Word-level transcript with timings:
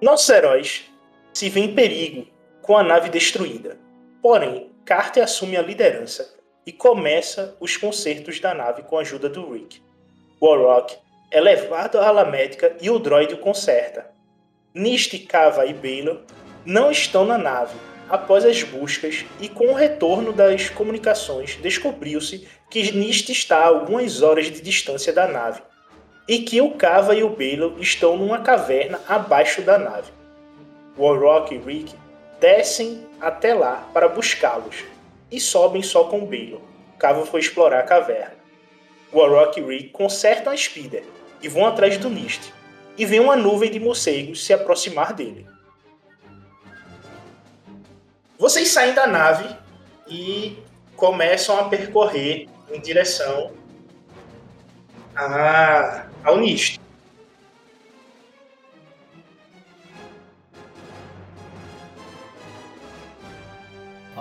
Nossos 0.00 0.28
heróis 0.28 0.84
se 1.34 1.48
veem 1.48 1.70
em 1.70 1.74
perigo 1.74 2.28
com 2.62 2.76
a 2.76 2.84
nave 2.84 3.08
destruída. 3.08 3.76
Porém, 4.22 4.70
Carter 4.84 5.24
assume 5.24 5.56
a 5.56 5.62
liderança 5.62 6.36
e 6.64 6.70
começa 6.70 7.56
os 7.58 7.76
consertos 7.76 8.38
da 8.38 8.54
nave 8.54 8.82
com 8.82 8.96
a 8.96 9.00
ajuda 9.00 9.28
do 9.28 9.52
Rick. 9.52 9.82
Warrock 10.40 10.96
é 11.32 11.40
levado 11.40 11.98
à 11.98 12.06
ala 12.06 12.24
médica 12.24 12.76
e 12.80 12.88
o 12.88 12.98
droide 13.00 13.34
o 13.34 13.38
conserta. 13.38 14.06
Nist, 14.72 15.18
Kava 15.26 15.66
e 15.66 15.74
Baylor 15.74 16.20
não 16.64 16.92
estão 16.92 17.24
na 17.24 17.36
nave 17.36 17.76
após 18.08 18.44
as 18.44 18.62
buscas 18.62 19.24
e 19.40 19.48
com 19.48 19.66
o 19.66 19.74
retorno 19.74 20.32
das 20.32 20.70
comunicações 20.70 21.56
descobriu-se 21.56 22.46
que 22.70 22.92
Nist 22.92 23.30
está 23.30 23.58
a 23.58 23.66
algumas 23.66 24.22
horas 24.22 24.46
de 24.46 24.60
distância 24.60 25.12
da 25.12 25.26
nave 25.26 25.60
e 26.28 26.40
que 26.40 26.60
o 26.60 26.72
Kava 26.72 27.14
e 27.14 27.24
o 27.24 27.30
Baylor 27.30 27.72
estão 27.80 28.16
numa 28.16 28.40
caverna 28.40 29.00
abaixo 29.08 29.62
da 29.62 29.78
nave. 29.78 30.12
Warrock 30.98 31.54
e 31.54 31.58
Rick 31.58 31.94
descem 32.38 33.06
até 33.20 33.54
lá 33.54 33.88
para 33.94 34.08
buscá-los 34.08 34.84
e 35.30 35.40
sobem 35.40 35.82
só 35.82 36.04
com 36.04 36.26
Baylor. 36.26 36.60
Cava 36.98 37.24
foi 37.24 37.40
explorar 37.40 37.80
a 37.80 37.84
caverna. 37.84 38.36
Warrock 39.12 39.58
e 39.58 39.64
Rick 39.64 39.88
consertam 39.88 40.52
a 40.52 40.56
Spider 40.56 41.04
e 41.40 41.48
vão 41.48 41.66
atrás 41.66 41.96
do 41.96 42.10
Nist, 42.10 42.52
e 42.96 43.06
vê 43.06 43.20
uma 43.20 43.36
nuvem 43.36 43.70
de 43.70 43.78
morcegos 43.78 44.44
se 44.44 44.52
aproximar 44.52 45.12
dele. 45.12 45.46
Vocês 48.36 48.68
saem 48.68 48.92
da 48.92 49.06
nave 49.06 49.48
e 50.06 50.58
começam 50.96 51.58
a 51.58 51.68
percorrer 51.68 52.48
em 52.72 52.80
direção 52.80 53.52
a, 55.14 56.07
ao 56.24 56.38
Nist. 56.38 56.78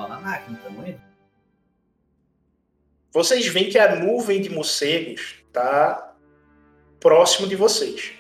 na 0.07 0.19
máquina, 0.19 0.59
também. 0.63 0.99
Vocês 3.11 3.47
veem 3.47 3.69
que 3.69 3.79
a 3.79 3.95
nuvem 3.95 4.41
de 4.41 4.49
morcegos 4.49 5.43
está 5.47 6.15
próximo 6.99 7.47
de 7.47 7.55
vocês. 7.55 8.13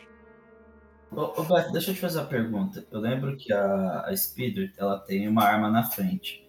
Ô, 1.11 1.21
ô 1.21 1.43
Beto, 1.43 1.71
deixa 1.71 1.91
eu 1.91 1.95
te 1.95 2.01
fazer 2.01 2.19
uma 2.19 2.25
pergunta. 2.25 2.85
Eu 2.91 2.99
lembro 2.99 3.37
que 3.37 3.53
a, 3.53 4.01
a 4.05 4.15
Speeder 4.15 4.73
ela 4.77 4.99
tem 4.99 5.27
uma 5.27 5.43
arma 5.43 5.69
na 5.69 5.83
frente. 5.83 6.45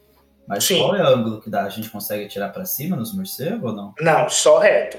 Mas 0.47 0.65
Sim. 0.65 0.79
qual 0.79 0.97
é 0.97 1.03
o 1.03 1.07
ângulo 1.07 1.41
que 1.41 1.51
dá? 1.51 1.65
A 1.65 1.69
gente 1.69 1.91
consegue 1.91 2.25
atirar 2.25 2.53
para 2.53 2.65
cima 2.65 2.97
nos 2.97 3.15
morcegos 3.15 3.71
ou 3.71 3.77
não? 3.77 3.95
Não, 4.01 4.29
só 4.29 4.59
reto. 4.59 4.99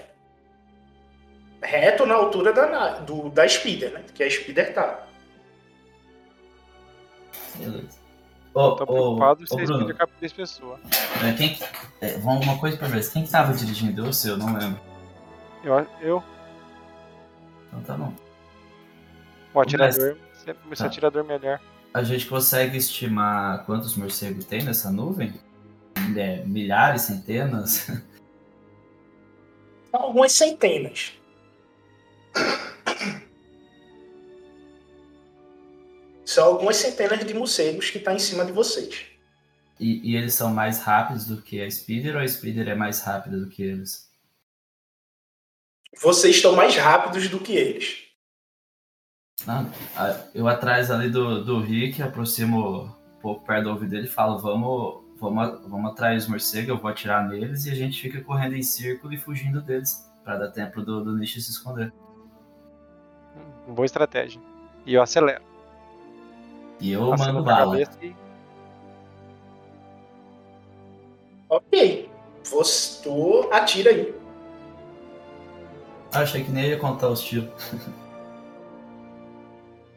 Reto 1.61 2.05
na 2.05 2.15
altura 2.15 2.53
da, 2.53 2.99
do, 2.99 3.29
da 3.29 3.47
Speeder, 3.47 3.91
né? 3.91 4.03
Que 4.13 4.23
a 4.23 4.29
Speeder 4.29 4.73
tá. 4.73 5.05
Beleza. 7.55 7.99
Ô, 8.53 8.71
tô 8.71 8.85
preocupado 8.85 9.47
se 9.47 9.55
Bruno, 9.55 9.79
explica 9.79 10.03
a 10.03 10.07
cabeça 10.07 10.35
pessoa. 10.35 10.79
É, 11.23 11.33
quem, 11.33 11.57
é, 12.01 12.17
vamos 12.17 12.45
uma 12.45 12.57
coisa 12.57 12.77
pra 12.77 12.87
ver. 12.87 13.07
Quem 13.11 13.23
que 13.23 13.31
tava 13.31 13.53
dirigindo? 13.53 14.01
Eu 14.01 14.05
ou 14.07 14.13
seu? 14.13 14.37
Não 14.37 14.57
lembro. 14.57 14.79
Eu. 15.63 15.87
eu. 16.01 16.23
Então 17.67 17.81
tá 17.83 17.93
bom. 17.95 18.13
O 19.53 19.59
atirador. 19.59 20.17
Sempre 20.33 20.75
tá. 20.75 20.85
atirador 20.85 21.23
melhor. 21.23 21.59
A 21.93 22.03
gente 22.03 22.25
consegue 22.27 22.77
estimar 22.77 23.65
quantos 23.65 23.95
morcegos 23.95 24.45
tem 24.45 24.63
nessa 24.63 24.91
nuvem? 24.91 25.33
É, 26.15 26.43
milhares, 26.45 27.03
centenas? 27.03 27.91
Algumas 29.91 30.31
centenas. 30.31 31.18
São 36.25 36.45
algumas 36.45 36.77
centenas 36.77 37.25
de 37.25 37.33
morcegos 37.33 37.89
que 37.89 37.97
estão 37.97 38.13
tá 38.13 38.17
em 38.17 38.19
cima 38.19 38.45
de 38.45 38.51
vocês. 38.51 39.05
E, 39.79 40.11
e, 40.11 40.15
eles 40.15 40.33
são 40.33 40.53
mais 40.53 40.79
rápidos 40.79 41.25
do 41.25 41.41
que 41.41 41.61
a 41.61 41.71
Speeder 41.71 42.15
ou 42.15 42.21
a 42.21 42.27
Speeder 42.27 42.67
é 42.67 42.75
mais 42.75 43.01
rápida 43.01 43.39
do 43.39 43.49
que 43.49 43.63
eles? 43.63 44.09
Vocês 46.01 46.35
estão 46.35 46.55
mais 46.55 46.75
rápidos 46.75 47.29
do 47.29 47.39
que 47.39 47.53
eles. 47.53 48.09
Ah, 49.47 49.65
eu 50.35 50.47
atrás 50.47 50.91
ali 50.91 51.09
do, 51.09 51.43
do 51.43 51.61
Rick, 51.61 52.01
aproximo 52.01 52.83
um 52.83 53.19
pouco 53.21 53.45
perto 53.45 53.63
do 53.63 53.69
ouvido 53.69 53.91
dele 53.91 54.07
e 54.07 54.09
falo, 54.09 54.37
vamos, 54.37 55.03
vamos, 55.17 55.61
vamos 55.67 55.91
atrair 55.91 56.17
os 56.17 56.27
morcegos, 56.27 56.69
eu 56.69 56.77
vou 56.77 56.91
atirar 56.91 57.27
neles 57.27 57.65
e 57.65 57.71
a 57.71 57.75
gente 57.75 58.01
fica 58.01 58.21
correndo 58.21 58.55
em 58.55 58.61
círculo 58.61 59.13
e 59.13 59.17
fugindo 59.17 59.61
deles. 59.61 60.05
Pra 60.23 60.37
dar 60.37 60.51
tempo 60.51 60.81
do, 60.81 61.03
do 61.03 61.17
Nish 61.17 61.43
se 61.43 61.51
esconder. 61.51 61.91
Hum, 63.69 63.73
boa 63.73 63.85
estratégia. 63.85 64.41
E 64.85 64.93
eu 64.93 65.01
acelero. 65.01 65.43
E 66.79 66.91
eu 66.91 67.15
mando 67.17 67.43
bala. 67.43 67.71
cabeça 67.71 67.97
e- 68.01 68.15
Ok. 71.49 72.09
Você, 72.43 73.03
tu 73.03 73.49
atira 73.51 73.91
aí. 73.91 74.15
Ah, 76.13 76.21
achei 76.21 76.43
que 76.43 76.51
nem 76.51 76.69
ia 76.69 76.79
contar 76.79 77.09
os 77.09 77.21
tiros. 77.21 77.49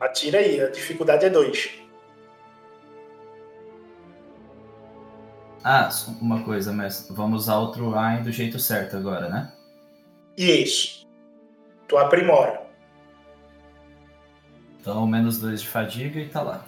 Atira 0.01 0.39
aí. 0.41 0.61
A 0.61 0.69
dificuldade 0.69 1.25
é 1.25 1.31
2. 1.31 1.79
Ah, 5.63 5.89
só 5.91 6.11
uma 6.21 6.43
coisa, 6.43 6.73
mas 6.73 7.07
vamos 7.09 7.43
usar 7.43 7.59
o 7.59 7.71
Truain 7.71 8.23
do 8.25 8.33
jeito 8.33 8.59
certo 8.59 8.97
agora, 8.97 9.29
né? 9.29 9.53
Isso. 10.37 11.07
Tu 11.87 11.97
aprimora. 11.97 12.62
Então, 14.83 15.07
menos 15.07 15.39
dois 15.39 15.63
de 15.63 15.69
fadiga 15.69 16.19
e 16.19 16.29
tá 16.29 16.43
lá. 16.43 16.67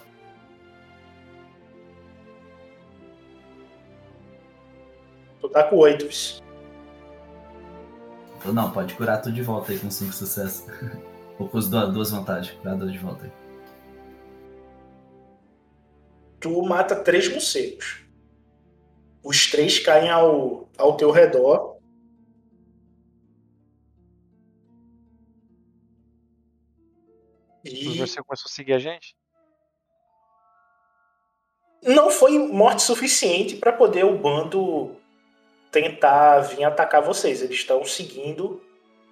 Tu 5.40 5.48
tá 5.48 5.64
com 5.64 5.76
8. 5.76 6.40
Então, 8.38 8.52
não, 8.52 8.70
pode 8.70 8.94
curar 8.94 9.20
tudo 9.20 9.34
de 9.34 9.42
volta 9.42 9.72
aí 9.72 9.80
com 9.80 9.90
cinco 9.90 10.12
sucessos. 10.12 10.64
Ou 11.40 11.48
com 11.48 11.58
as 11.58 11.68
duas, 11.68 11.92
duas 11.92 12.10
vantagens, 12.12 12.56
curar 12.56 12.76
dois 12.76 12.92
de 12.92 12.98
volta 12.98 13.24
aí. 13.24 13.32
Tu 16.38 16.62
mata 16.62 16.94
três 16.94 17.28
morcegos. 17.28 18.04
Os 19.24 19.50
três 19.50 19.80
caem 19.80 20.08
ao, 20.08 20.68
ao 20.78 20.96
teu 20.96 21.10
redor. 21.10 21.73
E 27.74 27.98
morcegos 27.98 28.26
começam 28.26 28.46
a 28.46 28.48
seguir 28.48 28.72
a 28.74 28.78
gente? 28.78 29.16
não 31.84 32.10
foi 32.10 32.38
morte 32.38 32.82
suficiente 32.82 33.56
para 33.56 33.72
poder 33.72 34.04
o 34.04 34.16
bando 34.16 34.96
tentar 35.70 36.40
vir 36.40 36.64
atacar 36.64 37.02
vocês. 37.02 37.42
Eles 37.42 37.56
estão 37.56 37.84
seguindo 37.84 38.62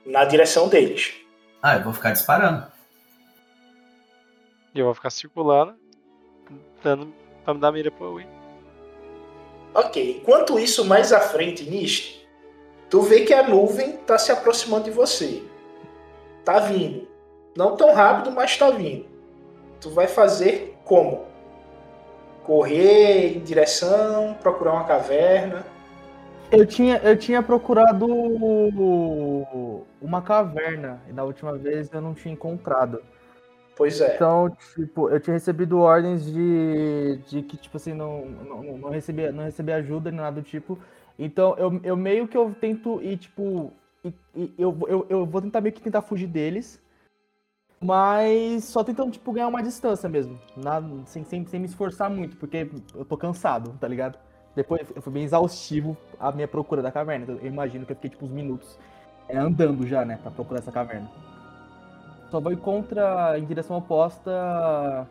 na 0.07 0.25
direção 0.25 0.69
deles. 0.69 1.15
Ah, 1.63 1.77
eu 1.77 1.85
vou 1.85 1.93
ficar 1.93 2.13
disparando. 2.13 2.67
E 4.75 4.79
eu 4.79 4.87
vou 4.87 4.95
ficar 4.95 5.11
circulando, 5.11 5.77
dando 6.83 7.13
pra 7.45 7.53
me 7.53 7.61
dar 7.61 7.73
mira 7.73 7.91
pro 7.91 8.17
Win. 8.17 8.27
Ok, 9.75 10.19
enquanto 10.19 10.59
isso, 10.59 10.85
mais 10.85 11.13
à 11.13 11.21
frente, 11.21 11.65
Nish, 11.65 12.27
tu 12.89 13.03
vê 13.03 13.25
que 13.25 13.35
a 13.35 13.47
nuvem 13.47 13.99
tá 13.99 14.19
se 14.19 14.33
aproximando 14.33 14.85
de 14.85 14.91
você. 14.91 15.43
Tá 16.45 16.59
vindo. 16.59 17.12
Não 17.57 17.77
tão 17.77 17.95
rápido, 17.95 18.31
mas 18.31 18.57
tá 18.57 18.71
vindo. 18.71 19.07
Tu 19.81 19.91
vai 19.91 20.07
fazer 20.07 20.79
como? 20.85 21.25
Correr 22.45 23.37
em 23.37 23.41
direção, 23.41 24.35
procurar 24.41 24.73
uma 24.73 24.85
caverna. 24.85 25.65
Eu 26.51 26.67
tinha, 26.67 26.99
eu 26.99 27.17
tinha 27.17 27.43
procurado 27.43 28.07
uma 30.01 30.21
caverna 30.23 31.01
e 31.09 31.13
da 31.13 31.25
última 31.25 31.57
vez 31.57 31.91
eu 31.93 32.01
não 32.01 32.15
tinha 32.15 32.35
encontrado. 32.35 33.03
Pois 33.75 34.01
é. 34.01 34.17
Então, 34.17 34.55
tipo, 34.75 35.09
eu 35.09 35.19
tinha 35.19 35.35
recebido 35.35 35.79
ordens 35.79 36.25
de, 36.25 37.19
de 37.27 37.43
que, 37.43 37.57
tipo 37.57 37.77
assim, 37.77 37.95
não, 37.95 38.27
não, 38.27 38.63
não, 38.63 38.79
não 38.79 38.91
recebi 38.91 39.73
ajuda 39.73 40.11
nem 40.11 40.21
nada 40.21 40.41
do 40.41 40.47
tipo. 40.47 40.79
Então, 41.19 41.55
eu, 41.59 41.81
eu 41.83 41.97
meio 41.97 42.29
que 42.29 42.37
eu 42.37 42.55
tento 42.61 43.01
ir, 43.03 43.17
tipo, 43.17 43.73
e, 44.05 44.13
e 44.35 44.55
eu, 44.59 44.77
eu, 44.89 45.07
eu 45.09 45.27
vou 45.27 45.41
tentar 45.41 45.61
meio 45.61 45.75
que 45.75 45.81
tentar 45.81 46.03
fugir 46.03 46.27
deles, 46.27 46.81
mas 47.83 48.65
só 48.65 48.85
tentando, 48.85 49.11
tipo, 49.13 49.33
ganhar 49.33 49.49
uma 49.49 49.63
distância 49.63 50.09
mesmo, 50.09 50.39
nada, 50.57 50.87
sem, 51.07 51.25
sem, 51.25 51.45
sem 51.47 51.61
me 51.61 51.67
esforçar 51.67 52.09
muito, 52.11 52.37
porque 52.37 52.71
eu 52.95 53.05
tô 53.05 53.17
cansado, 53.17 53.75
tá 53.81 53.89
ligado? 53.89 54.19
Depois 54.55 54.83
foi 55.01 55.13
bem 55.13 55.25
exaustivo 55.25 55.97
a 56.21 56.31
minha 56.31 56.47
procura 56.47 56.83
da 56.83 56.93
caverna, 56.93 57.25
então 57.25 57.37
eu 57.37 57.47
imagino 57.49 57.85
que 57.87 57.93
eu 57.93 57.97
fiquei, 57.97 58.11
tipo, 58.11 58.25
uns 58.27 58.31
minutos 58.31 58.79
é, 59.29 59.37
andando 59.39 59.87
já, 59.87 60.05
né, 60.05 60.19
pra 60.23 60.31
procurar 60.31 60.61
essa 60.61 60.71
caverna. 60.73 61.11
Só 62.31 62.41
vou 62.41 62.53
ir 62.53 62.57
contra, 62.59 63.39
em 63.39 63.45
direção 63.45 63.77
oposta. 63.77 65.07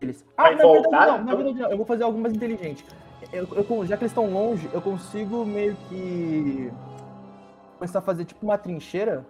Eles. 0.00 0.24
Ah, 0.36 0.44
Vai 0.44 0.54
na 0.56 0.62
verdade 0.66 1.06
não, 1.06 1.24
na 1.24 1.34
verdade 1.34 1.58
não. 1.58 1.70
Eu 1.70 1.76
vou 1.76 1.86
fazer 1.86 2.04
algo 2.04 2.18
mais 2.18 2.34
inteligente. 2.34 2.84
Eu, 3.32 3.48
eu- 3.52 3.86
já 3.86 3.96
que 3.96 4.04
eles 4.04 4.12
estão 4.12 4.30
longe, 4.30 4.68
eu 4.72 4.80
consigo 4.80 5.44
meio 5.44 5.74
que. 5.88 6.70
começar 7.78 7.98
a 7.98 8.02
fazer 8.02 8.24
tipo 8.24 8.44
uma 8.44 8.58
trincheira. 8.58 9.24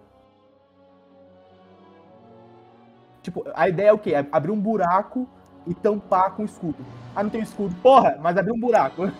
Tipo, 3.27 3.43
a 3.53 3.67
ideia 3.67 3.89
é 3.89 3.93
o 3.93 3.99
quê? 3.99 4.15
É 4.15 4.25
Abrir 4.31 4.51
um 4.51 4.59
buraco 4.59 5.27
e 5.67 5.73
tampar 5.73 6.33
com 6.33 6.45
escudo. 6.45 6.77
Ah, 7.13 7.21
não 7.21 7.29
tem 7.29 7.41
escudo. 7.41 7.75
Porra, 7.83 8.17
mas 8.21 8.37
abrir 8.37 8.53
um 8.53 8.59
buraco. 8.59 9.11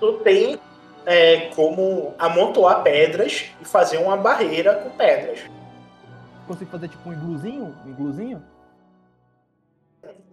Tu 0.00 0.12
tem 0.20 0.58
é, 1.04 1.50
como 1.54 2.14
amontoar 2.18 2.82
pedras 2.82 3.50
e 3.60 3.64
fazer 3.66 3.98
uma 3.98 4.16
barreira 4.16 4.74
com 4.76 4.88
pedras. 4.88 5.40
Consigo 6.46 6.70
fazer 6.70 6.88
tipo 6.88 7.10
um 7.10 7.12
igluzinho? 7.12 7.76
Um 7.84 7.90
igluzinho? 7.90 8.42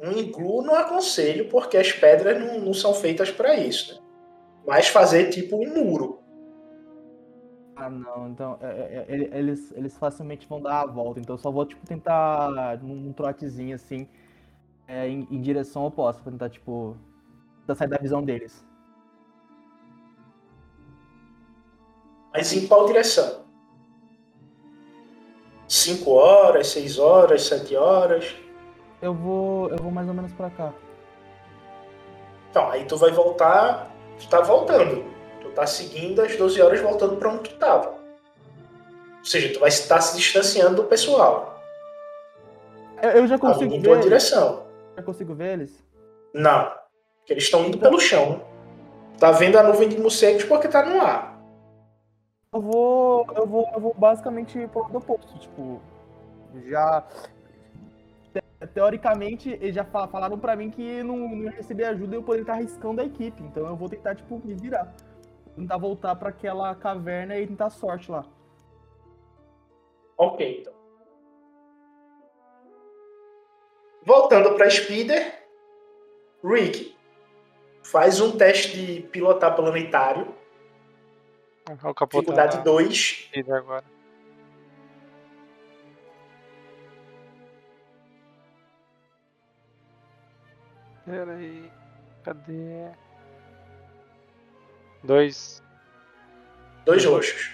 Um 0.01 0.11
iglu 0.11 0.61
não 0.61 0.75
aconselho, 0.75 1.49
porque 1.49 1.75
as 1.75 1.91
pedras 1.91 2.39
não, 2.39 2.57
não 2.61 2.73
são 2.73 2.93
feitas 2.93 3.29
para 3.29 3.53
isso. 3.55 3.95
Né? 3.95 4.01
Mas 4.65 4.87
fazer 4.87 5.29
tipo 5.29 5.57
um 5.57 5.73
muro. 5.73 6.20
Ah, 7.81 7.89
não, 7.89 8.29
então 8.29 8.59
é, 8.61 8.67
é, 8.67 9.05
é, 9.09 9.39
eles, 9.39 9.71
eles 9.71 9.97
facilmente 9.97 10.47
vão 10.47 10.61
dar 10.61 10.81
a 10.81 10.85
volta, 10.85 11.19
então 11.19 11.33
eu 11.33 11.39
só 11.39 11.49
vou 11.49 11.65
tipo 11.65 11.83
tentar 11.83 12.77
num, 12.79 13.11
trotezinho 13.11 13.73
assim, 13.73 14.07
é, 14.87 15.07
em, 15.09 15.27
em 15.31 15.41
direção 15.41 15.83
oposta, 15.83 16.21
pra 16.21 16.31
tentar 16.31 16.49
tipo 16.51 16.95
tentar 17.61 17.73
sair 17.73 17.87
da 17.87 17.97
visão 17.97 18.23
deles. 18.23 18.63
Mas 22.31 22.53
em 22.53 22.67
qual 22.67 22.85
direção? 22.85 23.45
5 25.67 26.11
horas, 26.11 26.67
6 26.67 26.99
horas, 26.99 27.41
7 27.47 27.75
horas. 27.75 28.35
Eu 29.01 29.15
vou, 29.15 29.69
eu 29.69 29.77
vou 29.77 29.91
mais 29.91 30.07
ou 30.07 30.13
menos 30.13 30.31
pra 30.33 30.51
cá. 30.51 30.71
Então, 32.51 32.69
aí 32.69 32.85
tu 32.85 32.95
vai 32.95 33.11
voltar. 33.11 33.89
Tu 34.19 34.29
tá 34.29 34.41
voltando. 34.41 35.10
Tá 35.55 35.65
seguindo 35.67 36.21
as 36.21 36.35
12 36.35 36.61
horas 36.61 36.79
voltando 36.79 37.17
pra 37.17 37.29
onde 37.29 37.49
tu 37.49 37.55
tava. 37.57 37.89
Ou 39.19 39.25
seja, 39.25 39.53
tu 39.53 39.59
vai 39.59 39.69
estar 39.69 40.01
se 40.01 40.17
distanciando 40.17 40.77
do 40.77 40.83
pessoal. 40.85 41.59
Eu, 43.01 43.27
já 43.27 43.37
Tá 43.37 43.47
consigo 43.47 43.71
ver, 43.71 43.81
tua 43.83 43.93
eles? 43.93 44.03
direção. 44.05 44.63
já 44.95 45.03
consigo 45.03 45.33
ver 45.35 45.53
eles. 45.53 45.83
Não. 46.33 46.71
Porque 47.19 47.33
eles 47.33 47.43
estão 47.43 47.65
indo 47.65 47.77
pelo 47.77 47.99
chão. 47.99 48.41
Tá 49.19 49.31
vendo 49.31 49.57
a 49.57 49.63
nuvem 49.63 49.89
de 49.89 49.99
morcegos 49.99 50.43
porque 50.45 50.67
tá 50.67 50.83
no 50.85 50.99
ar. 51.01 51.39
Eu 52.53 52.61
vou, 52.61 53.27
eu 53.35 53.45
vou, 53.47 53.69
eu 53.73 53.79
vou 53.79 53.93
basicamente 53.93 54.67
pro 54.67 54.81
lado 54.81 54.97
oposto, 54.97 55.39
tipo, 55.39 55.79
já 56.67 57.01
te- 58.33 58.67
teoricamente 58.73 59.49
eles 59.51 59.73
já 59.73 59.85
fa- 59.85 60.07
falaram 60.09 60.37
pra 60.37 60.53
mim 60.55 60.69
que 60.69 61.01
não, 61.01 61.15
não 61.17 61.43
ia 61.43 61.51
receber 61.51 61.85
ajuda 61.85 62.13
e 62.13 62.17
eu 62.17 62.23
poderia 62.23 62.43
estar 62.43 62.53
arriscando 62.53 62.99
a 62.99 63.05
equipe, 63.05 63.41
então 63.43 63.65
eu 63.67 63.75
vou 63.77 63.87
tentar 63.87 64.15
tipo 64.15 64.41
me 64.43 64.53
virar, 64.53 64.93
tentar 65.55 65.77
voltar 65.77 66.15
pra 66.15 66.29
aquela 66.29 66.73
caverna 66.75 67.37
e 67.37 67.47
tentar 67.47 67.69
sorte 67.69 68.11
lá. 68.11 68.25
Ok, 70.17 70.59
então. 70.59 70.73
Voltando 74.03 74.55
para 74.55 74.69
Speeder, 74.69 75.47
Rick, 76.43 76.95
faz 77.83 78.19
um 78.19 78.35
teste 78.35 78.75
de 78.75 79.01
pilotar 79.03 79.55
planetário, 79.55 80.33
dificuldade 82.09 82.57
tá 82.57 82.63
2. 82.63 83.29
líder 83.35 83.53
agora. 83.53 83.85
Pera 91.05 91.33
aí. 91.33 91.71
Cadê? 92.23 92.91
Dois. 95.03 95.63
Dois 96.85 97.03
roxos. 97.05 97.51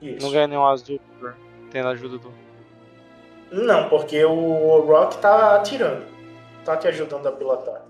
Isso. 0.00 0.24
Não 0.24 0.32
ganha 0.32 0.46
nenhum 0.46 0.66
azul 0.66 1.00
por 1.18 1.36
tendo 1.70 1.88
a 1.88 1.90
ajuda 1.92 2.18
do. 2.18 2.32
Não, 3.50 3.88
porque 3.88 4.24
o 4.24 4.80
Rock 4.80 5.18
tá 5.18 5.56
atirando. 5.56 6.04
Tá 6.64 6.76
te 6.76 6.86
ajudando 6.88 7.26
a 7.26 7.32
pilotar. 7.32 7.82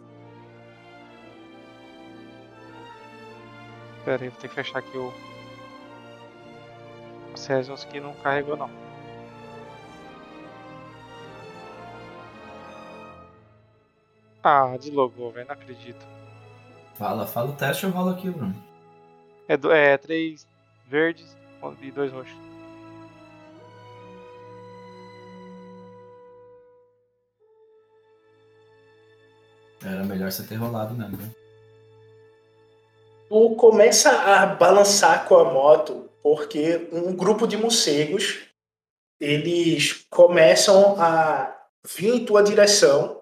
Pera 4.04 4.22
aí, 4.22 4.28
vou 4.28 4.38
ter 4.40 4.48
que 4.48 4.54
fechar 4.54 4.78
aqui 4.78 4.96
o. 4.96 5.12
O 7.34 7.36
Cesius 7.36 7.84
que 7.84 8.00
não 8.00 8.14
carregou 8.14 8.56
não. 8.56 8.70
Ah, 14.42 14.76
deslogou, 14.78 15.32
velho. 15.32 15.46
Não 15.46 15.54
acredito. 15.54 16.06
Fala, 16.94 17.26
fala 17.26 17.50
o 17.50 17.52
teste 17.52 17.84
eu 17.84 17.90
rolo 17.90 18.10
aqui, 18.10 18.30
Bruno. 18.30 18.67
É, 19.48 19.56
do- 19.56 19.72
é 19.72 19.96
três 19.96 20.46
verdes 20.86 21.36
e 21.82 21.90
dois 21.90 22.12
roxos. 22.12 22.36
Era 29.84 30.04
melhor 30.04 30.30
você 30.30 30.42
ter 30.42 30.56
rolado 30.56 30.94
mesmo, 30.94 31.16
né? 31.16 31.30
Tu 33.28 33.54
começa 33.56 34.10
a 34.10 34.46
balançar 34.46 35.26
com 35.26 35.36
a 35.36 35.44
moto 35.52 36.08
porque 36.22 36.88
um 36.92 37.14
grupo 37.14 37.46
de 37.46 37.56
morcegos 37.56 38.40
eles 39.20 40.06
começam 40.10 41.00
a 41.00 41.54
vir 41.96 42.14
em 42.14 42.24
tua 42.24 42.42
direção 42.42 43.20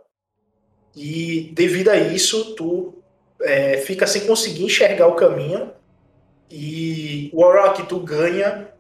e 0.94 1.50
devido 1.54 1.88
a 1.90 1.96
isso 1.96 2.54
tu 2.54 2.94
é, 3.40 3.78
fica 3.78 4.06
sem 4.06 4.26
conseguir 4.26 4.64
enxergar 4.64 5.08
o 5.08 5.16
caminho 5.16 5.72
e 6.50 7.30
o 7.32 7.40
Warrock 7.42 7.86
tu 7.86 7.98
ganha 8.00 8.72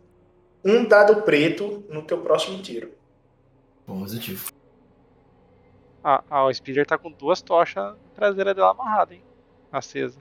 um 0.64 0.84
dado 0.84 1.22
preto 1.22 1.84
no 1.88 2.02
teu 2.02 2.18
próximo 2.20 2.60
tiro. 2.62 2.92
Positivo. 3.84 4.50
Ah, 6.02 6.22
ah, 6.30 6.44
o 6.46 6.52
Speeder 6.54 6.86
tá 6.86 6.96
com 6.96 7.10
duas 7.10 7.42
tochas 7.42 7.94
traseiras 8.14 8.54
dela 8.54 8.70
amarrada, 8.70 9.14
hein? 9.14 9.22
Acesa. 9.72 10.20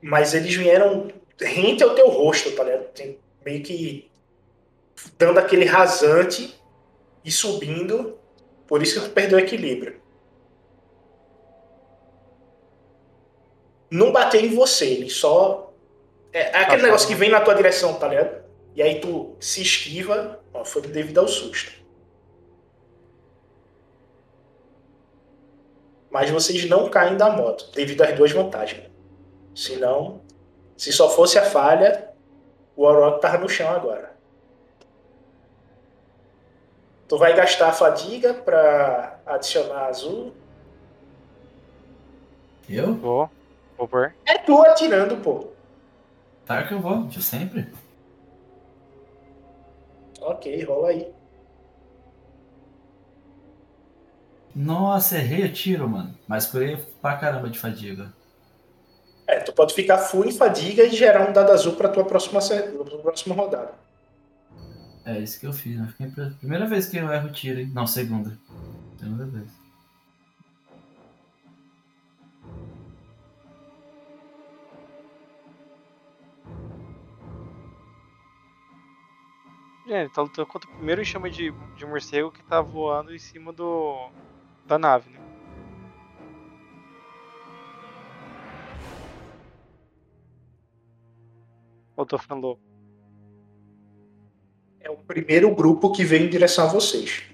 Mas 0.00 0.34
eles 0.34 0.54
vieram 0.54 1.08
rente 1.40 1.82
ao 1.82 1.94
teu 1.94 2.08
rosto, 2.08 2.54
tá 2.54 2.62
ligado? 2.64 2.84
Tem- 2.92 3.18
Meio 3.44 3.62
que 3.62 4.10
dando 5.18 5.38
aquele 5.38 5.64
rasante 5.64 6.58
e 7.24 7.30
subindo. 7.30 8.16
Por 8.66 8.82
isso 8.82 9.00
que 9.00 9.08
tu 9.08 9.12
perdeu 9.12 9.38
o 9.38 9.40
equilíbrio. 9.40 10.00
Não 13.90 14.12
bateu 14.12 14.40
em 14.40 14.54
você, 14.54 14.86
ele 14.86 15.10
só. 15.10 15.63
É, 16.34 16.50
é 16.50 16.56
aquele 16.56 16.82
negócio 16.82 17.06
tá. 17.06 17.14
que 17.14 17.18
vem 17.18 17.30
na 17.30 17.40
tua 17.40 17.54
direção, 17.54 17.94
tá 17.94 18.08
ligado? 18.08 18.42
E 18.74 18.82
aí 18.82 19.00
tu 19.00 19.36
se 19.38 19.62
esquiva, 19.62 20.40
ó, 20.52 20.64
foi 20.64 20.82
devido 20.82 21.20
ao 21.20 21.28
susto. 21.28 21.72
Mas 26.10 26.28
vocês 26.30 26.68
não 26.68 26.88
caem 26.88 27.16
da 27.16 27.30
moto, 27.30 27.70
devido 27.72 28.02
às 28.02 28.14
duas 28.16 28.32
vantagens. 28.32 28.90
Senão, 29.54 30.22
se 30.76 30.92
só 30.92 31.08
fosse 31.08 31.38
a 31.38 31.44
falha, 31.44 32.10
o 32.74 32.84
Auroch 32.84 33.20
tava 33.20 33.38
no 33.38 33.48
chão 33.48 33.70
agora. 33.70 34.12
Tu 37.06 37.16
vai 37.16 37.32
gastar 37.34 37.68
a 37.68 37.72
fadiga 37.72 38.34
pra 38.34 39.20
adicionar 39.24 39.86
azul. 39.86 40.32
Eu? 42.68 42.94
Vou. 42.94 43.30
Vou 43.76 43.86
pôr. 43.86 44.14
É 44.26 44.38
tu 44.38 44.60
atirando, 44.62 45.16
pô. 45.18 45.53
Claro 46.46 46.68
que 46.68 46.74
eu 46.74 46.80
vou, 46.80 47.06
de 47.06 47.22
sempre. 47.22 47.72
Ok, 50.20 50.64
rola 50.64 50.88
aí. 50.88 51.12
Nossa, 54.54 55.18
errei 55.18 55.44
o 55.44 55.52
tiro, 55.52 55.88
mano. 55.88 56.16
Mas 56.28 56.46
curei 56.46 56.76
pra 57.00 57.16
caramba 57.16 57.50
de 57.50 57.58
fadiga. 57.58 58.12
É, 59.26 59.40
tu 59.40 59.52
pode 59.52 59.74
ficar 59.74 59.98
full 59.98 60.26
em 60.26 60.32
fadiga 60.32 60.84
e 60.84 60.90
gerar 60.90 61.28
um 61.28 61.32
dado 61.32 61.50
azul 61.50 61.74
pra 61.74 61.88
tua 61.88 62.04
próxima, 62.04 62.40
pra 62.40 62.98
próxima 62.98 63.34
rodada. 63.34 63.72
É 65.04 65.18
isso 65.18 65.40
que 65.40 65.46
eu 65.46 65.52
fiz, 65.52 65.78
né? 65.78 65.92
Primeira 66.38 66.66
vez 66.66 66.86
que 66.86 66.96
eu 66.96 67.12
erro 67.12 67.32
tiro, 67.32 67.60
hein? 67.60 67.70
Não, 67.74 67.86
segunda. 67.86 68.38
Segunda 68.98 69.26
vez. 69.26 69.63
Gente, 79.86 80.14
tá 80.14 80.22
lutando 80.22 80.46
contra 80.48 80.68
o 80.70 80.74
primeiro 80.74 81.02
enxame 81.02 81.30
de, 81.30 81.50
de 81.76 81.86
morcego 81.86 82.32
que 82.32 82.42
tá 82.44 82.60
voando 82.60 83.14
em 83.14 83.18
cima 83.18 83.52
do. 83.52 84.10
da 84.66 84.78
nave, 84.78 85.10
né? 85.10 85.20
Ou 91.96 92.04
tô 92.06 92.18
ficando 92.18 92.40
louco? 92.42 92.62
É 94.80 94.90
o 94.90 94.96
primeiro 94.96 95.54
grupo 95.54 95.92
que 95.92 96.04
vem 96.04 96.24
em 96.24 96.30
direção 96.30 96.64
a 96.66 96.68
vocês. 96.68 97.24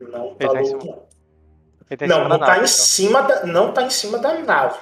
Não 0.00 0.34
tá 0.34 0.44
Ele 0.44 0.52
tá 0.52 0.60
louco, 0.60 0.86
não. 0.86 1.08
Ele 1.90 1.96
tá 1.96 2.04
em 2.06 2.08
Não, 2.08 2.16
cima 2.16 2.28
não 2.28 2.38
da 2.38 2.46
tá 2.46 2.46
nave. 2.46 2.60
em 2.60 2.64
então. 2.64 2.66
cima 2.68 3.22
da, 3.22 3.46
não 3.46 3.72
tá 3.72 3.82
em 3.82 3.90
cima 3.90 4.18
da 4.18 4.38
nave. 4.38 4.78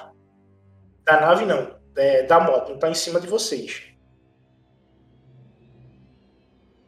Da 1.03 1.21
nave 1.21 1.45
não, 1.45 1.79
é, 1.95 2.23
da 2.23 2.39
moto, 2.39 2.71
não 2.71 2.79
tá 2.79 2.89
em 2.89 2.93
cima 2.93 3.19
de 3.19 3.27
vocês. 3.27 3.86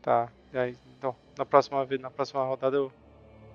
Tá. 0.10 0.28
Aí, 0.56 0.76
então, 0.98 1.16
na 1.38 1.46
próxima 1.46 1.86
vez, 1.86 2.02
na 2.02 2.10
próxima 2.10 2.44
rodada 2.44 2.76
eu 2.76 2.92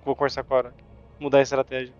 vou 0.05 0.15
conversar 0.15 0.45
com 0.45 0.55
a. 0.55 0.71
Mudar 1.19 1.39
a 1.39 1.41
estratégia. 1.41 1.93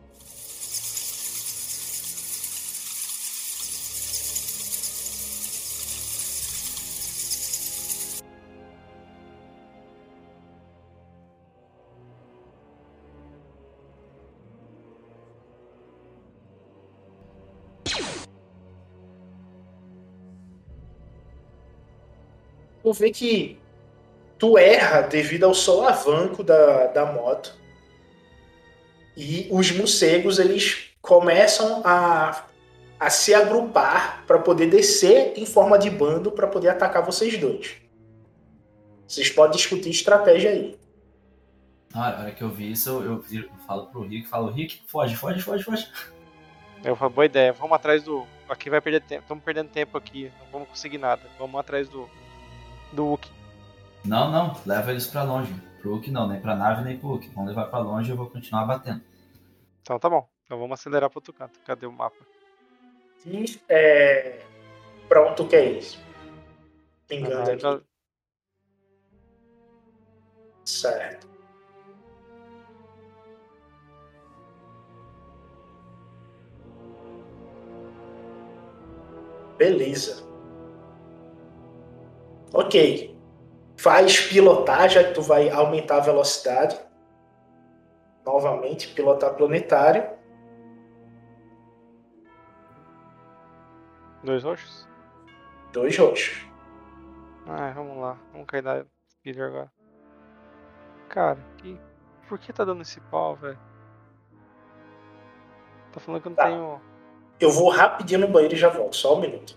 Tu 22.81 22.93
vê 22.93 23.11
que 23.11 23.64
tu 24.37 24.57
erra 24.57 25.01
devido 25.01 25.45
ao 25.45 25.53
solavanco 25.53 26.43
da, 26.43 26.87
da 26.87 27.05
moto. 27.05 27.55
E 29.15 29.47
os 29.51 29.71
morcegos, 29.71 30.39
eles 30.39 30.89
começam 31.01 31.81
a, 31.85 32.45
a 32.99 33.09
se 33.09 33.33
agrupar 33.33 34.25
para 34.25 34.39
poder 34.39 34.69
descer 34.69 35.33
em 35.37 35.45
forma 35.45 35.77
de 35.77 35.89
bando 35.89 36.31
para 36.31 36.47
poder 36.47 36.69
atacar 36.69 37.05
vocês 37.05 37.37
dois. 37.37 37.77
Vocês 39.07 39.29
podem 39.29 39.55
discutir 39.55 39.89
estratégia 39.89 40.49
aí. 40.51 40.77
Na 41.93 42.07
hora, 42.07 42.17
a 42.17 42.21
hora 42.21 42.31
que 42.31 42.41
eu 42.41 42.49
vi 42.49 42.71
isso, 42.71 42.89
eu, 42.89 43.23
eu, 43.31 43.49
falo 43.65 43.85
pro 43.87 44.01
Rick, 44.01 44.27
falo, 44.27 44.51
Rick, 44.51 44.81
foge, 44.87 45.15
foge, 45.15 45.41
foge, 45.41 45.63
foge. 45.63 45.87
Eu 46.83 46.95
falo, 46.95 47.11
boa 47.11 47.25
ideia, 47.25 47.53
vamos 47.53 47.73
atrás 47.73 48.03
do. 48.03 48.25
Aqui 48.49 48.69
vai 48.69 48.81
perder 48.81 49.01
tempo. 49.01 49.21
Estamos 49.21 49.43
perdendo 49.43 49.69
tempo 49.69 49.97
aqui, 49.97 50.31
não 50.39 50.47
vamos 50.51 50.69
conseguir 50.69 50.97
nada. 50.97 51.21
Vamos 51.39 51.59
atrás 51.59 51.87
do. 51.87 52.09
Do. 52.91 53.17
Não, 54.05 54.31
não, 54.31 54.55
leva 54.65 54.91
eles 54.91 55.07
pra 55.07 55.23
longe. 55.23 55.53
Pro 55.81 55.91
Hulk 55.91 56.11
não, 56.11 56.27
nem 56.27 56.39
pra 56.39 56.55
nave, 56.55 56.83
nem 56.83 56.97
pro 56.97 57.09
Hulk. 57.09 57.29
Vamos 57.29 57.49
levar 57.49 57.65
pra 57.67 57.79
longe 57.79 58.09
e 58.09 58.13
eu 58.13 58.17
vou 58.17 58.29
continuar 58.29 58.65
batendo. 58.65 59.01
Então 59.81 59.99
tá 59.99 60.09
bom. 60.09 60.27
Então 60.45 60.59
vamos 60.59 60.79
acelerar 60.79 61.09
pro 61.09 61.17
outro 61.19 61.33
canto. 61.33 61.59
Cadê 61.65 61.85
o 61.85 61.91
mapa? 61.91 62.23
E 63.25 63.59
é, 63.69 64.41
onde 65.15 65.35
tu 65.35 65.47
quer 65.47 65.65
ir? 65.71 65.83
Pingando 67.07 67.51
Ah, 67.51 67.57
já- 67.57 67.81
Certo. 70.63 71.27
Beleza. 79.57 80.23
Ok. 82.53 83.14
Faz 83.85 84.19
pilotar, 84.19 84.89
já 84.89 85.03
que 85.03 85.13
tu 85.13 85.21
vai 85.21 85.47
aumentar 85.47 85.97
a 85.97 85.99
velocidade. 85.99 86.75
Novamente, 88.25 88.87
pilotar 88.95 89.35
planetário. 89.35 90.09
Dois 94.23 94.43
roxos? 94.43 94.89
Dois 95.71 95.95
roxos. 95.99 96.47
Ah, 97.45 97.71
vamos 97.75 97.97
lá. 98.01 98.17
Vamos 98.31 98.47
cair 98.47 98.63
da 98.63 98.83
speeder 99.07 99.45
agora. 99.45 99.71
Cara, 101.07 101.37
que... 101.59 101.79
por 102.27 102.39
que 102.39 102.51
tá 102.51 102.65
dando 102.65 102.81
esse 102.81 102.99
pau, 103.01 103.35
velho? 103.35 103.59
Tá 105.93 105.99
falando 105.99 106.21
que 106.23 106.27
eu 106.27 106.31
não 106.31 106.35
Tá. 106.35 106.45
tenho. 106.45 106.81
Eu 107.39 107.51
vou 107.51 107.69
rapidinho 107.69 108.21
no 108.21 108.27
banheiro 108.29 108.55
e 108.55 108.57
já 108.57 108.69
volto. 108.69 108.95
Só 108.95 109.15
um 109.15 109.21
minuto. 109.21 109.55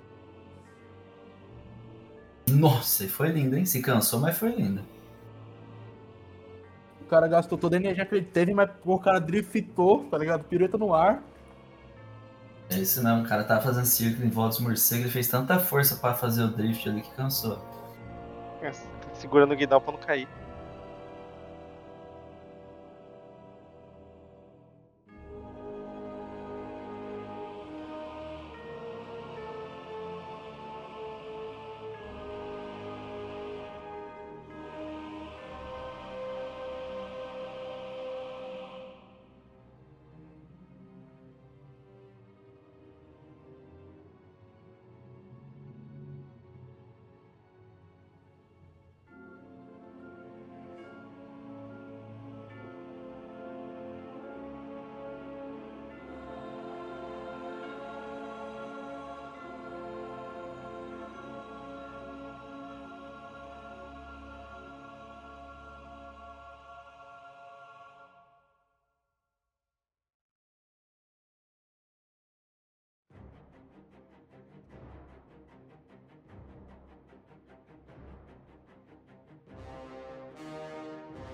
Nossa, 2.52 3.04
e 3.04 3.08
foi 3.08 3.28
lindo, 3.28 3.56
hein? 3.56 3.64
Se 3.64 3.80
cansou, 3.82 4.20
mas 4.20 4.36
foi 4.36 4.50
lindo. 4.50 4.82
O 7.00 7.04
cara 7.08 7.26
gastou 7.26 7.56
toda 7.56 7.76
a 7.76 7.78
energia 7.78 8.04
que 8.04 8.14
ele 8.14 8.24
teve, 8.24 8.52
mas 8.52 8.70
o 8.84 8.98
cara 8.98 9.18
driftou, 9.18 10.04
tá 10.04 10.18
ligado? 10.18 10.44
Pirueta 10.44 10.76
no 10.76 10.94
ar. 10.94 11.22
É 12.70 12.78
isso 12.78 13.02
não, 13.02 13.22
o 13.22 13.26
cara 13.26 13.44
tava 13.44 13.62
fazendo 13.62 13.86
círculo 13.86 14.26
em 14.26 14.30
volta 14.30 14.56
dos 14.56 14.60
morcegos, 14.60 15.04
ele 15.04 15.12
fez 15.12 15.26
tanta 15.26 15.58
força 15.58 15.96
pra 15.96 16.12
fazer 16.12 16.42
o 16.42 16.48
drift 16.48 16.86
ali 16.86 17.00
que 17.00 17.10
cansou. 17.12 17.58
É, 18.60 18.70
segurando 19.14 19.52
o 19.52 19.56
guidão 19.56 19.80
pra 19.80 19.92
não 19.92 19.98
cair. 19.98 20.28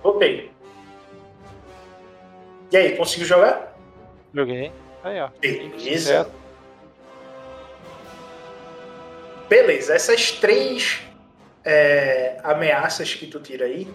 Voltei. 0.04 0.50
E 2.70 2.76
aí, 2.76 2.96
conseguiu 2.96 3.26
jogar? 3.26 3.75
Joguei. 4.34 4.70
Aí, 5.02 5.18
ó. 5.18 5.30
Beleza. 5.40 6.28
Beleza, 9.49 9.94
essas 9.94 10.32
três 10.32 11.00
é, 11.64 12.38
ameaças 12.42 13.14
que 13.14 13.26
tu 13.26 13.40
tira 13.40 13.64
aí, 13.64 13.88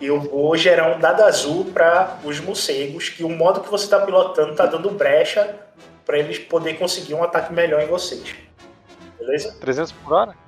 eu 0.00 0.20
vou 0.20 0.54
gerar 0.56 0.94
um 0.94 1.00
dado 1.00 1.22
azul 1.22 1.66
para 1.66 2.18
os 2.24 2.40
morcegos, 2.40 3.08
que 3.08 3.24
o 3.24 3.28
modo 3.28 3.60
que 3.60 3.70
você 3.70 3.84
está 3.84 4.00
pilotando 4.00 4.52
está 4.52 4.66
dando 4.66 4.90
brecha 4.90 5.58
para 6.04 6.18
eles 6.18 6.38
poderem 6.38 6.78
conseguir 6.78 7.14
um 7.14 7.22
ataque 7.22 7.52
melhor 7.52 7.80
em 7.80 7.86
vocês. 7.86 8.34
Beleza? 9.18 9.56
300 9.60 9.92
por 9.92 10.12
hora? 10.12 10.43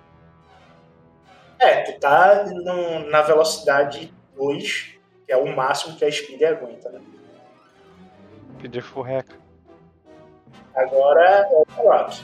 É, 1.58 1.82
tu 1.82 1.98
tá 2.00 2.44
no- 2.44 3.08
na 3.10 3.22
velocidade 3.22 4.12
2, 4.36 4.94
que 5.26 5.32
é 5.32 5.36
o 5.36 5.54
máximo 5.56 5.96
que 5.96 6.04
a 6.04 6.12
Speed 6.12 6.42
aguenta, 6.42 6.90
né? 6.90 7.00
Pedir 8.60 8.82
furreca. 8.82 9.34
Agora 10.74 11.22
é 11.24 11.46
o 11.46 11.64
Rock. 11.76 12.22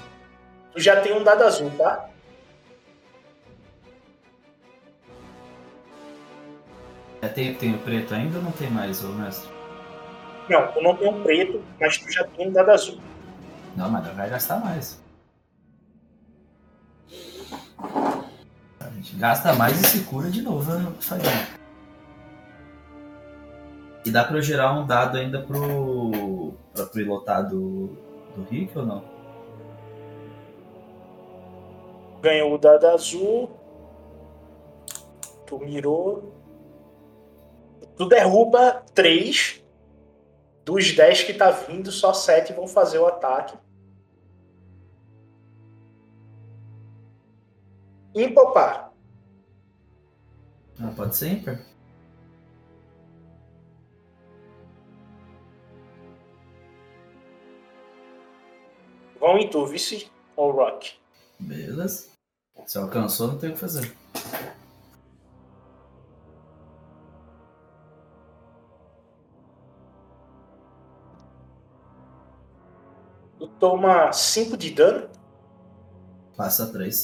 Tu 0.72 0.80
já 0.80 1.00
tem 1.00 1.12
um 1.12 1.22
dado 1.22 1.44
azul, 1.44 1.70
tá? 1.78 2.08
É, 7.22 7.28
tem, 7.28 7.54
tem 7.54 7.74
o 7.74 7.78
preto 7.78 8.14
ainda 8.14 8.38
ou 8.38 8.44
não 8.44 8.52
tem 8.52 8.68
mais, 8.70 9.02
ô 9.04 9.08
mestre? 9.08 9.48
Não, 10.48 10.72
tu 10.72 10.82
não 10.82 10.96
tem 10.96 11.08
um 11.08 11.22
preto, 11.22 11.62
mas 11.80 11.96
tu 11.96 12.10
já 12.10 12.24
tem 12.24 12.48
um 12.48 12.52
dado 12.52 12.70
azul. 12.70 13.00
Não, 13.76 13.88
mas 13.90 14.06
vai 14.14 14.28
gastar 14.28 14.58
mais. 14.60 15.00
Gente 19.02 19.16
gasta 19.16 19.52
mais 19.54 19.80
e 19.80 19.84
se 19.84 20.04
cura 20.04 20.30
de 20.30 20.40
novo 20.42 20.72
né? 20.72 20.94
E 24.04 24.10
dá 24.12 24.22
pra 24.22 24.40
gerar 24.40 24.72
um 24.74 24.86
dado 24.86 25.18
ainda 25.18 25.42
pro. 25.42 26.54
pra 26.72 26.86
pilotar 26.86 27.48
do. 27.48 27.96
do 28.36 28.44
Rick 28.48 28.78
ou 28.78 28.86
não? 28.86 29.04
Ganhou 32.20 32.54
o 32.54 32.58
dado 32.58 32.86
azul. 32.86 33.50
Tu 35.46 35.58
mirou. 35.58 36.32
Tu 37.96 38.06
derruba 38.06 38.84
três. 38.94 39.64
Dos 40.64 40.92
10 40.92 41.24
que 41.24 41.34
tá 41.34 41.50
vindo, 41.50 41.90
só 41.90 42.12
7 42.12 42.52
vão 42.52 42.68
fazer 42.68 43.00
o 43.00 43.06
ataque. 43.06 43.58
Impopar. 48.14 48.91
Ah, 50.80 50.92
pode 50.96 51.16
ser 51.16 51.32
ímpar? 51.32 51.60
Vão 59.20 59.38
em 59.38 59.48
tu, 59.48 59.64
vice 59.66 60.10
ou 60.36 60.50
rock. 60.50 60.94
Beleza. 61.38 62.08
Se 62.66 62.78
alcançou, 62.78 63.28
não 63.28 63.38
tem 63.38 63.50
o 63.50 63.52
que 63.52 63.58
fazer. 63.58 63.96
Tu 73.38 73.48
toma 73.58 74.12
5 74.12 74.56
de 74.56 74.70
dano. 74.70 75.08
Passa 76.36 76.72
três. 76.72 77.02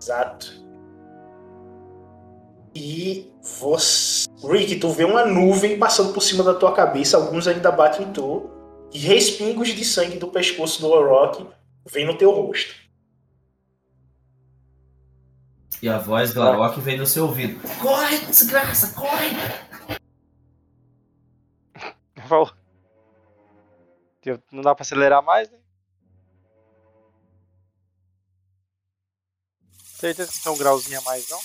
Exato. 0.00 0.66
E 2.74 3.32
você. 3.42 4.28
Rick, 4.44 4.76
tu 4.76 4.90
vê 4.90 5.04
uma 5.04 5.24
nuvem 5.26 5.78
passando 5.78 6.12
por 6.12 6.20
cima 6.20 6.44
da 6.44 6.54
tua 6.54 6.72
cabeça, 6.72 7.16
alguns 7.16 7.48
ainda 7.48 7.72
batem 7.72 8.06
em 8.06 8.12
tu. 8.12 8.50
E 8.92 8.98
respingos 8.98 9.68
de 9.68 9.84
sangue 9.84 10.16
do 10.16 10.28
pescoço 10.28 10.80
do 10.80 10.88
Orochi 10.88 11.46
vem 11.86 12.06
no 12.06 12.16
teu 12.16 12.30
rosto. 12.30 12.74
E 15.80 15.88
a 15.88 15.98
voz 15.98 16.34
do 16.34 16.42
Arok 16.42 16.80
vem 16.80 16.98
no 16.98 17.06
seu 17.06 17.24
ouvido. 17.24 17.60
Corre, 17.80 18.18
desgraça, 18.18 18.94
corre! 18.94 19.36
Não 24.52 24.60
dá 24.60 24.74
pra 24.74 24.82
acelerar 24.82 25.22
mais, 25.22 25.48
né? 25.50 25.58
Certeza 29.98 30.30
que 30.30 30.40
tem 30.40 30.52
um 30.52 30.56
grauzinho 30.56 30.98
a 30.98 31.02
mais, 31.02 31.28
não? 31.28 31.40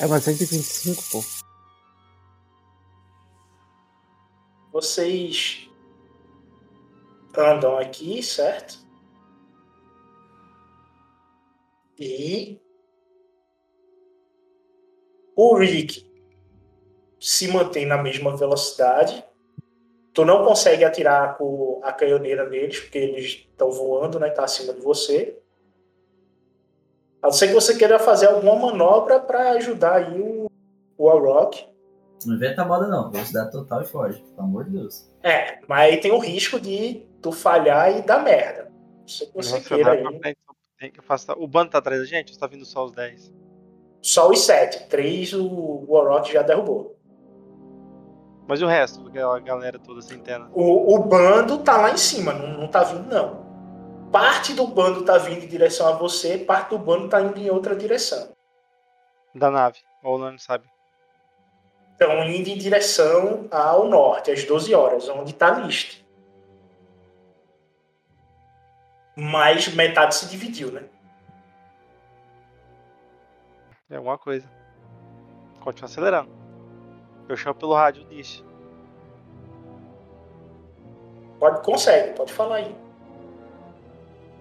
É 0.00 0.06
mais 0.06 0.24
125, 0.24 1.02
pô. 1.10 1.24
Vocês 4.72 5.68
andam 7.36 7.76
aqui, 7.76 8.22
certo? 8.22 8.78
E 11.98 12.58
o 15.36 15.54
Rick 15.58 16.10
se 17.20 17.46
mantém 17.48 17.84
na 17.84 18.02
mesma 18.02 18.34
velocidade. 18.34 19.22
Tu 20.20 20.24
não 20.26 20.44
consegue 20.44 20.84
atirar 20.84 21.38
com 21.38 21.80
a 21.82 21.94
canhoneira 21.94 22.46
neles, 22.46 22.78
porque 22.78 22.98
eles 22.98 23.24
estão 23.24 23.70
voando, 23.70 24.20
né? 24.20 24.28
Tá 24.28 24.44
acima 24.44 24.74
de 24.74 24.80
você. 24.82 25.40
A 27.22 27.28
não 27.28 27.32
ser 27.32 27.48
que 27.48 27.54
você 27.54 27.74
queira 27.74 27.98
fazer 27.98 28.26
alguma 28.26 28.54
manobra 28.54 29.18
para 29.18 29.52
ajudar 29.52 29.94
aí 29.94 30.20
o, 30.20 30.50
o 30.98 31.08
Alrock. 31.08 31.66
Não 32.26 32.34
inventa 32.34 32.66
moda 32.66 32.86
não. 32.86 33.10
Velocidade 33.10 33.50
total 33.50 33.80
e 33.80 33.86
foge. 33.86 34.22
Pelo 34.22 34.42
amor 34.42 34.64
de 34.64 34.72
Deus. 34.72 35.10
É, 35.22 35.58
mas 35.66 35.90
aí 35.90 35.96
tem 35.96 36.12
o 36.12 36.18
risco 36.18 36.60
de 36.60 37.06
tu 37.22 37.32
falhar 37.32 37.96
e 37.96 38.02
dar 38.02 38.22
merda. 38.22 38.70
Se 39.06 39.24
você 39.34 39.54
Nossa, 39.54 39.74
queira 39.74 39.92
aí. 39.92 40.36
tem 40.78 40.92
que 40.92 41.00
afastar. 41.00 41.34
O 41.38 41.48
bando 41.48 41.70
tá 41.70 41.78
atrás 41.78 41.98
da 41.98 42.06
gente 42.06 42.34
ou 42.34 42.38
tá 42.38 42.46
vindo 42.46 42.66
só 42.66 42.84
os 42.84 42.92
10? 42.92 43.32
Só 44.02 44.28
os 44.28 44.40
sete. 44.40 44.86
Três 44.86 45.32
o, 45.32 45.46
o 45.46 46.24
já 46.24 46.42
derrubou. 46.42 46.99
Mas 48.50 48.60
e 48.60 48.64
o 48.64 48.66
resto, 48.66 49.06
aquela 49.06 49.38
galera 49.38 49.78
toda 49.78 50.02
centena? 50.02 50.50
O, 50.52 50.96
o 50.96 50.98
bando 51.04 51.58
tá 51.58 51.76
lá 51.76 51.92
em 51.92 51.96
cima, 51.96 52.32
não, 52.32 52.48
não 52.58 52.66
tá 52.66 52.82
vindo, 52.82 53.06
não. 53.06 53.46
Parte 54.10 54.54
do 54.54 54.66
bando 54.66 55.04
tá 55.04 55.18
vindo 55.18 55.44
em 55.44 55.46
direção 55.46 55.86
a 55.86 55.92
você, 55.92 56.36
parte 56.36 56.70
do 56.70 56.78
bando 56.80 57.08
tá 57.08 57.20
indo 57.20 57.38
em 57.38 57.48
outra 57.48 57.76
direção. 57.76 58.32
Da 59.32 59.52
nave. 59.52 59.78
Ou 60.02 60.18
não 60.18 60.36
sabe. 60.36 60.68
Estão 61.92 62.24
indo 62.24 62.48
em 62.48 62.58
direção 62.58 63.46
ao 63.52 63.86
norte, 63.86 64.32
às 64.32 64.42
12 64.42 64.74
horas, 64.74 65.08
onde 65.08 65.32
tá 65.32 65.50
List. 65.50 66.02
Mas 69.14 69.72
metade 69.76 70.16
se 70.16 70.28
dividiu, 70.28 70.72
né? 70.72 70.82
É 73.88 73.94
alguma 73.94 74.18
coisa. 74.18 74.50
Continua 75.60 75.88
acelerando. 75.88 76.39
Eu 77.30 77.36
chamo 77.36 77.54
pelo 77.54 77.74
rádio 77.74 78.04
Nish. 78.10 78.44
Pode, 81.38 81.62
consegue, 81.62 82.12
pode 82.14 82.32
falar 82.32 82.56
aí. 82.56 82.76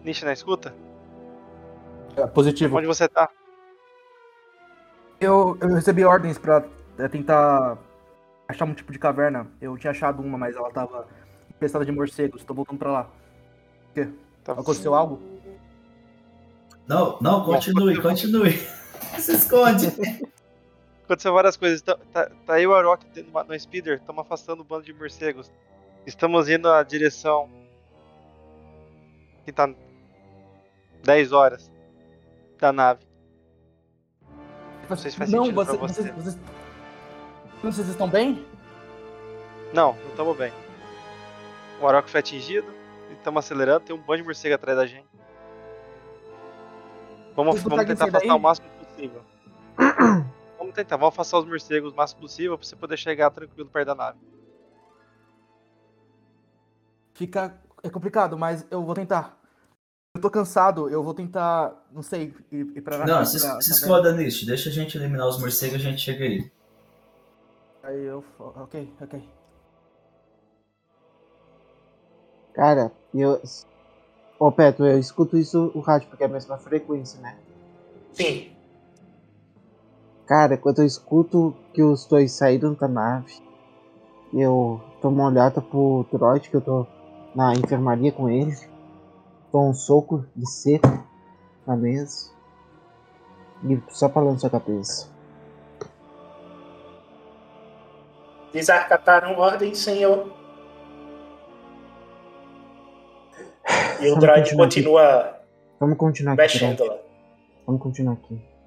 Nish, 0.04 0.23
na 0.23 0.34
escuta? 0.34 0.73
É, 2.17 2.25
positivo. 2.25 2.75
Onde 2.75 2.88
você 2.88 3.08
tá? 3.08 3.30
Eu, 5.21 5.56
eu 5.62 5.69
recebi 5.75 6.04
ordens 6.04 6.39
pra 6.39 6.65
é, 6.97 7.08
tentar 7.08 7.78
achar 8.47 8.65
um 8.65 8.73
tipo 8.73 8.91
de 8.91 8.97
caverna. 8.97 9.45
Eu 9.62 9.78
tinha 9.78 9.91
achado 9.91 10.23
uma, 10.23 10.38
mas 10.38 10.56
ela 10.56 10.71
tava 10.71 11.08
infestada 11.52 11.86
de 11.86 11.91
morcegos. 11.91 12.43
Tô 12.43 12.56
voltando 12.56 12.80
pra 12.80 12.91
lá. 12.91 13.10
O 13.91 13.93
quê? 13.93 14.10
Tá 14.43 14.54
Aconteceu 14.54 14.95
algo? 14.95 15.21
Não, 16.88 17.19
não, 17.21 17.45
continue, 17.45 18.02
continue. 18.02 18.54
Se 19.19 19.34
esconde. 19.34 19.93
Aconteceu 21.10 21.34
várias 21.34 21.58
coisas. 21.58 21.82
Tá, 21.82 21.98
tá, 22.13 22.30
tá 22.45 22.62
eu 22.62 22.69
e 22.69 22.74
o 22.74 22.76
Arok 22.76 23.04
no 23.48 23.60
speeder, 23.60 23.98
estamos 23.98 24.22
afastando 24.22 24.62
o 24.62 24.63
bando 24.63 24.84
de 24.84 24.93
morcegos. 24.93 25.52
Estamos 26.06 26.48
indo 26.48 26.69
na 26.69 26.84
direção. 26.84 27.50
Que 29.43 29.52
tá 29.52 29.74
10 31.04 31.32
horas 31.32 31.72
da 32.60 32.72
nave. 32.72 33.08
Não 34.88 34.95
sei 34.95 35.10
se 35.10 35.17
faz 35.17 35.32
não, 35.32 35.45
sentido 35.45 35.56
você, 35.56 35.78
pra 35.80 35.88
você. 35.88 36.02
vocês, 36.04 36.15
vocês, 36.15 36.38
vocês 37.63 37.89
estão 37.89 38.08
bem? 38.08 38.45
Não, 39.74 39.93
não 39.93 40.10
estamos 40.10 40.38
bem. 40.38 40.54
O 41.82 41.88
Arok 41.88 42.08
foi 42.08 42.19
atingido, 42.19 42.72
estamos 43.13 43.43
acelerando, 43.43 43.80
tem 43.80 43.95
um 43.95 44.00
bando 44.00 44.17
de 44.17 44.24
morcego 44.26 44.54
atrás 44.54 44.78
da 44.78 44.86
gente. 44.86 45.08
Vamos, 47.36 47.63
vamos 47.63 47.86
tentar 47.86 48.06
afastar 48.06 48.19
daí? 48.19 48.30
o 48.30 48.39
máximo 48.39 48.69
possível. 48.69 49.24
Vamos 50.80 50.88
tentar, 50.88 50.98
vamos 50.98 51.13
afastar 51.13 51.39
os 51.39 51.46
morcegos 51.46 51.94
o 51.94 51.96
máximo 51.96 52.22
possível 52.22 52.58
pra 52.58 52.65
você 52.65 52.76
poder 52.76 52.98
chegar 52.98 53.30
tranquilo 53.32 53.70
perto 53.70 53.88
da 53.88 53.96
nave. 53.96 54.20
Fica. 57.13 57.60
É 57.84 57.89
complicado, 57.89 58.38
mas 58.38 58.65
eu 58.70 58.84
vou 58.84 58.94
tentar. 58.94 59.38
Eu 60.15 60.22
tô 60.22 60.30
cansado, 60.30 60.89
eu 60.89 61.04
vou 61.04 61.13
tentar, 61.13 61.86
não 61.92 62.02
sei, 62.02 62.34
ir, 62.52 62.68
ir 62.76 62.82
pra 62.82 63.06
Não, 63.06 63.24
se, 63.24 63.39
pra- 63.39 63.62
se 63.62 63.70
tá 63.70 63.76
escoda 63.76 64.12
nisso. 64.12 64.46
Deixa 64.46 64.70
a 64.70 64.72
gente 64.72 64.98
eliminar 64.98 65.28
os 65.28 65.39
morcegos 65.39 65.76
e 65.76 65.88
a 65.88 65.92
gente 65.92 66.02
chega 66.02 66.26
aí. 66.26 66.52
Aí 67.84 68.04
eu. 68.04 68.24
Ok, 68.38 68.94
ok. 69.02 69.30
Cara, 72.54 72.92
eu. 73.13 73.42
Ô 74.38 74.52
Petro, 74.52 74.86
eu 74.86 74.98
escuto 74.98 75.38
isso 75.38 75.72
o 75.76 75.80
rádio 75.80 76.10
porque 76.10 76.24
é 76.24 76.26
a 76.26 76.30
mesma 76.30 76.58
frequência, 76.58 77.20
né? 77.22 77.38
Sim. 78.13 78.59
Cara, 80.30 80.56
quando 80.58 80.84
eu 80.84 80.86
escuto 80.86 81.56
que 81.74 81.82
os 81.82 82.06
dois 82.06 82.34
saíram 82.34 82.76
da 82.76 82.88
nave, 82.88 83.34
eu 84.32 84.80
dou 85.02 85.10
uma 85.10 85.26
olhada 85.26 85.60
pro 85.60 86.06
Trote, 86.12 86.52
que 86.52 86.56
eu 86.56 86.62
tô 86.62 86.86
na 87.34 87.56
enfermaria 87.56 88.12
com 88.12 88.30
ele. 88.30 88.56
Dou 89.52 89.68
um 89.68 89.74
soco 89.74 90.24
de 90.36 90.48
seco 90.48 91.04
na 91.65 91.76
mesa. 91.76 92.30
E 93.63 93.82
só 93.89 94.08
falando 94.08 94.39
sua 94.39 94.52
cabeça. 94.52 95.10
Desacataram 98.54 99.36
ordem, 99.36 99.74
senhor. 99.74 100.32
E 104.00 104.12
o 104.12 104.20
droid 104.20 104.56
continua 104.56 105.39
Vamos 105.80 105.98
continuar 105.98 106.34
aqui, 106.34 106.42
mexendo 106.44 106.86
lá. 106.86 106.98
Vamos 107.65 107.82
continuar 107.82 108.13
aqui. 108.13 108.59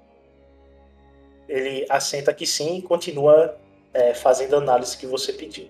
Ele 1.53 1.85
assenta 1.87 2.33
que 2.33 2.47
sim 2.47 2.79
e 2.79 2.81
continua 2.81 3.55
é, 3.93 4.15
fazendo 4.15 4.55
a 4.55 4.57
análise 4.57 4.97
que 4.97 5.05
você 5.05 5.31
pediu. 5.31 5.69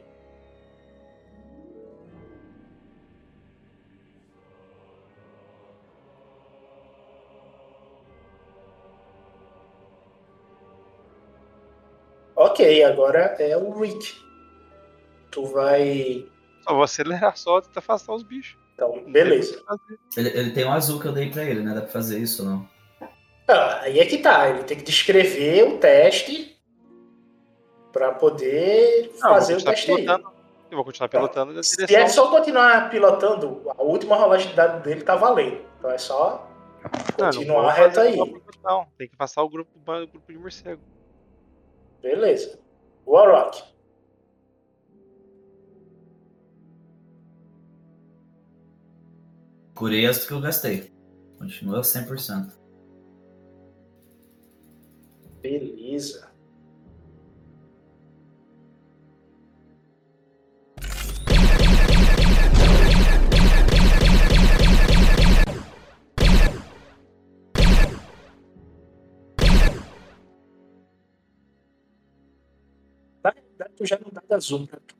Ok, 12.33 12.81
agora 12.85 13.35
é 13.37 13.57
o 13.57 13.77
Rick. 13.77 14.23
Tu 15.31 15.45
vai. 15.47 16.25
Só 16.61 16.73
vou 16.73 16.83
acelerar 16.83 17.35
só 17.35 17.59
e 17.59 17.63
afastar 17.75 18.13
os 18.13 18.23
bichos. 18.23 18.57
Então, 18.73 19.03
beleza. 19.11 19.61
Ele, 20.15 20.29
ele 20.29 20.51
tem 20.51 20.63
um 20.63 20.71
azul 20.71 20.97
que 21.01 21.09
eu 21.09 21.11
dei 21.11 21.29
pra 21.29 21.43
ele, 21.43 21.61
né? 21.61 21.73
Dá 21.73 21.81
pra 21.81 21.89
fazer 21.89 22.19
isso 22.19 22.43
ou 22.43 22.49
não? 22.49 22.72
Ah, 23.47 23.81
aí 23.81 23.99
é 23.99 24.05
que 24.05 24.17
tá. 24.19 24.49
Ele 24.49 24.63
tem 24.63 24.77
que 24.77 24.83
descrever 24.83 25.63
o 25.63 25.77
teste 25.77 26.57
pra 27.91 28.13
poder 28.13 29.11
Não, 29.13 29.29
fazer 29.29 29.55
o 29.57 29.63
teste 29.63 29.91
aí. 29.91 29.97
pilotando. 29.97 30.33
Eu 30.71 30.77
vou 30.77 30.85
continuar 30.85 31.09
pilotando 31.09 31.53
na 31.53 31.61
Se 31.61 31.95
é 31.95 32.07
só 32.07 32.31
continuar 32.31 32.89
pilotando, 32.89 33.61
a 33.77 33.83
última 33.83 34.15
rolagem 34.15 34.49
de 34.49 34.55
dado 34.55 34.81
dele 34.81 35.01
tá 35.03 35.15
valendo. 35.15 35.61
Então 35.77 35.91
é 35.91 35.97
só 35.99 36.49
Não, 37.17 37.25
não 37.25 37.31
continuar 37.31 37.61
vou 37.61 37.71
reto 37.71 37.99
aí. 37.99 38.17
Não, 38.63 38.87
tem 38.97 39.07
que 39.07 39.15
passar 39.15 39.43
o 39.43 39.49
grupo, 39.49 39.69
o 39.77 40.07
grupo 40.07 40.31
de 40.31 40.37
morcego. 40.39 40.81
Beleza. 42.01 42.59
Warrock. 43.05 43.63
Curei 49.75 50.05
as 50.07 50.25
que 50.25 50.31
eu 50.33 50.41
gastei. 50.41 50.91
Continua 51.37 51.81
100%. 51.81 52.62
Beleza. 55.43 56.31
Na 73.21 73.31
realidade, 73.31 73.73
tu 73.75 73.85
já 73.85 73.99
não 73.99 74.09
dá 74.13 74.21
da 74.25 74.39
zoom 74.39 74.65
pra 74.65 74.79
tu. 74.79 74.95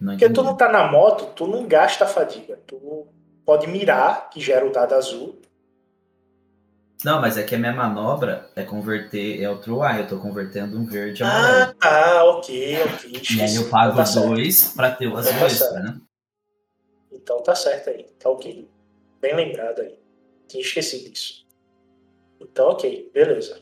Não 0.00 0.14
Porque 0.14 0.30
tu 0.30 0.42
não 0.42 0.56
tá 0.56 0.72
na 0.72 0.90
moto, 0.90 1.34
tu 1.34 1.46
não 1.46 1.68
gasta 1.68 2.04
a 2.04 2.08
fadiga. 2.08 2.58
Tu 2.66 3.06
pode 3.44 3.66
mirar, 3.66 4.30
que 4.30 4.40
gera 4.40 4.66
o 4.66 4.72
dado 4.72 4.94
azul. 4.94 5.38
Não, 7.04 7.20
mas 7.20 7.36
é 7.36 7.42
que 7.42 7.54
a 7.54 7.58
minha 7.58 7.72
manobra 7.72 8.50
é 8.56 8.62
converter, 8.64 9.42
é 9.42 9.48
outro 9.50 9.82
ar, 9.82 10.00
eu 10.00 10.08
tô 10.08 10.18
convertendo 10.18 10.78
um 10.78 10.86
verde 10.86 11.22
Ah, 11.22 11.28
amarelo. 11.28 11.74
tá, 11.74 12.24
ok, 12.24 12.82
ok. 12.84 13.22
e 13.36 13.42
aí 13.42 13.54
eu 13.56 13.68
pago 13.68 14.00
Então 14.00 14.04
tá 14.14 14.20
dois 14.28 14.72
pra 14.74 14.90
ter 14.90 15.06
o 15.06 15.16
azul 15.16 15.30
Então 15.32 15.40
tá 15.40 15.46
extra, 15.46 15.80
né? 15.80 16.00
Então 17.12 17.42
tá 17.42 17.54
certo 17.54 17.90
aí, 17.90 18.04
tá 18.18 18.30
ok. 18.30 18.68
Bem 19.20 19.34
lembrado 19.36 19.80
aí. 19.80 19.98
Tinha 20.48 20.62
esquecido 20.62 21.10
disso. 21.10 21.46
Então, 22.40 22.68
ok, 22.70 23.10
beleza. 23.12 23.60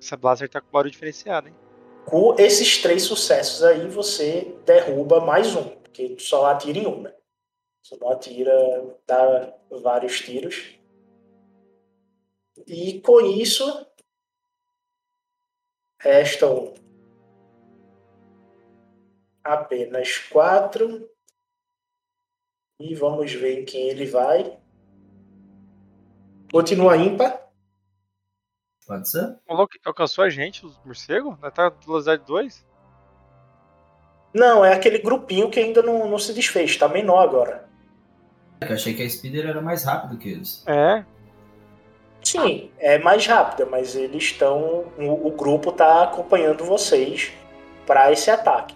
Essa 0.00 0.16
blaster 0.16 0.48
tá 0.48 0.60
com 0.60 0.70
barulho 0.70 0.90
diferenciado, 0.90 1.48
hein? 1.48 1.54
Com 2.06 2.34
esses 2.38 2.78
três 2.82 3.02
sucessos 3.02 3.62
aí, 3.62 3.88
você 3.88 4.54
derruba 4.66 5.20
mais 5.20 5.54
um, 5.56 5.64
porque 5.64 6.10
tu 6.10 6.22
só 6.22 6.46
atira 6.46 6.78
em 6.78 6.86
um, 6.86 7.02
né? 7.02 7.12
Você 7.82 7.96
não 8.00 8.10
atira, 8.10 8.52
dá 9.06 9.54
vários 9.70 10.20
tiros. 10.20 10.78
E 12.66 13.00
com 13.00 13.20
isso, 13.20 13.64
restam 16.00 16.74
apenas 19.42 20.18
quatro. 20.18 21.08
E 22.80 22.94
vamos 22.94 23.32
ver 23.32 23.60
em 23.60 23.64
quem 23.64 23.88
ele 23.88 24.06
vai. 24.06 24.58
Continua 26.50 26.96
ímpar. 26.96 27.44
Pode 28.86 29.08
ser? 29.08 29.38
O 29.48 29.66
alcançou 29.86 30.24
a 30.24 30.30
gente, 30.30 30.64
os 30.64 30.78
morcegos? 30.84 31.38
Nós 31.40 31.52
tá 31.52 31.64
na 31.64 31.68
velocidade 31.70 32.24
2? 32.24 32.66
Não, 34.34 34.64
é 34.64 34.74
aquele 34.74 34.98
grupinho 34.98 35.50
que 35.50 35.60
ainda 35.60 35.82
não, 35.82 36.08
não 36.08 36.18
se 36.18 36.34
desfez, 36.34 36.76
tá 36.76 36.88
menor 36.88 37.22
agora. 37.22 37.68
É 38.60 38.66
que 38.66 38.72
eu 38.72 38.76
achei 38.76 38.94
que 38.94 39.02
a 39.02 39.08
Speeder 39.08 39.46
era 39.46 39.62
mais 39.62 39.84
rápido 39.84 40.18
que 40.18 40.28
eles. 40.28 40.64
É. 40.66 41.04
Sim, 42.24 42.70
é 42.78 42.98
mais 42.98 43.26
rápida, 43.26 43.66
mas 43.66 43.94
eles 43.94 44.24
estão. 44.24 44.86
O, 44.98 45.28
o 45.28 45.30
grupo 45.32 45.70
tá 45.70 46.04
acompanhando 46.04 46.64
vocês 46.64 47.32
para 47.86 48.10
esse 48.10 48.30
ataque. 48.30 48.74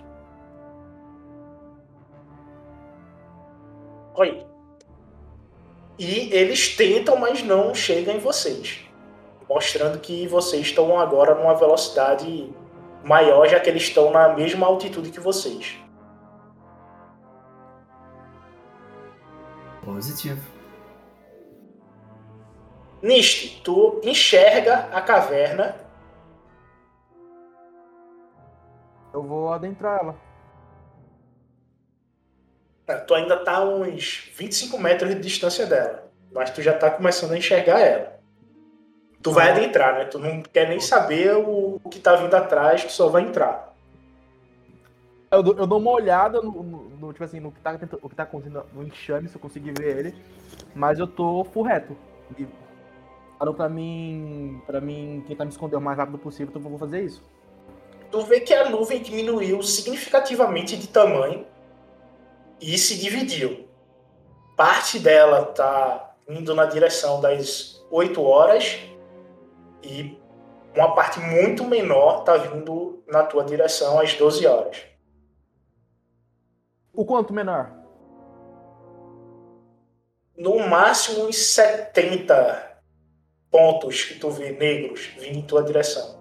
Olha 4.14 4.32
aí. 4.32 4.46
E 5.98 6.32
eles 6.32 6.76
tentam, 6.76 7.16
mas 7.16 7.42
não 7.42 7.74
chegam 7.74 8.14
em 8.14 8.18
vocês. 8.18 8.80
Mostrando 9.48 9.98
que 9.98 10.28
vocês 10.28 10.66
estão 10.66 10.98
agora 11.00 11.34
numa 11.34 11.54
velocidade 11.54 12.52
maior, 13.02 13.48
já 13.48 13.58
que 13.58 13.70
eles 13.70 13.82
estão 13.82 14.10
na 14.10 14.28
mesma 14.28 14.66
altitude 14.66 15.10
que 15.10 15.18
vocês. 15.18 15.76
Positivo. 19.82 20.57
Niste, 23.02 23.60
tu 23.62 24.00
enxerga 24.02 24.88
a 24.92 25.00
caverna 25.00 25.76
Eu 29.12 29.22
vou 29.22 29.52
adentrar 29.52 30.00
ela. 30.00 30.14
Ah, 32.86 32.96
Tu 32.98 33.14
ainda 33.14 33.36
tá 33.42 33.56
a 33.56 33.64
uns 33.64 34.30
25 34.36 34.78
metros 34.78 35.14
de 35.14 35.20
distância 35.20 35.66
dela. 35.66 36.10
Mas 36.32 36.50
tu 36.50 36.62
já 36.62 36.76
tá 36.76 36.90
começando 36.90 37.32
a 37.32 37.38
enxergar 37.38 37.80
ela. 37.80 38.18
Tu 39.22 39.32
vai 39.32 39.50
adentrar, 39.50 39.94
né? 39.94 40.04
Tu 40.04 40.18
não 40.18 40.42
quer 40.42 40.68
nem 40.68 40.78
saber 40.78 41.34
o, 41.34 41.80
que 41.90 41.98
tá 41.98 42.14
vindo 42.16 42.34
atrás, 42.34 42.84
tu 42.84 42.92
só 42.92 43.08
vai 43.08 43.22
entrar. 43.22 43.74
Eu, 45.30 45.42
dou- 45.42 45.56
eu 45.58 45.66
dou 45.66 45.78
uma 45.78 45.90
olhada 45.90 46.40
no, 46.40 46.62
no- 46.62 46.88
no, 46.90 47.12
tipo 47.12 47.24
assim, 47.24 47.40
no 47.40 47.50
que 47.50 47.60
tá, 47.60 47.76
o 48.00 48.08
que 48.08 48.14
tá 48.14 48.22
acontecendo 48.22 48.64
no 48.72 48.84
enxame, 48.84 49.28
se 49.28 49.34
eu 49.36 49.40
conseguir 49.40 49.72
ver 49.76 49.98
ele. 49.98 50.14
Mas 50.74 50.98
eu 50.98 51.06
tô 51.06 51.44
full 51.44 51.64
reto. 51.64 51.96
E, 52.38 52.46
claro, 53.38 53.54
pra 53.54 53.68
mim. 53.68 54.60
Pra 54.66 54.80
mim 54.80 55.24
tentar 55.26 55.44
me 55.44 55.50
esconder 55.50 55.76
o 55.76 55.80
mais 55.80 55.96
rápido 55.96 56.18
possível, 56.18 56.48
então 56.48 56.62
eu 56.62 56.68
vou 56.68 56.78
fazer 56.78 57.02
isso. 57.02 57.22
Tu 58.10 58.20
vê 58.22 58.40
que 58.40 58.52
a 58.52 58.68
nuvem 58.68 59.00
diminuiu 59.02 59.62
significativamente 59.62 60.76
de 60.76 60.88
tamanho 60.88 61.46
e 62.60 62.76
se 62.76 62.98
dividiu. 62.98 63.68
Parte 64.56 64.98
dela 64.98 65.44
tá 65.46 66.14
indo 66.28 66.54
na 66.54 66.64
direção 66.66 67.20
das 67.20 67.84
8 67.90 68.20
horas 68.22 68.80
e 69.82 70.18
uma 70.74 70.94
parte 70.94 71.20
muito 71.20 71.64
menor 71.64 72.24
tá 72.24 72.36
vindo 72.36 73.02
na 73.06 73.22
tua 73.22 73.44
direção 73.44 74.00
às 74.00 74.14
12 74.14 74.46
horas. 74.46 74.82
O 76.92 77.04
quanto 77.04 77.32
menor? 77.32 77.78
no 80.38 80.60
máximo 80.68 81.26
uns 81.26 81.36
70 81.36 82.67
pontos 83.50 84.04
que 84.04 84.18
tu 84.18 84.30
vê 84.30 84.52
negros 84.52 85.06
vindo 85.18 85.38
em 85.38 85.42
tua 85.42 85.62
direção. 85.62 86.18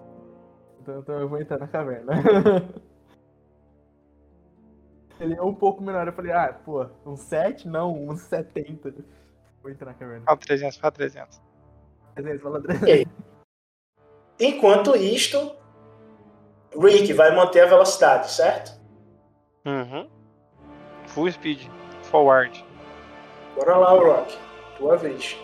Então, 0.80 1.00
então 1.00 1.20
eu 1.20 1.28
vou 1.28 1.40
entrar 1.40 1.58
na 1.58 1.68
caverna. 1.68 2.12
Ele 5.20 5.34
é 5.34 5.42
um 5.42 5.54
pouco 5.54 5.82
menor. 5.82 6.06
Eu 6.06 6.12
falei, 6.12 6.32
ah, 6.32 6.52
pô, 6.64 6.86
um 7.04 7.16
7? 7.16 7.66
Não, 7.66 7.92
um 7.92 8.16
70. 8.16 8.94
Vou 9.62 9.70
entrar 9.70 9.86
na 9.86 9.94
caverna. 9.94 10.24
Fala 10.24 10.38
300, 10.38 10.76
fala 10.76 10.92
300. 10.92 11.40
300, 12.14 12.42
fala 12.42 12.58
Ok. 12.58 13.06
Enquanto 14.40 14.96
isto, 14.96 15.56
Rick 16.80 17.12
vai 17.12 17.34
manter 17.34 17.62
a 17.62 17.66
velocidade, 17.66 18.30
certo? 18.30 18.78
Uhum. 19.66 20.08
Full 21.08 21.32
speed. 21.32 21.68
Forward. 22.04 22.64
Bora 23.56 23.76
lá, 23.76 23.90
Rock. 23.90 24.38
Tua 24.76 24.96
vez. 24.96 25.36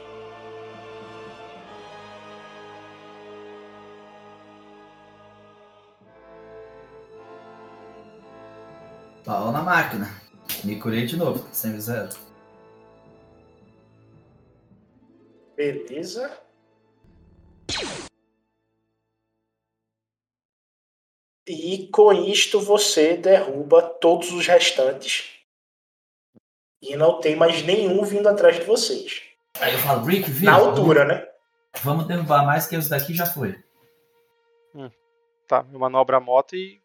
Pau 9.25 9.51
na 9.51 9.63
máquina. 9.63 10.09
Me 10.63 10.79
curei 10.79 11.07
de 11.07 11.17
novo, 11.17 11.49
sem 11.53 11.81
zero. 11.81 12.11
Beleza. 15.57 16.39
E 21.47 21.89
com 21.89 22.13
isto 22.13 22.61
você 22.61 23.17
derruba 23.17 23.83
todos 23.83 24.33
os 24.33 24.47
restantes. 24.47 25.31
E 26.83 26.97
não 26.97 27.21
tem 27.21 27.35
mais 27.37 27.63
nenhum 27.63 28.05
vindo 28.05 28.29
atrás 28.29 28.57
de 28.57 28.65
vocês. 28.65 29.23
Aí 29.61 29.73
eu 29.73 29.79
falo, 29.79 30.05
Rick, 30.05 30.31
viu? 30.31 30.51
Na 30.51 30.57
altura, 30.57 31.05
né? 31.05 31.27
Vamos 31.83 32.07
derrubar 32.07 32.45
mais 32.45 32.67
que 32.67 32.77
os 32.77 32.89
daqui 32.89 33.15
já 33.15 33.27
foi. 33.27 33.63
Tá, 35.47 35.65
eu 35.73 35.79
manobro 35.79 36.17
a 36.17 36.21
moto 36.21 36.57
e. 36.57 36.84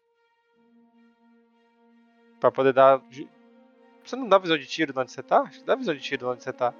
Pra 2.40 2.50
poder 2.50 2.72
dar. 2.72 3.00
Você 4.04 4.16
não 4.16 4.28
dá 4.28 4.38
visão 4.38 4.56
de 4.58 4.66
tiro 4.66 4.92
de 4.92 4.98
onde 4.98 5.12
você 5.12 5.22
tá? 5.22 5.40
Acho 5.42 5.60
que 5.60 5.64
dá 5.66 5.74
visão 5.74 5.94
de 5.94 6.00
tiro 6.00 6.18
de 6.26 6.32
onde 6.32 6.42
você 6.42 6.52
tá. 6.52 6.72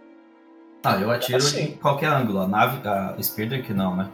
Ah, 0.83 0.99
eu 0.99 1.11
atiro 1.11 1.37
Assim. 1.39 1.63
em 1.65 1.77
qualquer 1.77 2.07
ângulo. 2.09 2.41
A 2.41 2.49
nave, 2.49 2.87
a 2.89 3.23
Speeder 3.23 3.63
que 3.65 3.75
não, 3.75 3.95
né? 3.95 4.11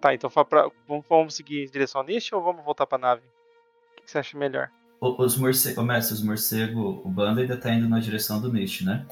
Tá, 0.00 0.14
então 0.14 0.30
pra- 0.30 0.70
vamos, 0.86 1.04
vamos 1.08 1.34
seguir 1.34 1.64
em 1.64 1.70
direção 1.70 2.00
a 2.00 2.04
Nish 2.04 2.32
ou 2.32 2.40
vamos 2.40 2.64
voltar 2.64 2.86
pra 2.86 2.96
nave? 2.98 3.22
O 3.22 3.96
que 3.96 4.02
que 4.04 4.10
você 4.12 4.18
acha 4.18 4.38
melhor? 4.38 4.70
O- 5.00 5.20
Os 5.22 5.36
morcegos, 5.36 5.84
mestre, 5.84 6.14
os 6.14 6.22
morcegos, 6.22 7.00
o 7.04 7.08
bando 7.08 7.40
ainda 7.40 7.56
tá 7.56 7.70
indo 7.72 7.88
na 7.88 7.98
direção 7.98 8.40
do 8.40 8.52
Nish, 8.52 8.82
né? 8.82 9.04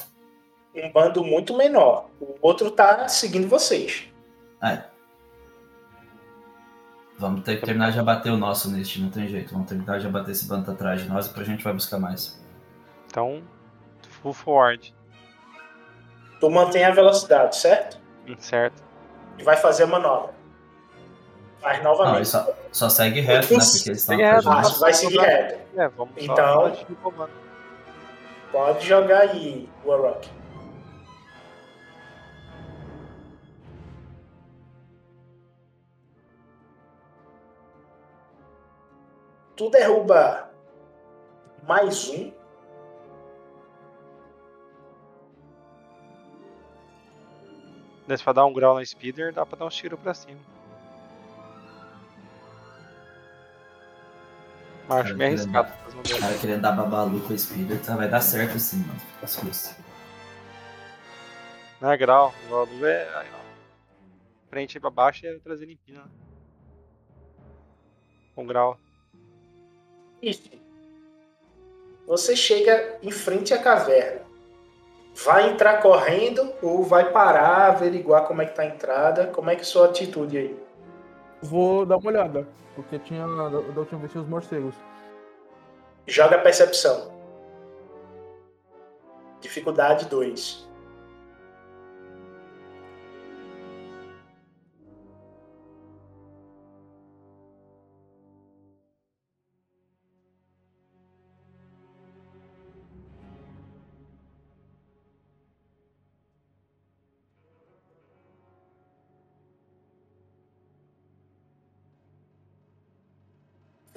Um 0.77 0.92
bando 0.92 1.25
muito 1.25 1.57
menor. 1.57 2.09
O 2.20 2.37
outro 2.40 2.70
tá 2.70 3.09
seguindo 3.09 3.49
vocês. 3.49 4.09
É. 4.62 4.85
Vamos 7.18 7.42
ter 7.42 7.59
que 7.59 7.64
terminar 7.64 7.92
de 7.92 7.98
abater 7.98 8.31
o 8.31 8.37
nosso 8.37 8.70
Nish, 8.70 8.98
não 8.98 9.09
tem 9.11 9.26
jeito. 9.26 9.52
Vamos 9.52 9.68
terminar 9.68 9.98
de 9.98 10.07
abater 10.07 10.33
esse 10.33 10.46
bando 10.46 10.70
atrás 10.70 11.02
de 11.02 11.09
nós 11.09 11.26
e 11.26 11.29
depois 11.29 11.48
a 11.48 11.50
gente 11.50 11.64
vai 11.64 11.72
buscar 11.72 11.98
mais. 11.98 12.38
Então, 13.07 13.42
full 14.22 14.35
forward. 14.35 14.94
Tu 16.38 16.50
mantém 16.50 16.85
a 16.85 16.90
velocidade, 16.90 17.57
certo? 17.57 17.98
Certo. 18.38 18.83
E 19.38 19.42
vai 19.42 19.57
fazer 19.57 19.85
a 19.85 19.87
manobra. 19.87 20.35
Faz 21.61 21.79
Não, 21.83 21.90
novamente. 21.92 22.16
ele 22.16 22.24
só, 22.26 22.46
só 22.70 22.88
segue 22.90 23.20
reto, 23.20 23.55
né? 23.55 23.61
Porque 23.61 23.88
eles 23.88 24.00
estão 24.00 24.16
reto, 24.16 24.48
Ah, 24.50 24.62
vai 24.79 24.92
seguir 24.92 25.18
reto. 25.18 25.59
É, 25.76 25.88
vamos 25.88 26.14
Então-. 26.18 26.72
Pode 28.52 28.87
jogar 28.87 29.20
aí, 29.20 29.68
Warrock. 29.85 30.31
Tu 39.57 39.71
derruba 39.71 40.51
mais 41.62 42.09
um. 42.11 42.31
Se 48.14 48.23
pra 48.23 48.33
dar 48.33 48.47
um 48.47 48.53
grau 48.53 48.75
na 48.75 48.85
speeder, 48.85 49.33
dá 49.33 49.45
pra 49.45 49.59
dar 49.59 49.64
um 49.64 49.69
tiro 49.69 49.99
pra 49.99 50.14
cima. 50.14 50.40
Mas 54.88 55.07
acho 55.07 55.16
meio 55.16 55.31
arriscado. 55.31 55.73
O 55.88 56.21
cara 56.21 56.38
querendo 56.38 56.61
dar 56.61 56.73
babalu 56.73 57.21
com 57.23 57.33
a 57.33 57.38
Speeder, 57.38 57.83
tá, 57.83 57.97
vai 57.97 58.09
dar 58.09 58.21
certo 58.21 58.59
sim, 58.61 58.85
mano. 58.87 59.01
As 59.21 59.35
coisas. 59.35 59.77
Não 61.81 61.90
é 61.90 61.97
grau, 61.97 62.33
o 62.47 62.51
valor 62.51 62.87
é. 62.88 63.09
Aí, 63.19 63.29
ó. 63.35 63.47
Frente 64.49 64.77
aí 64.77 64.81
pra 64.81 64.90
baixo 64.90 65.27
é 65.27 65.37
trazer 65.38 65.66
limpinho. 65.66 65.99
né? 65.99 66.09
Um 68.37 68.47
grau. 68.47 68.79
Isso. 70.22 70.50
Você 72.07 72.37
chega 72.37 72.98
em 73.02 73.11
frente 73.11 73.52
à 73.52 73.59
caverna. 73.59 74.22
Vai 75.24 75.50
entrar 75.50 75.81
correndo 75.81 76.52
ou 76.62 76.83
vai 76.83 77.11
parar, 77.11 77.68
averiguar 77.68 78.26
como 78.26 78.42
é 78.42 78.46
que 78.46 78.55
tá 78.55 78.62
a 78.62 78.66
entrada? 78.66 79.26
Como 79.29 79.50
é 79.50 79.55
que 79.55 79.62
é 79.62 79.64
a 79.64 79.66
sua 79.66 79.87
atitude 79.87 80.37
aí? 80.37 80.57
Vou 81.42 81.87
dar 81.87 81.96
uma 81.96 82.11
olhada, 82.11 82.46
porque 82.74 82.98
tinha 82.98 83.26
da 83.26 83.48
da 83.48 83.81
última 83.81 84.00
vez 84.00 84.12
tinha 84.12 84.22
os 84.22 84.29
morcegos. 84.29 84.74
Joga 86.07 86.37
a 86.37 86.40
percepção. 86.40 87.11
Dificuldade 89.40 90.07
2. 90.07 90.65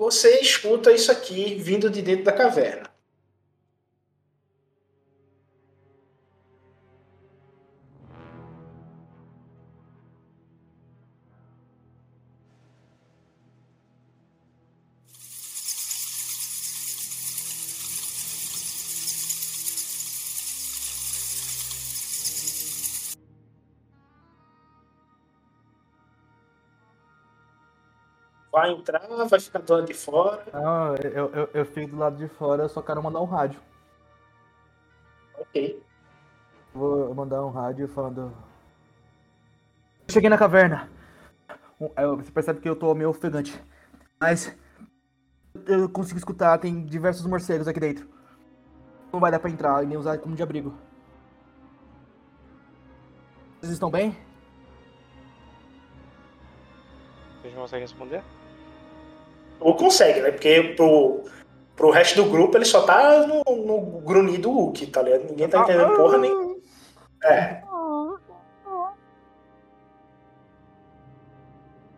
Você 0.10 0.40
escuta 0.40 0.92
isso 0.92 1.12
aqui 1.12 1.54
vindo 1.54 1.88
de 1.88 2.02
dentro 2.02 2.24
da 2.24 2.32
caverna. 2.32 2.89
Vai 28.60 28.72
entrar, 28.72 29.00
vai 29.00 29.40
ficar 29.40 29.60
do 29.60 29.74
lado 29.74 29.86
de 29.86 29.94
fora. 29.94 30.44
Ah, 30.52 30.94
eu, 31.02 31.30
eu, 31.34 31.50
eu 31.54 31.66
fico 31.66 31.92
do 31.92 31.98
lado 31.98 32.18
de 32.18 32.28
fora, 32.28 32.64
eu 32.64 32.68
só 32.68 32.82
quero 32.82 33.02
mandar 33.02 33.22
um 33.22 33.26
rádio. 33.26 33.58
Ok. 35.40 35.82
Vou 36.74 37.16
mandar 37.16 37.46
um 37.46 37.52
rádio 37.52 37.88
falando. 37.88 38.36
Cheguei 40.10 40.30
na 40.30 40.38
caverna. 40.38 40.90
Aí 41.96 42.06
Você 42.18 42.32
percebe 42.32 42.60
que 42.60 42.68
eu 42.68 42.76
tô 42.76 42.94
meio 42.94 43.12
ofegante. 43.12 43.58
Mas. 44.20 44.54
Eu 45.66 45.88
consigo 45.88 46.18
escutar, 46.18 46.58
tem 46.58 46.84
diversos 46.86 47.26
morcegos 47.26 47.66
aqui 47.66 47.80
dentro. 47.80 48.10
Não 49.14 49.22
vai 49.22 49.32
dar 49.32 49.40
pra 49.40 49.50
entrar 49.50 49.82
e 49.86 49.88
nem 49.88 49.98
usar 49.98 50.18
como 50.18 50.36
de 50.36 50.44
abrigo. 50.44 50.74
Vocês 53.62 53.72
estão 53.72 53.90
bem? 53.90 54.18
Vocês 57.42 57.54
não 57.54 57.62
conseguem 57.62 57.86
responder? 57.86 58.22
Ou 59.60 59.76
consegue, 59.76 60.22
né? 60.22 60.32
Porque 60.32 60.74
pro, 60.76 61.24
pro 61.76 61.92
resto 61.92 62.22
do 62.22 62.30
grupo 62.30 62.58
ele 62.58 62.66
só 62.66 62.86
tá 62.86 63.26
no, 63.28 63.44
no 63.44 63.82
grunhido 64.02 64.44
do 64.44 64.52
Hulk, 64.52 64.88
tá 64.88 65.02
ligado? 65.02 65.26
Ninguém 65.26 65.50
tá 65.50 65.62
entendendo 65.62 65.96
porra 65.96 66.18
nem. 66.18 66.62
É. 67.24 67.64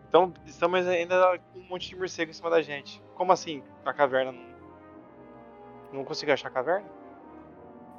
Então, 0.07 0.33
estamos 0.45 0.85
ainda 0.87 1.39
com 1.53 1.59
um 1.59 1.63
monte 1.69 1.89
de 1.89 1.95
morcego 1.95 2.31
em 2.31 2.33
cima 2.33 2.49
da 2.49 2.61
gente. 2.61 3.01
Como 3.15 3.31
assim? 3.31 3.63
A 3.85 3.93
caverna 3.93 4.31
não. 4.31 4.51
Não 5.93 6.03
consigo 6.03 6.31
achar 6.31 6.47
a 6.47 6.51
caverna? 6.51 6.85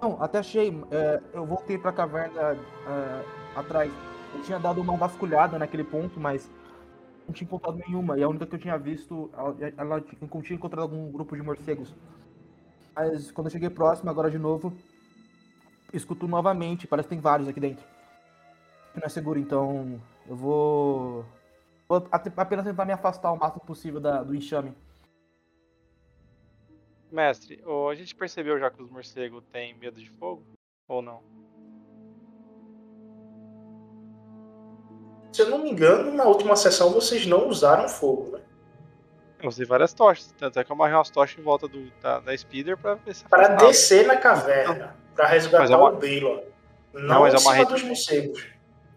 Não, 0.00 0.22
até 0.22 0.38
achei. 0.38 0.76
é, 0.90 1.20
eu 1.32 1.46
voltei 1.46 1.78
pra 1.78 1.92
caverna 1.92 2.52
é, 2.52 3.58
atrás. 3.58 3.90
Eu 4.34 4.42
tinha 4.42 4.58
dado 4.58 4.80
uma 4.80 4.96
vasculhada 4.96 5.58
naquele 5.58 5.84
ponto, 5.84 6.18
mas 6.18 6.50
não 7.26 7.34
tinha 7.34 7.46
encontrado 7.46 7.78
nenhuma. 7.78 8.18
E 8.18 8.22
a 8.22 8.28
única 8.28 8.46
que 8.46 8.54
eu 8.54 8.58
tinha 8.58 8.76
visto, 8.78 9.30
ela, 9.32 9.56
ela 9.76 10.00
tinha- 10.00 10.18
encontrado 10.56 10.82
algum 10.82 11.10
grupo 11.10 11.36
de 11.36 11.42
morcegos. 11.42 11.94
Mas 12.94 13.30
quando 13.30 13.46
eu 13.46 13.50
cheguei 13.52 13.70
próximo, 13.70 14.10
agora 14.10 14.30
de 14.30 14.38
novo, 14.38 14.72
escuto 15.92 16.28
novamente. 16.28 16.86
Parece 16.86 17.08
que 17.08 17.14
tem 17.14 17.20
vários 17.22 17.48
aqui 17.48 17.60
dentro. 17.60 17.84
Não 18.94 19.02
é 19.04 19.08
seguro, 19.08 19.38
então 19.38 20.00
eu 20.26 20.36
vou. 20.36 21.24
Vou 21.88 22.06
apenas 22.10 22.64
tentar 22.64 22.84
me 22.84 22.92
afastar 22.92 23.32
o 23.32 23.38
máximo 23.38 23.64
possível 23.64 24.00
da- 24.00 24.22
do 24.22 24.34
enxame. 24.34 24.74
Mestre, 27.10 27.62
a 27.90 27.94
gente 27.94 28.14
percebeu 28.14 28.58
já 28.58 28.70
que 28.70 28.82
os 28.82 28.90
morcegos 28.90 29.44
têm 29.52 29.74
medo 29.74 30.00
de 30.00 30.08
fogo? 30.10 30.42
Ou 30.88 31.02
não? 31.02 31.22
Se 35.32 35.42
eu 35.42 35.48
não 35.50 35.58
me 35.58 35.70
engano, 35.70 36.12
na 36.12 36.24
última 36.24 36.54
sessão 36.56 36.90
vocês 36.90 37.26
não 37.26 37.48
usaram 37.48 37.88
fogo, 37.88 38.32
né? 38.32 38.40
Eu 39.42 39.48
usei 39.48 39.66
várias 39.66 39.92
tochas, 39.92 40.32
tanto 40.38 40.58
é 40.60 40.64
que 40.64 40.70
eu 40.70 40.74
amarrei 40.74 40.94
umas 40.94 41.10
tochas 41.10 41.36
em 41.38 41.42
volta 41.42 41.66
do, 41.66 41.90
da, 42.00 42.20
da 42.20 42.36
Speeder 42.36 42.76
pra 42.76 42.94
ver 42.94 43.14
se 43.14 43.24
Para 43.24 43.44
afastava. 43.46 43.66
descer 43.70 44.06
na 44.06 44.16
caverna, 44.16 44.96
para 45.16 45.24
Mas 45.24 45.32
resgatar 45.32 45.78
o 45.78 45.96
Baylor. 45.96 46.42
Não, 46.92 47.02
Não, 47.02 47.20
mas 47.22 47.34
em 47.34 47.38
cima 47.38 47.64
dos 47.64 47.82
morcegos. 47.82 48.46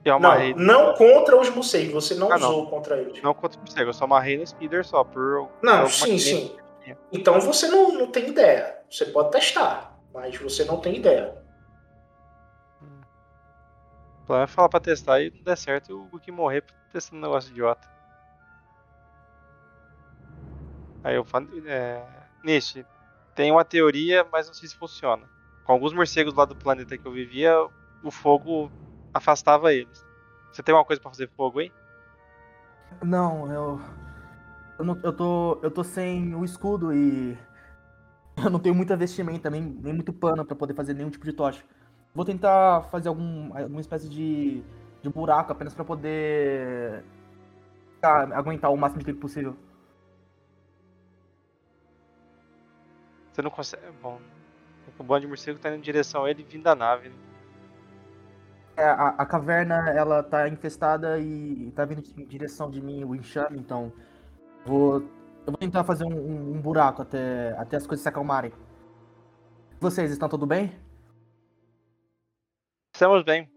Eu 0.03 0.19
Não, 0.19 0.29
amarrei. 0.29 0.53
não 0.53 0.93
contra 0.93 1.35
os 1.39 1.49
morcegos, 1.49 1.93
você 1.93 2.13
não 2.13 2.31
Ah, 2.31 2.37
não. 2.37 2.49
usou 2.49 2.67
contra 2.69 2.97
eles. 2.97 3.19
Não 3.23 3.33
contra 3.33 3.57
o 3.57 3.61
morcego, 3.61 3.89
eu 3.89 3.93
só 3.93 4.03
amarrei 4.03 4.37
no 4.37 4.45
Speeder 4.45 4.85
só, 4.85 5.03
por. 5.03 5.49
Não, 5.63 5.89
sim, 5.89 6.19
sim. 6.19 6.55
Então 7.11 7.39
você 7.41 7.67
não, 7.67 7.91
não 7.93 8.11
tem 8.11 8.27
ideia. 8.27 8.77
Você 8.87 9.05
pode 9.05 9.31
testar, 9.31 9.97
mas 10.13 10.37
você 10.37 10.63
não 10.63 10.77
tem 10.79 10.97
ideia. 10.97 11.33
É 14.29 14.47
falar 14.47 14.69
pra 14.69 14.79
testar 14.79 15.21
e 15.21 15.29
não 15.29 15.43
der 15.43 15.57
certo 15.57 15.99
o 15.99 16.05
Guki 16.05 16.31
morrer 16.31 16.63
testando 16.91 17.19
um 17.19 17.25
negócio 17.25 17.51
idiota. 17.51 17.87
Aí 21.03 21.15
eu 21.15 21.23
falo. 21.23 21.47
É... 21.67 22.03
Nish, 22.43 22.83
tem 23.35 23.51
uma 23.51 23.63
teoria, 23.65 24.25
mas 24.31 24.47
não 24.47 24.53
sei 24.53 24.67
se 24.67 24.75
funciona. 24.75 25.23
Com 25.63 25.71
alguns 25.73 25.93
morcegos 25.93 26.33
lá 26.33 26.45
do 26.45 26.55
planeta 26.55 26.97
que 26.97 27.05
eu 27.05 27.11
vivia, 27.11 27.53
o 28.03 28.11
fogo 28.11 28.71
afastava 29.13 29.73
eles. 29.73 30.03
Você 30.51 30.63
tem 30.63 30.73
alguma 30.73 30.85
coisa 30.85 31.01
pra 31.01 31.11
fazer 31.11 31.29
fogo 31.35 31.59
aí? 31.59 31.71
Não, 33.03 33.51
eu. 33.51 33.81
Eu, 34.79 34.85
não- 34.85 34.99
eu 35.03 35.13
tô. 35.13 35.59
Eu 35.61 35.71
tô 35.71 35.83
sem 35.83 36.33
o 36.35 36.43
escudo 36.43 36.93
e. 36.93 37.37
Eu 38.43 38.49
não 38.49 38.59
tenho 38.59 38.75
muita 38.75 38.97
vestimenta, 38.97 39.49
nem, 39.49 39.61
nem 39.61 39.93
muito 39.93 40.11
pano 40.11 40.43
pra 40.45 40.57
poder 40.57 40.73
fazer 40.73 40.93
nenhum 40.93 41.09
tipo 41.09 41.23
de 41.23 41.31
tocha. 41.31 41.63
Vou 42.15 42.23
tentar 42.25 42.83
fazer 42.89 43.09
algum, 43.09 43.55
alguma 43.55 43.81
espécie 43.81 44.09
de, 44.09 44.63
de 45.01 45.09
buraco 45.09 45.51
apenas 45.51 45.73
pra 45.73 45.83
poder. 45.85 47.03
ficar- 47.95 48.31
aguentar 48.33 48.71
o 48.71 48.77
máximo 48.77 48.99
de 48.99 49.05
tempo 49.05 49.19
possível. 49.19 49.55
Você 53.31 53.41
não 53.41 53.51
consegue. 53.51 53.83
Bom. 54.01 54.19
O 54.97 55.03
bando 55.03 55.21
de 55.21 55.27
morcego 55.27 55.59
tá 55.59 55.69
indo 55.69 55.77
em 55.77 55.81
direção 55.81 56.23
a 56.25 56.29
ele 56.31 56.43
vindo 56.43 56.63
da 56.63 56.75
nave. 56.75 57.09
Né? 57.09 57.15
É, 58.77 58.85
a, 58.85 59.07
a 59.09 59.25
caverna, 59.25 59.89
ela 59.89 60.21
tá 60.23 60.47
infestada 60.47 61.19
e 61.19 61.71
tá 61.75 61.85
vindo 61.85 62.03
em 62.17 62.25
direção 62.25 62.69
de 62.69 62.81
mim 62.81 63.03
o 63.03 63.15
enxame, 63.15 63.57
então. 63.59 63.91
Vou. 64.65 65.01
Eu 65.45 65.51
vou 65.51 65.57
tentar 65.57 65.83
fazer 65.83 66.05
um, 66.05 66.13
um- 66.13 66.51
um 66.55 66.61
buraco 66.61 67.01
até, 67.01 67.51
até 67.57 67.77
as 67.77 67.85
coisas 67.85 68.01
se 68.03 68.09
acalmarem. 68.09 68.51
Vocês 69.79 70.11
estão 70.11 70.27
tudo 70.29 70.45
bem? 70.45 70.73
Estamos 72.95 73.23
bem, 73.23 73.49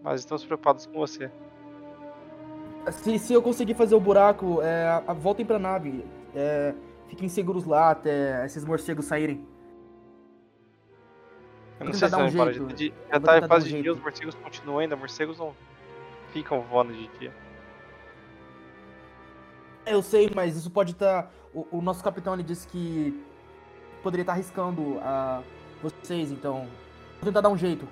mas 0.00 0.20
estamos 0.20 0.44
preocupados 0.44 0.86
com 0.86 0.92
você. 1.00 1.28
Se, 2.92 3.18
se 3.18 3.32
eu 3.32 3.42
conseguir 3.42 3.74
fazer 3.74 3.96
o 3.96 4.00
buraco, 4.00 4.62
é, 4.62 5.02
a- 5.04 5.12
voltem 5.12 5.44
pra 5.44 5.58
nave. 5.58 6.04
É, 6.32 6.72
fiquem 7.08 7.28
seguros 7.28 7.64
lá 7.64 7.90
até 7.90 8.46
esses 8.46 8.64
morcegos 8.64 9.06
saírem. 9.06 9.44
Eu 11.80 11.86
não 11.86 11.92
sei 11.92 12.06
se 12.08 12.12
dar 12.16 12.18
um 12.24 12.28
vai 12.28 12.36
parar 12.38 12.52
de 12.52 12.58
jeito. 12.58 12.74
de- 12.76 12.94
Já 13.12 13.18
tá 13.20 13.38
em 13.38 13.48
fase 13.48 13.64
um 13.64 13.68
de 13.68 13.74
dia, 13.74 13.82
jeito. 13.82 13.96
os 13.96 14.00
morcegos 14.04 14.34
continuam 14.36 14.78
ainda, 14.78 14.94
morcegos 14.94 15.36
não 15.40 15.52
ficam 16.32 16.60
voando 16.60 16.92
de 16.92 17.08
dia. 17.18 17.34
Eu 19.84 20.00
sei, 20.00 20.30
mas 20.32 20.56
isso 20.56 20.70
pode 20.70 20.92
estar. 20.92 21.28
o, 21.52 21.66
o 21.72 21.82
nosso 21.82 22.04
capitão 22.04 22.34
ele 22.34 22.44
disse 22.44 22.68
que 22.68 23.20
poderia 24.00 24.22
estar 24.22 24.34
arriscando 24.34 25.00
a 25.02 25.42
vocês, 25.82 26.30
então. 26.30 26.68
Vou 27.20 27.24
tentar 27.24 27.40
dar 27.40 27.48
um 27.48 27.58
jeito. 27.58 27.88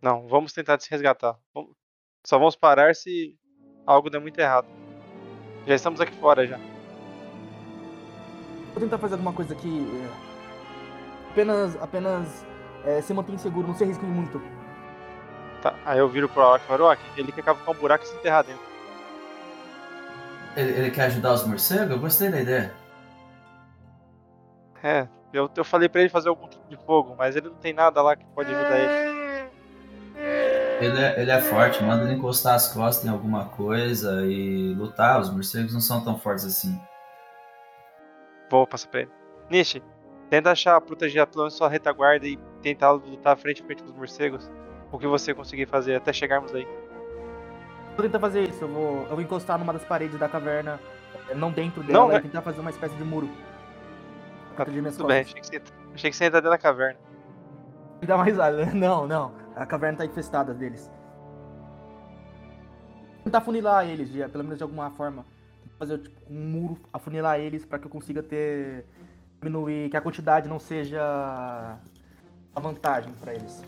Não, 0.00 0.28
vamos 0.28 0.52
tentar 0.52 0.78
se 0.80 0.90
resgatar. 0.90 1.36
Só 2.24 2.38
vamos 2.38 2.56
parar 2.56 2.94
se 2.94 3.36
algo 3.86 4.10
der 4.10 4.20
muito 4.20 4.38
errado. 4.38 4.66
Já 5.66 5.74
estamos 5.74 6.00
aqui 6.00 6.14
fora 6.16 6.46
já. 6.46 6.58
Vou 8.72 8.80
tentar 8.80 8.98
fazer 8.98 9.14
alguma 9.14 9.32
coisa 9.32 9.54
aqui. 9.54 9.86
é, 10.02 11.30
apenas. 11.30 11.76
Apenas. 11.76 12.46
é, 12.84 13.00
se 13.00 13.14
mantenha 13.14 13.38
seguro, 13.38 13.68
não 13.68 13.74
se 13.74 13.84
arrisquem 13.84 14.08
muito. 14.08 14.40
Tá, 15.62 15.74
aí 15.84 15.98
eu 15.98 16.08
viro 16.08 16.28
pro 16.28 16.42
Arok 16.42 16.64
e 16.64 16.68
falo, 16.68 16.96
ele 17.16 17.32
quer 17.32 17.42
cavar 17.42 17.74
um 17.74 17.78
buraco 17.78 18.04
e 18.04 18.06
se 18.06 18.14
enterrar 18.14 18.44
dentro. 18.44 18.62
Ele, 20.56 20.70
ele 20.70 20.90
quer 20.90 21.06
ajudar 21.06 21.32
os 21.32 21.46
morcegos? 21.46 21.90
Eu 21.90 21.98
gostei 21.98 22.30
da 22.30 22.40
ideia. 22.40 22.74
É, 24.82 25.08
eu, 25.32 25.50
eu 25.56 25.64
falei 25.64 25.88
pra 25.88 26.00
ele 26.00 26.10
fazer 26.10 26.28
algum 26.28 26.48
tipo 26.48 26.66
de 26.68 26.76
fogo, 26.76 27.14
mas 27.16 27.34
ele 27.34 27.48
não 27.48 27.56
tem 27.56 27.72
nada 27.72 28.00
lá 28.02 28.14
que 28.14 28.24
pode 28.26 28.54
ajudar 28.54 28.78
ele. 28.78 29.15
Ele 30.80 31.00
é, 31.00 31.20
ele 31.20 31.30
é 31.30 31.40
forte, 31.40 31.82
manda 31.82 32.04
ele 32.04 32.14
encostar 32.14 32.54
as 32.54 32.68
costas 32.72 33.04
em 33.06 33.08
alguma 33.08 33.46
coisa 33.46 34.26
e 34.26 34.74
lutar. 34.74 35.20
Os 35.20 35.30
morcegos 35.30 35.72
não 35.72 35.80
são 35.80 36.04
tão 36.04 36.18
fortes 36.18 36.44
assim. 36.44 36.78
Vou 38.50 38.66
passar 38.66 38.88
pra 38.88 39.00
ele. 39.00 39.10
Nishi, 39.50 39.82
tenta 40.28 40.50
achar, 40.50 40.78
proteger 40.80 41.26
pelo 41.26 41.44
menos 41.44 41.54
sua 41.54 41.68
retaguarda 41.68 42.26
e 42.26 42.36
tentar 42.60 42.90
lutar 42.90 43.36
frente 43.38 43.62
a 43.62 43.64
frente 43.66 43.82
com 43.82 43.88
os 43.90 43.96
morcegos. 43.96 44.50
O 44.92 44.98
que 44.98 45.06
você 45.06 45.34
conseguir 45.34 45.66
fazer 45.66 45.96
até 45.96 46.12
chegarmos 46.12 46.54
aí. 46.54 46.66
Vou 47.96 48.02
tentar 48.04 48.20
fazer 48.20 48.42
isso. 48.48 48.62
Eu 48.62 48.68
vou, 48.68 49.02
eu 49.04 49.08
vou 49.10 49.20
encostar 49.22 49.58
numa 49.58 49.72
das 49.72 49.84
paredes 49.84 50.18
da 50.18 50.28
caverna. 50.28 50.78
é, 51.30 51.34
Não 51.34 51.50
dentro 51.50 51.82
Não, 51.82 51.86
dela, 52.08 52.08
né? 52.08 52.18
e 52.18 52.22
tentar 52.22 52.42
fazer 52.42 52.60
uma 52.60 52.70
espécie 52.70 52.94
de 52.96 53.02
muro. 53.04 53.28
Tá, 54.56 54.64
tudo 54.64 54.74
bem, 54.74 55.24
costas. 55.24 55.26
achei 55.26 55.40
que, 55.40 55.46
você, 55.46 55.62
achei 55.94 56.10
que 56.10 56.16
você 56.16 56.24
ia 56.24 56.28
entrar 56.28 56.40
dentro 56.40 56.50
da 56.50 56.58
caverna. 56.58 56.98
Me 58.00 58.06
dá 58.06 58.16
mais 58.18 58.36
raiva. 58.36 58.66
Não, 58.74 59.06
não. 59.06 59.45
A 59.56 59.64
caverna 59.66 59.98
tá 59.98 60.04
infestada 60.04 60.52
deles. 60.52 60.90
Tentar 63.24 63.38
afunilar 63.38 63.88
eles, 63.88 64.10
de- 64.12 64.28
pelo 64.28 64.44
menos 64.44 64.58
de 64.58 64.62
alguma 64.62 64.90
forma. 64.90 65.24
Fazer 65.78 65.98
tipo, 65.98 66.20
um 66.30 66.48
muro, 66.48 66.78
afunilar 66.92 67.40
eles 67.40 67.64
pra 67.64 67.78
que 67.78 67.86
eu 67.86 67.90
consiga 67.90 68.22
ter. 68.22 68.84
diminuir, 69.40 69.90
que 69.90 69.96
a 69.96 70.00
quantidade 70.00 70.48
não 70.48 70.58
seja 70.58 70.98
a 72.54 72.60
vantagem 72.60 73.12
pra 73.20 73.34
eles. 73.34 73.62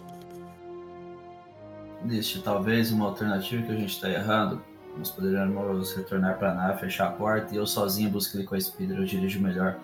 Existe 2.07 2.43
talvez 2.43 2.91
uma 2.91 3.05
alternativa 3.07 3.63
que 3.67 3.73
a 3.73 3.77
gente 3.77 3.93
está 3.93 4.09
errando. 4.09 4.63
Nós 4.97 5.11
poderíamos 5.11 5.93
retornar 5.95 6.39
para 6.39 6.53
a 6.53 6.55
nave, 6.55 6.81
fechar 6.81 7.09
a 7.09 7.13
porta 7.13 7.55
e 7.55 7.59
eu 7.59 7.67
sozinho 7.67 8.11
busco 8.11 8.37
ele 8.37 8.45
com 8.47 8.55
a 8.55 8.61
Speeder, 8.61 8.97
eu 8.99 9.05
dirijo 9.05 9.41
melhor. 9.41 9.79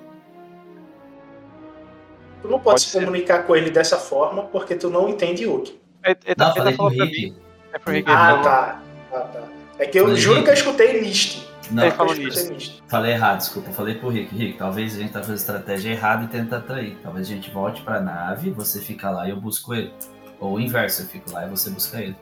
Tu 2.41 2.49
não 2.49 2.59
pode, 2.59 2.65
Pode 2.65 2.81
se 2.81 2.89
ser. 2.91 3.01
comunicar 3.05 3.47
com 3.47 3.55
ele 3.55 3.71
dessa 3.71 3.99
forma 3.99 4.45
porque 4.45 4.75
tu 4.75 4.89
não 4.91 5.09
entende 5.09 5.45
Yuki. 5.45 5.79
Ele, 6.05 6.17
ele 6.25 6.35
tá, 6.35 6.53
ele 6.57 6.65
tá 6.65 6.73
falando 6.73 6.97
pra 6.97 7.05
Rick. 7.07 7.23
mim. 7.31 7.37
É 7.73 7.79
pro 7.79 7.93
Rick. 7.93 8.11
Ah, 8.11 8.39
tá. 8.43 8.83
Ah, 9.13 9.21
tá. 9.21 9.43
É 9.79 9.87
que 9.87 9.99
eu 9.99 10.05
Falei, 10.05 10.21
juro 10.21 10.35
Rick. 10.37 10.45
que 10.45 10.51
eu 10.51 10.55
escutei 10.55 11.01
Mist. 11.01 11.49
Não, 11.71 11.83
Ele 11.83 11.93
Eu 11.93 11.97
falou. 11.97 12.15
Mist. 12.15 12.83
falei 12.89 13.13
errado, 13.13 13.39
desculpa. 13.39 13.71
Falei 13.73 13.95
pro 13.95 14.09
Rick. 14.11 14.35
Rick, 14.35 14.59
talvez 14.59 14.95
a 14.95 14.99
gente 15.01 15.13
tá 15.13 15.21
fazendo 15.21 15.37
estratégia 15.37 15.91
errada 15.91 16.25
e 16.25 16.29
tenta 16.29 16.59
atrair. 16.59 16.97
Talvez 17.03 17.27
a 17.27 17.31
gente 17.31 17.51
volte 17.51 17.83
pra 17.83 18.01
nave, 18.01 18.51
você 18.51 18.81
fica 18.81 19.11
lá 19.11 19.27
e 19.27 19.31
eu 19.31 19.41
busco 19.41 19.75
ele. 19.75 19.93
Ou 20.39 20.55
o 20.57 20.61
inverso, 20.61 21.03
eu 21.03 21.07
fico 21.07 21.33
lá 21.33 21.47
e 21.47 21.49
você 21.51 21.71
busca 21.71 22.01
ele. 22.01 22.15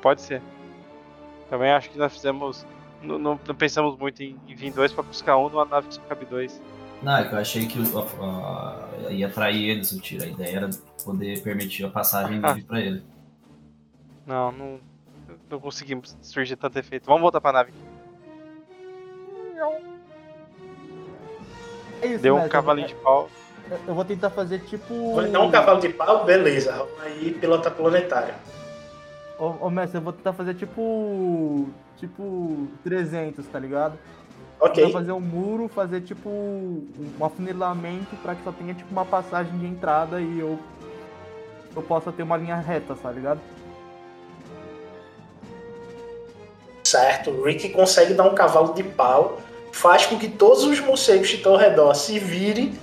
Pode 0.00 0.22
ser. 0.22 0.40
Também 1.48 1.72
acho 1.72 1.90
que 1.90 1.98
nós 1.98 2.12
fizemos. 2.12 2.64
Não, 3.02 3.18
não- 3.18 3.40
não 3.46 3.54
pensamos 3.54 3.98
muito 3.98 4.22
em, 4.22 4.36
em 4.46 4.54
vir 4.54 4.72
dois 4.72 4.92
pra 4.92 5.02
buscar 5.02 5.36
um 5.38 5.48
numa 5.48 5.64
nave 5.64 5.88
que 5.88 5.94
só 5.94 6.00
cabe 6.02 6.24
dois. 6.26 6.60
Não, 7.02 7.16
é 7.16 7.26
que 7.28 7.34
eu 7.34 7.38
achei 7.38 7.66
que 7.66 7.78
a- 7.78 9.06
a- 9.08 9.10
ia 9.10 9.26
atrair 9.26 9.70
eles 9.70 9.90
o 9.92 10.00
tiro. 10.00 10.24
A 10.24 10.26
ideia 10.26 10.56
era 10.56 10.70
poder 11.04 11.42
permitir 11.42 11.84
a 11.84 11.88
passagem 11.90 12.40
Ah. 12.42 12.48
livre 12.48 12.62
pra 12.64 12.80
ele. 12.80 13.02
Não, 14.26 14.52
não, 14.52 14.80
não 15.48 15.58
conseguimos 15.60 16.16
surgir 16.20 16.56
tanto 16.56 16.78
efeito. 16.78 17.06
Vamos 17.06 17.22
voltar 17.22 17.40
pra 17.40 17.52
nave. 17.52 17.72
É 22.02 22.06
isso, 22.06 22.22
Deu 22.22 22.34
um 22.34 22.38
mestre, 22.38 22.52
cavalinho 22.52 22.88
de 22.88 22.94
pau. 22.96 23.28
eu, 23.86 23.94
vou 23.94 24.04
tentar 24.04 24.30
fazer 24.30 24.60
tipo. 24.60 24.94
Vou 25.14 25.28
dar 25.28 25.40
um 25.40 25.50
cavalo 25.50 25.80
de 25.80 25.90
pau, 25.90 26.24
beleza. 26.24 26.86
Aí, 27.02 27.32
pilota 27.32 27.70
planetária. 27.70 28.34
Ô, 29.38 29.66
ô 29.66 29.70
mestre, 29.70 29.98
eu 29.98 30.02
vou 30.02 30.12
tentar 30.12 30.32
fazer 30.32 30.54
tipo. 30.54 31.68
Tipo. 31.98 32.68
300, 32.82 33.46
tá 33.46 33.58
ligado? 33.58 33.98
Ok. 34.60 34.84
Tentar 34.84 34.98
fazer 34.98 35.12
um 35.12 35.20
muro, 35.20 35.68
fazer 35.68 36.02
tipo. 36.02 36.28
Um 36.28 37.24
afunilamento 37.24 38.14
pra 38.16 38.34
que 38.34 38.44
só 38.44 38.52
tenha 38.52 38.74
tipo 38.74 38.90
uma 38.92 39.04
passagem 39.04 39.56
de 39.58 39.66
entrada 39.66 40.20
e 40.20 40.38
eu. 40.38 40.58
Eu 41.74 41.82
possa 41.82 42.10
ter 42.12 42.24
uma 42.24 42.36
linha 42.36 42.56
reta, 42.56 42.94
tá 42.94 43.10
ligado? 43.10 43.40
Certo. 46.84 47.30
O 47.30 47.44
Rick 47.44 47.68
consegue 47.70 48.14
dar 48.14 48.24
um 48.24 48.34
cavalo 48.34 48.74
de 48.74 48.82
pau, 48.82 49.40
faz 49.72 50.06
com 50.06 50.18
que 50.18 50.28
todos 50.28 50.64
os 50.64 50.80
morcegos 50.80 51.28
que 51.28 51.36
estão 51.36 51.52
ao 51.52 51.58
redor 51.58 51.94
se 51.94 52.18
virem. 52.18 52.76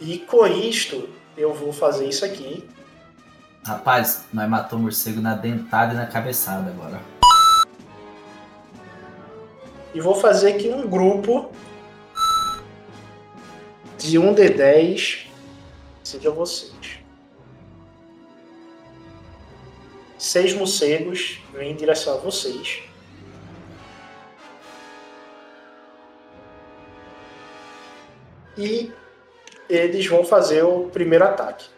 E 0.00 0.18
com 0.18 0.46
isto, 0.46 1.08
eu 1.36 1.52
vou 1.52 1.72
fazer 1.72 2.08
isso 2.08 2.24
aqui. 2.24 2.68
Rapaz, 3.64 4.24
nós 4.32 4.48
matamos 4.48 4.80
o 4.80 4.84
morcego 4.84 5.20
na 5.20 5.34
dentada 5.34 5.92
e 5.92 5.96
na 5.96 6.06
cabeçada 6.06 6.70
agora. 6.70 7.11
E 9.94 10.00
vou 10.00 10.14
fazer 10.14 10.54
aqui 10.54 10.68
um 10.68 10.88
grupo 10.88 11.50
de 13.98 14.18
1 14.18 14.34
de 14.34 14.48
10 14.48 15.26
seja 16.02 16.30
vocês. 16.30 16.98
Seis 20.18 20.54
morcegos 20.54 21.40
vêm 21.52 21.72
em 21.72 21.76
direção 21.76 22.14
a 22.14 22.16
vocês. 22.16 22.82
E 28.56 28.92
eles 29.68 30.06
vão 30.06 30.24
fazer 30.24 30.62
o 30.62 30.88
primeiro 30.88 31.24
ataque. 31.24 31.71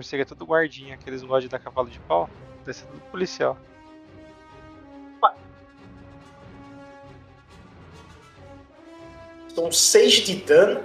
Morcego 0.00 0.22
é 0.22 0.24
tudo 0.24 0.46
guardinha, 0.46 0.94
aqueles 0.94 1.20
gostam 1.20 1.40
de 1.40 1.48
dar 1.48 1.58
cavalo 1.58 1.90
de 1.90 2.00
pau. 2.00 2.28
Deve 2.64 2.78
ser 2.78 2.86
tudo 2.86 3.00
policial. 3.10 3.56
São 9.54 9.70
6 9.70 10.12
de 10.12 10.36
dano. 10.36 10.84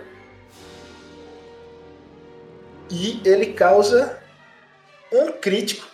E 2.90 3.22
ele 3.26 3.54
causa 3.54 4.22
um 5.12 5.32
crítico. 5.32 5.88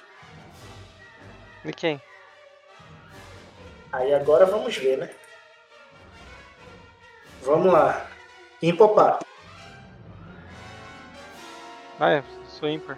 E 1.64 1.72
quem? 1.72 2.02
Aí 3.92 4.14
agora 4.14 4.46
vamos 4.46 4.76
ver, 4.78 4.98
né? 4.98 5.10
Vamos 7.42 7.72
lá. 7.72 8.10
Empopar. 8.62 9.20
Ah, 12.00 12.10
é, 12.10 12.24
sou 12.48 12.70
ímpar. 12.70 12.98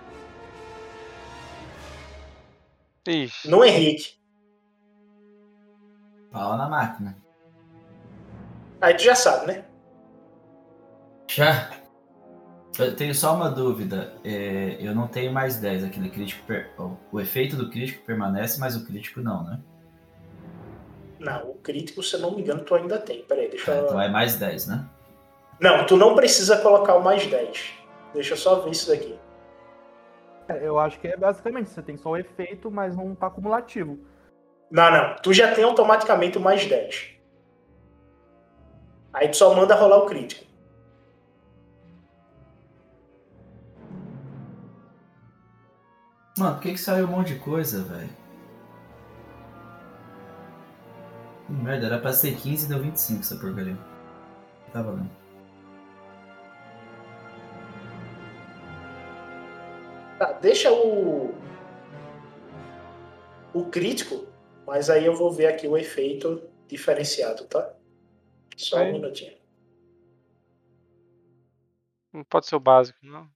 Ixi. 3.08 3.50
No 3.50 3.64
Henrique. 3.64 4.14
Pau 6.32 6.58
na 6.58 6.68
máquina. 6.68 7.18
Aí 8.82 8.94
tu 8.96 9.04
já 9.04 9.16
sabe, 9.16 9.48
né? 9.48 9.66
Já. 11.28 11.70
Eu 12.80 12.96
tenho 12.96 13.14
só 13.14 13.36
uma 13.36 13.50
dúvida. 13.50 14.14
É, 14.24 14.78
eu 14.80 14.96
não 14.96 15.08
tenho 15.08 15.32
mais 15.32 15.58
10. 15.58 15.84
Aquele 15.84 16.10
crítico. 16.10 16.44
per- 16.46 16.72
o- 17.12 17.20
efeito 17.20 17.56
do 17.56 17.70
crítico 17.70 18.04
permanece, 18.06 18.60
mas 18.60 18.76
o 18.76 18.86
crítico 18.86 19.22
não, 19.22 19.44
né? 19.44 19.60
Não, 21.20 21.52
o 21.52 21.56
crítico, 21.56 22.02
se 22.04 22.16
eu 22.16 22.20
não 22.20 22.32
me 22.36 22.42
engano, 22.42 22.64
tu 22.64 22.74
ainda 22.76 22.98
tem. 22.98 23.24
Peraí, 23.24 23.50
deixa 23.50 23.72
eu. 23.72 23.86
Então 23.86 24.02
é 24.02 24.10
mais 24.10 24.36
10, 24.38 24.68
né? 24.68 24.86
Não, 25.60 25.86
tu 25.86 25.96
não 25.96 26.16
precisa 26.16 26.58
colocar 26.58 26.96
o 26.96 27.04
mais 27.04 27.26
10. 27.28 27.74
Deixa 28.14 28.34
eu 28.34 28.38
só 28.38 28.60
ver 28.62 28.72
isso 28.72 28.88
daqui. 28.90 29.18
É, 30.48 30.68
Eu 30.68 30.80
acho 30.80 31.00
que 31.00 31.08
é 31.08 31.18
basicamente, 31.18 31.70
você 31.70 31.82
tem 31.82 31.98
só 31.98 32.12
o 32.12 32.18
efeito, 32.18 32.70
mas 32.70 32.96
não 32.96 33.16
tá 33.16 33.28
acumulativo. 33.28 34.00
Não, 34.72 34.92
não. 34.92 35.16
Tu 35.18 35.34
já 35.34 35.54
tem 35.54 35.64
automaticamente 35.64 36.38
o 36.38 36.42
mais 36.42 36.66
10. 36.66 37.14
Aí 39.14 39.30
tu 39.30 39.38
só 39.38 39.54
manda 39.56 39.76
rolar 39.76 39.98
o 39.98 40.06
crítico. 40.06 40.44
Mano, 46.38 46.56
por 46.56 46.64
que 46.64 46.72
que 46.72 46.78
saiu 46.80 47.06
um 47.06 47.12
monte 47.12 47.34
de 47.36 47.40
coisa, 47.40 47.84
velho? 47.84 48.10
Que 51.46 51.54
merda, 51.54 51.86
era 51.86 52.00
pra 52.00 52.12
ser 52.12 52.36
15 52.36 52.66
e 52.66 52.70
deu 52.70 52.80
25 52.80 53.20
essa 53.20 53.36
porcaria. 53.36 53.78
Tá 54.72 54.82
valendo. 54.82 55.23
Deixa 60.44 60.72
o. 60.72 61.34
O 63.54 63.66
crítico, 63.70 64.28
mas 64.68 64.90
aí 64.90 65.06
eu 65.06 65.16
vou 65.16 65.32
ver 65.32 65.48
aqui 65.48 65.68
o 65.68 65.78
efeito 65.78 66.44
diferenciado, 66.68 67.46
tá? 67.46 67.74
Só 68.58 68.78
um 68.78 68.80
Aí. 68.80 68.92
minutinho. 68.92 69.38
Não 72.12 72.24
pode 72.24 72.48
ser 72.48 72.56
o 72.56 72.60
básico, 72.60 72.98
não. 73.02 73.30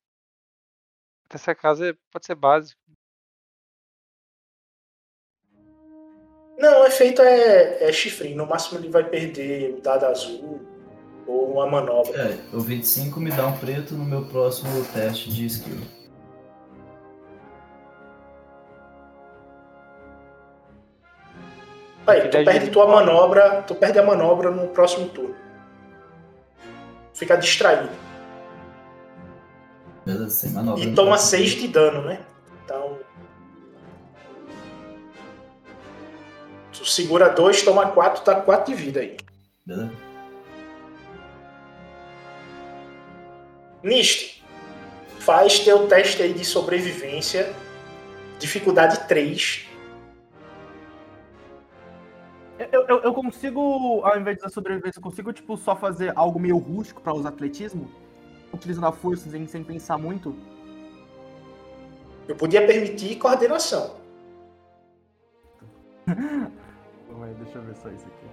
Nessa 1.32 1.56
casa 1.56 1.90
é- 1.90 1.98
pode 2.12 2.26
ser 2.26 2.36
básico. 2.36 2.82
Não, 6.58 6.82
o 6.82 6.86
efeito 6.86 7.22
é, 7.22 7.84
é 7.84 7.94
chifrinho. 7.94 8.38
No 8.38 8.48
máximo 8.48 8.80
ele 8.80 8.90
vai 8.90 9.08
perder 9.08 9.76
o 9.76 9.82
dado 9.82 10.06
azul 10.06 10.60
ou 11.28 11.54
uma 11.54 11.68
manobra. 11.68 12.20
É, 12.20 12.56
o 12.56 12.60
25 12.60 13.20
me 13.20 13.32
dá 13.32 13.46
um 13.48 13.58
preto 13.60 13.94
no 13.94 14.04
meu 14.04 14.26
próximo 14.26 14.84
teste 14.94 15.30
de 15.32 15.46
skill. 15.46 15.97
Aí, 22.08 22.30
tu 22.30 22.44
perde 22.44 22.66
de- 22.66 22.72
tua 22.72 22.88
manobra, 22.88 23.62
tu 23.64 23.76
perde 23.76 24.00
a 24.00 24.04
manobra 24.04 24.50
no 24.50 24.68
próximo 24.70 25.10
turno. 25.10 25.36
Fica 27.14 27.36
distraído. 27.36 27.90
Beleza, 30.06 30.30
sem 30.30 30.52
manobra. 30.52 30.82
E 30.84 30.94
toma 30.96 31.10
próximo 31.12 31.30
6 31.32 31.54
turno. 31.56 31.68
de 31.68 31.74
dano, 31.74 32.02
né? 32.04 32.20
Então. 32.64 32.98
Tu 36.72 36.86
segura 36.86 37.28
2, 37.30 37.64
toma 37.64 37.88
4, 37.88 38.24
tá 38.24 38.36
4 38.40 38.74
de 38.74 38.80
vida 38.82 39.00
aí. 39.02 39.18
Beleza? 39.66 39.92
Nist, 43.84 44.44
faz 45.20 45.60
teu 45.60 45.88
teste 45.88 46.22
aí 46.22 46.34
de 46.34 46.46
sobrevivência. 46.46 47.52
Dificuldade 48.40 49.08
3. 49.08 49.66
Eu, 53.08 53.14
consigo, 53.14 54.02
ao 54.04 54.20
invés 54.20 54.38
da 54.40 54.50
sobrevivência, 54.50 55.00
eu 55.00 55.04
consigo, 55.04 55.32
tipo, 55.32 55.56
só 55.56 55.78
fazer 55.78 56.12
algo 56.14 56.38
meio 56.38 56.58
rústico 56.58 57.02
pra 57.02 57.14
usar 57.14 57.30
atletismo? 57.30 57.90
Utilizando 58.54 58.86
a 58.86 58.92
força 58.92 59.30
sem, 59.30 59.48
sem 59.48 59.64
pensar 59.64 59.98
muito? 59.98 60.36
Eu 62.28 62.36
podia 62.36 62.68
permitir 62.68 63.16
coordenação. 63.16 63.96
Calma 67.08 67.28
deixa 67.40 67.58
eu 67.58 67.62
ver 67.62 67.76
só 67.78 67.90
isso 67.90 68.06
aqui. 68.08 68.28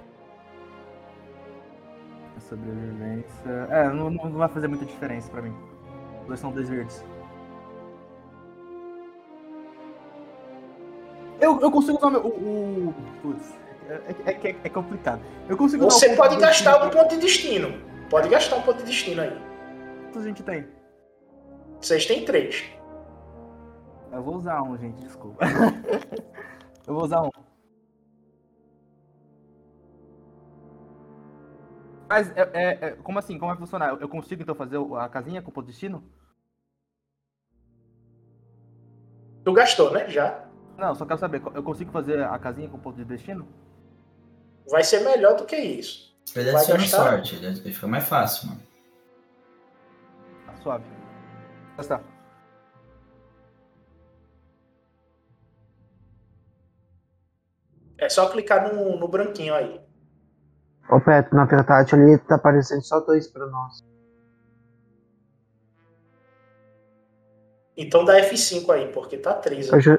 A 2.36 2.40
sobrevivência. 2.40 3.50
É, 3.70 3.88
não, 3.90 4.10
não 4.10 4.32
vai 4.32 4.48
fazer 4.48 4.66
muita 4.66 4.84
diferença 4.84 5.30
pra 5.30 5.40
mim. 5.40 5.54
Dois 6.26 6.40
são 6.40 6.50
dois 6.50 6.68
verdes. 6.68 7.04
Eu, 11.40 11.60
eu 11.60 11.70
consigo 11.70 11.96
usar 11.96 12.10
meu. 12.10 12.26
O. 12.26 12.88
o 12.88 12.94
putz. 13.22 13.63
É, 13.88 14.30
é, 14.30 14.50
é, 14.50 14.56
é 14.64 14.68
complicado. 14.68 15.20
Eu 15.48 15.56
consigo 15.56 15.84
Você 15.84 16.08
ponto 16.08 16.16
pode 16.16 16.36
de 16.36 16.40
gastar 16.40 16.84
um 16.84 16.90
ponto 16.90 17.10
de 17.10 17.20
destino. 17.20 17.82
Pode 18.08 18.28
gastar 18.28 18.56
um 18.56 18.62
ponto 18.62 18.78
de 18.78 18.84
destino 18.84 19.20
aí. 19.20 19.36
Quantos 20.04 20.22
a 20.22 20.28
gente 20.28 20.42
tem? 20.42 20.66
Vocês 21.80 22.06
têm 22.06 22.24
3. 22.24 22.64
Eu 24.12 24.22
vou 24.22 24.36
usar 24.36 24.62
um, 24.62 24.78
gente, 24.78 25.02
desculpa. 25.02 25.44
eu 26.86 26.94
vou 26.94 27.04
usar 27.04 27.22
um. 27.22 27.30
Mas, 32.08 32.30
é, 32.36 32.50
é- 32.52 32.78
é- 32.88 32.90
como 33.02 33.18
assim? 33.18 33.38
Como 33.38 33.50
vai 33.50 33.58
funcionar? 33.58 33.96
Eu- 34.00 34.08
consigo, 34.08 34.42
então, 34.42 34.54
fazer 34.54 34.78
a 34.96 35.08
casinha 35.08 35.42
com 35.42 35.50
o 35.50 35.52
ponto 35.52 35.66
de 35.66 35.72
destino? 35.72 36.04
Tu 39.44 39.52
gastou, 39.52 39.90
né? 39.90 40.08
Já. 40.08 40.44
Não, 40.78 40.94
só 40.94 41.04
quero 41.04 41.18
saber. 41.18 41.42
Eu 41.54 41.62
consigo 41.62 41.90
fazer 41.90 42.22
a 42.22 42.38
casinha 42.38 42.68
com 42.68 42.76
o 42.76 42.80
ponto 42.80 42.96
de 42.96 43.04
destino? 43.04 43.46
Vai 44.70 44.82
ser 44.82 45.00
melhor 45.00 45.36
do 45.36 45.44
que 45.44 45.56
isso. 45.56 46.14
Ele 46.34 46.50
Vai 46.50 46.66
gastar? 46.66 46.88
sorte, 46.88 47.36
ele 47.36 47.72
fica 47.72 47.86
mais 47.86 48.04
fácil, 48.04 48.48
mano. 48.48 48.62
Tá 50.46 50.54
suave. 50.62 50.84
Gastar. 51.76 52.02
É 57.98 58.08
só 58.08 58.28
clicar 58.28 58.72
no, 58.74 58.98
no 58.98 59.08
branquinho 59.08 59.54
aí. 59.54 59.80
Ô 60.90 61.00
Petro, 61.00 61.34
na 61.34 61.44
verdade 61.44 61.94
ali 61.94 62.18
tá 62.18 62.34
aparecendo 62.34 62.82
só 62.82 63.00
dois 63.00 63.26
pra 63.28 63.46
nós. 63.46 63.82
Então 67.76 68.04
dá 68.04 68.20
F5 68.20 68.70
aí, 68.70 68.92
porque 68.92 69.16
tá 69.16 69.34
3 69.34 69.68
Eu 69.68 69.80
já, 69.80 69.98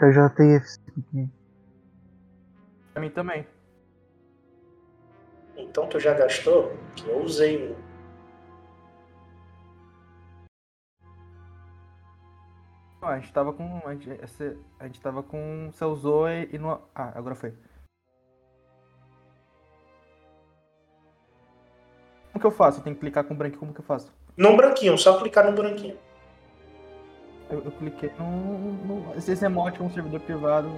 eu 0.00 0.12
já 0.12 0.28
tenho 0.30 0.56
esse 0.56 0.78
aqui. 0.88 1.28
Pra 2.92 3.00
mim 3.00 3.10
também. 3.10 3.46
Então 5.56 5.86
tu 5.86 6.00
já 6.00 6.14
gastou? 6.14 6.72
Que 6.96 7.08
eu 7.08 7.22
usei 7.22 7.70
um. 7.70 7.92
A 13.02 13.18
gente 13.18 13.32
tava 13.32 13.52
com. 13.52 13.82
A 13.84 13.94
gente, 13.94 14.10
a 14.78 14.86
gente 14.86 15.00
tava 15.00 15.22
com. 15.22 15.70
Você 15.72 15.84
usou 15.84 16.28
e, 16.28 16.48
e 16.52 16.58
não. 16.58 16.80
Ah, 16.94 17.12
agora 17.14 17.34
foi. 17.34 17.52
Como 22.32 22.40
que 22.40 22.46
eu 22.46 22.50
faço? 22.50 22.78
Eu 22.78 22.84
tenho 22.84 22.96
que 22.96 23.00
clicar 23.00 23.24
com 23.24 23.34
o 23.34 23.36
branquinho, 23.36 23.60
como 23.60 23.74
que 23.74 23.80
eu 23.80 23.84
faço? 23.84 24.12
não 24.36 24.56
branquinho, 24.56 24.96
só 24.96 25.18
clicar 25.18 25.44
no 25.44 25.52
branquinho. 25.52 25.98
Eu, 27.50 27.62
eu 27.64 27.72
cliquei 27.72 28.10
no, 28.18 28.72
no. 29.02 29.14
Esse 29.16 29.44
emote 29.44 29.80
é 29.80 29.84
um 29.84 29.90
servidor 29.90 30.20
privado. 30.20 30.70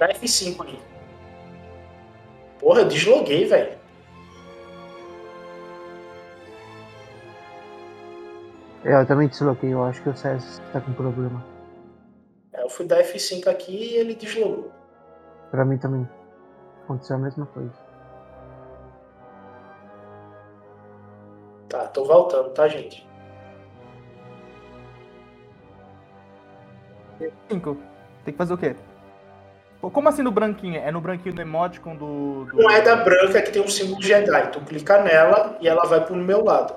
Dá 0.00 0.08
F5 0.14 0.64
aí. 0.64 0.78
Porra, 2.58 2.80
eu 2.80 2.88
desloguei, 2.88 3.44
velho. 3.44 3.78
É, 8.82 8.94
Eu 8.94 9.06
também 9.06 9.28
desloquei, 9.28 9.74
eu 9.74 9.84
acho 9.84 10.02
que 10.02 10.08
o 10.08 10.16
César 10.16 10.62
tá 10.72 10.80
com 10.80 10.94
problema. 10.94 11.44
É, 12.54 12.62
Eu 12.62 12.70
fui 12.70 12.86
dar 12.86 13.02
F5 13.02 13.46
aqui 13.46 13.76
e 13.76 13.96
ele 13.96 14.14
deslogou. 14.14 14.72
Pra 15.50 15.66
mim 15.66 15.76
também. 15.76 16.08
Aconteceu 16.84 17.16
a 17.16 17.18
mesma 17.18 17.44
coisa. 17.44 17.74
Tá, 21.68 21.86
tô 21.88 22.06
voltando, 22.06 22.48
tá, 22.54 22.66
gente? 22.68 23.06
5. 27.50 27.76
Tem 28.24 28.32
que 28.32 28.38
fazer 28.38 28.54
o 28.54 28.58
quê? 28.58 28.74
Como 29.80 30.08
assim 30.08 30.22
no 30.22 30.30
branquinho? 30.30 30.76
É 30.80 30.90
no 30.92 31.00
branquinho 31.00 31.34
do 31.34 31.40
emoticon 31.40 31.96
do. 31.96 32.44
do... 32.44 32.56
Moeda 32.62 32.96
branca 32.96 33.40
que 33.40 33.50
tem 33.50 33.62
um 33.62 33.68
símbolo 33.68 33.98
de 34.00 34.08
Jedi. 34.08 34.50
Tu 34.52 34.60
clica 34.60 35.02
nela 35.02 35.56
e 35.60 35.66
ela 35.68 35.84
vai 35.86 36.04
pro 36.04 36.14
meu 36.14 36.44
lado. 36.44 36.74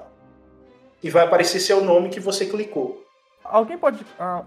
E 1.03 1.09
vai 1.09 1.25
aparecer 1.25 1.59
seu 1.59 1.83
nome 1.83 2.09
que 2.09 2.19
você 2.21 2.45
clicou. 2.45 3.03
Alguém 3.43 3.77
pode. 3.77 4.05
Ah, 4.17 4.43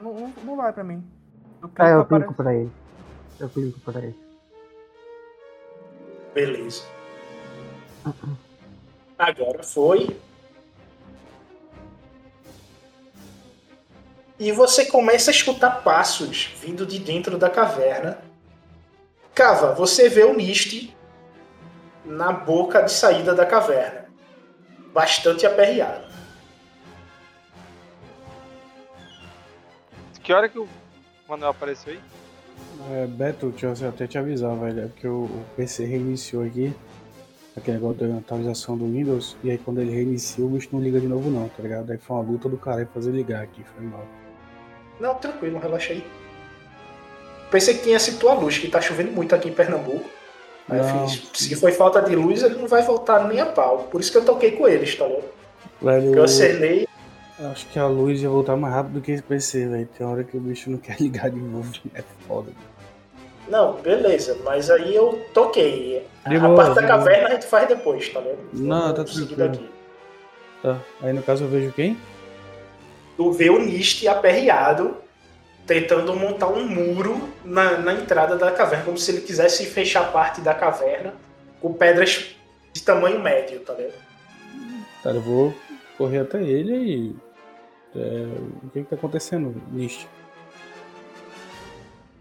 não, 0.00 0.14
não, 0.14 0.32
não 0.44 0.56
vai 0.56 0.72
pra 0.72 0.84
mim. 0.84 1.02
Eu 1.60 1.70
Ah, 1.76 1.88
eu 1.88 2.00
aparece- 2.02 2.24
clico 2.26 2.34
pra 2.42 2.54
ele. 2.54 2.70
Eu 3.40 3.48
clico 3.48 3.80
pra 3.80 3.98
ele. 4.00 4.14
Beleza. 6.32 6.84
Agora 9.18 9.62
foi. 9.64 10.16
E 14.38 14.52
você 14.52 14.84
começa 14.84 15.30
a 15.30 15.34
escutar 15.34 15.82
passos 15.82 16.54
vindo 16.60 16.86
de 16.86 16.98
dentro 17.00 17.36
da 17.36 17.50
caverna. 17.50 18.18
Cava, 19.34 19.74
você 19.74 20.08
vê 20.08 20.22
o 20.22 20.34
Nist 20.34 20.94
na 22.04 22.32
boca 22.32 22.82
de 22.82 22.92
saída 22.92 23.34
da 23.34 23.44
caverna. 23.44 24.06
Bastante 24.92 25.44
aperreado. 25.44 26.06
Que 30.22 30.32
hora 30.32 30.48
que 30.48 30.58
o 30.58 30.68
Manuel 31.28 31.50
apareceu 31.50 31.92
aí? 31.92 32.00
É, 32.92 33.06
Beto, 33.06 33.48
deixa 33.48 33.84
eu 33.84 33.88
até 33.88 34.06
te 34.06 34.18
avisar, 34.18 34.54
velho. 34.56 34.84
É 34.84 34.86
porque 34.86 35.08
o, 35.08 35.24
o 35.24 35.44
PC 35.56 35.84
reiniciou 35.84 36.44
aqui. 36.44 36.72
Aquele 37.56 37.78
negócio 37.78 38.06
da 38.06 38.18
atualização 38.18 38.78
do 38.78 38.84
Windows. 38.84 39.36
E 39.42 39.50
aí 39.50 39.58
quando 39.58 39.80
ele 39.80 39.90
reinicia, 39.90 40.44
o 40.44 40.48
bicho 40.48 40.68
não 40.70 40.80
liga 40.80 41.00
de 41.00 41.08
novo 41.08 41.28
não, 41.28 41.48
tá 41.48 41.62
ligado? 41.62 41.90
Aí 41.90 41.98
foi 41.98 42.16
uma 42.16 42.22
luta 42.22 42.48
do 42.48 42.56
cara 42.56 42.86
fazer 42.94 43.10
ligar 43.10 43.42
aqui, 43.42 43.64
foi 43.64 43.84
mal. 43.84 44.06
Não, 45.00 45.14
tranquilo, 45.14 45.58
relaxa 45.58 45.92
aí. 45.92 46.04
Pensei 47.50 47.74
que 47.74 47.84
tinha 47.84 47.98
sido 47.98 48.18
tua 48.18 48.34
luz, 48.34 48.58
que 48.58 48.68
tá 48.68 48.80
chovendo 48.80 49.12
muito 49.12 49.34
aqui 49.34 49.48
em 49.48 49.52
Pernambuco. 49.52 50.08
Aí 50.68 50.78
eu 50.78 50.84
Não. 50.84 51.08
fiz, 51.08 51.28
se 51.34 51.56
foi 51.56 51.72
falta 51.72 52.02
de 52.02 52.14
luz, 52.14 52.42
ele 52.42 52.56
não 52.56 52.68
vai 52.68 52.82
voltar 52.82 53.26
nem 53.26 53.40
a 53.40 53.46
pau. 53.46 53.88
Por 53.90 54.00
isso 54.00 54.12
que 54.12 54.18
eu 54.18 54.24
toquei 54.24 54.52
com 54.52 54.68
eles, 54.68 54.94
tá 54.94 55.06
ligado? 55.06 55.24
Velho, 55.80 56.14
Eu 56.14 56.24
acelei. 56.24 56.86
acho 57.50 57.66
que 57.68 57.78
a 57.78 57.86
luz 57.86 58.20
ia 58.20 58.28
voltar 58.28 58.54
mais 58.56 58.74
rápido 58.74 58.94
do 58.94 59.00
que 59.00 59.12
esse 59.12 59.22
PC, 59.22 59.66
velho. 59.66 59.88
Tem 59.96 60.06
hora 60.06 60.24
que 60.24 60.36
o 60.36 60.40
bicho 60.40 60.68
não 60.70 60.76
quer 60.78 60.96
ligar 61.00 61.30
de 61.30 61.38
novo. 61.40 61.72
É 61.94 62.02
foda. 62.26 62.50
Não, 63.48 63.74
beleza, 63.74 64.36
mas 64.44 64.68
aí 64.70 64.94
eu 64.94 65.24
toquei. 65.32 66.04
De 66.26 66.36
a 66.36 66.40
boa, 66.40 66.54
parte 66.54 66.74
da 66.74 66.80
de 66.82 66.86
boa. 66.86 66.98
caverna 66.98 67.28
a 67.28 67.30
gente 67.32 67.46
faz 67.46 67.66
depois, 67.66 68.06
tá 68.10 68.20
ligado? 68.20 68.38
Não, 68.52 68.92
tá 68.92 69.04
tranquilo. 69.04 69.36
daqui. 69.36 69.70
Tá. 70.62 70.78
Aí 71.00 71.12
no 71.14 71.22
caso 71.22 71.44
eu 71.44 71.48
vejo 71.48 71.72
quem? 71.72 71.96
Tu 73.18 73.32
vê 73.32 73.50
o 73.50 73.58
Nist 73.58 74.06
aperreado, 74.06 74.96
tentando 75.66 76.14
montar 76.14 76.46
um 76.46 76.64
muro 76.64 77.28
na, 77.44 77.76
na 77.76 77.92
entrada 77.94 78.36
da 78.36 78.52
caverna, 78.52 78.84
como 78.84 78.96
se 78.96 79.10
ele 79.10 79.22
quisesse 79.22 79.66
fechar 79.66 80.12
parte 80.12 80.40
da 80.40 80.54
caverna 80.54 81.12
com 81.60 81.72
pedras 81.72 82.36
de 82.72 82.80
tamanho 82.80 83.18
médio, 83.18 83.58
tá 83.58 83.74
ligado? 83.74 83.94
Cara, 85.02 85.16
eu 85.16 85.20
vou 85.20 85.52
correr 85.96 86.20
até 86.20 86.40
ele 86.40 86.76
e. 86.76 87.16
é, 87.96 88.26
o 88.62 88.70
que 88.70 88.84
que 88.84 88.88
tá 88.88 88.94
acontecendo, 88.94 89.60
Nist? 89.72 90.06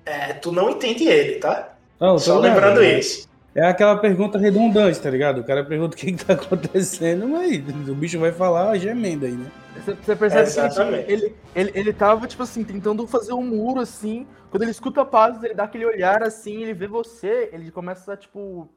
É, 0.04 0.34
tu 0.34 0.52
não 0.52 0.72
entende 0.72 1.08
ele, 1.08 1.36
tá? 1.36 1.76
Não, 2.00 2.14
tô 2.14 2.20
Só 2.20 2.40
lembrando 2.40 2.82
né? 2.82 2.98
esse. 2.98 3.27
É 3.56 3.66
aquela 3.66 3.98
pergunta 3.98 4.38
redundante, 4.38 5.02
tá 5.02 5.10
ligado? 5.10 5.42
O 5.42 5.44
cara 5.44 5.66
pergunta 5.66 5.96
o 5.96 6.00
que, 6.00 6.14
que 6.14 6.26
tá 6.26 6.34
acontecendo, 6.38 7.28
mas 7.28 7.58
o 7.90 7.96
bicho 7.96 8.20
vai 8.20 8.32
falar 8.32 8.78
gemendo 8.78 9.26
aí, 9.26 9.32
né? 9.32 9.52
Você, 9.84 10.16
percebe 10.16 10.44
que 10.44 10.60
Exatamente. 10.60 11.12
ele, 11.12 11.36
ele, 11.56 11.72
ele, 11.74 11.94
tava, 11.94 12.28
tipo 12.28 12.44
assim, 12.44 12.64
tentando 12.64 13.08
fazer 13.08 13.34
um 13.34 13.44
muro 13.44 13.80
assim. 13.80 14.28
Quando 14.50 14.64
ele 14.64 14.72
escuta 14.72 15.06
passos, 15.06 15.44
ele 15.44 15.54
dá 15.54 15.64
aquele 15.64 15.86
olhar 15.86 16.24
assim, 16.24 16.62
ele 16.62 16.74
vê 16.74 16.88
você, 16.88 17.50
ele 17.54 17.72
começa 17.72 18.14
a, 18.14 18.18
tipo, 18.18 18.70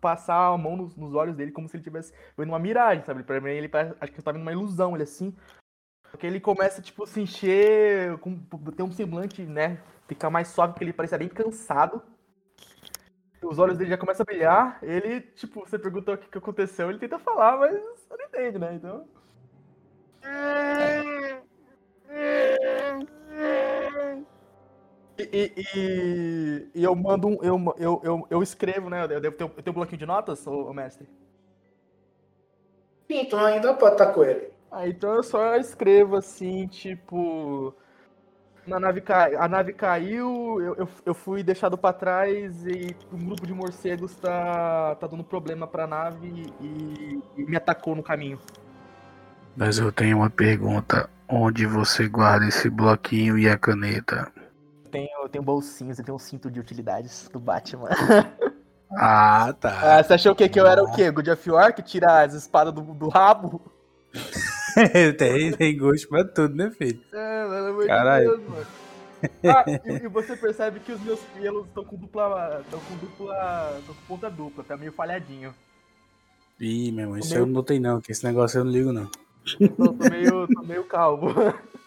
passar 0.00 0.52
a 0.52 0.58
mão 0.58 0.76
nos, 0.76 0.96
nos 0.96 1.14
olhos 1.14 1.36
dele 1.36 1.52
como 1.52 1.68
se 1.68 1.76
ele 1.76 1.84
tivesse 1.84 2.12
vendo 2.36 2.48
uma 2.48 2.58
miragem, 2.58 3.04
sabe? 3.04 3.22
Pra 3.22 3.40
mim, 3.40 3.50
ele 3.50 3.68
parece, 3.68 3.94
acho 4.00 4.12
que 4.12 4.18
ele 4.18 4.24
tá 4.24 4.32
vendo 4.32 4.42
uma 4.42 4.52
ilusão, 4.52 4.94
ele 4.94 5.04
assim. 5.04 5.34
Porque 6.10 6.26
ele 6.26 6.40
começa, 6.40 6.82
tipo, 6.82 7.06
se 7.06 7.20
encher, 7.20 8.18
com, 8.18 8.36
ter 8.76 8.82
um 8.82 8.92
semblante, 8.92 9.42
né? 9.42 9.78
Ficar 10.08 10.28
mais 10.28 10.48
suave, 10.48 10.72
porque 10.72 10.84
ele 10.84 10.92
parece 10.92 11.16
bem 11.16 11.28
cansado. 11.28 12.02
Os 13.42 13.58
olhos 13.58 13.78
dele 13.78 13.90
já 13.90 13.98
começam 13.98 14.22
a 14.22 14.26
brilhar. 14.26 14.78
Ele, 14.82 15.20
tipo, 15.20 15.60
você 15.60 15.78
pergunta 15.78 16.12
o 16.12 16.18
que, 16.18 16.28
que 16.28 16.38
aconteceu, 16.38 16.90
ele 16.90 16.98
tenta 16.98 17.18
falar, 17.18 17.56
mas 17.58 17.72
não 18.10 18.26
entende, 18.26 18.58
né? 18.58 18.74
Então. 18.74 19.06
E, 25.18 25.52
e- 25.56 26.70
e- 26.74 26.82
eu 26.84 26.94
mando 26.94 27.28
um. 27.28 27.38
Eu, 27.42 27.74
eu, 27.78 28.00
eu, 28.04 28.26
eu 28.30 28.42
escrevo, 28.42 28.88
né? 28.88 29.04
Eu 29.04 29.20
devo 29.20 29.36
ter, 29.36 29.44
eu 29.44 29.48
tenho 29.50 29.70
um 29.72 29.74
bloquinho 29.74 29.98
de 29.98 30.06
notas, 30.06 30.46
ô, 30.46 30.72
mestre? 30.72 31.06
Sim, 33.10 33.24
tu 33.26 33.36
ainda 33.36 33.74
pode 33.74 33.94
estar 33.94 34.12
com 34.12 34.24
ele. 34.24 34.50
Ah, 34.70 34.88
então 34.88 35.14
eu 35.14 35.22
só 35.22 35.56
escrevo 35.56 36.16
assim, 36.16 36.66
tipo. 36.68 37.74
Na 38.66 38.78
nave 38.78 39.00
cai... 39.00 39.34
A 39.34 39.48
nave 39.48 39.72
caiu, 39.72 40.60
eu, 40.60 40.74
eu, 40.76 40.88
eu 41.06 41.14
fui 41.14 41.42
deixado 41.42 41.76
pra 41.76 41.92
trás 41.92 42.66
e 42.66 42.94
um 43.12 43.24
grupo 43.24 43.46
de 43.46 43.52
morcegos 43.52 44.14
tá, 44.16 44.94
tá 44.96 45.06
dando 45.06 45.24
problema 45.24 45.66
pra 45.66 45.86
nave 45.86 46.52
e, 46.60 47.20
e 47.36 47.44
me 47.44 47.56
atacou 47.56 47.94
no 47.94 48.02
caminho. 48.02 48.38
Mas 49.56 49.78
eu 49.78 49.90
tenho 49.90 50.18
uma 50.18 50.30
pergunta. 50.30 51.08
Onde 51.28 51.64
você 51.64 52.08
guarda 52.08 52.46
esse 52.46 52.68
bloquinho 52.68 53.38
e 53.38 53.48
a 53.48 53.56
caneta? 53.56 54.32
Tenho, 54.90 55.08
eu 55.22 55.28
tenho 55.28 55.44
bolsinhos, 55.44 55.98
eu 55.98 56.04
tenho 56.04 56.16
um 56.16 56.18
cinto 56.18 56.50
de 56.50 56.58
utilidades 56.58 57.28
do 57.32 57.38
Batman. 57.38 57.88
Ah, 58.92 59.54
tá. 59.60 59.98
Ah, 59.98 60.02
você 60.02 60.14
achou 60.14 60.32
o 60.32 60.34
quê? 60.34 60.48
Que 60.48 60.58
eu 60.58 60.66
era 60.66 60.82
o 60.82 60.92
quê? 60.92 61.10
God 61.12 61.28
of 61.28 61.50
War, 61.50 61.72
que 61.72 61.80
tira 61.80 62.22
as 62.22 62.34
espadas 62.34 62.74
do, 62.74 62.82
do 62.82 63.08
rabo? 63.08 63.62
tem, 65.18 65.52
tem 65.52 65.76
gosto 65.76 66.08
pra 66.08 66.24
tudo, 66.24 66.54
né, 66.54 66.70
filho? 66.70 67.00
É, 67.12 67.42
pelo 67.44 67.66
amor 67.68 67.82
de 67.82 67.88
Caralho. 67.88 68.28
Deus, 68.30 68.48
mano. 68.48 68.66
Ah, 69.44 69.64
e, 69.84 70.04
e 70.04 70.08
você 70.08 70.34
percebe 70.36 70.80
que 70.80 70.92
os 70.92 71.00
meus 71.02 71.20
pelos 71.38 71.66
estão 71.66 71.84
com 71.84 71.96
dupla. 71.96 72.60
estão 72.64 72.80
com 72.80 72.96
dupla. 72.96 73.76
estão 73.80 73.94
com 73.94 74.02
ponta 74.06 74.30
dupla, 74.30 74.64
tá 74.64 74.76
meio 74.76 74.92
falhadinho. 74.92 75.54
Ih, 76.58 76.90
meu 76.92 77.04
irmão, 77.04 77.18
isso 77.18 77.30
meu- 77.34 77.42
eu 77.42 77.46
não 77.46 77.52
notei 77.54 77.78
não, 77.80 78.00
que 78.00 78.12
esse 78.12 78.24
negócio 78.24 78.58
eu 78.58 78.64
não 78.64 78.72
ligo 78.72 78.92
não. 78.92 79.08
Tô, 79.76 79.92
tô 79.92 80.08
meio, 80.10 80.46
tô 80.48 80.62
meio 80.62 80.84
calvo. 80.84 81.28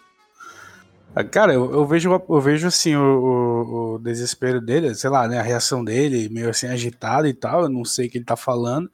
Ah, 1.15 1.23
Cara, 1.23 1.53
eu, 1.53 1.71
eu 1.71 1.85
vejo, 1.85 2.09
eu 2.27 2.41
vejo 2.41 2.65
assim 2.67 2.95
o, 2.95 2.99
o- 3.03 3.93
o 3.93 3.99
desespero 3.99 4.59
dele, 4.59 4.95
sei 4.95 5.11
lá, 5.11 5.27
né, 5.27 5.37
a 5.37 5.43
reação 5.43 5.83
dele, 5.83 6.27
meio 6.27 6.49
assim 6.49 6.65
agitado 6.65 7.27
e 7.27 7.33
tal, 7.35 7.61
eu 7.61 7.69
não 7.69 7.85
sei 7.85 8.07
o 8.07 8.09
que 8.09 8.17
ele 8.17 8.25
tá 8.25 8.35
falando. 8.35 8.89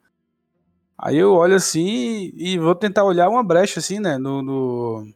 Aí 1.02 1.18
eu 1.18 1.34
olho 1.34 1.56
assim 1.56 2.32
e 2.36 2.58
vou 2.58 2.76
tentar 2.76 3.06
olhar 3.06 3.30
uma 3.30 3.43
brecha 3.43 3.80
assim, 3.80 4.00
né, 4.00 4.18
no... 4.18 4.41
no- 4.41 5.08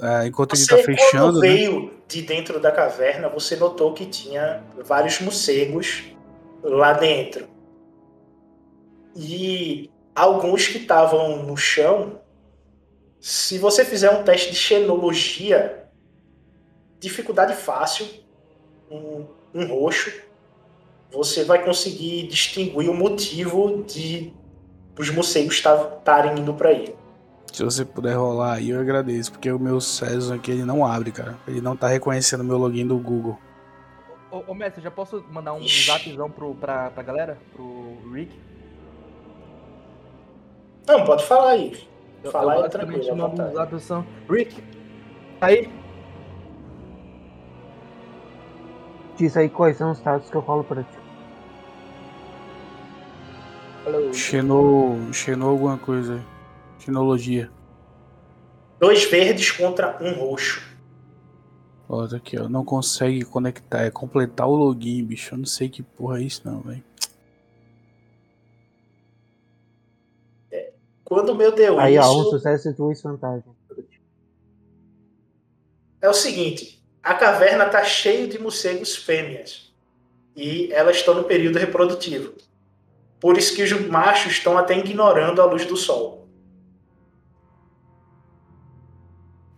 é, 0.00 0.26
enquanto 0.26 0.54
ele 0.54 0.62
Você, 0.62 0.76
tá 0.76 0.82
fechando, 0.82 1.24
quando 1.26 1.40
né? 1.40 1.48
veio 1.48 1.90
de 2.06 2.22
dentro 2.22 2.60
da 2.60 2.70
caverna, 2.70 3.28
você 3.28 3.56
notou 3.56 3.92
que 3.94 4.06
tinha 4.06 4.62
vários 4.84 5.20
morcegos 5.20 6.04
lá 6.62 6.92
dentro. 6.92 7.48
E 9.16 9.90
alguns 10.14 10.68
que 10.68 10.78
estavam 10.78 11.42
no 11.42 11.56
chão, 11.56 12.20
se 13.20 13.58
você 13.58 13.84
fizer 13.84 14.10
um 14.10 14.22
teste 14.22 14.50
de 14.50 14.56
xenologia, 14.56 15.88
dificuldade 17.00 17.54
fácil, 17.54 18.06
um, 18.88 19.26
um 19.52 19.66
roxo, 19.66 20.12
você 21.10 21.42
vai 21.42 21.64
conseguir 21.64 22.28
distinguir 22.28 22.88
o 22.88 22.94
motivo 22.94 23.82
de 23.82 24.32
os 24.98 25.10
morcegos 25.10 25.56
estarem 25.56 26.38
indo 26.38 26.52
para 26.54 26.70
aí. 26.70 26.94
Se 27.52 27.64
você 27.64 27.84
puder 27.84 28.14
rolar 28.14 28.54
aí, 28.54 28.70
eu 28.70 28.80
agradeço, 28.80 29.32
porque 29.32 29.50
o 29.50 29.58
meu 29.58 29.80
César 29.80 30.34
aqui 30.34 30.50
ele 30.50 30.64
não 30.64 30.84
abre, 30.84 31.10
cara. 31.10 31.36
Ele 31.46 31.60
não 31.60 31.76
tá 31.76 31.88
reconhecendo 31.88 32.40
o 32.40 32.44
meu 32.44 32.58
login 32.58 32.86
do 32.86 32.98
Google. 32.98 33.38
Ô, 34.30 34.42
ô, 34.48 34.54
mestre, 34.54 34.82
já 34.82 34.90
posso 34.90 35.24
mandar 35.30 35.54
um 35.54 35.60
Ixi. 35.60 35.86
zapzão 35.86 36.30
pro, 36.30 36.54
pra, 36.54 36.90
pra 36.90 37.02
galera? 37.02 37.38
Pro 37.54 37.96
Rick? 38.12 38.38
Não, 40.86 41.04
pode 41.04 41.24
falar 41.24 41.50
aí. 41.52 41.88
Eu, 42.22 42.30
Falar 42.30 42.56
eu 42.58 42.64
é 42.64 42.68
tranquilo, 42.68 43.16
mando 43.16 43.42
um 43.42 43.52
zapzão. 43.54 44.06
Rick! 44.28 44.62
Tá 45.40 45.46
aí? 45.46 45.70
Diz 49.16 49.36
aí 49.36 49.48
quais 49.48 49.76
são 49.76 49.92
os 49.92 49.98
status 49.98 50.28
que 50.30 50.36
eu 50.36 50.42
falo 50.42 50.62
pra 50.64 50.82
ti. 50.82 50.97
Falou. 53.88 54.12
Xenou. 54.12 55.12
Xenou 55.12 55.50
alguma 55.50 55.78
coisa 55.78 56.14
aí. 56.14 56.22
Xenologia. 56.78 57.50
Dois 58.78 59.04
verdes 59.04 59.50
contra 59.50 59.98
um 60.02 60.12
roxo. 60.12 60.62
Ó, 61.88 62.06
tá 62.06 62.16
aqui, 62.16 62.38
ó. 62.38 62.48
Não 62.48 62.64
consegue 62.64 63.24
conectar. 63.24 63.84
É 63.84 63.90
completar 63.90 64.46
o 64.46 64.54
login, 64.54 65.02
bicho. 65.04 65.34
Eu 65.34 65.38
não 65.38 65.46
sei 65.46 65.70
que 65.70 65.82
porra 65.82 66.20
é 66.20 66.24
isso, 66.24 66.42
não, 66.44 66.60
velho. 66.60 66.84
Quando 71.02 71.30
o 71.30 71.34
meu 71.34 71.52
deu 71.52 71.80
Aí, 71.80 71.96
ó, 71.96 72.12
um 72.12 72.20
isso, 72.20 72.30
sucesso 72.32 72.68
e 72.68 72.74
duas 72.74 73.00
vantagens. 73.00 73.44
é 76.02 76.08
o 76.08 76.12
seguinte: 76.12 76.84
a 77.02 77.14
caverna 77.14 77.64
tá 77.64 77.82
cheia 77.82 78.28
de 78.28 78.38
morcegos 78.38 78.94
fêmeas. 78.94 79.72
E 80.36 80.70
elas 80.72 80.96
estão 80.96 81.14
no 81.14 81.24
período 81.24 81.58
reprodutivo. 81.58 82.34
Por 83.20 83.36
isso 83.36 83.54
que 83.54 83.62
os 83.62 83.72
machos 83.88 84.32
estão 84.32 84.56
até 84.56 84.78
ignorando 84.78 85.42
a 85.42 85.44
luz 85.44 85.64
do 85.66 85.76
sol. 85.76 86.28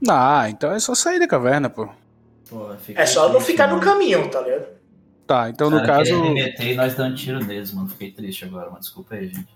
Ah, 0.09 0.49
então 0.49 0.73
é 0.73 0.79
só 0.79 0.95
sair 0.95 1.19
da 1.19 1.29
caverna, 1.29 1.69
pô. 1.69 1.89
Pô, 2.49 2.71
eu 2.71 2.77
É 2.95 3.05
só 3.05 3.31
não 3.33 3.41
ficar 3.41 3.69
no 3.69 3.81
caminho, 3.81 4.29
tá 4.31 4.41
ligado? 4.41 4.67
Tá, 5.27 5.49
então 5.49 5.71
no 5.71 5.77
Cara, 5.77 5.99
caso. 5.99 6.05
queria 6.11 6.23
me 6.23 6.35
meter 6.35 6.73
e 6.73 6.75
nós 6.75 6.95
dando 6.95 7.15
tiro 7.15 7.45
neles, 7.45 7.73
mano. 7.73 7.89
Fiquei 7.89 8.11
triste 8.11 8.45
agora, 8.45 8.67
mano. 8.67 8.81
Desculpa 8.81 9.15
aí, 9.15 9.29
gente. 9.29 9.49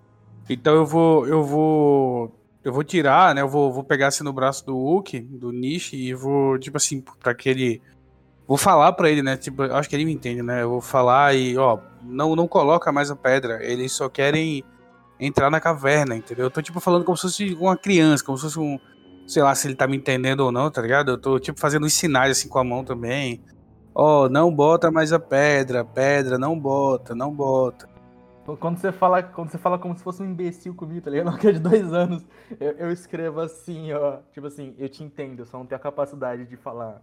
Então 0.49 0.75
eu 0.75 0.87
vou. 0.87 1.27
Eu 1.27 1.43
vou. 1.43 2.39
Eu 2.63 2.73
vou 2.73 2.85
tirar, 2.85 3.35
né? 3.35 3.41
Eu 3.41 3.49
vou, 3.49 3.73
vou 3.73 3.83
pegar 3.83 4.07
assim 4.09 4.23
no 4.23 4.33
braço 4.33 4.65
do 4.65 4.75
Hulk, 4.75 5.21
do 5.21 5.51
Nishi, 5.51 5.97
e 5.97 6.15
vou, 6.15 6.59
tipo 6.59 6.77
assim, 6.77 7.03
pra 7.21 7.35
que 7.35 7.49
ele. 7.49 7.83
Vou 8.47 8.59
falar 8.59 8.93
pra 8.93 9.11
ele, 9.11 9.23
né? 9.23 9.37
Tipo, 9.37 9.63
acho 9.63 9.89
que 9.89 9.97
ele 9.97 10.05
me 10.05 10.13
entende, 10.13 10.43
né? 10.43 10.63
Eu 10.63 10.71
vou 10.71 10.81
falar 10.81 11.35
e, 11.35 11.57
ó, 11.57 11.79
não, 12.03 12.37
não 12.37 12.47
coloca 12.47 12.93
mais 12.93 13.11
a 13.11 13.17
pedra. 13.17 13.65
Eles 13.65 13.93
só 13.93 14.09
querem 14.09 14.63
entrar 15.19 15.51
na 15.51 15.61
caverna, 15.61 16.15
entendeu? 16.15 16.47
Eu 16.47 16.51
tô, 16.51 16.61
tipo, 16.61 16.79
falando 16.81 17.05
como 17.05 17.17
se 17.17 17.23
fosse 17.23 17.55
uma 17.55 17.77
criança, 17.77 18.25
como 18.25 18.37
se 18.37 18.45
fosse 18.45 18.59
um. 18.59 18.79
Sei 19.27 19.43
lá 19.43 19.55
se 19.55 19.67
ele 19.67 19.75
tá 19.75 19.87
me 19.87 19.97
entendendo 19.97 20.41
ou 20.41 20.53
não, 20.53 20.71
tá 20.71 20.83
ligado? 20.83 21.13
Eu 21.13 21.19
tô, 21.19 21.39
tipo, 21.39 21.59
fazendo 21.59 21.87
uns 21.87 21.95
sinais 21.95 22.33
assim 22.33 22.49
com 22.49 22.59
a 22.59 22.65
mão 22.65 22.85
também. 22.85 23.43
Ó, 23.95 24.29
não 24.29 24.55
bota 24.55 24.91
mais 24.91 25.13
a 25.13 25.19
pedra, 25.19 25.85
pedra, 25.85 26.37
não 26.37 26.59
bota, 26.59 27.15
não 27.15 27.33
bota. 27.33 27.89
Quando 28.61 28.77
você 28.77 28.93
fala, 28.93 29.23
quando 29.23 29.51
você 29.51 29.57
fala 29.57 29.79
como 29.79 29.97
se 29.97 30.03
fosse 30.03 30.23
um 30.23 30.27
imbecil 30.27 30.75
comigo, 30.75 31.01
tá 31.01 31.11
ligado? 31.11 31.29
Uma 31.33 31.39
criança 31.39 31.61
de 31.61 31.69
dois 31.69 31.93
anos, 31.95 32.27
eu, 32.61 32.73
eu 32.73 32.91
escrevo 32.93 33.41
assim, 33.41 33.93
ó. 33.95 34.19
Tipo 34.33 34.49
assim, 34.49 34.75
eu 34.79 34.89
te 34.89 35.03
entendo, 35.03 35.41
eu 35.41 35.47
só 35.47 35.57
não 35.57 35.65
tenho 35.65 35.79
a 35.79 35.83
capacidade 35.83 36.45
de 36.45 36.57
falar. 36.57 37.01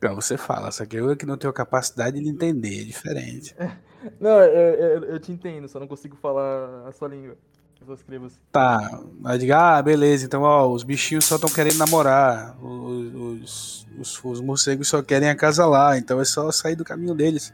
Então 0.00 0.14
você 0.14 0.38
fala, 0.38 0.70
só 0.70 0.86
que 0.86 0.96
eu 0.96 1.10
é 1.10 1.14
que 1.14 1.26
não 1.26 1.36
tenho 1.36 1.52
capacidade 1.52 2.18
de 2.18 2.26
entender, 2.26 2.80
é 2.80 2.84
diferente. 2.84 3.54
Não, 4.18 4.30
eu, 4.40 4.74
eu, 4.74 5.04
eu 5.10 5.20
te 5.20 5.30
entendo, 5.30 5.68
só 5.68 5.78
não 5.78 5.86
consigo 5.86 6.16
falar 6.16 6.88
a 6.88 6.92
sua 6.92 7.06
língua. 7.06 7.36
Eu 7.78 7.86
só 7.86 7.92
escrevo 7.92 8.24
assim. 8.24 8.38
Tá, 8.50 8.98
aí 9.26 9.38
diga, 9.38 9.76
ah, 9.76 9.82
beleza, 9.82 10.24
então 10.24 10.40
ó, 10.40 10.66
os 10.72 10.82
bichinhos 10.84 11.26
só 11.26 11.34
estão 11.34 11.50
querendo 11.50 11.76
namorar, 11.76 12.56
os, 12.64 13.14
os, 13.14 13.86
os, 13.98 14.24
os 14.24 14.40
morcegos 14.40 14.88
só 14.88 15.02
querem 15.02 15.28
a 15.28 15.36
casa 15.36 15.66
lá, 15.66 15.98
então 15.98 16.18
é 16.18 16.24
só 16.24 16.50
sair 16.50 16.76
do 16.76 16.82
caminho 16.84 17.14
deles, 17.14 17.52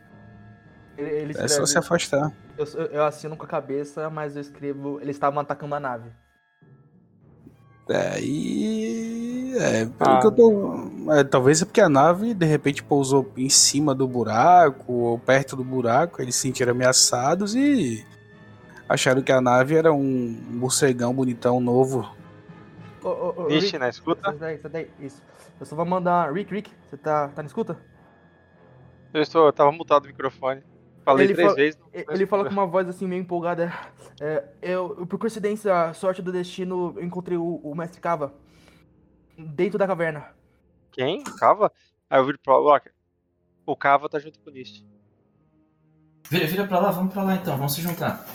Ele, 0.97 1.11
ele 1.11 1.33
é 1.37 1.45
escreve, 1.45 1.49
só 1.49 1.67
se 1.67 1.79
afastar. 1.79 2.33
eu, 2.57 2.65
eu 2.93 3.05
assino 3.05 3.37
com 3.37 3.45
a 3.45 3.49
cabeça, 3.49 4.09
mas 4.09 4.37
eu 4.37 4.43
escrevo. 4.43 5.01
Eles 5.01 5.17
estavam 5.17 5.41
atacando 5.41 5.75
a 5.75 5.81
nave. 5.81 6.11
É, 7.89 8.21
e. 8.21 9.55
É, 9.59 9.85
pelo 9.87 10.11
Ah. 10.11 10.21
que 10.21 10.27
eu 10.27 10.33
tô. 10.33 11.13
é, 11.13 11.25
talvez 11.25 11.63
é 11.63 11.65
porque 11.65 11.81
a 11.81 11.89
nave 11.89 12.35
de 12.35 12.45
repente 12.45 12.83
pousou 12.83 13.31
em 13.37 13.49
cima 13.49 13.95
do 13.95 14.07
buraco 14.07 14.93
ou 14.93 15.19
perto 15.19 15.57
do 15.57 15.65
buraco, 15.65 16.21
eles 16.21 16.35
se 16.35 16.43
sentiram 16.43 16.73
ameaçados 16.73 17.55
e 17.55 18.05
acharam 18.89 19.23
que 19.23 19.33
a 19.33 19.41
nave 19.41 19.77
era 19.77 19.93
um 19.93 20.39
morcegão 20.51 21.15
bonitão 21.15 21.61
novo. 21.61 22.11
Ô, 23.03 23.09
ô, 23.09 23.35
ô, 23.45 23.47
Nishi, 23.47 23.67
Rick, 23.67 23.79
na 23.79 23.89
escuta? 23.89 24.23
sai 24.25 24.59
daí, 24.59 24.59
daí. 24.71 24.91
Isso. 25.01 25.23
Eu 25.59 25.65
só 25.65 25.75
vou 25.77 25.87
mandar. 25.87 26.33
Rick, 26.33 26.53
Rick, 26.53 26.71
você 26.91 26.97
tá, 26.97 27.29
tá 27.29 27.43
na 27.43 27.47
escuta? 27.47 27.79
Eu, 29.15 29.23
estou, 29.23 29.47
eu 29.47 29.53
tava 29.53 29.73
mutado 29.73 30.05
o 30.05 30.09
microfone. 30.09 30.61
Falei 31.07 31.27
Ele 31.29 31.35
três 31.35 31.47
fala- 31.47 31.57
vezes. 31.57 31.81
Ele 31.93 32.27
fala 32.27 32.45
com 32.47 32.51
uma 32.51 32.67
voz 32.67 32.89
assim 32.89 33.07
meio 33.07 33.21
empolgada. 33.23 33.73
É, 34.21 34.45
eu, 34.61 35.07
por 35.07 35.21
coincidência, 35.21 35.95
sorte 35.95 36.21
do 36.21 36.33
destino, 36.33 36.95
eu 36.97 37.05
encontrei 37.05 37.39
o, 37.39 37.61
o 37.63 37.77
mestre 37.77 38.01
Kava 38.01 38.35
dentro 39.39 39.79
da 39.79 39.87
caverna. 39.87 40.35
Quem? 40.91 41.23
Cava? 41.23 41.71
Aí 42.11 42.19
eu 42.19 42.25
viro 42.27 42.41
pro 42.43 42.61
Walker. 42.61 42.91
O 43.65 43.77
Cava 43.77 44.09
tá 44.09 44.19
junto 44.19 44.41
com 44.41 44.51
o 44.51 44.53
Nist. 44.53 44.85
Vira, 46.29 46.47
vira 46.49 46.67
pra 46.67 46.81
lá, 46.81 46.91
vamos 46.91 47.13
pra 47.13 47.23
lá 47.23 47.37
então, 47.37 47.57
vamos 47.57 47.73
se 47.75 47.81
juntar. 47.83 48.27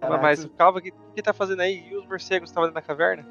Caraca. 0.00 0.20
Mas 0.22 0.44
o 0.44 0.48
Cava, 0.48 0.78
o 0.78 0.82
que, 0.82 0.92
que 1.14 1.22
tá 1.22 1.32
fazendo 1.32 1.60
aí? 1.60 1.88
E 1.90 1.96
os 1.96 2.04
morcegos 2.06 2.50
estavam 2.50 2.68
dentro 2.68 2.80
da 2.80 2.86
caverna? 2.86 3.24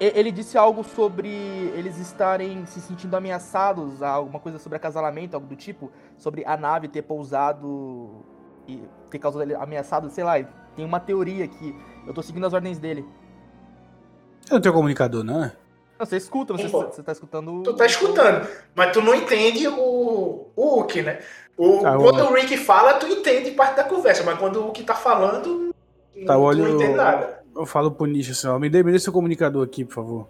Ele 0.00 0.32
disse 0.32 0.58
algo 0.58 0.82
sobre 0.82 1.28
eles 1.28 1.96
estarem 1.98 2.66
se 2.66 2.80
sentindo 2.80 3.14
ameaçados, 3.16 4.02
alguma 4.02 4.40
coisa 4.40 4.58
sobre 4.58 4.76
acasalamento, 4.76 5.36
algo 5.36 5.46
do 5.46 5.54
tipo, 5.56 5.92
sobre 6.16 6.44
a 6.44 6.56
nave 6.56 6.88
ter 6.88 7.02
pousado 7.02 8.24
e 8.66 8.82
ter 9.10 9.18
causado 9.18 9.42
ele 9.42 9.54
ameaçado, 9.54 10.10
sei 10.10 10.24
lá. 10.24 10.34
Tem 10.74 10.84
uma 10.84 10.98
teoria 11.00 11.46
que 11.46 11.74
eu 12.06 12.12
tô 12.12 12.20
seguindo 12.22 12.46
as 12.46 12.52
ordens 12.52 12.78
dele. 12.78 13.04
Eu 14.48 14.54
não 14.54 14.60
tenho 14.60 14.74
comunicador, 14.74 15.24
não 15.24 15.44
é? 15.44 15.52
Não, 15.98 16.04
você 16.04 16.16
escuta, 16.16 16.52
você, 16.52 16.68
Pô, 16.68 16.82
você 16.84 17.02
tá 17.02 17.12
escutando. 17.12 17.62
Tu 17.62 17.74
tá 17.74 17.86
escutando, 17.86 18.46
mas 18.74 18.92
tu 18.92 19.00
não 19.00 19.14
entende 19.14 19.66
o, 19.66 20.50
o 20.54 20.68
Hulk, 20.76 21.00
né? 21.02 21.20
O, 21.56 21.78
o- 21.78 21.98
quando 21.98 22.20
o 22.28 22.34
Rick 22.34 22.56
fala, 22.58 22.94
tu 22.94 23.06
entende 23.06 23.52
parte 23.52 23.76
da 23.76 23.84
conversa, 23.84 24.22
mas 24.22 24.38
quando 24.38 24.56
o 24.56 24.62
Hulk 24.64 24.82
tá 24.84 24.94
falando, 24.94 25.70
Tá, 26.26 26.34
tu 26.34 26.40
olha 26.40 26.62
não 26.64 26.74
entende 26.74 26.96
nada. 26.96 27.45
Eu 27.56 27.64
falo 27.66 27.90
pro 27.90 28.06
Nish 28.06 28.30
assim, 28.30 28.46
ó, 28.48 28.58
me 28.58 28.68
dê, 28.68 28.82
me 28.82 28.92
dê 28.92 28.98
seu 28.98 29.12
comunicador 29.12 29.64
aqui, 29.64 29.84
por 29.84 29.94
favor. 29.94 30.28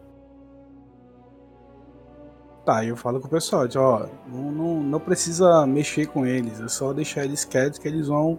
Tá, 2.64 2.84
eu 2.84 2.96
falo 2.96 3.20
com 3.20 3.26
o 3.28 3.30
pessoal, 3.30 3.64
ó, 3.76 4.06
não, 4.26 4.50
não, 4.50 4.82
não 4.82 5.00
precisa 5.00 5.64
mexer 5.66 6.06
com 6.06 6.26
eles, 6.26 6.60
é 6.60 6.68
só 6.68 6.92
deixar 6.92 7.24
eles 7.24 7.44
quietos 7.44 7.78
que 7.78 7.86
eles 7.86 8.08
vão. 8.08 8.38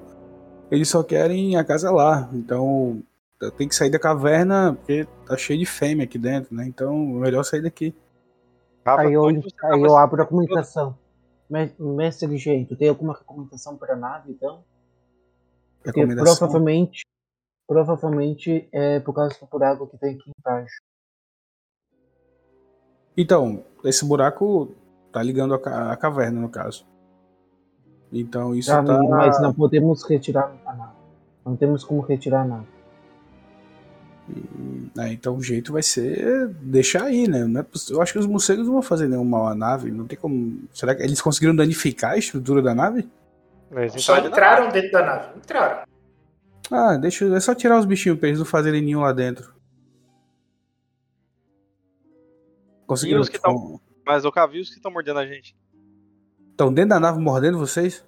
Eles 0.70 0.90
só 0.90 1.02
querem 1.02 1.56
a 1.56 1.64
casa 1.64 1.90
lá. 1.92 2.30
Então 2.34 3.02
tem 3.58 3.68
que 3.70 3.76
sair 3.76 3.90
da 3.90 4.00
caverna, 4.00 4.74
porque 4.74 5.08
tá 5.26 5.38
cheio 5.38 5.58
de 5.60 5.66
fêmea 5.66 6.04
aqui 6.04 6.18
dentro, 6.18 6.54
né? 6.54 6.66
Então 6.68 6.94
é 7.18 7.20
melhor 7.22 7.44
sair 7.44 7.62
daqui. 7.62 7.96
Aí 8.86 9.14
eu, 9.14 9.26
aí 9.28 9.82
eu 9.82 9.98
abro 9.98 10.22
a 10.22 10.26
comunicação. 10.26 10.98
Me- 11.50 11.74
Mestre 11.80 12.28
ligeiro, 12.28 12.66
tu 12.68 12.76
tem 12.76 12.90
alguma 12.90 13.14
recomendação 13.14 13.78
para 13.78 13.94
a 13.94 13.98
nave, 13.98 14.32
então? 14.32 14.62
Porque 15.82 15.98
Recomendação. 16.02 16.36
provavelmente, 16.38 17.06
provavelmente 17.68 18.68
é 18.72 18.99
por 18.99 19.13
causa 19.13 19.36
do 19.39 19.47
buraco 19.47 19.88
que 19.88 19.97
tem 19.97 20.15
aqui 20.15 20.32
embaixo. 20.39 20.82
Então, 23.15 23.63
esse 23.84 24.05
buraco 24.05 24.74
tá 25.11 25.22
ligando 25.22 25.53
a, 25.53 25.59
ca- 25.59 25.91
a 25.91 25.97
caverna, 25.97 26.39
no 26.39 26.49
caso. 26.49 26.86
Então 28.11 28.55
isso 28.55 28.70
Tá, 28.72 28.82
tá. 28.84 29.03
Mas 29.03 29.41
não 29.41 29.53
podemos 29.53 30.03
retirar 30.09 30.53
a 30.65 30.74
nave. 30.74 30.93
Não 31.45 31.55
temos 31.57 31.84
como 31.84 32.01
retirar 32.01 32.41
a 32.41 32.45
nave. 32.45 32.68
É, 34.99 35.13
então 35.13 35.36
o 35.38 35.41
jeito 35.41 35.72
vai 35.74 35.82
ser 35.82 36.47
deixar 36.61 37.03
aí, 37.05 37.28
né? 37.28 37.45
Não 37.45 37.61
é 37.61 37.65
eu 37.89 38.01
acho 38.01 38.11
que 38.13 38.20
os 38.20 38.26
morcegos 38.28 38.65
não 38.65 38.74
vão 38.74 38.82
fazer 38.82 39.07
nenhum 39.07 39.24
mal 39.24 39.47
à 39.47 39.55
nave. 39.55 39.89
Não 39.91 40.05
tem 40.05 40.18
como. 40.18 40.68
Será 40.74 40.93
que 40.93 41.01
eles 41.03 41.22
conseguiram 41.22 41.55
danificar 41.55 42.11
a 42.11 42.18
estrutura 42.18 42.61
da 42.61 42.76
nave? 42.76 43.09
Só 43.97 44.18
entraram 44.18 44.65
nave. 44.65 44.74
dentro 44.82 44.91
da 44.91 45.05
nave. 45.05 45.38
Entraram. 45.38 45.84
Ah, 46.72 46.97
deixa. 46.97 47.26
É 47.36 47.39
só 47.39 47.53
tirar 47.55 47.80
os 47.80 47.86
bichinhos 47.86 48.20
pra 48.20 48.28
eles 48.28 48.39
não 48.39 48.45
fazerem 48.45 48.82
ninho 48.82 48.99
lá 48.99 49.13
dentro. 49.13 49.53
Conseguiram. 52.86 53.22
Os 53.22 53.30
que 53.30 53.39
tão- 53.39 53.80
Mas 54.05 54.26
o 54.26 54.32
Cava 54.32 54.55
e 54.55 54.61
os 54.61 54.70
que 54.70 54.76
estão 54.76 54.91
mordendo 54.91 55.20
a 55.20 55.26
gente? 55.26 55.55
Estão 56.51 56.74
dentro 56.74 56.89
da 56.91 56.99
nave 56.99 57.20
mordendo 57.20 57.57
vocês? 57.57 58.03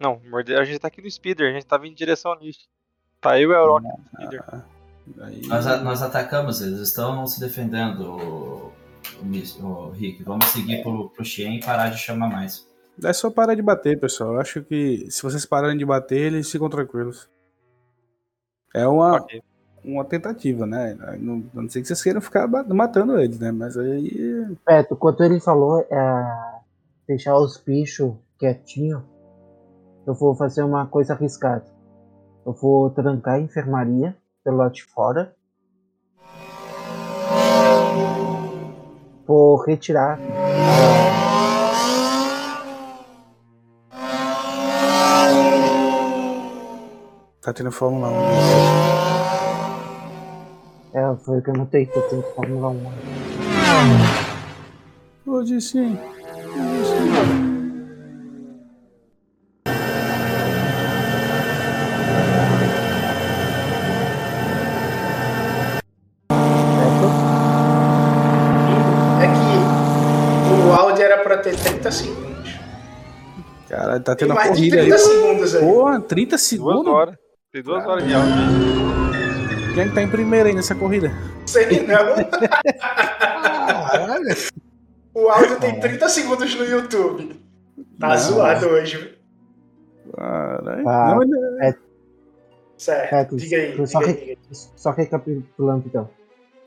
Não, 0.00 0.20
morder, 0.28 0.58
a 0.58 0.64
gente 0.64 0.78
tá 0.80 0.88
aqui 0.88 1.00
no 1.00 1.10
speeder, 1.10 1.48
a 1.50 1.52
gente 1.54 1.64
tava 1.66 1.86
em 1.86 1.94
direção 1.94 2.32
ao 2.32 2.38
Nist. 2.40 2.66
Tá 3.20 3.40
eu 3.40 3.50
e 3.50 3.52
o 3.54 3.56
Euroc 3.56 3.82
no 3.84 4.04
speeder. 4.12 4.44
Aí- 5.20 5.46
Nós, 5.46 5.66
a- 5.66 5.80
nós 5.82 6.02
atacamos, 6.02 6.60
eles 6.60 6.80
estão 6.80 7.26
se 7.26 7.38
defendendo, 7.40 8.00
o, 8.16 8.72
o, 9.22 9.66
o 9.66 9.90
Rick. 9.90 10.22
Vamos 10.24 10.46
seguir 10.46 10.82
pro, 10.82 11.10
pro 11.10 11.24
Xien 11.24 11.56
e 11.56 11.60
parar 11.64 11.88
de 11.90 11.98
chamar 11.98 12.28
mais. 12.28 12.68
É 13.02 13.12
só 13.12 13.30
parar 13.30 13.54
de 13.54 13.62
bater, 13.62 13.98
pessoal. 13.98 14.34
Eu 14.34 14.40
acho 14.40 14.62
que 14.62 15.10
se 15.10 15.22
vocês 15.22 15.44
pararem 15.46 15.76
de 15.76 15.84
bater, 15.84 16.32
eles 16.32 16.50
ficam 16.50 16.68
tranquilos. 16.68 17.28
É 18.74 18.86
uma, 18.88 19.16
Ok. 19.18 19.40
uma 19.84 20.04
tentativa, 20.04 20.66
né? 20.66 20.98
Não, 21.20 21.44
não 21.54 21.70
sei 21.70 21.80
que 21.80 21.86
vocês 21.88 22.02
queiram 22.02 22.20
ficar 22.20 22.48
matando 22.48 23.18
eles, 23.20 23.38
né? 23.38 23.52
Mas 23.52 23.78
aí. 23.78 24.46
Beto, 24.66 24.96
quando 24.96 25.22
ele 25.22 25.38
falou 25.38 25.80
é, 25.80 26.60
deixar 27.06 27.38
os 27.38 27.56
bichos 27.56 28.12
quietinhos, 28.38 29.02
eu 30.06 30.12
vou 30.12 30.34
fazer 30.34 30.64
uma 30.64 30.86
coisa 30.86 31.14
arriscada. 31.14 31.64
Eu 32.44 32.52
vou 32.52 32.90
trancar 32.90 33.34
a 33.34 33.40
enfermaria 33.40 34.16
pelo 34.42 34.58
lado 34.58 34.74
de 34.74 34.82
fora. 34.82 35.34
Vou 39.26 39.56
retirar. 39.64 40.18
Tá 47.44 47.52
tendo 47.52 47.70
Fórmula 47.70 48.08
1. 48.08 48.14
É, 50.94 51.14
foi 51.26 51.40
o 51.40 51.42
que 51.42 51.50
eu 51.50 51.54
notei 51.54 51.84
tenho 51.84 52.22
que 52.22 52.34
Fórmula 52.34 52.70
1. 52.70 52.80
Hoje 55.26 55.60
sim. 55.60 55.98
É 69.20 69.26
que 69.26 70.66
o 70.66 70.72
áudio 70.72 71.04
era 71.04 71.22
pra 71.22 71.36
ter 71.38 71.54
30 71.56 71.90
segundos. 71.90 72.54
Caralho, 73.68 74.02
tá 74.02 74.16
tendo 74.16 74.32
a 74.32 74.34
mais 74.34 74.52
de 74.52 74.70
corrida 74.70 74.76
aí. 74.76 74.88
30 74.88 74.98
segundos 74.98 75.54
aí. 75.54 75.60
Porra, 75.60 76.00
30 76.00 76.30
Duas 76.30 76.42
segundos? 76.42 76.86
horas. 76.86 77.23
Tem 77.54 77.62
duas 77.62 77.86
horas 77.86 78.04
de 78.04 78.12
áudio. 78.12 78.34
Quem 79.74 79.84
é 79.84 79.88
que 79.88 79.94
tá 79.94 80.02
em 80.02 80.08
primeiro 80.10 80.48
aí 80.48 80.54
nessa 80.56 80.74
corrida? 80.74 81.12
Sei 81.46 81.86
não. 81.86 82.16
Caralho. 83.92 84.26
O 85.14 85.28
áudio 85.28 85.60
tem 85.60 85.78
30 85.78 86.08
segundos 86.08 86.52
no 86.56 86.64
YouTube. 86.64 87.40
Tá 88.00 88.08
Não. 88.08 88.18
zoado 88.18 88.66
hoje. 88.66 88.96
viu? 88.96 90.12
Caralho. 90.16 90.88
Ah, 90.88 91.06
Não, 91.10 91.16
mas- 91.58 91.74
Certo. 92.76 93.08
Certo. 93.10 93.36
Diga 93.36 93.56
aí, 93.56 93.86
só, 93.86 94.00
diga 94.00 94.10
aí, 94.18 94.38
só 94.50 94.90
recapitulando 94.90 95.84
então. 95.86 96.10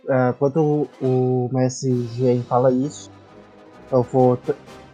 Ah, 0.08 0.34
quando 0.40 0.88
o, 1.02 1.06
o 1.06 1.50
mestre 1.52 2.08
Jean 2.14 2.42
fala 2.44 2.72
isso, 2.72 3.12
eu 3.92 4.04
vou 4.04 4.40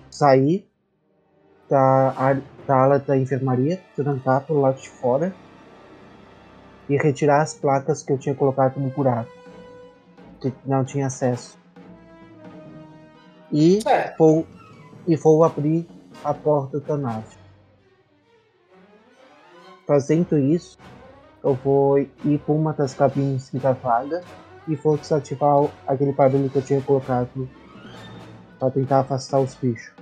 sair 0.09 0.67
da, 1.69 2.15
ar- 2.17 2.41
da 2.65 2.75
ala 2.77 2.97
da 2.97 3.15
enfermaria, 3.15 3.79
trancar 3.95 4.41
pro 4.41 4.59
lado 4.59 4.81
de 4.81 4.89
fora 4.89 5.31
e 6.89 6.97
retirar 6.97 7.41
as 7.41 7.53
placas 7.53 8.03
que 8.03 8.11
eu 8.11 8.17
tinha 8.17 8.35
colocado 8.35 8.77
no 8.77 8.89
buraco, 8.89 9.31
que 10.41 10.53
não 10.65 10.83
tinha 10.83 11.07
acesso. 11.07 11.57
E 13.51 13.81
Certo. 13.81 14.17
vou, 14.17 14.47
e 15.07 15.15
vou 15.15 15.43
abrir 15.43 15.87
a 16.23 16.33
porta 16.33 16.79
da 16.79 16.97
nave. 16.97 17.37
Fazendo 19.85 20.37
isso, 20.37 20.77
eu 21.43 21.53
vou 21.55 21.99
ir 21.99 22.39
para 22.45 22.53
uma 22.53 22.73
das 22.73 22.93
cabines 22.93 23.49
que 23.49 23.59
tá 23.59 23.73
vaga 23.73 24.23
e 24.67 24.75
vou 24.75 24.97
desativar 24.97 25.69
aquele 25.85 26.13
barulho 26.13 26.49
que 26.49 26.55
eu 26.55 26.61
tinha 26.61 26.81
colocado 26.81 27.49
para 28.57 28.71
tentar 28.71 28.99
afastar 29.01 29.39
os 29.39 29.53
bichos. 29.55 29.93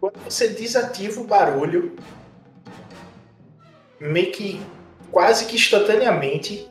Quando 0.00 0.18
você 0.24 0.48
desativa 0.48 1.20
o 1.20 1.24
barulho, 1.24 1.96
meio 4.10 4.32
que 4.32 4.60
quase 5.10 5.46
que 5.46 5.56
instantaneamente, 5.56 6.68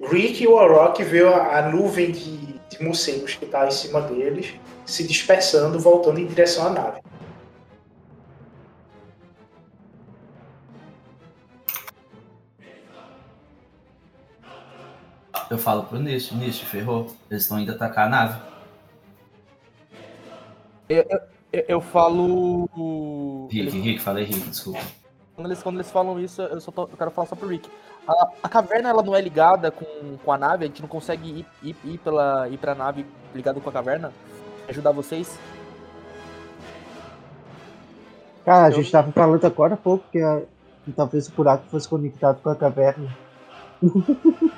Rick 0.00 0.42
e 0.42 0.46
o 0.46 0.52
Orok 0.54 1.02
vê 1.04 1.24
a, 1.26 1.58
a 1.58 1.68
nuvem 1.70 2.10
de, 2.10 2.36
de 2.68 2.82
morcegos 2.82 3.34
que 3.36 3.46
tá 3.46 3.66
em 3.66 3.70
cima 3.70 4.00
deles 4.02 4.54
se 4.84 5.06
dispersando, 5.06 5.78
voltando 5.78 6.18
em 6.18 6.26
direção 6.26 6.66
à 6.66 6.70
nave. 6.70 7.00
Eu 15.50 15.58
falo 15.58 15.84
pro 15.84 15.98
Nish, 15.98 16.32
Nish, 16.32 16.60
ferrou. 16.60 17.14
Eles 17.30 17.42
estão 17.42 17.58
indo 17.58 17.72
atacar 17.72 18.06
a 18.06 18.10
nave. 18.10 18.42
Eu, 20.88 21.04
eu- 21.52 21.64
eu 21.68 21.80
falo. 21.80 23.48
Rick, 23.50 23.78
Rick, 23.78 24.00
falei 24.00 24.24
Rick, 24.24 24.48
desculpa. 24.48 24.80
Quando, 25.42 25.46
eles, 25.52 25.62
quando 25.62 25.76
eles 25.76 25.90
falam 25.90 26.20
isso, 26.20 26.40
eu, 26.42 26.60
só 26.60 26.70
tô- 26.70 26.82
eu 26.82 26.96
quero 26.96 27.10
falar 27.10 27.26
só 27.26 27.34
pro 27.34 27.48
Rick. 27.48 27.68
A, 28.06 28.28
a 28.44 28.48
caverna 28.48 28.88
ela 28.88 29.02
não 29.02 29.14
é 29.14 29.20
ligada 29.20 29.70
com, 29.70 30.16
com 30.24 30.32
a 30.32 30.38
nave, 30.38 30.64
a 30.64 30.68
gente 30.68 30.80
não 30.80 30.88
consegue 30.88 31.28
ir, 31.40 31.46
ir, 31.62 31.76
ir, 31.84 31.98
pela, 31.98 32.48
ir 32.48 32.58
pra 32.58 32.74
nave 32.74 33.04
ligado 33.34 33.60
com 33.60 33.68
a 33.68 33.72
caverna? 33.72 34.12
Ajudar 34.68 34.92
vocês? 34.92 35.38
Cara, 38.44 38.66
a 38.66 38.70
gente 38.70 38.90
tava 38.90 39.10
falando 39.12 39.44
agora 39.44 39.74
há 39.74 39.76
pouco 39.76 40.04
que, 40.10 40.20
a- 40.20 40.42
que 40.84 40.92
talvez 40.92 41.28
o 41.28 41.32
buraco 41.32 41.64
fosse 41.68 41.88
conectado 41.88 42.40
com 42.42 42.48
a 42.50 42.56
caverna. 42.56 43.08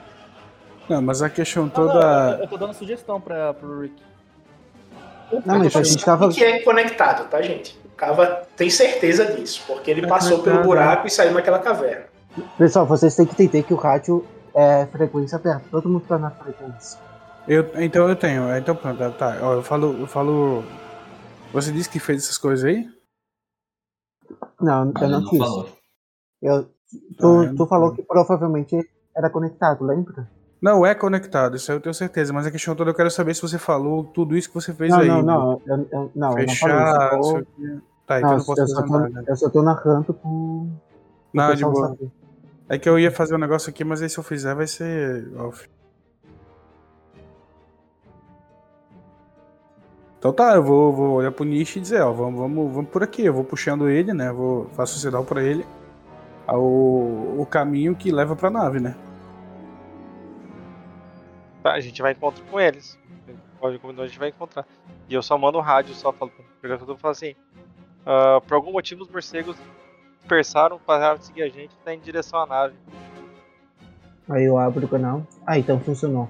Não, 0.89 1.01
mas 1.01 1.23
a 1.23 1.31
questão 1.31 1.67
toda. 1.67 1.95
não, 1.95 2.33
eu, 2.35 2.39
eu 2.41 2.47
tô 2.49 2.59
dando 2.59 2.75
sugestão 2.75 3.19
pra, 3.19 3.55
pro 3.55 3.81
Rick. 3.81 3.95
Não, 5.47 5.59
mas 5.59 5.75
a 5.75 5.83
gente 5.83 6.05
tava. 6.05 6.27
O 6.27 6.29
que 6.31 6.45
é 6.45 6.61
conectado, 6.61 7.27
tá, 7.31 7.41
gente? 7.41 7.79
Cava 7.97 8.47
tem 8.57 8.69
certeza 8.71 9.25
disso, 9.27 9.63
porque 9.67 9.91
ele 9.91 10.05
É 10.05 10.09
passou 10.09 10.39
pelo 10.43 10.57
conectado, 10.63 10.65
buraco 10.67 11.07
e 11.07 11.11
saiu 11.11 11.33
naquela 11.33 11.59
caverna. 11.59 12.07
Pessoal, 12.59 12.85
vocês 12.87 13.15
têm 13.15 13.27
que 13.27 13.33
entender 13.33 13.63
que 13.63 13.73
o 13.73 13.77
rádio 13.77 14.27
é 14.55 14.87
frequência 14.87 15.37
aberta. 15.37 15.65
Todo 15.71 15.89
mundo 15.89 16.05
tá 16.07 16.19
na 16.19 16.31
frequência. 16.31 16.99
Eu, 17.47 17.71
então 17.83 18.09
eu 18.09 18.17
tenho. 18.17 18.49
é, 18.51 18.59
Então 18.59 18.75
pronto, 18.75 18.99
tá. 19.13 19.39
Ó, 19.43 19.55
eu 19.55 19.63
falo. 19.63 20.01
Eu 20.01 20.07
falo. 20.07 20.65
Você 21.53 21.71
disse 21.71 21.89
que 21.89 22.01
fez 22.01 22.25
essas 22.25 22.39
coisas 22.39 22.65
aí? 22.65 22.89
Não, 24.61 24.87
eu 24.87 24.93
ele 25.03 25.13
não 25.13 25.21
não 25.21 25.29
fiz. 25.31 25.39
falou. 25.39 25.69
Eu, 26.43 26.65
tu, 27.19 27.41
Ah, 27.43 27.55
tu 27.57 27.67
falou 27.67 27.89
falo. 27.89 27.95
que 27.95 28.03
provavelmente 28.03 28.77
era 29.17 29.31
conectado, 29.31 29.85
lembra? 29.85 30.29
Não, 30.61 30.85
é 30.87 30.95
conectado, 30.95 31.57
isso 31.57 31.71
aí 31.71 31.77
eu 31.77 31.81
tenho 31.81 31.93
certeza. 31.95 32.33
Mas 32.33 32.47
a 32.47 32.51
questão 32.51 32.75
toda 32.75 32.91
eu 32.91 32.95
quero 32.95 33.11
saber 33.11 33.35
se 33.35 33.43
você 33.43 33.59
falou 33.59 34.03
tudo 34.05 34.37
isso 34.37 34.49
que 34.49 34.55
você 34.55 34.73
fez 34.73 34.91
não, 34.91 35.01
aí. 35.01 35.09
não, 35.09 35.23
não, 35.23 35.63
eu, 35.67 35.89
eu- 35.93 36.11
não, 36.15 36.31
eu 36.31 36.37
não 36.39 36.49
Fechar, 36.49 36.69
falei 36.69 37.11
não 37.11 37.21
isso. 37.21 37.37
Eu, 37.37 37.41
o 37.41 37.45
quê. 37.45 37.79
Tá, 38.07 38.19
então 38.19 38.31
não, 38.31 38.39
não 38.39 38.45
posso 38.45 38.61
eu, 38.61 38.69
só 38.69 38.75
fazer 38.77 38.87
tô, 38.89 38.99
nada. 38.99 39.25
eu 39.27 39.37
só 39.37 39.51
tô 39.51 39.63
narrando 39.63 40.05
pro, 40.05 40.15
pro 40.15 40.69
Não, 41.33 41.55
de 41.55 41.63
boa. 41.65 41.89
saber. 41.89 42.11
É 42.69 42.79
que 42.79 42.89
eu 42.89 42.99
ia 42.99 43.11
fazer 43.11 43.35
um 43.35 43.39
negócio 43.39 43.69
aqui, 43.69 43.85
mas 43.85 44.01
aí 44.01 44.09
se 44.09 44.17
eu 44.19 44.25
fizer 44.25 44.55
vai 44.55 44.67
ser 44.67 45.31
off. 45.39 45.69
Então 50.19 50.33
tá, 50.33 50.55
eu 50.55 50.63
vou, 50.63 50.93
vou 50.93 51.11
olhar 51.17 51.31
pro 51.33 51.45
nicho 51.45 51.79
e 51.79 51.83
dizer, 51.83 52.01
ó, 52.01 52.11
vamos, 52.11 52.41
vamos, 52.41 52.73
vamos 52.73 52.91
por 52.91 53.03
aqui. 53.03 53.23
Eu 53.27 53.35
vou 53.35 53.45
puxando 53.45 53.89
ele, 53.91 54.15
né? 54.15 54.33
Vou, 54.33 54.67
faço 54.71 54.97
o 54.97 54.99
sinal 54.99 55.25
pra 55.25 55.43
ele. 55.43 55.67
ao- 56.47 56.63
O, 56.63 57.47
caminho 57.51 57.95
que 57.95 58.11
leva 58.11 58.35
pra 58.35 58.49
nave, 58.51 58.81
né? 58.81 58.95
Tá, 61.65 61.73
a 61.73 61.81
gente 61.81 62.03
vai 62.03 62.13
encontrar 62.13 62.45
com 62.45 62.61
eles. 62.61 62.99
Pode 63.59 63.79
combinar, 63.79 64.03
a 64.03 64.07
gente 64.07 64.19
vai 64.19 64.29
encontrar. 64.29 64.67
E 65.09 65.15
eu 65.15 65.23
só 65.23 65.39
mando 65.39 65.57
o 65.57 65.63
rádio, 65.63 65.95
só 65.95 66.13
falo 66.13 66.31
pegar 66.61 66.77
tudo 66.77 66.93
e 66.93 66.99
falo 66.99 67.13
assim. 67.13 67.35
ah, 68.05 68.39
por 68.47 68.53
algum 68.53 68.71
motivo 68.71 69.01
os 69.03 69.09
morcegos 69.09 69.57
dispersaram, 70.19 70.79
pararam 70.79 71.17
de 71.17 71.25
seguir 71.25 71.43
a 71.43 71.49
gente 71.49 71.73
e 71.73 71.83
tá 71.83 71.95
em 71.95 71.99
direção 72.01 72.39
à 72.39 72.47
nave. 72.47 72.75
Aí 74.29 74.45
eu 74.45 74.59
abro 74.59 74.85
o 74.85 74.89
canal. 74.89 75.27
Ah, 75.47 75.59
então 75.59 75.81
funcionou. 75.81 76.29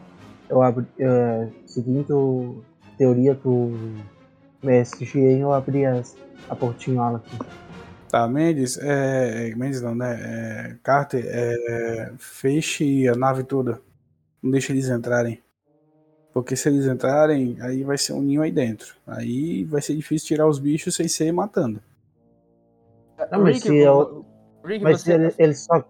Eu 0.49 0.62
abro. 0.62 0.87
eh, 1.01 1.49
seguindo 1.66 2.64
a 2.85 2.97
teoria 2.97 3.35
do 3.35 3.72
mestre 4.62 5.05
Xien, 5.05 5.41
eu 5.41 5.53
abri 5.53 5.85
as, 5.85 6.16
a 6.49 6.55
portinhola 6.55 7.18
aqui. 7.18 7.39
Tá, 8.09 8.28
Mendes, 8.28 8.78
é. 8.78 9.51
é, 9.51 9.55
Mendes 9.57 9.82
não, 9.82 9.97
né? 9.97 10.14
É, 10.22 10.76
Carter, 10.80 11.24
é, 11.26 12.12
feche 12.18 13.09
a 13.09 13.16
nave 13.16 13.43
toda. 13.43 13.82
Não 14.45 14.51
deixe 14.51 14.72
eles 14.74 14.90
entrarem. 14.90 15.42
Porque 16.34 16.55
se 16.55 16.68
eles 16.68 16.84
entrarem, 16.84 17.57
aí 17.62 17.82
vai 17.82 17.97
ser 17.97 18.12
um 18.12 18.20
ninho 18.20 18.42
aí 18.42 18.53
dentro. 18.53 18.95
Aí 19.07 19.64
vai 19.64 19.80
ser 19.80 19.95
difícil 19.97 20.28
tirar 20.28 20.47
os 20.47 20.59
bichos 20.59 20.95
sem 20.95 21.09
ser 21.09 21.32
matando. 21.32 21.80
Não, 23.32 23.42
mas 23.42 23.62
se 23.62 23.74
eu- 23.74 24.26
Rick, 24.62 24.84
Mas 24.84 25.01
você, 25.01 25.14
ele, 25.14 25.34
eles 25.38 25.61
só. 25.61 25.82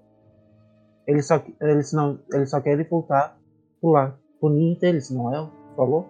Eles 1.04 1.26
só. 1.26 1.42
Eles 1.60 1.92
não. 1.92 2.20
Eles 2.32 2.50
só 2.50 2.60
querem 2.60 2.84
voltar 2.86 3.36
lá. 3.82 4.16
Pro 4.38 4.50
ninho 4.50 4.78
deles, 4.78 5.10
não 5.10 5.34
é? 5.34 5.50
Falou? 5.74 6.08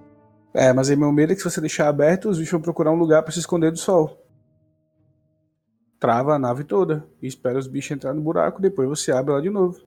É, 0.53 0.70
mas 0.72 0.90
aí 0.90 0.97
meu 0.97 1.12
medo 1.12 1.32
é 1.32 1.36
que 1.36 1.40
se 1.42 1.51
você 1.51 1.61
deixar 1.61 1.88
aberto, 1.88 2.28
os 2.28 2.38
bichos 2.38 2.53
vão 2.53 2.61
procurar 2.61 2.90
um 2.92 2.99
lugar 2.99 3.22
pra 3.22 3.32
se 3.32 3.38
esconder 3.38 3.70
do 3.70 3.78
sol. 3.78 4.18
Trava 5.99 6.34
a 6.34 6.38
nave 6.38 6.64
toda. 6.64 7.07
E 7.22 7.26
espera 7.26 7.59
os 7.59 7.66
bichos 7.66 7.92
entrar 7.92 8.12
no 8.12 8.20
buraco, 8.20 8.61
depois 8.61 8.88
você 8.88 9.12
abre 9.12 9.32
lá 9.32 9.40
de 9.40 9.49
novo. 9.51 9.80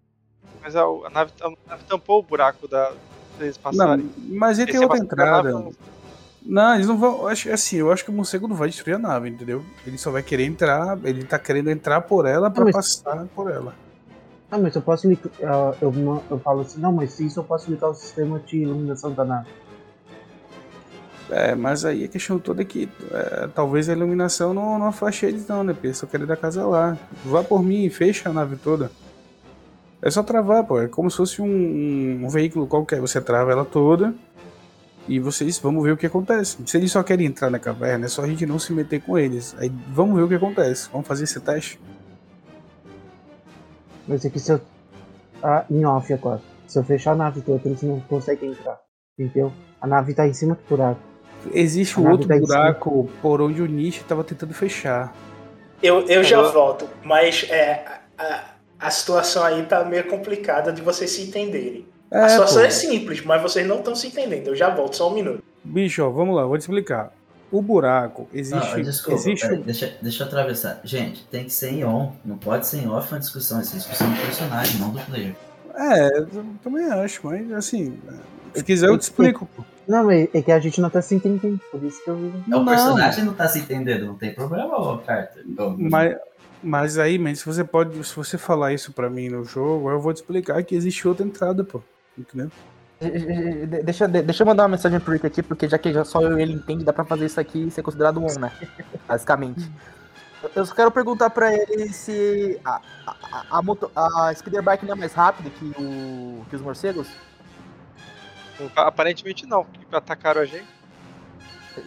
Mas 0.63 0.75
a, 0.75 0.81
a 0.83 1.09
nave, 1.09 1.31
a 1.41 1.49
nave 1.69 1.83
tampou 1.87 2.19
o 2.19 2.23
buraco 2.23 2.67
da, 2.67 2.91
eles 3.39 3.55
Não, 3.57 3.63
passarem. 3.63 4.09
mas 4.29 4.59
ele 4.59 4.71
tem 4.71 4.81
outra 4.81 4.97
nave 4.97 5.05
entrada. 5.05 5.51
não- 5.51 5.71
Não, 6.45 6.75
eles 6.75 6.87
não 6.87 6.97
vão. 6.97 7.19
eu 7.21 7.27
Acho, 7.27 7.51
assim, 7.51 7.77
eu 7.77 7.91
acho 7.91 8.03
que 8.03 8.09
o 8.09 8.13
morcego 8.13 8.47
não 8.47 8.55
vai 8.55 8.69
destruir 8.69 8.95
a 8.95 8.99
nave, 8.99 9.29
entendeu? 9.29 9.63
Ele 9.85 9.97
só 9.97 10.11
vai 10.11 10.23
querer 10.23 10.45
entrar. 10.45 10.97
Ele 11.03 11.23
tá 11.23 11.37
querendo 11.37 11.69
entrar 11.69 12.01
por 12.01 12.25
ela 12.25 12.49
pra 12.49 12.63
mas- 12.65 12.75
passar 12.75 13.25
por 13.35 13.49
ela. 13.51 13.73
Ah, 14.49 14.57
mas 14.57 14.73
eu 14.75 14.81
posso 14.81 15.07
ligar. 15.09 15.29
eu, 15.81 15.91
ma- 15.91 16.21
eu 16.31 16.39
falo 16.39 16.61
assim, 16.61 16.79
não, 16.79 16.91
mas 16.93 17.19
isso 17.19 17.39
eu 17.39 17.43
posso 17.43 17.69
ligar 17.69 17.89
o 17.89 17.93
sistema 17.93 18.39
de 18.39 18.59
iluminação 18.59 19.11
da 19.11 19.25
nave. 19.25 19.47
É, 21.29 21.53
mas 21.53 21.83
aí 21.83 22.05
a 22.05 22.07
questão 22.07 22.39
toda 22.39 22.61
é 22.61 22.65
que 22.65 22.87
é, 23.11 23.47
talvez 23.53 23.89
a 23.89 23.91
iluminação 23.91 24.53
não, 24.53 24.79
não 24.79 24.87
afaste 24.87 25.25
eles 25.25 25.45
não, 25.45 25.61
né? 25.65 25.73
Porque 25.73 25.87
eles 25.87 25.97
só 25.97 26.07
querem 26.07 26.25
da 26.25 26.37
casa 26.37 26.65
lá. 26.65 26.97
Vá 27.25 27.43
por 27.43 27.61
mim, 27.61 27.89
fecha 27.89 28.29
a 28.29 28.33
nave 28.33 28.55
toda. 28.55 28.89
É 30.01 30.09
só 30.09 30.23
travar, 30.23 30.63
pô. 30.63 30.79
É 30.79 30.87
como 30.87 31.09
se 31.09 31.17
fosse 31.17 31.41
um, 31.41 32.25
um 32.25 32.29
veículo 32.29 32.67
qualquer. 32.67 32.99
Você 33.01 33.19
trava 33.19 33.51
ela 33.51 33.65
toda 33.65 34.13
e 35.07 35.19
vocês 35.19 35.57
vamos 35.57 35.83
ver 35.83 35.91
o 35.91 35.97
que 35.97 36.05
acontece. 36.05 36.57
Se 36.65 36.77
eles 36.77 36.91
só 36.91 37.01
querem 37.01 37.25
entrar 37.25 37.49
na 37.49 37.59
caverna, 37.59 38.05
é 38.05 38.09
só 38.09 38.23
a 38.23 38.27
gente 38.27 38.45
não 38.45 38.59
se 38.59 38.73
meter 38.73 39.01
com 39.01 39.17
eles. 39.17 39.55
Aí 39.57 39.71
vamos 39.89 40.15
ver 40.15 40.23
o 40.23 40.27
que 40.27 40.35
acontece. 40.35 40.89
Vamos 40.91 41.07
fazer 41.07 41.23
esse 41.23 41.39
teste. 41.39 41.79
Mas 44.07 44.25
aqui 44.25 44.39
se 44.39 44.51
eu. 44.51 44.61
Ah, 45.41 45.65
em 45.69 45.85
off 45.85 46.11
agora. 46.13 46.41
Se 46.67 46.77
eu 46.77 46.83
fechar 46.83 47.13
a 47.13 47.15
nave 47.15 47.41
toda, 47.41 47.61
eles 47.65 47.81
não 47.81 47.99
conseguem 48.01 48.51
entrar. 48.51 48.79
Entendeu? 49.17 49.51
A 49.81 49.87
nave 49.87 50.13
tá 50.13 50.27
em 50.27 50.33
cima 50.33 50.55
do 50.55 50.61
buraco. 50.67 50.99
Existe 51.53 51.99
um 51.99 52.09
outro 52.09 52.27
tá 52.27 52.37
buraco 52.37 53.09
por 53.21 53.41
onde 53.41 53.61
o 53.61 53.65
Nish 53.65 53.97
estava 53.97 54.23
tentando 54.23 54.53
fechar. 54.53 55.13
Eu, 55.81 56.01
eu 56.07 56.23
já 56.23 56.41
volto, 56.41 56.89
mas 57.03 57.45
é, 57.49 57.85
a, 58.17 58.56
a 58.79 58.89
situação 58.89 59.43
aí 59.43 59.63
tá 59.63 59.83
meio 59.83 60.05
complicada 60.05 60.71
de 60.71 60.81
vocês 60.81 61.09
se 61.11 61.21
entenderem. 61.23 61.85
É, 62.11 62.19
a 62.19 62.29
situação 62.29 62.59
pô. 62.61 62.67
é 62.67 62.69
simples, 62.69 63.21
mas 63.23 63.41
vocês 63.41 63.67
não 63.67 63.79
estão 63.79 63.95
se 63.95 64.07
entendendo. 64.07 64.47
Eu 64.47 64.55
já 64.55 64.69
volto, 64.69 64.95
só 64.95 65.09
um 65.11 65.13
minuto. 65.15 65.43
Bicho, 65.63 66.03
ó, 66.03 66.09
vamos 66.09 66.35
lá, 66.35 66.45
vou 66.45 66.57
te 66.57 66.61
explicar. 66.61 67.11
O 67.51 67.61
buraco 67.61 68.27
existe. 68.33 68.75
Não, 68.75 68.81
desculpa, 68.83 69.19
existe 69.19 69.41
peraí, 69.45 69.59
um- 69.59 69.63
deixa, 69.63 69.93
deixa 70.01 70.23
eu 70.23 70.27
atravessar. 70.27 70.81
Gente, 70.83 71.25
tem 71.27 71.45
que 71.45 71.51
ser 71.53 71.71
em 71.71 71.83
on. 71.85 72.11
Não 72.25 72.37
pode 72.37 72.67
ser 72.67 72.77
em 72.79 72.89
off 72.89 73.11
uma 73.13 73.19
discussão. 73.19 73.61
Isso 73.61 73.75
é 73.75 73.77
discussão 73.79 74.09
do 74.09 74.19
personagem, 74.21 74.79
não 74.79 74.89
do 74.89 74.99
player. 75.01 75.33
É, 75.75 76.17
eu 76.19 76.27
também 76.63 76.85
acho, 76.91 77.21
mas 77.25 77.51
assim, 77.53 77.97
se 78.53 78.63
quiser 78.63 78.87
eu 78.87 78.97
te 78.97 79.03
explico. 79.03 79.47
pô. 79.55 79.63
Não, 79.87 80.03
mas 80.05 80.27
é 80.33 80.41
que 80.41 80.51
a 80.51 80.59
gente 80.59 80.81
não 80.81 80.89
tá 80.89 81.01
se 81.01 81.15
entendendo. 81.15 81.59
Por 81.71 81.81
isso 81.83 82.03
que 82.03 82.09
eu. 82.09 82.15
É 82.15 82.17
o 82.17 82.43
Não. 82.49 82.65
personagem 82.65 83.23
não 83.23 83.33
tá 83.33 83.47
se 83.47 83.59
entendendo, 83.59 84.05
não 84.07 84.15
tem 84.15 84.33
problema, 84.33 84.75
ô 84.77 84.97
Carter. 84.97 85.45
Ô, 85.57 85.69
Mas, 85.77 86.17
mas 86.63 86.97
aí, 86.97 87.17
man, 87.17 87.33
se 87.35 87.45
você 87.45 87.63
pode, 87.63 88.03
se 88.05 88.15
você 88.15 88.37
falar 88.37 88.73
isso 88.73 88.91
pra 88.91 89.09
mim 89.09 89.29
no 89.29 89.43
jogo, 89.45 89.89
eu 89.89 89.99
vou 89.99 90.13
te 90.13 90.17
explicar 90.17 90.61
que 90.63 90.75
existe 90.75 91.07
outra 91.07 91.25
entrada, 91.25 91.63
pô. 91.63 91.81
Entendeu? 92.17 92.49
De- 92.99 93.83
Deixa, 93.83 94.07
de- 94.07 94.23
deixa 94.23 94.41
eu 94.43 94.47
mandar 94.47 94.63
uma 94.63 94.69
mensagem 94.69 94.99
pro 94.99 95.13
Rick 95.13 95.27
aqui, 95.27 95.43
porque 95.43 95.69
já 95.69 95.77
que 95.77 95.93
já 95.93 96.03
só 96.03 96.19
eu 96.21 96.39
e 96.39 96.41
ele 96.41 96.53
entende, 96.53 96.83
dá 96.83 96.91
pra 96.91 97.05
fazer 97.05 97.25
isso 97.27 97.39
aqui 97.39 97.67
e 97.67 97.71
ser 97.71 97.83
considerado 97.83 98.19
um, 98.19 98.39
né? 98.39 98.51
Basicamente. 99.07 99.69
Eu 100.55 100.65
só 100.65 100.73
quero 100.73 100.91
perguntar 100.91 101.29
pra 101.29 101.53
ele 101.53 101.89
se 101.93 102.59
a, 102.65 102.81
a, 103.05 103.15
a, 103.31 103.57
a, 103.57 103.61
moto- 103.61 103.91
a 103.95 104.33
Speeder 104.35 104.61
Bike 104.63 104.85
não 104.85 104.93
é 104.93 104.95
mais 104.95 105.13
rápida 105.13 105.49
que, 105.49 105.65
o, 105.79 106.43
que 106.49 106.55
os 106.55 106.61
morcegos. 106.61 107.07
Aparentemente 108.75 109.45
não, 109.45 109.63
porque 109.65 109.85
atacaram 109.95 110.41
a 110.41 110.45
gente. 110.45 110.67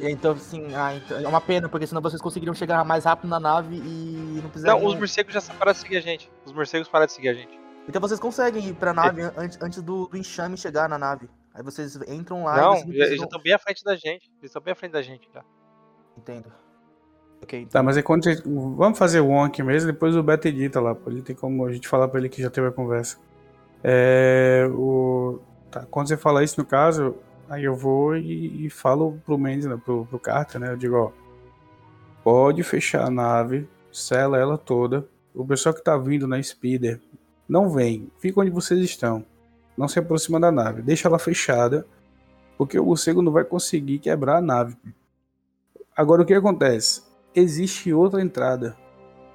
Então, 0.00 0.32
assim, 0.32 0.74
ah, 0.74 0.94
então, 0.94 1.18
é 1.18 1.26
uma 1.26 1.40
pena, 1.40 1.68
porque 1.68 1.86
senão 1.86 2.00
vocês 2.02 2.20
conseguiriam 2.22 2.54
chegar 2.54 2.84
mais 2.84 3.04
rápido 3.04 3.28
na 3.28 3.40
nave 3.40 3.76
e 3.76 4.40
não 4.42 4.50
precisariam... 4.50 4.80
Não, 4.80 4.86
os 4.88 4.94
morcegos 4.96 5.32
já 5.34 5.40
pararam 5.40 5.72
de 5.72 5.78
seguir 5.78 5.96
a 5.96 6.00
gente. 6.00 6.30
Os 6.44 6.52
morcegos 6.52 6.88
pararam 6.88 7.06
de 7.06 7.12
seguir 7.12 7.28
a 7.28 7.34
gente. 7.34 7.58
Então 7.88 8.00
vocês 8.00 8.20
conseguem 8.20 8.68
ir 8.68 8.74
pra 8.74 8.92
nave 8.92 9.22
an- 9.22 9.32
antes, 9.36 9.58
antes 9.60 9.82
do, 9.82 10.06
do 10.06 10.16
enxame 10.16 10.56
chegar 10.56 10.88
na 10.88 10.98
nave. 10.98 11.28
Aí 11.54 11.62
vocês 11.62 11.96
entram 12.06 12.44
lá 12.44 12.56
não, 12.56 12.76
e 12.76 12.84
não 12.86 12.92
eles 12.94 13.20
estão 13.22 13.40
bem 13.40 13.52
à 13.52 13.58
frente 13.58 13.82
da 13.82 13.96
gente. 13.96 14.30
Eles 14.38 14.44
estão 14.50 14.62
bem 14.62 14.72
à 14.72 14.76
frente 14.76 14.92
da 14.92 15.02
gente 15.02 15.28
já. 15.34 15.42
Entendo. 16.16 16.52
Ok, 17.42 17.58
então. 17.58 17.72
Tá, 17.72 17.82
mas 17.82 17.96
é 17.96 18.02
quando 18.02 18.22
você- 18.24 18.42
vamos 18.44 18.98
fazer 18.98 19.20
o 19.20 19.30
on 19.30 19.44
aqui 19.44 19.62
mesmo, 19.62 19.90
depois 19.90 20.14
o 20.14 20.22
Beto 20.22 20.46
edita 20.46 20.80
lá, 20.80 20.94
pô. 20.94 21.10
Ele 21.10 21.22
tem 21.22 21.34
como 21.34 21.64
a 21.66 21.72
gente 21.72 21.88
falar 21.88 22.06
pra 22.06 22.20
ele 22.20 22.28
que 22.28 22.40
já 22.40 22.50
teve 22.50 22.68
a 22.68 22.70
conversa. 22.72 23.18
É, 23.82 24.68
o, 24.72 25.40
tá, 25.70 25.86
quando 25.90 26.08
você 26.08 26.16
fala 26.16 26.44
isso, 26.44 26.60
no 26.60 26.66
caso, 26.66 27.16
aí 27.50 27.64
eu 27.64 27.74
vou 27.74 28.16
e, 28.16 28.66
e 28.66 28.70
falo 28.70 29.20
pro 29.26 29.36
Mendes, 29.36 29.66
né, 29.66 29.78
pro, 29.84 30.06
pro 30.06 30.20
Carter, 30.20 30.60
né? 30.60 30.70
Eu 30.72 30.76
digo, 30.76 30.94
ó, 30.96 31.10
pode 32.22 32.62
fechar 32.62 33.04
a 33.04 33.10
nave, 33.10 33.68
sela 33.92 34.38
ela 34.38 34.56
toda. 34.56 35.04
O 35.34 35.44
pessoal 35.44 35.74
que 35.74 35.82
tá 35.82 35.98
vindo 35.98 36.28
na 36.28 36.40
Speeder, 36.40 37.00
não 37.48 37.68
vem. 37.68 38.08
Fica 38.20 38.40
onde 38.40 38.50
vocês 38.50 38.80
estão. 38.80 39.24
Não 39.76 39.88
se 39.88 39.98
aproxima 39.98 40.38
da 40.38 40.52
nave. 40.52 40.80
Deixa 40.80 41.08
ela 41.08 41.18
fechada, 41.18 41.84
porque 42.56 42.78
o 42.78 42.84
morcego 42.84 43.20
não 43.20 43.32
vai 43.32 43.44
conseguir 43.44 43.98
quebrar 43.98 44.36
a 44.36 44.40
nave. 44.40 44.76
Agora 45.96 46.22
o 46.22 46.24
que 46.24 46.34
acontece? 46.34 47.02
Existe 47.34 47.92
outra 47.92 48.22
entrada, 48.22 48.76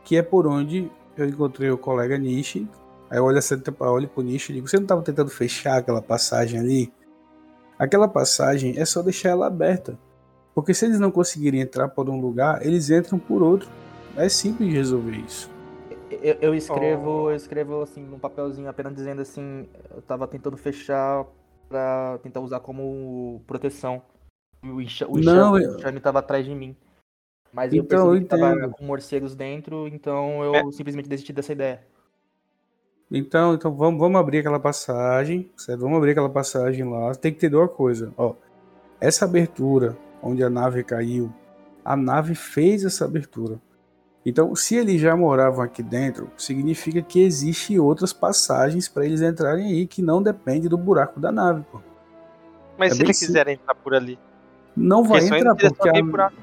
que 0.05 0.16
é 0.16 0.22
por 0.22 0.47
onde 0.47 0.89
eu 1.18 1.26
encontrei 1.28 1.70
o 1.70 1.78
colega 1.78 2.18
Nishi. 2.18 2.68
Aí 3.09 3.18
eu 3.18 3.26
olho 3.26 3.39
olho 3.80 4.07
pro 4.07 4.24
Nishi 4.24 4.51
e 4.51 4.55
digo: 4.55 4.68
Você 4.68 4.78
não 4.78 4.84
estava 4.84 5.01
tentando 5.01 5.30
fechar 5.30 5.78
aquela 5.78 6.01
passagem 6.01 6.59
ali? 6.59 6.93
Aquela 7.78 8.08
passagem 8.08 8.78
é 8.78 8.86
só 8.86 9.02
deixar 9.02 9.30
ela 9.30 9.48
aberta. 9.48 9.98
Porque 10.54 10.74
se 10.74 10.86
eles 10.86 11.00
não 11.00 11.12
conseguirem 11.12 11.60
entrar 11.62 11.90
por 11.90 12.10
um 12.10 12.20
lugar, 12.20 12.66
eles 12.66 12.90
entram 12.90 13.20
por 13.20 13.42
outro. 13.44 13.70
É 14.16 14.30
simples 14.30 14.70
de 14.70 14.76
resolver 14.76 15.18
isso. 15.18 15.52
Eu, 16.10 16.36
eu 16.40 16.56
escrevo, 16.56 17.30
eu 17.30 17.36
escrevo 17.36 17.82
assim 17.82 18.02
num 18.02 18.18
papelzinho 18.20 18.70
apenas 18.70 18.96
dizendo 18.96 19.22
assim, 19.22 19.68
eu 19.94 20.02
tava 20.02 20.26
tentando 20.28 20.56
fechar 20.56 21.26
pra 21.68 22.18
tentar 22.24 22.40
usar 22.40 22.62
como 22.62 23.42
proteção. 23.46 24.02
O 24.64 24.82
enxa- 24.82 25.06
o 25.08 25.18
Não, 25.20 25.58
enxame, 25.60 25.84
eu- 25.84 25.98
o 25.98 26.02
tava 26.02 26.20
atrás 26.20 26.46
de 26.46 26.56
mim. 26.56 26.76
Mas 27.52 27.74
eu 27.74 27.84
Então, 27.84 28.00
percebi 28.08 28.16
eu 28.18 28.22
que 28.22 28.28
tava 28.30 28.52
entendo. 28.54 28.72
com 28.72 28.86
morcegos 28.86 29.36
dentro, 29.36 29.88
então 29.88 30.44
eu 30.44 30.56
É. 30.56 30.72
simplesmente 30.72 31.10
desisti 31.10 31.34
dessa 31.34 31.52
ideia. 31.52 31.82
Então, 33.12 33.53
então 33.53 33.74
vamos, 33.76 33.99
vamos 33.99 34.20
abrir 34.20 34.39
aquela 34.39 34.60
passagem, 34.60 35.49
certo? 35.56 35.82
Vamos 35.82 35.97
abrir 35.97 36.12
aquela 36.12 36.30
passagem 36.30 36.84
lá. 36.89 37.14
Tem 37.14 37.32
que 37.32 37.39
ter 37.39 37.53
uma 37.56 37.68
coisa, 37.68 38.12
ó. 38.18 38.34
Essa 38.99 39.26
abertura 39.26 39.95
onde 40.22 40.43
a 40.43 40.49
nave 40.49 40.84
caiu, 40.84 41.32
a 41.84 41.95
nave 41.95 42.34
fez 42.34 42.84
essa 42.84 43.06
abertura. 43.06 43.60
Então, 44.26 44.56
se 44.56 44.76
eles 44.76 44.99
já 44.99 45.16
moravam 45.16 45.64
aqui 45.64 45.84
dentro, 45.84 46.32
significa 46.36 46.99
que 47.01 47.22
existe 47.22 47.78
outras 47.80 48.12
passagens 48.12 48.88
para 48.88 49.06
eles 49.06 49.22
entrarem 49.22 49.66
aí 49.68 49.86
que 49.86 50.01
não 50.01 50.22
depende 50.24 50.68
do 50.68 50.78
buraco 50.78 51.20
da 51.20 51.32
nave, 51.32 51.64
pô. 51.72 51.80
Mas 52.76 52.93
É 52.93 52.95
se 52.95 52.99
bem 52.99 53.06
ele 53.08 53.14
sim- 53.14 53.28
quiser 53.28 53.47
entrar 53.49 53.76
por 53.76 53.93
ali, 53.93 54.18
Não 54.76 55.03
vai 55.03 55.22
porque 55.22 55.36
entrar 55.36 55.56
porque 55.56 55.89
a... 55.89 56.01
buraco. 56.03 56.36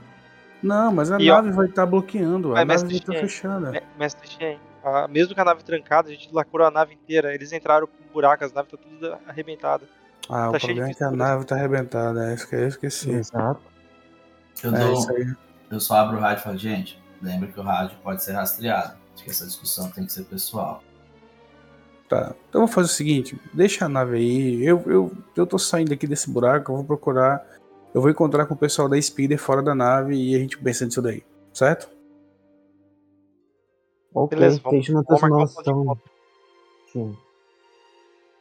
Não, 0.63 0.93
mas 0.93 1.11
a 1.11 1.19
E, 1.21 1.29
ó, 1.29 1.35
nave 1.43 1.51
vai 1.51 1.67
estar 1.67 1.85
bloqueando, 1.87 2.55
a 2.55 2.65
nave 2.65 2.85
vai 2.85 2.93
estar 2.93 3.15
fechada. 3.15 3.73
Me- 3.73 3.83
Mestre 3.99 4.29
Shen, 4.31 4.59
a- 4.85 5.09
mesmo 5.09 5.35
com 5.35 5.41
a 5.41 5.45
nave 5.45 5.63
trancada, 5.65 6.09
a 6.09 6.13
gente 6.13 6.29
lacrou 6.33 6.67
a 6.67 6.71
nave 6.71 6.95
inteira. 6.95 7.35
Eles 7.35 7.53
entraram 7.53 7.87
com 7.87 8.13
buraco, 8.13 8.45
as 8.45 8.53
naves 8.53 8.73
estão 8.73 8.91
tudo 8.91 9.17
arrebentadas. 9.27 9.89
Ah, 10.29 10.49
o 10.49 10.53
tá 10.53 10.59
de 10.59 10.67
problema 10.67 10.91
é 10.91 10.95
que 10.95 11.05
a 11.05 11.11
nave 11.11 11.45
tá 11.45 11.55
arrebentada, 11.57 12.31
é 12.31 12.35
isso 12.35 12.49
que 12.49 12.55
eu 12.55 12.69
esqueci. 12.69 13.11
Exato. 13.11 13.61
Eu, 14.63 14.75
É 14.75 14.79
dou, 14.79 15.07
eu 15.71 15.81
só 15.81 15.97
abro 15.97 16.17
o 16.17 16.21
rádio 16.21 16.41
e 16.41 16.45
falo, 16.45 16.59
gente, 16.59 17.03
lembra 17.21 17.49
que 17.49 17.59
o 17.59 17.63
rádio 17.63 17.97
pode 18.03 18.23
ser 18.23 18.33
rastreado. 18.33 18.97
Acho 19.15 19.25
que 19.25 19.31
essa 19.31 19.45
discussão 19.47 19.91
tem 19.91 20.07
que 20.07 20.13
ser 20.13 20.25
pessoal. 20.25 20.83
Tá. 22.09 22.35
Então 22.49 22.61
eu 22.63 22.67
vou 22.67 22.75
fazer 22.75 22.87
o 22.87 22.95
seguinte: 22.95 23.41
deixa 23.53 23.87
a 23.87 23.89
nave 23.89 24.17
aí. 24.17 24.65
Eu, 24.65 24.83
eu, 24.87 25.13
eu 25.35 25.47
tô 25.47 25.59
saindo 25.59 25.93
aqui 25.93 26.07
desse 26.07 26.31
buraco, 26.31 26.71
eu 26.73 26.77
vou 26.77 26.85
procurar. 26.85 27.45
Eu 27.95 28.01
vou 28.01 28.11
encontrar 28.11 28.47
com 28.47 28.55
o 28.55 28.57
pessoal 28.57 28.89
da 28.89 29.01
Speeder 29.01 29.39
fora 29.39 29.63
da 29.63 29.75
nave 29.75 30.15
e 30.15 30.35
a 30.35 30.39
gente 30.39 30.57
pensa 30.59 30.85
nisso 30.85 31.03
daí. 31.03 31.23
Certo? 31.53 31.91
Ok, 34.15 34.39
Beleza, 34.39 34.61
vamos- 34.63 34.89
um 34.89 35.61
então. 35.61 35.83
encontro. 35.83 36.11
Sim. 36.93 37.17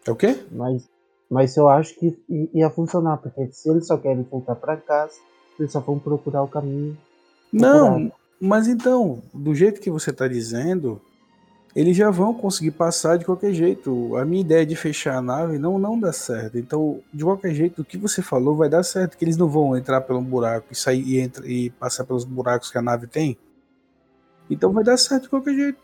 É 0.08 0.12
o 0.12 0.16
quê? 0.16 0.38
Mas, 0.52 0.90
mas 1.30 1.56
eu 1.58 1.70
acho 1.70 1.96
que 1.96 2.18
ia 2.54 2.70
funcionar, 2.70 3.18
porque 3.18 3.48
se 3.52 3.70
eles 3.70 3.88
só 3.88 3.98
querem 3.98 4.24
voltar 4.24 4.56
pra 4.56 4.76
casa, 4.78 5.14
eles 5.60 5.72
só 5.72 5.80
vão 5.80 5.98
procurar 6.00 6.44
o 6.44 6.48
caminho. 6.48 6.98
Não, 7.54 7.86
Procurado. 7.96 8.12
mas 8.40 8.68
então, 8.68 9.22
do 9.34 9.54
jeito 9.54 9.80
que 9.80 9.92
você 9.92 10.12
tá 10.12 10.28
dizendo, 10.28 11.00
eles 11.76 11.96
já 11.96 12.10
vão 12.10 12.34
conseguir 12.34 12.72
passar 12.72 13.18
de 13.18 13.24
qualquer 13.26 13.54
jeito. 13.54 14.16
A 14.18 14.26
minha 14.26 14.42
ideia 14.42 14.66
de 14.66 14.76
fechar 14.76 15.16
a 15.18 15.22
nave 15.22 15.58
não, 15.58 15.78
não 15.80 15.98
dá 16.00 16.12
certo. 16.12 16.58
Então, 16.58 17.00
de 17.14 17.24
qualquer 17.24 17.54
jeito, 17.54 17.82
o 17.82 17.86
que 17.86 17.98
você 17.98 18.22
falou 18.22 18.56
vai 18.56 18.68
dar 18.68 18.84
certo, 18.84 19.18
que 19.18 19.24
eles 19.24 19.38
não 19.38 19.48
vão 19.48 19.78
entrar 19.78 20.02
pelo 20.02 20.20
buraco 20.22 20.68
e 20.72 20.76
sair 20.76 21.02
e, 21.08 21.20
entra, 21.20 21.48
e 21.48 21.70
passar 21.70 22.04
pelos 22.04 22.26
buracos 22.26 22.70
que 22.72 22.78
a 22.78 22.82
nave 22.82 23.08
tem. 23.08 23.38
Então 24.52 24.72
vai 24.72 24.84
dar 24.84 24.98
certo 24.98 25.24
de 25.24 25.30
qualquer 25.30 25.54
jeito. 25.56 25.80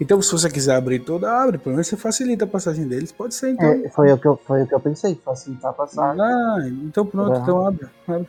Então, 0.00 0.20
se 0.20 0.32
você 0.32 0.50
quiser 0.50 0.74
abrir 0.74 0.98
toda, 0.98 1.30
abre. 1.32 1.58
Pelo 1.58 1.74
menos 1.76 1.86
você 1.86 1.96
facilita 1.96 2.44
a 2.44 2.48
passagem 2.48 2.88
deles. 2.88 3.12
Pode 3.12 3.34
ser, 3.36 3.50
então. 3.52 3.68
É, 3.68 3.88
foi, 3.88 4.10
o 4.12 4.18
que 4.18 4.26
eu, 4.26 4.36
foi 4.44 4.62
o 4.64 4.66
que 4.66 4.74
eu 4.74 4.80
pensei, 4.80 5.14
facilitar 5.14 5.70
a 5.70 5.74
passagem. 5.74 6.20
Ah, 6.20 6.56
então 6.84 7.06
pronto, 7.06 7.34
Tá. 7.34 7.40
então 7.40 7.64
abre. 7.66 7.86
abre. 8.08 8.28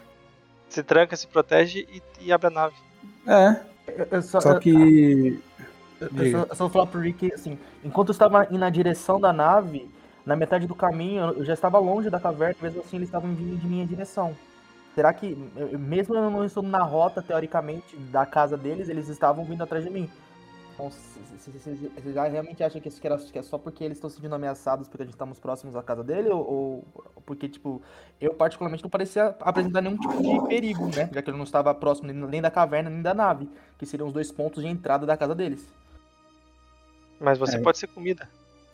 Se 0.70 0.84
tranca, 0.84 1.16
se 1.16 1.26
protege 1.26 1.88
e, 1.92 2.02
e 2.22 2.32
abre 2.32 2.48
a 2.48 2.50
nave. 2.52 2.76
É, 3.26 3.56
Eu, 3.88 4.08
eu 4.12 4.22
só, 4.22 4.40
só 4.40 4.60
que. 4.60 5.42
eu, 6.00 6.08
eu 6.08 6.10
diga. 6.12 6.40
só, 6.40 6.46
eu 6.52 6.56
só 6.56 6.64
vou 6.66 6.70
falar 6.70 6.86
pro 6.88 7.00
Rick, 7.02 7.34
assim, 7.34 7.58
enquanto 7.84 8.10
eu 8.10 8.14
estava 8.14 8.46
indo 8.46 8.60
na 8.60 8.70
direção 8.70 9.20
da 9.20 9.34
nave, 9.34 9.90
na 10.26 10.36
metade 10.36 10.68
do 10.68 10.76
caminho, 10.76 11.34
eu 11.38 11.44
já 11.46 11.54
estava 11.54 11.80
longe 11.80 12.08
da 12.10 12.20
caverna, 12.20 12.56
mesmo 12.62 12.82
assim 12.82 12.98
eles 12.98 13.08
estavam 13.08 13.34
vindo 13.34 13.58
de 13.60 13.66
minha 13.68 13.86
direção. 13.86 14.36
Será 14.96 15.12
que, 15.12 15.36
mesmo 15.80 16.16
eu 16.16 16.30
não 16.30 16.46
estando 16.46 16.70
na 16.70 16.84
rota, 16.84 17.22
teoricamente, 17.22 17.96
da 18.12 18.26
casa 18.26 18.56
deles, 18.56 18.90
eles 18.90 19.10
estavam 19.10 19.44
vindo 19.44 19.64
atrás 19.64 19.84
de 19.84 19.90
mim? 19.90 20.10
Então, 20.74 20.90
você 20.90 22.14
já 22.14 22.28
realmente 22.28 22.64
acha 22.64 22.80
que 22.80 22.88
isso 22.88 23.00
que, 23.02 23.08
era, 23.08 23.18
que 23.18 23.38
é 23.38 23.44
só 23.44 23.58
porque 23.58 23.84
eles 23.84 23.98
estão 23.98 24.10
se 24.10 24.16
sentindo 24.18 24.34
ameaçados 24.36 24.88
porque 24.88 25.04
a 25.04 25.06
gente 25.06 25.14
estamos 25.14 25.40
próximos 25.40 25.76
à 25.76 25.84
casa 25.84 26.04
dele? 26.04 26.30
Ou, 26.30 26.48
ou 26.48 26.86
porque, 27.26 27.48
tipo, 27.48 27.82
eu 28.20 28.34
particularmente 28.34 28.84
não 28.84 28.90
parecia 28.90 29.36
apresentar 29.40 29.82
nenhum 29.82 29.98
tipo 29.98 30.22
de 30.22 30.48
perigo, 30.48 30.86
né? 30.96 31.10
Já 31.12 31.22
que 31.22 31.30
ele 31.30 31.38
não 31.38 31.44
estava 31.44 31.74
próximo 31.74 32.12
nem 32.12 32.42
da 32.42 32.52
caverna 32.52 32.90
nem 32.90 33.02
da 33.02 33.14
nave, 33.14 33.48
que 33.78 33.86
seriam 33.86 34.08
os 34.08 34.14
dois 34.14 34.32
pontos 34.32 34.64
de 34.64 34.70
entrada 34.70 35.06
da 35.06 35.18
casa 35.18 35.34
deles. 35.36 35.68
Mas 37.20 37.38
você 37.38 37.58
É. 37.58 37.62
pode 37.62 37.78
ser 37.78 37.88
comida. 37.88 38.28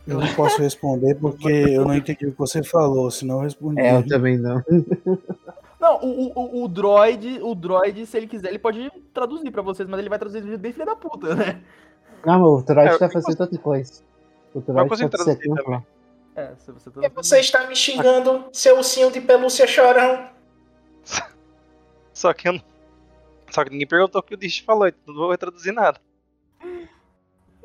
Eu 0.06 0.18
não 0.18 0.34
posso 0.34 0.60
responder 0.60 1.14
porque 1.16 1.48
eu 1.48 1.84
não 1.84 1.94
entendi 1.94 2.26
o 2.26 2.32
que 2.32 2.38
você 2.38 2.62
falou, 2.62 3.10
senão 3.10 3.36
eu 3.36 3.42
respondi. 3.42 3.80
É, 3.80 3.96
eu 3.96 4.06
também 4.06 4.38
não. 4.38 4.62
Não, 5.80 5.96
o, 6.02 6.38
o, 6.38 6.64
o 6.64 6.68
droid, 6.68 7.40
o 7.42 7.54
droid, 7.54 8.04
se 8.04 8.16
ele 8.16 8.26
quiser, 8.26 8.48
ele 8.48 8.58
pode 8.58 8.90
traduzir 9.14 9.50
pra 9.50 9.62
vocês, 9.62 9.88
mas 9.88 9.98
ele 9.98 10.10
vai 10.10 10.18
traduzir 10.18 10.58
bem 10.58 10.72
filha 10.72 10.84
da 10.84 10.94
puta, 10.94 11.34
né? 11.34 11.62
Não, 12.24 12.42
o 12.42 12.62
Troid 12.62 12.90
É, 12.90 12.98
tá 12.98 13.06
eu 13.06 13.10
fazendo 13.10 13.40
outra 13.40 13.58
coisa. 13.58 14.02
O 14.54 14.58
eu 14.58 14.62
Troid 14.62 14.88
consigo 14.90 15.10
pode 15.10 15.24
ser 15.24 15.36
traduzir. 15.38 15.86
É, 16.36 16.54
se 16.58 16.70
você 16.70 16.90
traduzir. 16.90 17.14
você 17.14 17.40
está 17.40 17.66
me 17.66 17.74
xingando, 17.74 18.44
seu 18.52 18.76
ursinho 18.76 19.10
de 19.10 19.22
pelúcia 19.22 19.66
chorão? 19.66 20.28
Só 22.12 22.34
que 22.34 22.48
eu 22.48 22.52
não... 22.52 22.62
Só 23.50 23.64
que 23.64 23.70
ninguém 23.70 23.86
perguntou 23.86 24.20
o 24.20 24.22
que 24.22 24.34
o 24.34 24.36
Dish 24.36 24.60
falou, 24.60 24.86
então 24.86 25.14
não 25.14 25.14
vou 25.14 25.38
traduzir 25.38 25.72
nada. 25.72 25.98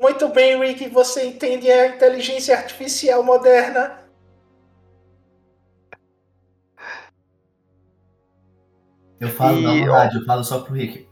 Muito 0.00 0.28
bem, 0.28 0.58
Rick, 0.58 0.88
você 0.88 1.26
entende 1.26 1.70
a 1.70 1.88
inteligência 1.88 2.56
artificial 2.56 3.22
moderna. 3.22 4.05
Eu 9.20 9.28
falo, 9.30 9.58
E, 9.58 9.88
ó. 9.88 9.92
rádio, 9.92 10.20
eu 10.20 10.24
falo 10.26 10.44
só 10.44 10.60
pro 10.62 10.74
Rick. 10.74 11.08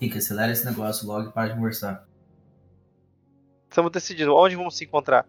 Rick, 0.00 0.18
acelera 0.18 0.52
esse 0.52 0.64
negócio 0.64 1.06
logo 1.06 1.28
e 1.28 1.32
para 1.32 1.48
de 1.48 1.54
conversar. 1.54 2.06
Estamos 3.68 3.90
decidindo 3.92 4.34
onde 4.34 4.56
vamos 4.56 4.76
se 4.76 4.84
encontrar. 4.84 5.26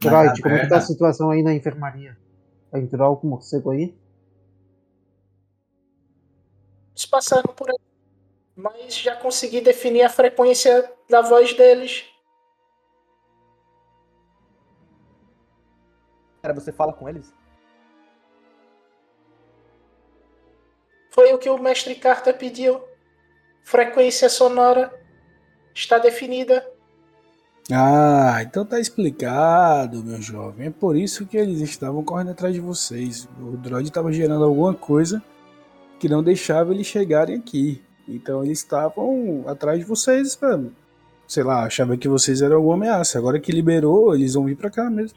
Troid, 0.00 0.40
como 0.42 0.54
é 0.54 0.60
que 0.60 0.68
tá 0.68 0.78
a 0.78 0.80
situação 0.80 1.30
aí 1.30 1.42
na 1.42 1.54
enfermaria? 1.54 2.16
Entrou 2.72 3.06
algum 3.06 3.28
morcego 3.28 3.70
aí? 3.70 3.96
Eles 6.92 7.06
passaram 7.06 7.54
por 7.54 7.70
aí. 7.70 7.78
Mas 8.56 8.96
já 8.96 9.16
consegui 9.16 9.60
definir 9.60 10.02
a 10.02 10.08
frequência 10.08 10.92
da 11.08 11.20
voz 11.20 11.52
deles. 11.56 12.04
Cara, 16.42 16.54
você 16.54 16.72
fala 16.72 16.92
com 16.92 17.08
eles? 17.08 17.32
Foi 21.14 21.32
o 21.32 21.38
que 21.38 21.48
o 21.48 21.62
mestre 21.62 21.94
Carter 21.94 22.36
pediu. 22.36 22.80
Frequência 23.62 24.28
sonora 24.28 24.92
está 25.72 25.96
definida. 25.96 26.66
Ah, 27.72 28.42
então 28.42 28.66
tá 28.66 28.80
explicado, 28.80 30.02
meu 30.02 30.20
jovem. 30.20 30.66
É 30.66 30.70
por 30.70 30.96
isso 30.96 31.24
que 31.24 31.36
eles 31.36 31.60
estavam 31.60 32.02
correndo 32.02 32.32
atrás 32.32 32.52
de 32.52 32.60
vocês. 32.60 33.28
O 33.40 33.56
droid 33.56 33.88
estava 33.88 34.12
gerando 34.12 34.44
alguma 34.44 34.74
coisa 34.74 35.22
que 36.00 36.08
não 36.08 36.20
deixava 36.20 36.74
eles 36.74 36.88
chegarem 36.88 37.36
aqui. 37.36 37.80
Então 38.08 38.44
eles 38.44 38.58
estavam 38.58 39.44
atrás 39.46 39.78
de 39.78 39.84
vocês, 39.84 40.34
pra, 40.34 40.60
sei 41.28 41.44
lá, 41.44 41.64
achava 41.64 41.96
que 41.96 42.08
vocês 42.08 42.42
eram 42.42 42.56
alguma 42.56 42.74
ameaça. 42.74 43.18
Agora 43.18 43.38
que 43.38 43.52
liberou, 43.52 44.16
eles 44.16 44.34
vão 44.34 44.46
vir 44.46 44.56
pra 44.56 44.68
cá 44.68 44.90
mesmo. 44.90 45.16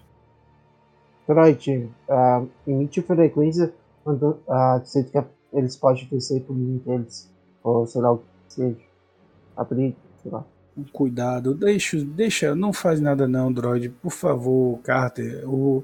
Troid, 1.25 1.89
ah, 2.07 2.43
emite 2.67 3.01
frequência 3.01 3.73
quando 4.03 4.37
ah, 4.47 4.79
você 4.81 5.03
fica, 5.03 5.27
eles 5.53 5.75
podem 5.75 6.07
descer 6.11 6.41
por 6.43 6.55
mim 6.55 6.81
deles. 6.85 7.29
Ou 7.63 7.85
sei 7.85 8.01
lá 8.01 8.13
o 8.13 8.17
que 8.17 8.23
seja. 8.47 8.77
Abrir, 9.55 9.95
sei 10.21 10.31
lá. 10.31 10.45
Cuidado, 10.93 11.55
deixa, 11.55 11.97
deixa, 12.05 12.53
não 12.53 12.71
faz 12.71 13.01
nada 13.01 13.27
não, 13.27 13.51
droid, 13.51 13.89
por 13.89 14.11
favor, 14.11 14.79
Carter. 14.83 15.43
O, 15.49 15.83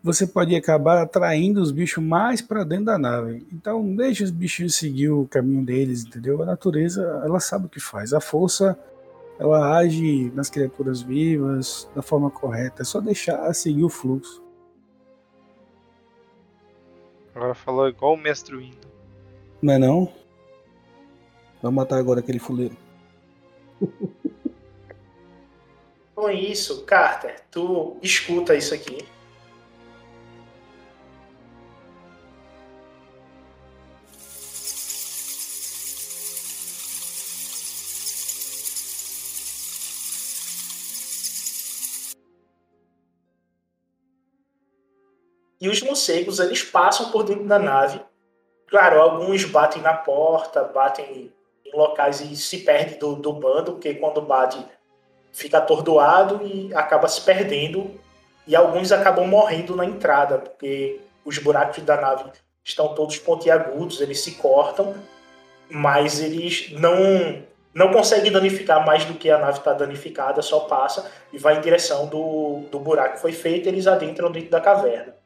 você 0.00 0.24
pode 0.24 0.54
acabar 0.54 1.02
atraindo 1.02 1.60
os 1.60 1.72
bichos 1.72 2.02
mais 2.04 2.40
pra 2.40 2.62
dentro 2.62 2.84
da 2.84 2.96
nave. 2.96 3.44
Então, 3.52 3.96
deixa 3.96 4.22
os 4.22 4.30
bichinhos 4.30 4.76
seguir 4.76 5.10
o 5.10 5.26
caminho 5.26 5.64
deles, 5.64 6.04
entendeu? 6.04 6.40
A 6.40 6.46
natureza, 6.46 7.02
ela 7.24 7.40
sabe 7.40 7.66
o 7.66 7.68
que 7.68 7.80
faz. 7.80 8.12
A 8.12 8.20
força, 8.20 8.78
ela 9.40 9.76
age 9.76 10.30
nas 10.32 10.48
criaturas 10.48 11.02
vivas 11.02 11.88
da 11.92 12.02
forma 12.02 12.30
correta. 12.30 12.82
É 12.82 12.84
só 12.84 13.00
deixar 13.00 13.52
seguir 13.52 13.82
o 13.82 13.88
fluxo. 13.88 14.40
Agora 17.36 17.54
falou 17.54 17.86
igual 17.86 18.14
o 18.14 18.16
mestre 18.16 18.56
Windu. 18.56 18.88
Não 19.60 19.74
é 19.74 19.78
não? 19.78 20.10
Vamos 21.60 21.76
matar 21.76 21.98
agora 21.98 22.20
aquele 22.20 22.38
fuleiro. 22.38 22.74
Com 26.14 26.30
isso, 26.30 26.82
Carter, 26.86 27.42
tu 27.50 27.98
escuta 28.00 28.54
isso 28.54 28.72
aqui. 28.72 29.06
E 45.66 45.68
os 45.68 45.82
morcegos, 45.82 46.38
eles 46.38 46.62
passam 46.62 47.10
por 47.10 47.24
dentro 47.24 47.42
da 47.42 47.58
nave. 47.58 48.00
Claro, 48.68 49.00
alguns 49.00 49.44
batem 49.44 49.82
na 49.82 49.94
porta, 49.94 50.62
batem 50.62 51.32
em 51.64 51.76
locais 51.76 52.20
e 52.20 52.36
se 52.36 52.58
perdem 52.58 52.96
do, 53.00 53.16
do 53.16 53.32
bando, 53.32 53.72
porque 53.72 53.94
quando 53.94 54.22
bate 54.22 54.64
fica 55.32 55.58
atordoado 55.58 56.40
e 56.46 56.72
acaba 56.72 57.08
se 57.08 57.20
perdendo. 57.20 57.90
E 58.46 58.54
alguns 58.54 58.92
acabam 58.92 59.26
morrendo 59.26 59.74
na 59.74 59.84
entrada, 59.84 60.38
porque 60.38 61.00
os 61.24 61.36
buracos 61.38 61.82
da 61.82 62.00
nave 62.00 62.30
estão 62.62 62.94
todos 62.94 63.18
pontiagudos, 63.18 64.00
eles 64.00 64.20
se 64.20 64.36
cortam, 64.36 64.94
mas 65.68 66.20
eles 66.20 66.70
não 66.78 67.42
não 67.74 67.92
conseguem 67.92 68.30
danificar 68.30 68.86
mais 68.86 69.04
do 69.04 69.14
que 69.14 69.28
a 69.28 69.36
nave 69.36 69.58
está 69.58 69.72
danificada, 69.72 70.40
só 70.42 70.60
passa 70.60 71.10
e 71.32 71.38
vai 71.38 71.56
em 71.56 71.60
direção 71.60 72.06
do, 72.06 72.60
do 72.70 72.78
buraco 72.78 73.16
que 73.16 73.20
foi 73.20 73.32
feito, 73.32 73.68
eles 73.68 73.88
adentram 73.88 74.30
dentro 74.30 74.50
da 74.50 74.60
caverna. 74.60 75.25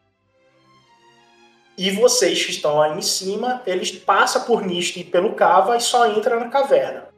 E 1.81 1.91
vocês 1.93 2.45
que 2.45 2.51
estão 2.51 2.83
aí 2.83 2.99
em 2.99 3.01
cima, 3.01 3.63
eles 3.65 3.91
passam 3.91 4.45
por 4.45 4.61
Nist 4.67 4.99
e 4.99 5.03
pelo 5.03 5.33
Cava 5.33 5.79
e 5.79 5.81
só 5.81 6.13
entram 6.13 6.39
na 6.39 6.51
caverna. 6.51 7.09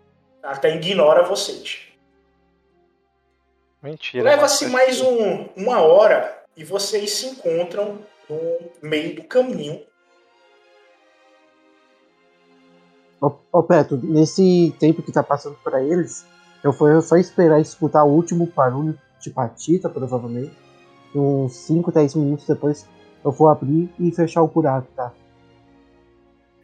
Até 0.41 0.77
ignora 0.77 1.25
vocês. 1.25 1.81
Mentira. 3.83 4.23
Leva-se 4.23 4.69
mais 4.69 5.01
um, 5.01 5.49
uma 5.57 5.81
hora 5.81 6.45
e 6.57 6.63
vocês 6.63 7.11
se 7.11 7.27
encontram 7.27 7.99
no 8.31 8.89
meio 8.89 9.17
do 9.17 9.25
caminho. 9.25 9.83
Ô, 13.21 13.33
ô 13.53 13.67
nesse 14.01 14.73
tempo 14.79 15.03
que 15.03 15.11
tá 15.11 15.25
passando 15.25 15.59
pra 15.65 15.83
eles, 15.83 16.25
eu 16.63 16.73
fui 16.73 17.03
só 17.03 17.17
esperar 17.17 17.61
escutar 17.61 18.05
o 18.05 18.13
último 18.13 18.47
barulho 18.47 18.97
de 19.19 19.29
patita, 19.29 19.91
provavelmente. 19.91 20.57
E 21.13 21.19
uns 21.19 21.53
5, 21.57 21.91
10 21.91 22.15
minutos 22.15 22.47
depois 22.47 22.87
eu 23.25 23.31
vou 23.31 23.49
abrir 23.49 23.93
e 23.99 24.11
fechar 24.13 24.43
o 24.43 24.49
buraco, 24.49 24.89
tá? 24.95 25.13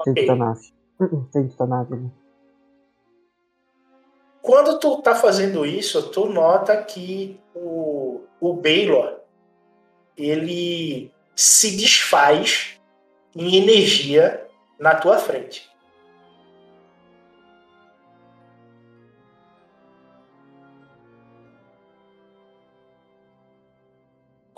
Dentro 0.04 0.22
Ok. 0.22 0.26
da 0.26 0.36
nave. 0.36 0.72
Uh-uh, 1.00 1.28
Dentro 1.32 1.56
da 1.56 1.66
nave 1.66 1.94
ali. 1.94 2.10
Quando 4.42 4.78
tu 4.78 5.02
tá 5.02 5.14
fazendo 5.14 5.66
isso, 5.66 6.10
tu 6.10 6.26
nota 6.26 6.76
que 6.82 7.38
o, 7.54 8.22
o 8.40 8.54
Baylor 8.54 9.18
ele 10.16 11.12
se 11.36 11.76
desfaz 11.76 12.80
em 13.36 13.56
energia 13.56 14.46
na 14.78 14.94
tua 14.94 15.18
frente. 15.18 15.68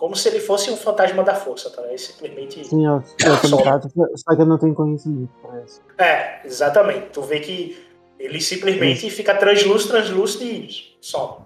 Como 0.00 0.16
se 0.16 0.30
ele 0.30 0.40
fosse 0.40 0.70
um 0.70 0.78
fantasma 0.78 1.22
da 1.22 1.34
força, 1.34 1.68
tá? 1.68 1.86
Ele 1.86 1.98
simplesmente. 1.98 2.66
Sim, 2.66 2.86
eu, 2.86 2.94
eu 2.94 3.40
tô 3.42 3.48
Só. 3.48 3.58
ligado, 3.58 3.86
só 4.16 4.34
que 4.34 4.40
eu 4.40 4.46
não 4.46 4.56
tenho 4.56 4.74
conhecimento 4.74 5.30
pra 5.42 5.62
isso. 5.62 5.82
É, 5.98 6.46
exatamente. 6.46 7.10
Tu 7.10 7.20
vê 7.20 7.38
que 7.38 7.86
ele 8.18 8.40
simplesmente 8.40 9.10
fica 9.10 9.36
translúcido, 9.36 9.92
translúcido 9.92 10.44
e 10.44 10.96
some. 11.02 11.44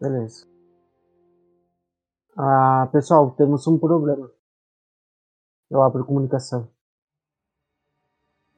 Beleza. 0.00 0.44
Ah, 2.36 2.88
pessoal, 2.90 3.30
temos 3.38 3.64
um 3.68 3.78
problema. 3.78 4.28
Eu 5.70 5.82
abro 5.82 6.04
comunicação. 6.04 6.68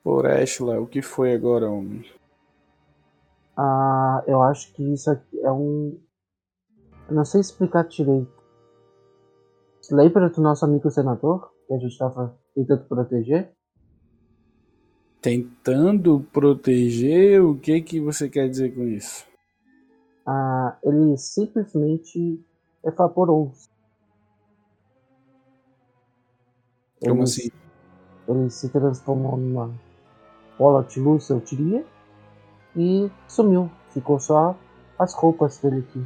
Por 0.02 0.26
Ashla, 0.26 0.80
o 0.80 0.86
que 0.86 1.02
foi 1.02 1.34
agora, 1.34 1.68
homem? 1.68 2.10
Ah, 3.54 4.24
eu 4.26 4.40
acho 4.40 4.72
que 4.72 4.94
isso 4.94 5.10
aqui 5.10 5.40
é 5.42 5.52
um. 5.52 6.00
Eu 7.06 7.14
não 7.14 7.24
sei 7.26 7.42
explicar 7.42 7.84
direito. 7.84 8.41
Lembra 9.90 10.30
do 10.30 10.40
nosso 10.40 10.64
amigo 10.64 10.90
senador? 10.90 11.50
Que 11.66 11.74
a 11.74 11.78
gente 11.78 11.98
tava 11.98 12.38
tentando 12.54 12.84
proteger? 12.84 13.52
Tentando 15.20 16.20
proteger, 16.32 17.42
o 17.44 17.56
que 17.58 17.80
que 17.80 18.00
você 18.00 18.28
quer 18.28 18.48
dizer 18.48 18.74
com 18.74 18.82
isso? 18.84 19.24
Ah, 20.26 20.78
ele 20.82 21.16
simplesmente 21.16 22.40
evaporou-se. 22.84 23.68
Como 27.00 27.14
Ele- 27.14 27.22
assim? 27.22 27.50
Ele 28.28 28.50
se 28.50 28.68
transformou 28.68 29.36
numa 29.36 29.72
bola 30.58 30.84
de 30.84 31.00
luz, 31.00 31.28
eu 31.28 31.40
diria, 31.40 31.84
e 32.76 33.10
sumiu. 33.28 33.70
Ficou 33.90 34.18
só 34.20 34.56
as 34.98 35.12
roupas 35.14 35.58
dele 35.58 35.80
aqui. 35.80 36.04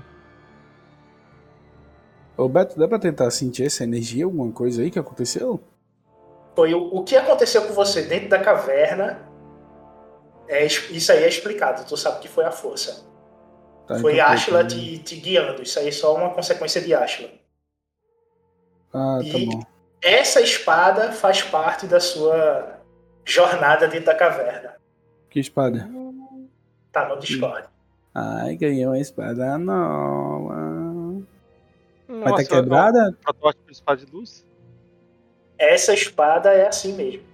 Ô 2.37 2.49
Beto, 2.49 2.79
dá 2.79 2.87
pra 2.87 2.99
tentar 2.99 3.31
sentir 3.31 3.65
essa 3.65 3.85
energia, 3.85 4.25
alguma 4.25 4.53
coisa 4.53 4.83
aí 4.83 4.91
que 4.91 4.99
aconteceu? 4.99 5.61
Foi 6.55 6.75
o, 6.75 6.95
o 6.95 7.03
que 7.05 7.17
aconteceu 7.17 7.63
com 7.67 7.73
você 7.73 8.03
dentro 8.03 8.29
da 8.29 8.39
caverna. 8.39 9.21
É, 10.49 10.65
isso 10.65 11.13
aí 11.13 11.25
é 11.25 11.29
explicado. 11.29 11.85
Tu 11.87 11.97
sabe 11.97 12.21
que 12.21 12.29
foi 12.29 12.45
a 12.45 12.51
força. 12.53 13.05
Tá, 13.87 13.99
foi 13.99 14.15
então, 14.15 14.27
Ashla 14.27 14.63
tá. 14.63 14.69
te, 14.69 14.99
te 14.99 15.17
guiando. 15.17 15.63
Isso 15.63 15.79
aí 15.79 15.89
é 15.89 15.93
só 15.93 16.15
uma 16.15 16.31
consequência 16.31 16.81
de 16.81 16.95
Ashla. 16.95 17.29
Ah, 18.93 19.19
tá 19.21 19.39
E- 19.39 19.47
bom. 19.47 19.61
Essa 20.03 20.41
espada 20.41 21.11
faz 21.13 21.43
parte 21.43 21.87
da 21.87 21.99
sua 21.99 22.81
jornada 23.25 23.89
dentro 23.89 24.07
da 24.07 24.15
caverna. 24.15 24.77
Que 25.31 25.41
espada? 25.41 25.89
Tá 26.93 27.09
no 27.09 27.19
Discord. 27.19 27.67
Ai, 28.15 28.57
ganhei 28.57 28.87
uma 28.87 28.99
espada 28.99 29.59
nova. 29.59 30.36
Mas 32.31 32.49
tá 32.49 32.55
Nossa, 32.55 32.63
quebrada? 32.63 33.11
um 33.11 33.13
Protótipo 33.13 33.67
de 33.67 33.73
espada 33.73 34.05
de 34.05 34.13
luz? 34.13 34.47
Essa 35.59 35.95
espada 35.95 36.53
é 36.53 36.67
assim 36.69 36.93
mesmo. 36.93 37.25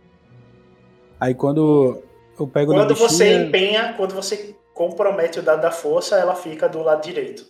Aí 1.18 1.34
quando 1.34 2.02
eu 2.38 2.46
pego 2.46 2.72
Quando 2.72 2.94
você 2.94 3.24
bichinha... 3.24 3.44
empenha, 3.44 3.94
quando 3.96 4.14
você 4.14 4.56
compromete 4.74 5.38
o 5.38 5.42
dado 5.42 5.62
da 5.62 5.70
força, 5.70 6.18
ela 6.18 6.34
fica 6.34 6.68
do 6.68 6.82
lado 6.82 7.02
direito. 7.02 7.46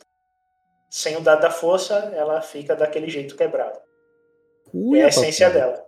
Sem 0.90 1.16
o 1.16 1.20
dado 1.20 1.40
da 1.40 1.50
força, 1.50 1.94
ela 2.14 2.40
fica 2.42 2.76
daquele 2.76 3.08
jeito 3.08 3.36
quebrado. 3.36 3.78
Ui, 4.74 4.98
é 4.98 5.04
a 5.04 5.08
essência 5.08 5.48
dela. 5.48 5.86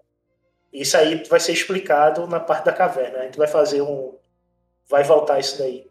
Isso 0.73 0.97
aí 0.97 1.23
vai 1.25 1.39
ser 1.39 1.53
explicado 1.53 2.27
na 2.27 2.41
parte 2.41 2.65
da 2.65 2.73
caverna. 2.73 3.19
A 3.19 3.23
gente 3.25 3.39
vai 3.39 3.47
fazer 3.47 3.81
um. 3.83 4.17
Vai 4.89 5.05
voltar 5.05 5.39
isso 5.39 5.59
daí. 5.59 5.87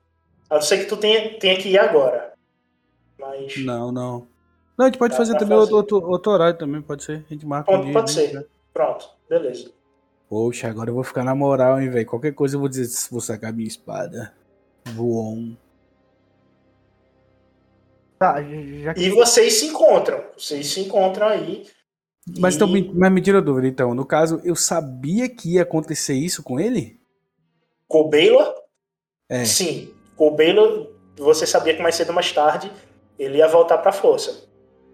A 0.50 0.56
não 0.56 0.62
ser 0.62 0.80
que 0.80 0.86
tu 0.86 0.98
tenha, 0.98 1.38
tenha 1.40 1.58
que 1.58 1.70
ir 1.70 1.78
agora. 1.78 2.34
Mas. 3.18 3.58
Não, 3.64 3.92
não. 3.92 4.28
Não, 4.78 4.86
a 4.86 4.90
gente 4.90 4.98
pode 4.98 5.16
fazer 5.16 5.38
também 5.38 5.58
fazer. 5.58 5.74
Outro, 5.74 6.04
outro 6.10 6.32
horário 6.32 6.58
também, 6.58 6.82
pode 6.82 7.04
ser. 7.04 7.24
A 7.30 7.34
gente 7.34 7.46
marca 7.46 7.72
um 7.72 7.76
Pode, 7.76 7.86
dia. 7.86 7.94
pode 7.94 8.16
né? 8.16 8.28
ser. 8.42 8.48
Pronto, 8.74 9.10
beleza. 9.30 9.72
Poxa, 10.28 10.68
agora 10.68 10.90
eu 10.90 10.96
vou 10.96 11.04
ficar 11.04 11.24
na 11.24 11.36
moral, 11.36 11.80
hein, 11.80 11.90
velho. 11.90 12.06
Qualquer 12.08 12.34
coisa 12.34 12.56
eu 12.56 12.60
vou 12.60 12.68
dizer 12.70 12.86
se 12.86 13.12
vou 13.12 13.22
sacar 13.22 13.54
minha 13.54 13.68
espada. 13.68 14.34
Voon. 14.96 15.56
Tá, 18.18 18.42
já 18.42 18.94
que. 18.94 19.02
E 19.02 19.10
vocês 19.10 19.54
se 19.60 19.68
encontram. 19.68 20.24
Vocês 20.38 20.68
se 20.68 20.80
encontram 20.80 21.28
aí. 21.28 21.68
Mas, 22.40 22.54
E- 22.54 22.58
então, 22.58 22.68
me- 22.68 22.92
mas 22.94 23.12
me 23.12 23.22
tira 23.22 23.40
a 23.40 23.42
dúvida, 23.42 23.68
então. 23.68 23.94
No 23.94 24.06
caso, 24.06 24.42
eu 24.44 24.56
sabia 24.56 25.28
que 25.30 25.56
ia 25.56 25.64
acontecer 25.64 26.14
isso 26.14 26.42
com 26.42 26.60
ele? 26.60 27.00
Com 27.88 28.02
o 28.02 28.10
Baylor? 28.10 28.54
É. 29.30 29.44
Sim. 29.46 29.94
Com 30.16 30.30
o 30.30 30.32
Baylor, 30.36 30.90
você 31.18 31.46
sabia 31.46 31.76
que 31.76 31.82
mais 31.84 31.96
cedo 31.96 32.10
ou 32.10 32.16
mais 32.16 32.32
tarde 32.32 32.72
ele 33.20 33.38
ia 33.38 33.48
voltar 33.48 33.78
pra 33.80 33.92
força. 33.92 34.52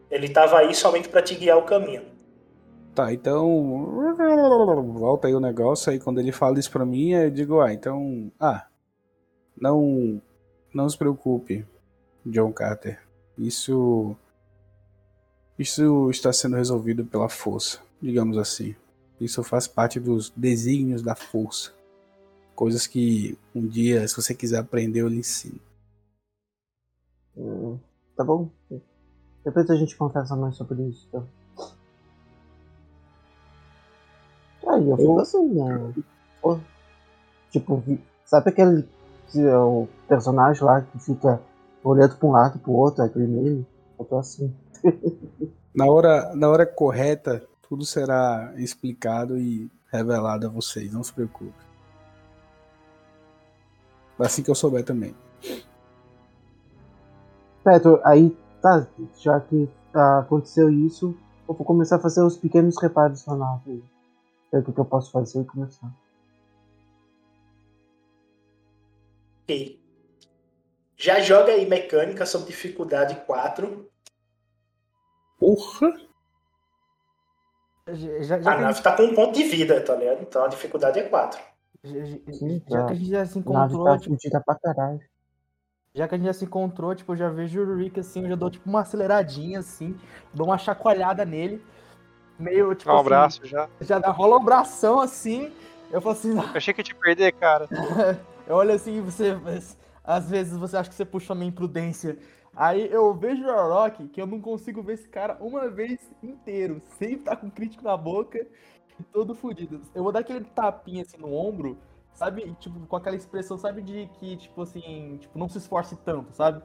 Ele 0.09 0.29
tava 0.29 0.57
aí 0.59 0.73
somente 0.73 1.07
pra 1.07 1.21
te 1.21 1.35
guiar 1.35 1.57
o 1.57 1.63
caminho. 1.63 2.03
Tá, 2.95 3.13
então. 3.13 3.45
Volta 4.93 5.27
aí 5.27 5.33
o 5.33 5.39
negócio. 5.39 5.91
Aí 5.91 5.99
quando 5.99 6.19
ele 6.19 6.31
fala 6.31 6.59
isso 6.59 6.71
pra 6.71 6.85
mim, 6.85 7.11
eu 7.11 7.29
digo, 7.29 7.61
ah, 7.61 7.73
então. 7.73 8.31
Ah. 8.39 8.65
Não. 9.59 10.21
Não 10.73 10.89
se 10.89 10.97
preocupe, 10.97 11.65
John 12.25 12.51
Carter. 12.51 12.99
Isso. 13.37 14.15
Isso 15.57 16.09
está 16.09 16.31
sendo 16.31 16.55
resolvido 16.55 17.05
pela 17.05 17.27
força, 17.27 17.81
digamos 18.01 18.37
assim. 18.37 18.75
Isso 19.19 19.43
faz 19.43 19.67
parte 19.67 19.99
dos 19.99 20.31
desígnios 20.35 21.01
da 21.01 21.15
força. 21.15 21.73
Coisas 22.55 22.87
que 22.87 23.37
um 23.53 23.65
dia, 23.65 24.07
se 24.07 24.15
você 24.15 24.33
quiser 24.33 24.59
aprender, 24.59 25.01
eu 25.01 25.07
lhe 25.07 25.17
ensino. 25.17 25.59
Hum, 27.35 27.77
tá 28.15 28.23
bom. 28.23 28.49
Depois 29.43 29.69
a 29.69 29.75
gente 29.75 29.95
conversa 29.95 30.35
mais 30.35 30.55
sobre 30.55 30.81
isso. 30.83 31.07
Então. 31.09 31.27
Aí 34.67 34.89
eu 34.89 34.97
fico 34.97 35.19
assim, 35.19 35.47
né? 35.53 35.93
Pô, 36.41 36.59
Tipo, 37.51 37.83
sabe 38.25 38.49
aquele 38.49 38.87
que 39.27 39.41
é 39.41 39.57
o 39.57 39.87
personagem 40.07 40.63
lá 40.63 40.81
que 40.81 40.99
fica 40.99 41.41
olhando 41.83 42.15
pra 42.15 42.27
um 42.27 42.31
lado 42.31 42.57
e 42.57 42.59
pro 42.59 42.71
outro, 42.71 43.03
aquele 43.03 43.27
meme? 43.27 43.65
Eu 43.97 44.05
tô 44.05 44.17
assim. 44.17 44.53
Na 45.75 45.85
hora, 45.85 46.35
na 46.35 46.49
hora 46.49 46.65
correta, 46.65 47.43
tudo 47.61 47.85
será 47.85 48.51
explicado 48.57 49.37
e 49.37 49.69
revelado 49.91 50.47
a 50.47 50.49
vocês, 50.49 50.91
não 50.91 51.03
se 51.03 51.13
preocupe. 51.13 51.53
Assim 54.17 54.41
que 54.41 54.49
eu 54.49 54.55
souber 54.55 54.83
também. 54.83 55.15
Certo, 57.63 58.01
aí 58.03 58.35
tá, 58.61 58.87
já 59.17 59.39
que 59.39 59.69
ah, 59.93 60.19
aconteceu 60.19 60.69
isso, 60.69 61.15
eu 61.47 61.53
vou 61.53 61.65
começar 61.65 61.95
a 61.95 61.99
fazer 61.99 62.21
os 62.21 62.37
pequenos 62.37 62.79
reparos 62.81 63.25
na 63.25 63.35
nave. 63.35 63.83
Ver 64.51 64.59
o 64.59 64.63
que, 64.63 64.71
que 64.71 64.79
eu 64.79 64.85
posso 64.85 65.11
fazer 65.11 65.41
e 65.41 65.45
começar. 65.45 65.91
Ok. 69.43 69.79
Já 70.95 71.19
joga 71.21 71.53
aí 71.53 71.65
mecânica 71.67 72.25
sob 72.25 72.45
dificuldade 72.45 73.15
4. 73.25 73.89
Porra! 75.39 75.97
Já, 77.87 78.21
já, 78.21 78.35
A 78.35 78.41
já, 78.41 78.57
nave 78.57 78.81
tá 78.83 78.95
com 78.95 79.03
um 79.03 79.15
ponto 79.15 79.33
de 79.33 79.43
vida, 79.43 79.83
tá 79.83 79.95
ligado? 79.95 80.21
Então 80.21 80.43
a 80.43 80.47
dificuldade 80.47 80.99
é 80.99 81.03
4. 81.03 81.41
gente, 81.83 82.63
já, 82.69 82.77
já 82.77 82.81
tá. 82.81 82.85
que 82.85 82.91
a 82.91 82.95
gente 82.95 83.09
já 83.09 83.25
se 83.25 83.39
A 83.39 83.41
nave 83.41 83.73
encontrou, 83.73 83.85
tá 83.85 83.97
tipo, 83.97 84.43
pra 84.45 84.55
caralho. 84.55 85.08
Já 85.99 86.07
que 86.07 86.15
a 86.15 86.17
gente 86.17 86.27
já 86.27 86.33
se 86.33 86.45
encontrou, 86.45 86.95
tipo, 86.95 87.11
eu 87.11 87.17
já 87.17 87.27
vejo 87.29 87.59
o 87.61 87.75
Rick 87.75 87.99
assim, 87.99 88.23
eu 88.23 88.29
já 88.29 88.35
dou 88.35 88.49
tipo 88.49 88.69
uma 88.69 88.79
aceleradinha 88.81 89.59
assim, 89.59 89.97
dou 90.33 90.47
uma 90.47 90.57
chacoalhada 90.57 91.25
nele, 91.25 91.61
meio 92.39 92.73
tipo 92.73 92.89
Dá 92.89 92.95
um 92.95 92.99
assim, 92.99 93.05
abraço 93.05 93.45
já. 93.45 93.69
já 93.81 93.99
dá 93.99 94.09
rola 94.09 94.37
um 94.37 94.41
abração 94.41 95.01
assim, 95.01 95.51
eu 95.91 95.99
falo 95.99 96.13
assim, 96.13 96.37
Eu 96.37 96.43
achei 96.55 96.73
que 96.73 96.79
ia 96.79 96.85
te 96.85 96.95
perder, 96.95 97.33
cara. 97.33 97.67
eu 98.47 98.55
olho 98.55 98.71
assim 98.71 98.99
e 98.99 99.01
você, 99.01 99.37
às 100.01 100.29
vezes 100.29 100.57
você 100.57 100.77
acha 100.77 100.89
que 100.89 100.95
você 100.95 101.03
puxa 101.03 101.33
a 101.33 101.35
minha 101.35 101.49
imprudência. 101.49 102.17
Aí 102.55 102.89
eu 102.89 103.13
vejo 103.13 103.45
o 103.45 103.67
Rock 103.67 104.07
que 104.07 104.21
eu 104.21 104.25
não 104.25 104.39
consigo 104.39 104.81
ver 104.81 104.93
esse 104.93 105.09
cara 105.09 105.37
uma 105.41 105.67
vez 105.69 105.99
inteiro, 106.23 106.81
sempre 106.97 107.25
tá 107.25 107.35
com 107.35 107.51
crítico 107.51 107.83
na 107.83 107.97
boca, 107.97 108.47
todo 109.11 109.35
fudido. 109.35 109.81
Eu 109.93 110.01
vou 110.03 110.13
dar 110.13 110.19
aquele 110.19 110.45
tapinha 110.45 111.01
assim 111.01 111.17
no 111.17 111.33
ombro, 111.33 111.77
sabe? 112.19 112.55
Tipo, 112.59 112.79
com 112.85 112.95
aquela 112.97 113.15
expressão, 113.15 113.57
sabe, 113.57 113.81
de 113.81 114.07
que, 114.19 114.37
tipo 114.37 114.61
assim, 114.61 115.17
tipo, 115.21 115.39
não 115.39 115.47
se 115.49 115.57
esforce 115.57 115.95
tanto, 115.97 116.33
sabe? 116.33 116.61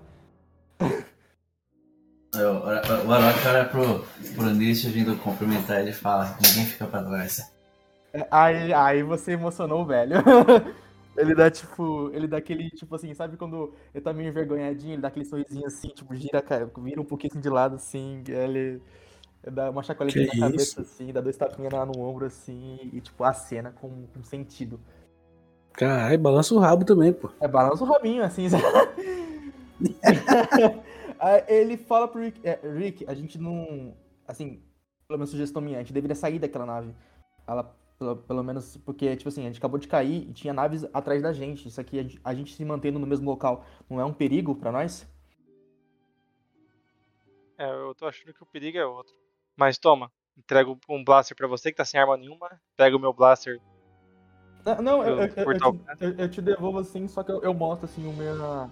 O 2.35 3.09
o 3.09 3.13
Arok 3.13 3.47
olha 3.47 3.65
pro, 3.65 4.05
pro 4.35 4.51
Nietzsche 4.51 4.89
vindo 4.89 5.17
cumprimentar 5.19 5.81
ele 5.81 5.91
e 5.91 5.95
fala: 5.95 6.37
ninguém 6.43 6.67
fica 6.67 6.87
pra 6.87 7.03
trás. 7.05 7.53
É, 8.13 8.27
Aí, 8.31 8.73
aí 8.73 9.03
você 9.03 9.33
emocionou 9.33 9.83
o 9.83 9.87
velho. 9.87 10.17
Ele 11.17 11.33
dá, 11.33 11.49
tipo, 11.49 12.11
ele 12.13 12.27
dá 12.27 12.39
aquele, 12.39 12.69
tipo 12.71 12.93
assim, 12.93 13.15
sabe 13.15 13.37
quando 13.37 13.73
ele 13.95 14.03
tá 14.03 14.13
meio 14.13 14.29
envergonhadinho, 14.29 14.95
ele 14.95 15.03
dá 15.03 15.07
aquele 15.07 15.25
sorrisinho 15.25 15.65
assim, 15.65 15.87
tipo, 15.91 16.13
gira, 16.17 16.43
cara, 16.43 16.69
vira 16.79 17.01
um 17.01 17.05
pouquinho 17.05 17.33
assim 17.33 17.41
de 17.41 17.49
lado, 17.49 17.77
assim, 17.77 18.25
ele 18.27 18.83
dá 19.53 19.71
uma 19.71 19.83
chacoalhadinha 19.83 20.27
na 20.27 20.37
cabeça, 20.37 20.81
isso? 20.81 20.81
assim, 20.81 21.13
dá 21.13 21.21
dois 21.21 21.37
tapinhas 21.37 21.73
lá 21.73 21.87
no 21.87 22.01
ombro, 22.01 22.27
assim, 22.27 22.91
e, 22.93 23.01
tipo, 23.01 23.23
a 23.23 23.33
cena 23.33 23.71
com, 23.71 24.07
com 24.09 24.25
sentido. 24.25 24.81
Caralho, 25.75 26.19
balança 26.19 26.55
o 26.55 26.59
rabo 26.59 26.85
também, 26.85 27.13
pô. 27.13 27.31
É, 27.41 27.49
balança 27.49 27.83
o 27.83 27.87
rabinho, 27.87 28.23
assim, 28.23 28.49
sabe? 28.49 28.65
Ele 31.49 31.77
fala 31.77 32.07
pro 32.07 32.21
Rick, 32.21 32.41
é, 32.47 32.61
Rick, 32.63 33.05
a 33.09 33.15
gente 33.15 33.39
não, 33.39 33.95
assim, 34.27 34.63
pelo 35.09 35.19
menos 35.19 35.31
sugestão 35.31 35.61
minha, 35.61 35.79
a 35.79 35.81
gente 35.83 35.93
deveria 35.93 36.15
sair 36.15 36.39
daquela 36.39 36.65
nave. 36.65 36.95
Ela, 37.47 37.65
pelo, 37.99 38.17
pelo 38.17 38.43
menos, 38.45 38.77
porque, 38.79 39.17
tipo 39.17 39.29
assim, 39.29 39.43
a 39.43 39.49
gente 39.49 39.59
acabou 39.59 39.79
de 39.79 39.89
cair 39.89 40.29
e 40.29 40.33
tinha 40.33 40.55
naves 40.55 40.87
atrás 40.95 41.21
da 41.21 41.33
gente. 41.33 41.67
Isso 41.67 41.81
aqui, 41.81 41.99
a 41.99 42.03
gente, 42.03 42.21
a 42.23 42.35
gente 42.35 42.55
se 42.55 42.65
mantendo 42.65 42.99
no 42.99 43.07
mesmo 43.07 43.29
local, 43.29 43.65
não 43.91 44.01
é 44.01 44.05
um 44.05 44.13
perigo 44.13 44.55
pra 44.55 44.71
nós? 44.71 45.07
É, 47.59 47.69
eu 47.69 47.95
tô 47.95 48.07
achando 48.07 48.33
que 48.33 48.43
o 48.43 48.47
perigo 48.47 48.79
é 48.79 48.87
outro. 48.87 49.15
Mas 49.57 49.77
toma, 49.77 50.11
entrego 50.37 50.79
um 50.89 51.05
blaster 51.05 51.37
pra 51.37 51.47
você 51.47 51.71
que 51.71 51.77
tá 51.77 51.85
sem 51.85 51.99
arma 52.01 52.17
nenhuma. 52.17 52.61
Pega 52.77 52.97
o 52.97 53.01
meu 53.01 53.13
blaster. 53.13 53.61
Não, 54.65 54.83
não, 54.83 55.05
eu, 55.05 55.19
eu, 55.21 55.27
eu, 55.37 55.53
eu 55.53 55.59
te, 55.59 55.81
eu, 56.01 56.11
eu 56.19 56.31
te 56.31 56.41
devolvo 56.43 56.79
assim, 56.79 57.07
só 57.09 57.23
que 57.23 57.31
eu, 57.31 57.43
eu 57.43 57.53
mostro 57.53 57.85
assim 57.87 58.07
o 58.07 58.13
meu, 58.13 58.43
a, 58.45 58.71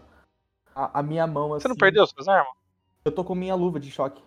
a 0.74 1.02
minha 1.02 1.26
mão 1.26 1.52
assim. 1.54 1.62
Você 1.62 1.68
não 1.68 1.76
perdeu 1.76 2.06
suas 2.06 2.28
armas? 2.28 2.52
Eu 3.04 3.12
tô 3.12 3.22
com 3.24 3.34
minha 3.34 3.54
luva 3.54 3.78
de 3.80 3.90
choque. 3.90 4.22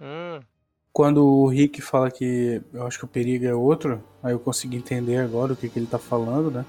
Hum, 0.00 0.40
Quando 0.92 1.24
o 1.26 1.46
Rick 1.48 1.82
fala 1.82 2.10
que 2.10 2.62
eu 2.72 2.86
acho 2.86 2.98
que 2.98 3.04
o 3.04 3.08
perigo 3.08 3.44
é 3.44 3.54
outro, 3.54 4.02
aí 4.22 4.32
eu 4.32 4.40
consigo 4.40 4.74
entender 4.74 5.18
agora 5.18 5.52
o 5.52 5.56
que, 5.56 5.68
que 5.68 5.78
ele 5.78 5.86
tá 5.86 5.98
falando, 5.98 6.50
né? 6.50 6.64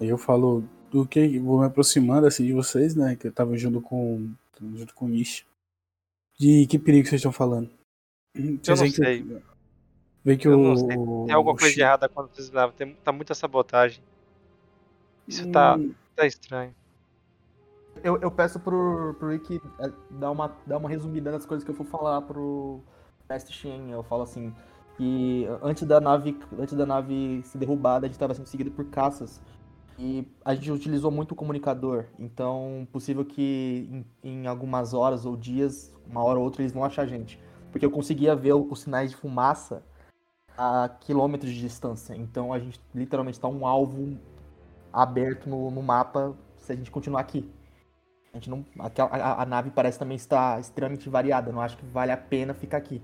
Aí 0.00 0.08
eu 0.08 0.16
falo, 0.18 0.62
do 0.90 1.04
que 1.06 1.38
vou 1.40 1.60
me 1.60 1.66
aproximando 1.66 2.26
assim 2.26 2.44
de 2.46 2.52
vocês, 2.52 2.94
né? 2.94 3.16
Que 3.16 3.26
eu 3.26 3.32
tava 3.32 3.56
junto 3.56 3.80
com 3.80 4.30
junto 4.74 4.94
com 4.94 5.06
o 5.06 5.08
Nish. 5.08 5.44
De 6.38 6.66
que 6.66 6.78
perigo 6.78 7.08
vocês 7.08 7.18
estão 7.20 7.32
falando? 7.32 7.68
Eu 8.34 8.58
Vocês 8.62 8.68
não 8.68 8.76
veem 8.76 8.90
que- 8.92 8.96
sei. 8.96 9.42
Vê 10.24 10.36
que 10.36 10.48
Eu 10.48 10.58
o, 10.58 10.62
não 10.62 10.76
sei. 10.76 10.88
Tem 10.88 11.32
alguma 11.32 11.54
o 11.54 11.58
coisa 11.58 11.74
de 11.74 11.80
errada 11.80 12.08
quando 12.08 12.28
vocês 12.28 12.48
gravam. 12.48 12.74
Tem, 12.74 12.94
tá 12.94 13.12
muita 13.12 13.34
sabotagem. 13.34 14.02
Isso 15.26 15.50
tá, 15.50 15.76
Hum, 15.76 15.94
tá 16.16 16.26
estranho. 16.26 16.74
Eu, 18.02 18.18
eu 18.20 18.30
peço 18.30 18.60
pro, 18.60 19.14
pro 19.18 19.30
Rick 19.30 19.60
é, 19.80 19.90
dar 20.10 20.30
uma, 20.30 20.56
dar 20.66 20.78
uma 20.78 20.88
resumida 20.88 21.32
das 21.32 21.44
coisas 21.44 21.64
que 21.64 21.70
eu 21.70 21.74
for 21.74 21.86
falar 21.86 22.22
pro 22.22 22.80
Mestre 23.28 23.52
Shen. 23.52 23.90
Eu 23.90 24.02
falo 24.02 24.22
assim, 24.22 24.54
que 24.96 25.46
antes 25.62 25.84
da 25.84 26.00
nave, 26.00 26.38
antes 26.58 26.74
da 26.74 26.86
nave 26.86 27.42
ser 27.44 27.58
derrubada, 27.58 28.06
a 28.06 28.08
gente 28.08 28.14
estava 28.14 28.34
sendo 28.34 28.46
seguido 28.46 28.70
por 28.70 28.84
caças. 28.86 29.40
E 29.98 30.26
a 30.44 30.54
gente 30.54 30.70
utilizou 30.70 31.10
muito 31.10 31.32
o 31.32 31.34
comunicador. 31.34 32.04
Então, 32.18 32.86
possível 32.92 33.24
que 33.24 34.04
em, 34.22 34.32
em 34.42 34.46
algumas 34.46 34.94
horas 34.94 35.26
ou 35.26 35.36
dias, 35.36 35.92
uma 36.06 36.22
hora 36.22 36.38
ou 36.38 36.44
outra, 36.44 36.62
eles 36.62 36.72
vão 36.72 36.84
achar 36.84 37.02
a 37.02 37.06
gente. 37.06 37.40
Porque 37.72 37.84
eu 37.84 37.90
conseguia 37.90 38.34
ver 38.36 38.54
os 38.54 38.80
sinais 38.80 39.10
de 39.10 39.16
fumaça 39.16 39.82
a 40.58 40.90
quilômetros 41.00 41.52
de 41.52 41.60
distância. 41.60 42.14
Então 42.14 42.52
a 42.52 42.58
gente 42.58 42.80
literalmente 42.94 43.38
está 43.38 43.48
um 43.48 43.66
alvo 43.66 44.18
aberto 44.92 45.48
no, 45.48 45.70
no 45.70 45.82
mapa 45.82 46.36
se 46.56 46.72
a 46.72 46.76
gente 46.76 46.90
continuar 46.90 47.20
aqui. 47.20 47.50
A, 48.32 48.36
gente 48.38 48.50
não, 48.50 48.64
aquela- 48.80 49.10
a, 49.10 49.42
a 49.42 49.46
nave 49.46 49.70
parece 49.70 49.98
também 49.98 50.16
estar 50.16 50.60
extremamente 50.60 51.08
variada. 51.08 51.52
Não 51.52 51.60
acho 51.62 51.76
que 51.78 51.86
vale 51.86 52.12
a 52.12 52.16
pena 52.16 52.54
ficar 52.54 52.78
aqui. 52.78 53.02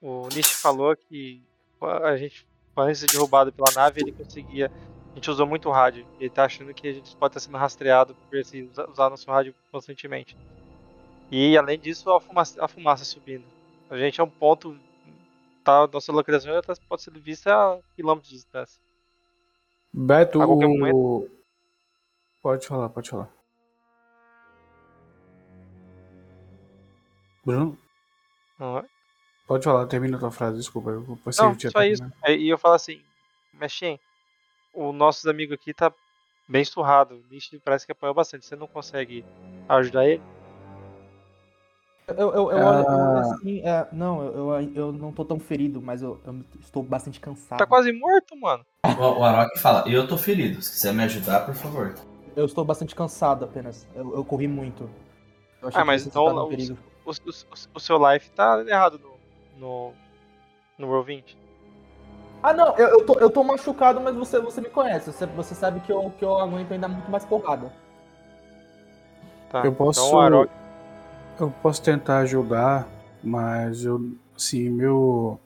O 0.00 0.28
Nish 0.34 0.52
falou 0.52 0.96
que 0.96 1.42
a 1.80 2.16
gente, 2.16 2.46
antes 2.76 3.00
de 3.00 3.06
ser 3.06 3.16
derrubado 3.16 3.52
pela 3.52 3.70
nave, 3.74 4.00
ele 4.00 4.12
conseguia. 4.12 4.70
A 5.12 5.14
gente 5.14 5.30
usou 5.30 5.46
muito 5.46 5.70
rádio. 5.70 6.06
Ele 6.18 6.30
tá 6.30 6.44
achando 6.44 6.72
que 6.72 6.88
a 6.88 6.92
gente 6.92 7.14
pode 7.16 7.32
estar 7.32 7.40
sendo 7.40 7.58
rastreado 7.58 8.14
por 8.14 8.38
esse, 8.38 8.62
usar, 8.62 8.88
usar 8.88 9.10
nosso 9.10 9.30
rádio 9.30 9.54
constantemente. 9.70 10.36
E 11.30 11.56
além 11.56 11.78
disso, 11.78 12.10
a 12.12 12.20
fumaça, 12.20 12.64
a 12.64 12.68
fumaça 12.68 13.04
subindo. 13.04 13.44
A 13.90 13.96
gente 13.98 14.20
é 14.20 14.24
um 14.24 14.30
ponto. 14.30 14.78
Tá, 15.70 15.88
nossa 15.92 16.10
localização 16.10 16.52
já 16.52 16.62
tá- 16.62 16.74
pode 16.88 17.02
ser 17.02 17.16
vista 17.20 17.54
a 17.54 17.78
quilômetros 17.94 18.28
de 18.28 18.34
distância. 18.34 18.82
Beto, 19.92 20.40
o... 20.40 21.28
pode 22.42 22.66
falar, 22.66 22.88
pode 22.88 23.08
falar. 23.08 23.30
Bruno, 27.44 27.78
Não 28.58 28.78
é? 28.78 28.84
pode 29.46 29.64
falar, 29.64 29.86
termina 29.86 30.16
a 30.16 30.20
tua 30.20 30.32
frase, 30.32 30.58
desculpa. 30.58 30.90
Eu 30.90 31.18
pensei 31.24 31.44
Não, 31.44 31.56
só 31.58 31.82
isso. 31.84 32.02
E 32.28 32.48
eu 32.48 32.58
falo 32.58 32.74
assim, 32.74 33.00
Mexem, 33.54 33.98
o 34.74 34.92
nossos 34.92 35.26
amigo 35.26 35.54
aqui 35.54 35.72
tá 35.72 35.92
bem 36.48 36.64
surrado. 36.64 37.14
O 37.14 37.32
Nish 37.32 37.50
parece 37.64 37.86
que 37.86 37.92
apoiou 37.92 38.14
bastante. 38.14 38.44
Você 38.44 38.56
não 38.56 38.66
consegue 38.66 39.24
ajudar 39.68 40.08
ele? 40.08 40.22
Eu, 42.16 42.32
eu, 42.34 42.50
eu 42.52 42.58
olho, 42.64 42.80
eu 42.80 43.16
Ah. 43.16 43.20
assim, 43.20 43.60
é, 43.60 43.86
não, 43.92 44.24
eu, 44.24 44.72
eu, 44.74 44.92
não 44.92 45.12
tô 45.12 45.24
tão 45.24 45.38
ferido, 45.38 45.80
mas 45.80 46.02
eu, 46.02 46.20
eu 46.26 46.40
estou 46.60 46.82
bastante 46.82 47.20
cansado. 47.20 47.58
Tá 47.58 47.66
quase 47.66 47.92
morto, 47.92 48.36
mano. 48.36 48.64
O, 48.84 49.20
o 49.20 49.24
Arok 49.24 49.58
fala, 49.58 49.84
eu 49.88 50.06
tô 50.06 50.16
ferido. 50.16 50.60
Se 50.62 50.72
quiser 50.72 50.92
me 50.92 51.04
ajudar, 51.04 51.46
por 51.46 51.54
favor. 51.54 51.94
Eu 52.34 52.46
estou 52.46 52.64
bastante 52.64 52.94
cansado 52.94 53.44
apenas. 53.44 53.86
Eu, 53.94 54.14
eu 54.14 54.24
corri 54.24 54.48
muito. 54.48 54.88
Eu 55.60 55.68
achei 55.68 55.80
Ah, 55.80 55.84
mas 55.84 56.02
você 56.02 56.08
então 56.08 56.24
o-. 56.24 56.52
O, 57.04 57.10
o, 57.10 57.32
o 57.74 57.80
seu 57.80 58.12
life 58.12 58.30
tá 58.30 58.62
errado 58.66 58.98
no, 58.98 59.10
no, 59.58 59.92
no 60.78 60.86
Roll 60.86 61.02
20. 61.02 61.36
Ah, 62.42 62.52
não, 62.52 62.76
eu, 62.76 62.88
eu, 62.88 63.06
tô, 63.06 63.18
eu 63.18 63.30
tô 63.30 63.44
machucado, 63.44 64.00
mas 64.00 64.14
você, 64.14 64.40
você 64.40 64.60
me 64.60 64.70
conhece. 64.70 65.12
Você, 65.12 65.26
você 65.26 65.54
sabe 65.54 65.80
que 65.80 65.92
eu, 65.92 66.12
que 66.18 66.24
eu 66.24 66.38
aguento 66.38 66.72
ainda 66.72 66.88
muito 66.88 67.10
mais 67.10 67.24
porrada. 67.24 67.70
Tá. 69.50 69.62
Eu 69.64 69.74
posso, 69.74 70.06
Então 70.06 70.20
Arok, 70.20 70.50
eu 71.40 71.50
posso 71.62 71.82
tentar 71.82 72.18
ajudar, 72.18 72.88
mas 73.22 73.84
eu, 73.84 74.14
assim, 74.36 74.68
meu, 74.68 75.38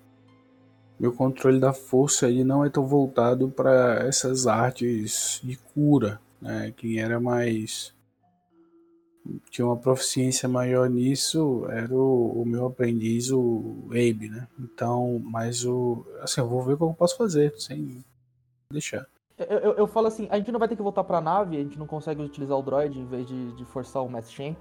meu 0.98 1.12
controle 1.12 1.60
da 1.60 1.72
força 1.72 2.28
ele 2.28 2.44
não 2.44 2.64
é 2.64 2.70
tão 2.70 2.86
voltado 2.86 3.48
para 3.48 4.06
essas 4.06 4.46
artes 4.46 5.40
de 5.42 5.56
cura, 5.56 6.20
né? 6.40 6.72
Quem 6.76 6.98
era 6.98 7.20
mais 7.20 7.94
tinha 9.50 9.66
uma 9.66 9.76
proficiência 9.76 10.48
maior 10.48 10.88
nisso 10.90 11.66
era 11.70 11.94
o, 11.94 12.42
o 12.42 12.44
meu 12.44 12.66
aprendiz, 12.66 13.30
o 13.30 13.86
Abe, 13.90 14.28
né? 14.28 14.46
Então, 14.58 15.20
mas 15.24 15.64
o, 15.64 16.04
assim, 16.20 16.40
eu 16.40 16.48
vou 16.48 16.62
ver 16.62 16.74
o 16.74 16.76
que 16.76 16.82
eu 16.82 16.94
posso 16.94 17.16
fazer, 17.16 17.54
sem 17.58 18.04
deixar. 18.70 19.06
Eu, 19.38 19.58
eu, 19.58 19.72
eu 19.74 19.86
falo 19.86 20.06
assim, 20.06 20.28
a 20.30 20.36
gente 20.36 20.52
não 20.52 20.58
vai 20.58 20.68
ter 20.68 20.76
que 20.76 20.82
voltar 20.82 21.04
pra 21.04 21.20
nave, 21.20 21.56
a 21.56 21.60
gente 21.60 21.78
não 21.78 21.86
consegue 21.86 22.22
utilizar 22.22 22.58
o 22.58 22.62
droid 22.62 22.98
em 22.98 23.06
vez 23.06 23.26
de, 23.26 23.52
de 23.52 23.64
forçar 23.64 24.04
o 24.04 24.08
Mestre 24.08 24.34
Shen. 24.34 24.56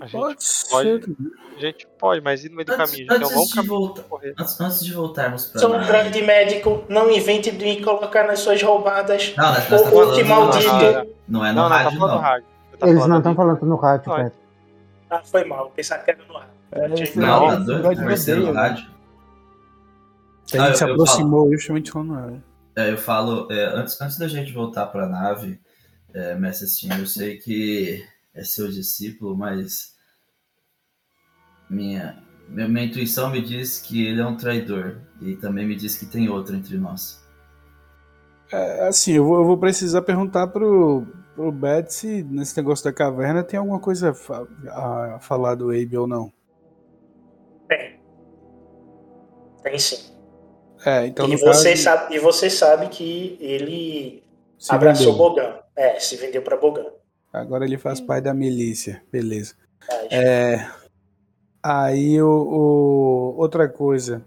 A 0.00 0.06
gente 0.06 0.12
Pode 0.12 0.36
pode, 0.70 1.04
ser. 1.04 1.16
a 1.56 1.60
gente 1.60 1.86
pode, 1.98 2.20
mas 2.20 2.44
ir 2.44 2.48
no 2.50 2.56
meio 2.56 2.66
do 2.66 2.72
Antes- 2.74 2.90
caminho. 2.90 3.12
A 3.12 3.14
gente 3.18 3.28
tem 3.28 3.36
um 3.38 3.42
antes 3.42 3.94
de 3.94 4.02
correr. 4.08 4.34
Antes, 4.38 4.60
antes 4.60 4.84
de 4.84 4.92
voltarmos 4.92 5.46
pra 5.46 5.60
Sou 5.60 5.74
um 5.76 5.86
grande 5.86 6.22
médico, 6.22 6.84
não 6.88 7.10
invente 7.10 7.50
de 7.50 7.64
me 7.64 7.82
colocar 7.82 8.26
nas 8.26 8.40
suas 8.40 8.60
roubadas. 8.62 9.34
Não, 9.36 9.44
nós, 9.52 9.68
nós 9.70 9.80
O 9.80 9.84
tá 9.84 9.90
falando 9.90 10.28
maldito. 10.28 10.66
no 10.66 10.72
rádio. 10.72 11.14
Não 11.28 11.44
é 11.46 11.48
no 11.50 11.54
Não, 11.56 11.62
não, 11.62 11.68
tá 11.68 11.76
rádio, 11.82 11.98
não. 12.00 12.08
no 12.08 12.18
rádio. 12.18 12.46
Tá 12.78 12.86
Eles 12.86 12.94
não 12.94 13.02
falando 13.02 13.18
estão 13.18 13.34
falando 13.34 13.62
no 13.66 13.76
rádio, 13.76 14.12
Não. 14.12 14.32
Ah, 15.08 15.22
foi 15.24 15.44
mal, 15.44 15.70
pensava 15.70 16.02
que 16.02 16.10
era 16.10 16.20
no 16.28 16.36
ar. 16.36 16.50
É, 16.72 16.88
Não, 17.14 17.58
no 17.60 17.88
odeia, 17.88 18.36
né? 18.52 18.52
rádio. 18.52 18.90
Que 20.48 20.58
a 20.58 20.66
gente 20.66 20.78
se 20.78 20.84
eu- 20.84 20.88
eu 20.88 20.94
aproximou 20.94 21.50
justamente 21.52 21.90
falando 21.90 22.18
ela. 22.18 22.42
É, 22.76 22.90
eu 22.92 22.98
falo, 22.98 23.48
é, 23.50 23.64
antes, 23.66 24.00
antes 24.00 24.18
da 24.18 24.28
gente 24.28 24.52
voltar 24.52 24.86
pra 24.86 25.06
nave, 25.08 25.58
é, 26.12 26.34
Mestre 26.34 26.68
Steam, 26.68 26.98
eu 26.98 27.06
sei 27.06 27.36
que 27.38 28.04
é 28.36 28.44
seu 28.44 28.68
discípulo, 28.68 29.36
mas 29.36 29.94
minha, 31.68 32.22
minha, 32.48 32.68
minha 32.68 32.84
intuição 32.84 33.30
me 33.30 33.40
diz 33.40 33.80
que 33.80 34.06
ele 34.06 34.20
é 34.20 34.26
um 34.26 34.36
traidor 34.36 35.00
e 35.20 35.34
também 35.36 35.66
me 35.66 35.74
diz 35.74 35.96
que 35.96 36.06
tem 36.06 36.28
outro 36.28 36.54
entre 36.54 36.76
nós. 36.76 37.24
É, 38.52 38.86
assim, 38.86 39.12
eu 39.12 39.24
vou, 39.24 39.38
eu 39.38 39.44
vou 39.44 39.58
precisar 39.58 40.02
perguntar 40.02 40.46
pro, 40.48 41.04
pro 41.34 41.50
Beth 41.50 41.88
se 41.88 42.22
nesse 42.22 42.56
negócio 42.56 42.84
da 42.84 42.92
caverna 42.92 43.42
tem 43.42 43.58
alguma 43.58 43.80
coisa 43.80 44.14
a, 44.68 45.16
a 45.16 45.18
falar 45.18 45.54
do 45.56 45.70
Abe 45.70 45.96
ou 45.96 46.06
não. 46.06 46.32
Tem. 47.66 48.00
Tem 49.62 49.78
sim. 49.78 50.14
É, 50.84 51.06
então 51.06 51.26
e, 51.28 51.36
você 51.36 51.70
caso, 51.70 51.82
sabe, 51.82 52.14
e 52.14 52.18
você 52.20 52.50
sabe 52.50 52.88
que 52.88 53.36
ele 53.40 54.22
se 54.56 54.72
abraçou 54.72 55.12
vendeu. 55.12 55.18
Bogan. 55.18 55.58
É, 55.74 55.98
se 55.98 56.16
vendeu 56.16 56.42
pra 56.42 56.56
Bogan. 56.56 56.86
Agora 57.36 57.64
ele 57.64 57.76
faz 57.78 58.00
parte 58.00 58.24
da 58.24 58.34
milícia, 58.34 59.02
beleza. 59.12 59.54
É, 60.10 60.66
aí 61.62 62.20
o, 62.22 62.28
o- 62.28 63.34
outra 63.38 63.68
coisa, 63.68 64.24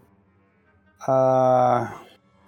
a 1.02 2.02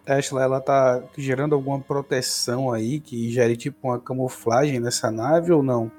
Tesla 0.05 0.43
ela 0.43 0.61
tá 0.61 1.01
gerando 1.17 1.55
alguma 1.55 1.79
proteção 1.79 2.71
aí 2.71 2.99
que 2.99 3.29
gere 3.31 3.57
tipo 3.57 3.87
uma 3.87 3.99
camuflagem 3.99 4.79
nessa 4.79 5.09
nave 5.09 5.51
ou 5.51 5.63
não? 5.63 5.91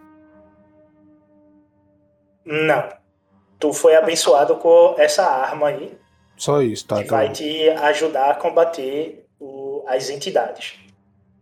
Não. 2.45 2.89
Tu 3.59 3.73
foi 3.73 3.95
abençoado 3.95 4.57
com 4.57 4.95
essa 4.99 5.25
arma 5.25 5.69
aí, 5.69 5.97
Só 6.37 6.61
isso, 6.61 6.87
tá? 6.87 6.97
que 6.97 7.05
Tá, 7.05 7.17
vai 7.17 7.31
te 7.33 7.69
ajudar 7.71 8.31
a 8.31 8.35
combater 8.35 9.27
o- 9.39 9.85
as 9.87 10.11
entidades. 10.11 10.75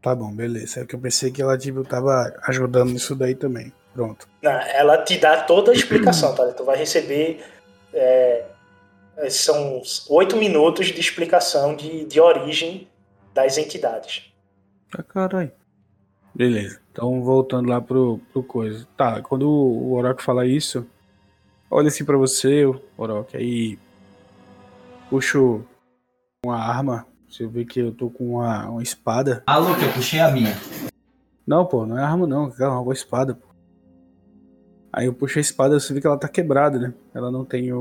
Tá 0.01 0.15
bom, 0.15 0.33
beleza. 0.33 0.81
É 0.81 0.85
que 0.85 0.95
eu 0.95 1.01
pensei 1.01 1.31
que 1.31 1.43
ela 1.43 1.57
tipo 1.57 1.85
tava 1.85 2.33
ajudando 2.47 2.91
nisso 2.93 3.15
daí 3.15 3.35
também. 3.35 3.73
Pronto. 3.93 4.29
Não, 4.43 4.53
ela 4.53 5.03
te 5.03 5.19
dá 5.19 5.43
toda 5.43 5.73
a 5.73 5.75
explicação, 5.75 6.35
tá? 6.35 6.47
Tu 6.53 6.65
vai 6.65 6.77
receber. 6.77 7.45
é, 7.93 8.45
são 9.29 9.83
oito 10.09 10.37
minutos 10.37 10.87
de 10.87 11.01
explicação 11.01 11.75
de, 11.75 12.05
de 12.05 12.21
origem 12.21 12.89
das 13.35 13.59
entidades. 13.59 14.33
Ah, 14.97 15.03
caralho. 15.03 15.53
Beleza. 16.35 16.81
Então, 16.91 17.23
voltando 17.23 17.69
lá 17.69 17.81
pro, 17.81 18.21
pro 18.33 18.43
coisa. 18.43 18.87
Tá, 18.97 19.21
quando 19.21 19.49
o 19.49 19.93
Orochi 19.93 20.23
fala 20.23 20.47
isso, 20.47 20.87
olha 21.71 21.89
assim 21.89 22.05
pra 22.05 22.17
você, 22.17 22.65
Orochi, 22.97 23.37
aí 23.37 23.79
puxo 25.09 25.65
uma 26.45 26.57
arma. 26.57 27.07
Você 27.31 27.47
vê 27.47 27.65
que 27.65 27.78
eu 27.81 27.93
tô 27.93 28.11
com 28.11 28.35
uma, 28.36 28.69
uma 28.69 28.82
espada. 28.82 29.43
Ah, 29.47 29.59
Luke, 29.59 29.82
eu 29.82 29.93
puxei 29.93 30.19
a 30.20 30.31
minha. 30.31 30.52
Não, 31.47 31.65
pô, 31.65 31.86
não 31.86 31.97
é 31.97 32.02
arma 32.02 32.27
não, 32.27 32.52
é 32.59 32.69
uma 32.69 32.93
espada, 32.93 33.35
pô. 33.35 33.47
Aí 34.93 35.07
eu 35.07 35.15
puxo 35.15 35.39
a 35.39 35.40
espada, 35.40 35.78
você 35.78 35.94
vê 35.94 36.01
que 36.01 36.07
ela 36.07 36.19
tá 36.19 36.28
quebrada, 36.28 36.78
né? 36.78 36.93
Ela 37.15 37.31
não 37.31 37.44
tem 37.44 37.73
o. 37.73 37.81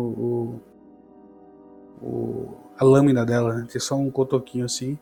o, 2.01 2.05
o- 2.05 2.57
a 2.77 2.83
lâmina 2.85 3.25
dela, 3.25 3.55
né? 3.55 3.67
Tem 3.69 3.81
só 3.81 3.95
um 3.95 4.09
cotoquinho 4.11 4.65
assim. 4.65 4.97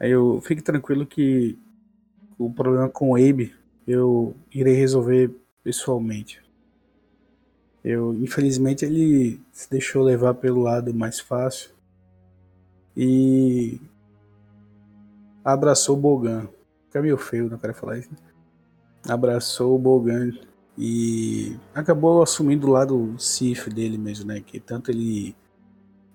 Aí 0.00 0.10
eu 0.10 0.40
fique 0.40 0.62
tranquilo 0.62 1.04
que 1.04 1.58
o 2.38 2.50
problema 2.50 2.88
com 2.88 3.10
o 3.10 3.16
Abe 3.16 3.54
eu 3.86 4.34
irei 4.54 4.74
resolver 4.74 5.30
pessoalmente. 5.62 6.40
Eu, 7.84 8.14
infelizmente, 8.14 8.84
ele 8.84 9.40
se 9.52 9.68
deixou 9.68 10.02
levar 10.02 10.34
pelo 10.34 10.62
lado 10.62 10.94
mais 10.94 11.18
fácil. 11.20 11.70
E 12.96 13.80
abraçou 15.44 15.96
o 15.96 16.00
Bogan. 16.00 16.48
Fica 16.86 17.02
meio 17.02 17.16
feio, 17.16 17.48
não 17.48 17.58
quero 17.58 17.74
falar 17.74 17.98
isso. 17.98 18.10
Abraçou 19.08 19.74
o 19.74 19.78
Bogan 19.78 20.30
e 20.76 21.56
acabou 21.74 22.22
assumindo 22.22 22.68
o 22.68 22.70
lado 22.70 23.14
Sif 23.18 23.68
dele 23.68 23.98
mesmo, 23.98 24.26
né? 24.26 24.40
Que 24.40 24.60
tanto 24.60 24.90
ele 24.90 25.34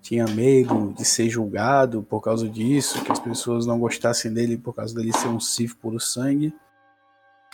tinha 0.00 0.26
medo 0.26 0.92
de 0.96 1.04
ser 1.04 1.28
julgado 1.28 2.02
por 2.02 2.20
causa 2.20 2.48
disso, 2.48 3.04
que 3.04 3.12
as 3.12 3.18
pessoas 3.18 3.66
não 3.66 3.78
gostassem 3.78 4.32
dele 4.32 4.56
por 4.56 4.72
causa 4.72 4.94
dele 4.94 5.12
ser 5.12 5.28
um 5.28 5.40
Sif 5.40 5.74
puro 5.74 6.00
sangue. 6.00 6.54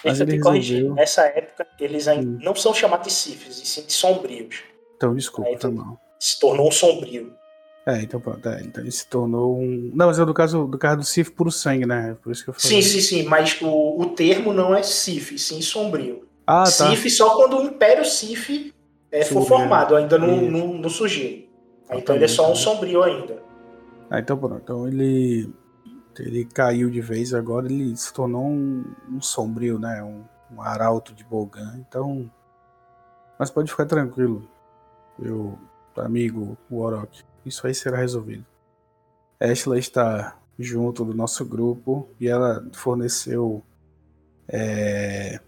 Mas 0.04 0.20
ele 0.20 0.36
resolveu. 0.36 0.94
Nessa 0.94 1.22
época, 1.22 1.66
eles 1.80 2.06
ainda 2.06 2.44
não 2.44 2.54
são 2.54 2.74
chamados 2.74 3.06
de 3.06 3.12
Sifis, 3.12 3.62
e 3.62 3.66
sim 3.66 3.86
de 3.86 3.92
sombrios. 3.92 4.62
Então, 4.96 5.14
desculpa, 5.14 5.50
Aí 5.50 5.56
tá 5.56 5.70
mal. 5.70 5.98
Se 6.20 6.38
tornou 6.38 6.68
um 6.68 6.70
sombrio. 6.70 7.34
É, 7.86 8.00
então 8.02 8.18
pronto. 8.18 8.48
é, 8.48 8.62
então 8.62 8.82
ele 8.82 8.90
se 8.90 9.06
tornou 9.06 9.58
um. 9.58 9.90
Não, 9.94 10.06
mas 10.06 10.18
é 10.18 10.24
do 10.24 10.32
caso 10.32 10.66
do 10.66 10.78
caso 10.78 10.96
do 10.98 11.04
Sif 11.04 11.30
puro 11.30 11.50
sangue, 11.50 11.84
né? 11.84 12.16
Por 12.22 12.32
isso 12.32 12.42
que 12.42 12.50
eu 12.50 12.54
falei. 12.54 12.82
Sim, 12.82 12.88
sim, 12.88 13.00
sim, 13.00 13.22
mas 13.24 13.60
o, 13.60 14.00
o 14.00 14.06
termo 14.06 14.54
não 14.54 14.74
é 14.74 14.82
Sif, 14.82 15.38
sim 15.38 15.60
sombrio. 15.60 16.26
Ah, 16.46 16.64
tá. 16.64 16.70
Sif 16.70 17.10
só 17.10 17.36
quando 17.36 17.58
o 17.58 17.64
Império 17.64 18.04
Sif 18.04 18.72
é, 19.12 19.22
for 19.24 19.46
formado, 19.46 19.96
ainda 19.96 20.16
não, 20.16 20.40
não, 20.40 20.74
não 20.74 20.88
surgiu. 20.88 21.46
Então 21.90 22.16
ele 22.16 22.24
é 22.24 22.28
só 22.28 22.50
um 22.50 22.56
sombrio 22.56 23.02
ainda. 23.02 23.42
Ah, 24.10 24.18
então 24.18 24.36
pronto. 24.36 24.60
Então 24.62 24.88
ele. 24.88 25.52
Ele 26.18 26.44
caiu 26.44 26.88
de 26.88 27.00
vez 27.00 27.34
agora, 27.34 27.66
ele 27.66 27.96
se 27.96 28.12
tornou 28.12 28.46
um, 28.46 28.84
um 29.10 29.20
sombrio, 29.20 29.80
né? 29.80 30.00
Um, 30.02 30.22
um 30.56 30.62
arauto 30.62 31.12
de 31.12 31.22
Bogan. 31.22 31.76
Então. 31.86 32.30
Mas 33.38 33.50
pode 33.50 33.70
ficar 33.70 33.84
tranquilo, 33.84 34.48
meu 35.18 35.58
amigo 35.96 36.56
Warok. 36.70 37.24
Isso 37.44 37.66
aí 37.66 37.74
será 37.74 37.98
resolvido. 37.98 38.44
Ashley 39.40 39.80
está 39.80 40.38
junto 40.58 41.04
do 41.04 41.14
nosso 41.14 41.44
grupo 41.44 42.08
e 42.20 42.28
ela 42.28 42.66
forneceu 42.72 43.62
é, 44.48 45.40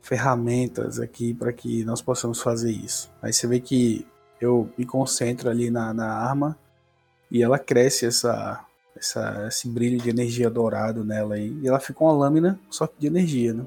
ferramentas 0.00 0.98
aqui 0.98 1.32
para 1.32 1.52
que 1.52 1.84
nós 1.84 2.02
possamos 2.02 2.40
fazer 2.40 2.70
isso. 2.70 3.10
Aí 3.20 3.32
você 3.32 3.46
vê 3.46 3.60
que 3.60 4.06
eu 4.40 4.68
me 4.76 4.84
concentro 4.84 5.48
ali 5.48 5.70
na, 5.70 5.94
na 5.94 6.12
arma 6.12 6.58
e 7.30 7.42
ela 7.42 7.58
cresce 7.58 8.06
essa, 8.06 8.64
essa, 8.96 9.46
esse 9.48 9.68
brilho 9.68 9.98
de 9.98 10.10
energia 10.10 10.50
dourado 10.50 11.04
nela 11.04 11.36
aí. 11.36 11.56
E 11.62 11.68
ela 11.68 11.78
fica 11.78 12.02
uma 12.02 12.12
lâmina 12.12 12.58
só 12.68 12.88
de 12.98 13.06
energia, 13.06 13.52
né? 13.52 13.66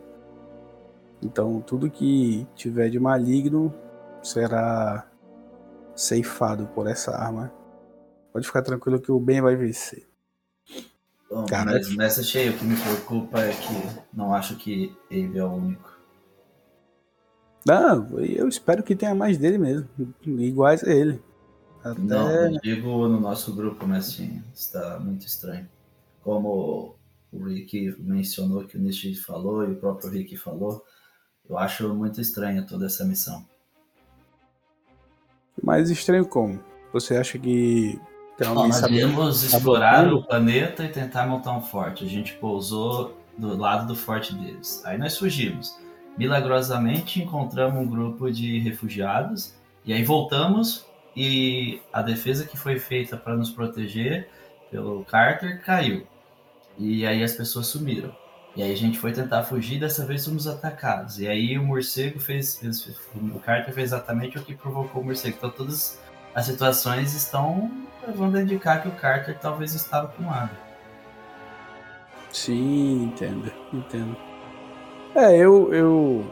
Então 1.22 1.62
tudo 1.62 1.90
que 1.90 2.46
tiver 2.56 2.90
de 2.90 3.00
maligno 3.00 3.74
será 4.22 5.08
ceifado 5.96 6.68
por 6.68 6.88
essa 6.88 7.12
arma. 7.16 7.52
Pode 8.34 8.46
ficar 8.46 8.62
tranquilo 8.62 9.00
que 9.00 9.12
o 9.12 9.20
bem 9.20 9.42
vai 9.42 9.56
vencer. 9.56 10.08
Bom, 11.30 11.46
Cara. 11.46 11.72
mas 11.72 11.96
nessa 11.96 12.24
cheia, 12.24 12.52
o 12.52 12.58
que 12.58 12.66
me 12.66 12.76
preocupa 12.76 13.42
é 13.42 13.52
que 13.52 14.00
não 14.14 14.34
acho 14.34 14.56
que 14.58 14.96
ele 15.10 15.38
é 15.38 15.44
o 15.44 15.52
único. 15.52 15.96
Não, 17.66 18.20
eu 18.20 18.48
espero 18.48 18.84
que 18.84 18.96
tenha 18.96 19.16
mais 19.16 19.38
dele 19.38 19.58
mesmo. 19.58 19.90
Iguais 20.24 20.84
a 20.84 20.92
ele. 20.92 21.22
Até... 21.84 22.00
Não, 22.00 22.30
eu 22.30 22.60
digo 22.62 23.08
no 23.08 23.20
nosso 23.20 23.56
grupo, 23.56 23.88
mas 23.88 24.06
sim, 24.06 24.44
está 24.54 25.00
muito 25.00 25.26
estranho. 25.26 25.68
Como 26.22 26.96
o 27.32 27.44
Rick 27.44 27.96
mencionou, 28.00 28.66
que 28.66 28.78
o 28.78 28.82
Nishi 28.82 29.16
falou 29.16 29.64
e 29.64 29.74
o 29.74 29.76
próprio 29.76 30.10
Rick 30.10 30.38
falou, 30.38 30.84
eu 31.50 31.58
acho 31.58 31.94
muito 31.94 32.22
estranha 32.22 32.66
toda 32.66 32.86
essa 32.86 33.04
missão. 33.04 33.46
Mais 35.64 35.90
estranho 35.90 36.26
como? 36.26 36.60
Você 36.94 37.16
acha 37.16 37.38
que 37.38 38.00
tem 38.38 38.48
Bom, 38.50 38.68
nós 38.68 38.82
viemos 38.88 39.44
explorar 39.44 40.12
o 40.14 40.24
planeta 40.24 40.84
e 40.84 40.90
tentar 40.90 41.26
montar 41.26 41.58
um 41.58 41.62
forte. 41.62 42.04
A 42.04 42.08
gente 42.08 42.34
pousou 42.34 43.18
do 43.38 43.56
lado 43.56 43.88
do 43.88 43.96
forte 43.96 44.34
deles. 44.36 44.82
Aí 44.86 44.98
nós 44.98 45.18
fugimos. 45.18 45.78
Milagrosamente 46.18 47.22
encontramos 47.22 47.82
um 47.82 47.90
grupo 47.90 48.32
de 48.32 48.60
refugiados 48.60 49.54
e 49.86 49.94
aí 49.94 50.04
voltamos 50.04 50.86
e 51.16 51.82
a 51.92 52.02
defesa 52.02 52.46
que 52.46 52.58
foi 52.58 52.78
feita 52.78 53.16
para 53.16 53.36
nos 53.36 53.50
proteger 53.50 54.30
pelo 54.70 55.04
Carter 55.06 55.62
caiu. 55.64 56.06
E 56.78 57.06
aí 57.06 57.24
as 57.24 57.34
pessoas 57.34 57.68
sumiram. 57.68 58.14
E 58.56 58.64
aí 58.64 58.72
a 58.72 58.78
gente 58.78 58.98
foi 58.98 59.12
tentar 59.12 59.44
fugir, 59.44 59.80
dessa 59.80 60.06
vez 60.06 60.26
fomos 60.26 60.48
atacados. 60.48 61.20
E 61.20 61.28
aí 61.28 61.58
o 61.58 61.64
morcego 61.64 62.20
fez, 62.20 62.60
o 63.14 63.40
Carter 63.40 63.74
fez 63.74 63.90
exatamente 63.92 64.38
o 64.38 64.44
que 64.44 64.56
provocou 64.56 65.02
o 65.02 65.06
morcego. 65.06 65.36
Então 65.38 65.50
todas 65.50 66.00
as 66.34 66.46
situações 66.46 67.14
estão 67.14 67.70
levando 68.08 68.38
a 68.38 68.42
indicar 68.42 68.82
que 68.82 68.88
o 68.88 68.94
Carter 68.94 69.38
talvez 69.40 69.74
estava 69.74 70.08
com 70.08 70.30
água. 70.30 70.58
Sim, 72.32 73.06
entendo, 73.06 73.52
entendo. 73.74 74.16
É, 75.16 75.38
eu, 75.38 75.74
eu. 75.74 76.26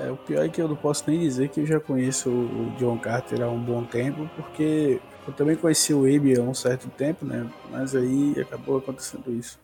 É, 0.00 0.10
o 0.10 0.16
pior 0.16 0.44
é 0.44 0.48
que 0.48 0.62
eu 0.62 0.68
não 0.68 0.76
posso 0.76 1.04
nem 1.08 1.20
dizer 1.20 1.48
que 1.48 1.60
eu 1.60 1.66
já 1.66 1.78
conheço 1.80 2.30
o 2.30 2.68
o 2.68 2.70
John 2.78 2.98
Carter 2.98 3.42
há 3.42 3.48
um 3.48 3.60
bom 3.60 3.84
tempo, 3.84 4.28
porque 4.36 5.00
eu 5.26 5.32
também 5.34 5.56
conheci 5.56 5.92
o 5.92 6.04
Abe 6.04 6.38
há 6.38 6.42
um 6.42 6.54
certo 6.54 6.88
tempo, 6.88 7.24
né? 7.24 7.48
Mas 7.70 7.94
aí 7.94 8.34
acabou 8.40 8.78
acontecendo 8.78 9.30
isso. 9.32 9.58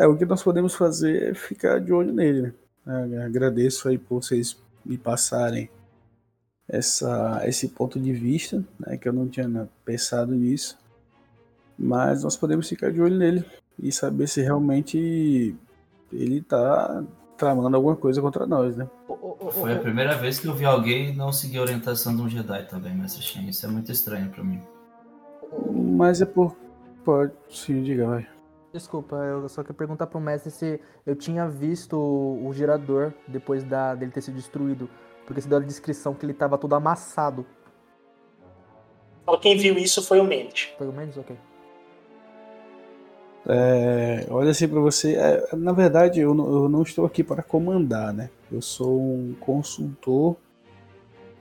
É, 0.00 0.06
o 0.06 0.16
que 0.16 0.24
nós 0.24 0.42
podemos 0.42 0.74
fazer 0.74 1.30
é 1.30 1.34
ficar 1.34 1.78
de 1.78 1.92
olho 1.92 2.10
nele, 2.10 2.54
né? 2.86 3.10
É, 3.12 3.22
Agradeço 3.22 3.86
aí 3.86 3.98
por 3.98 4.22
vocês 4.22 4.58
me 4.82 4.96
passarem 4.96 5.68
essa, 6.66 7.42
esse 7.44 7.68
ponto 7.68 8.00
de 8.00 8.10
vista, 8.10 8.64
né? 8.78 8.96
Que 8.96 9.06
eu 9.06 9.12
não 9.12 9.28
tinha 9.28 9.68
pensado 9.84 10.34
nisso. 10.34 10.78
Mas 11.78 12.24
nós 12.24 12.34
podemos 12.34 12.66
ficar 12.66 12.90
de 12.90 12.98
olho 12.98 13.14
nele 13.14 13.44
e 13.78 13.92
saber 13.92 14.26
se 14.26 14.40
realmente 14.40 15.54
ele 16.10 16.40
tá 16.40 17.04
tramando 17.36 17.76
alguma 17.76 17.94
coisa 17.94 18.22
contra 18.22 18.46
nós, 18.46 18.74
né? 18.74 18.88
Foi 19.52 19.74
a 19.74 19.78
primeira 19.78 20.16
vez 20.16 20.38
que 20.38 20.46
eu 20.46 20.54
vi 20.54 20.64
alguém 20.64 21.14
não 21.14 21.30
seguir 21.30 21.58
a 21.58 21.62
orientação 21.62 22.16
de 22.16 22.22
um 22.22 22.28
Jedi 22.28 22.66
também, 22.68 22.94
Mestre 22.94 23.22
Shen. 23.22 23.50
Isso 23.50 23.66
é 23.66 23.68
muito 23.68 23.92
estranho 23.92 24.30
pra 24.30 24.42
mim. 24.42 24.62
Mas 25.70 26.22
é 26.22 26.24
por. 26.24 26.56
Pode. 27.04 27.32
Sim, 27.50 27.82
diga, 27.82 28.06
vai. 28.06 28.39
Desculpa, 28.72 29.16
eu 29.16 29.48
só 29.48 29.62
queria 29.62 29.76
perguntar 29.76 30.06
pro 30.06 30.20
mestre 30.20 30.50
se 30.50 30.80
eu 31.04 31.16
tinha 31.16 31.48
visto 31.48 31.96
o, 31.96 32.46
o 32.46 32.52
gerador 32.52 33.12
depois 33.26 33.64
da, 33.64 33.94
dele 33.96 34.12
ter 34.12 34.20
sido 34.22 34.36
destruído. 34.36 34.88
Porque 35.26 35.40
você 35.40 35.48
deu 35.48 35.58
a 35.58 35.62
descrição 35.62 36.14
que 36.14 36.24
ele 36.24 36.34
tava 36.34 36.56
todo 36.56 36.74
amassado. 36.74 37.44
Só 39.28 39.36
quem 39.38 39.56
viu 39.56 39.76
isso 39.76 40.02
foi 40.02 40.20
o 40.20 40.24
Mendes. 40.24 40.66
Pelo 40.78 40.92
menos, 40.92 41.16
ok. 41.16 41.36
É, 43.46 44.26
olha 44.30 44.50
assim 44.50 44.68
pra 44.68 44.80
você. 44.80 45.16
é, 45.16 45.56
na 45.56 45.72
verdade, 45.72 46.20
eu 46.20 46.34
não, 46.34 46.46
eu 46.46 46.68
não 46.68 46.82
estou 46.82 47.04
aqui 47.04 47.24
para 47.24 47.42
comandar, 47.42 48.12
né? 48.12 48.30
Eu 48.52 48.60
sou 48.62 49.00
um 49.00 49.34
consultor 49.40 50.36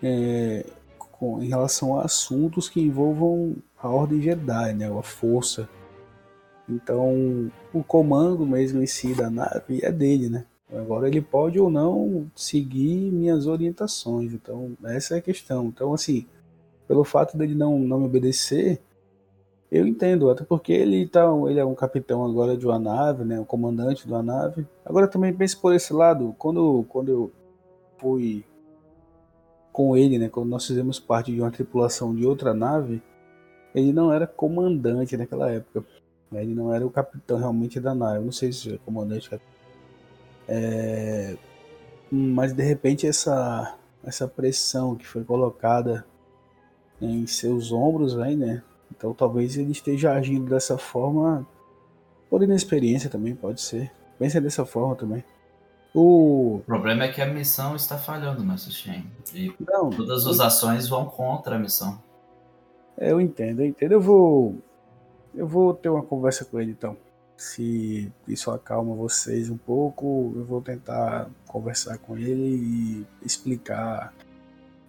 é, 0.01 0.65
com- 0.97 1.41
em 1.43 1.47
relação 1.47 1.99
a 1.99 2.05
assuntos 2.05 2.69
que 2.69 2.81
envolvam 2.81 3.55
a 3.77 3.87
Ordem 3.89 4.21
Jedi, 4.21 4.73
né? 4.73 4.89
Ou 4.89 4.97
a 4.99 5.03
Força. 5.03 5.69
Então, 6.69 7.51
o 7.73 7.83
comando 7.83 8.45
mesmo 8.45 8.81
em 8.81 8.85
si 8.85 9.13
da 9.13 9.29
nave 9.29 9.79
é 9.81 9.91
dele, 9.91 10.29
né? 10.29 10.45
Agora 10.71 11.07
ele 11.07 11.21
pode 11.21 11.59
ou 11.59 11.69
não 11.69 12.29
seguir 12.35 13.11
minhas 13.11 13.47
orientações. 13.47 14.33
Então, 14.33 14.77
essa 14.83 15.15
é 15.15 15.17
a 15.17 15.21
questão. 15.21 15.65
Então, 15.65 15.93
assim, 15.93 16.27
pelo 16.87 17.03
fato 17.03 17.35
dele 17.35 17.55
não, 17.55 17.79
não 17.79 17.99
me 17.99 18.05
obedecer, 18.05 18.79
eu 19.71 19.85
entendo, 19.85 20.29
até 20.29 20.43
porque 20.43 20.71
ele, 20.71 21.07
tá, 21.07 21.25
ele 21.47 21.59
é 21.59 21.65
um 21.65 21.75
capitão 21.75 22.23
agora 22.25 22.57
de 22.57 22.65
uma 22.65 22.79
nave, 22.79 23.23
né? 23.23 23.39
Um 23.39 23.45
comandante 23.45 24.05
de 24.05 24.13
uma 24.13 24.23
nave. 24.23 24.67
Agora 24.85 25.07
também 25.07 25.33
pense 25.33 25.57
por 25.57 25.73
esse 25.73 25.93
lado, 25.93 26.35
quando, 26.37 26.85
quando 26.89 27.09
eu 27.09 27.31
fui 27.97 28.43
com 29.71 29.95
ele, 29.95 30.17
né? 30.17 30.29
Quando 30.29 30.49
nós 30.49 30.65
fizemos 30.65 30.99
parte 30.99 31.31
de 31.31 31.41
uma 31.41 31.51
tripulação 31.51 32.15
de 32.15 32.25
outra 32.25 32.53
nave, 32.53 33.01
ele 33.73 33.93
não 33.93 34.11
era 34.11 34.25
comandante 34.25 35.15
naquela 35.15 35.51
época. 35.51 35.85
Ele 36.33 36.53
não 36.53 36.73
era 36.73 36.85
o 36.85 36.91
capitão 36.91 37.37
realmente 37.37 37.79
da 37.79 37.95
nave. 37.95 38.17
Eu 38.17 38.25
Não 38.25 38.31
sei 38.31 38.51
se 38.51 38.75
é 38.75 38.77
comandante. 38.79 39.29
É... 40.47 41.35
Mas 42.11 42.53
de 42.53 42.63
repente 42.63 43.07
essa, 43.07 43.75
essa 44.03 44.27
pressão 44.27 44.95
que 44.95 45.05
foi 45.05 45.23
colocada 45.23 46.05
em 47.01 47.25
seus 47.27 47.71
ombros 47.71 48.17
aí, 48.19 48.35
né? 48.35 48.63
Então 48.91 49.13
talvez 49.13 49.57
ele 49.57 49.71
esteja 49.71 50.13
agindo 50.13 50.49
dessa 50.49 50.77
forma 50.77 51.47
por 52.29 52.43
inexperiência 52.43 53.09
também, 53.09 53.35
pode 53.35 53.61
ser. 53.61 53.91
Pensa 54.17 54.39
dessa 54.39 54.65
forma 54.65 54.95
também. 54.95 55.23
O. 55.93 56.57
O 56.57 56.63
problema 56.65 57.05
é 57.05 57.07
que 57.07 57.21
a 57.21 57.25
missão 57.25 57.75
está 57.75 57.97
falhando, 57.97 58.43
Mestre 58.43 58.71
Shen. 58.71 59.05
E 59.33 59.53
Não, 59.59 59.89
todas 59.89 60.27
as 60.27 60.39
ações 60.39 60.87
vão 60.87 61.05
contra 61.05 61.55
a 61.55 61.59
missão. 61.59 61.99
Eu 62.97 63.19
entendo, 63.19 63.61
eu 63.61 63.65
entendo. 63.65 63.93
Eu 63.93 64.01
vou. 64.01 64.55
Eu 65.39 65.47
vou 65.47 65.73
ter 65.73 65.87
uma 65.87 66.03
conversa 66.03 66.43
com 66.43 66.59
ele 66.59 66.71
então. 66.71 66.97
Se 67.37 68.11
isso 68.27 68.51
acalma 68.51 68.93
vocês 68.93 69.49
um 69.49 69.55
pouco, 69.55 70.33
eu 70.35 70.43
vou 70.43 70.61
tentar 70.61 71.29
conversar 71.47 71.97
com 71.97 72.17
ele 72.17 72.57
e 72.57 73.07
explicar 73.25 74.13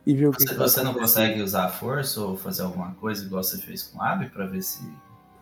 e 0.05 0.13
ver 0.13 0.27
o 0.27 0.33
que, 0.33 0.43
Você, 0.43 0.49
que 0.49 0.59
você 0.59 0.83
não 0.83 0.93
consegue 0.93 1.41
usar 1.41 1.67
a 1.67 1.69
força 1.69 2.21
ou 2.21 2.37
fazer 2.37 2.63
alguma 2.63 2.93
coisa 2.95 3.25
igual 3.25 3.45
você 3.45 3.59
fez 3.59 3.85
com 3.85 4.01
o 4.01 4.03
Abby 4.03 4.29
pra 4.29 4.45
ver 4.47 4.61
se 4.61 4.83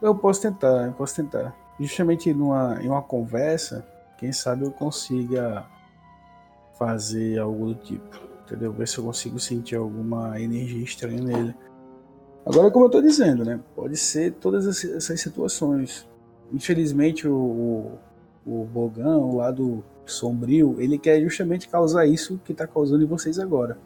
Eu 0.02 0.14
posso 0.14 0.42
tentar, 0.42 0.88
eu 0.88 0.92
posso 0.92 1.16
tentar. 1.16 1.56
Justamente 1.80 2.34
numa, 2.34 2.78
em 2.82 2.88
uma 2.88 3.00
conversa, 3.00 3.88
quem 4.18 4.30
sabe 4.30 4.66
eu 4.66 4.70
consiga 4.70 5.64
fazer 6.78 7.38
algo 7.38 7.68
do 7.68 7.74
tipo. 7.76 8.20
Entendeu? 8.44 8.74
Ver 8.74 8.86
se 8.86 8.98
eu 8.98 9.04
consigo 9.04 9.40
sentir 9.40 9.76
alguma 9.76 10.38
energia 10.38 10.84
estranha 10.84 11.22
nele. 11.22 11.54
Agora, 12.48 12.70
como 12.70 12.86
eu 12.86 12.90
tô 12.90 13.02
dizendo, 13.02 13.44
né? 13.44 13.60
Pode 13.76 13.96
ser 13.98 14.32
todas 14.32 14.82
essas 14.82 15.20
situações. 15.20 16.08
Infelizmente, 16.50 17.28
o, 17.28 18.00
o, 18.46 18.50
o 18.50 18.92
o 18.96 19.36
lado 19.36 19.84
sombrio, 20.06 20.76
ele 20.78 20.96
quer 20.96 21.20
justamente 21.20 21.68
causar 21.68 22.06
isso 22.06 22.40
que 22.42 22.54
tá 22.54 22.66
causando 22.66 23.04
em 23.04 23.06
vocês 23.06 23.38
agora. 23.38 23.76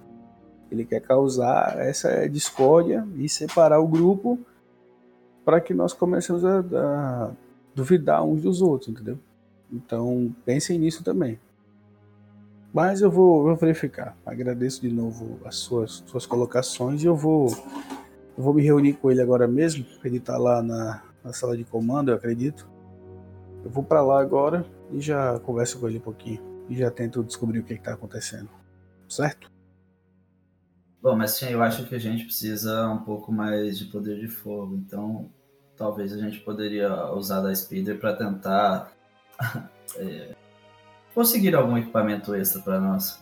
Ele 0.70 0.84
quer 0.84 1.00
causar 1.00 1.76
essa 1.78 2.28
discórdia 2.28 3.06
e 3.16 3.28
separar 3.28 3.80
o 3.80 3.88
grupo 3.88 4.38
para 5.44 5.60
que 5.60 5.74
nós 5.74 5.92
comecemos 5.92 6.44
a, 6.44 6.60
a 6.60 7.30
duvidar 7.74 8.24
uns 8.24 8.42
dos 8.42 8.62
outros, 8.62 8.90
entendeu? 8.90 9.18
Então, 9.72 10.32
pensem 10.44 10.78
nisso 10.78 11.02
também. 11.02 11.36
Mas 12.72 13.02
eu 13.02 13.10
vou, 13.10 13.42
vou, 13.42 13.56
verificar. 13.56 14.16
Agradeço 14.24 14.80
de 14.80 14.88
novo 14.88 15.40
as 15.44 15.56
suas, 15.56 16.04
suas 16.06 16.24
colocações 16.24 17.02
e 17.02 17.06
eu 17.06 17.16
vou, 17.16 17.48
eu 18.36 18.42
vou 18.42 18.54
me 18.54 18.62
reunir 18.62 18.94
com 18.94 19.10
ele 19.10 19.20
agora 19.20 19.46
mesmo. 19.46 19.84
Ele 20.04 20.16
está 20.16 20.36
lá 20.38 20.62
na, 20.62 21.02
na, 21.24 21.32
sala 21.32 21.56
de 21.56 21.64
comando, 21.64 22.10
eu 22.10 22.14
acredito. 22.14 22.68
Eu 23.64 23.70
vou 23.70 23.84
para 23.84 24.02
lá 24.02 24.20
agora 24.20 24.64
e 24.90 25.00
já 25.00 25.38
converso 25.40 25.78
com 25.78 25.88
ele 25.88 25.98
um 25.98 26.02
pouquinho. 26.02 26.40
E 26.68 26.76
já 26.76 26.90
tento 26.90 27.22
descobrir 27.22 27.58
o 27.58 27.64
que 27.64 27.74
está 27.74 27.92
acontecendo. 27.94 28.48
Certo? 29.08 29.50
Bom, 31.02 31.16
mas 31.16 31.32
sim, 31.32 31.50
eu 31.50 31.62
acho 31.62 31.86
que 31.86 31.94
a 31.94 31.98
gente 31.98 32.24
precisa 32.24 32.88
um 32.88 32.98
pouco 32.98 33.32
mais 33.32 33.78
de 33.78 33.86
poder 33.86 34.20
de 34.20 34.28
fogo. 34.28 34.76
Então, 34.76 35.30
talvez 35.76 36.12
a 36.12 36.18
gente 36.18 36.40
poderia 36.40 37.12
usar 37.12 37.40
da 37.40 37.54
Speeder 37.54 37.98
para 37.98 38.14
tentar 38.14 38.92
é, 39.96 40.34
conseguir 41.14 41.54
algum 41.54 41.76
equipamento 41.76 42.34
extra 42.34 42.62
para 42.62 42.80
nós. 42.80 43.21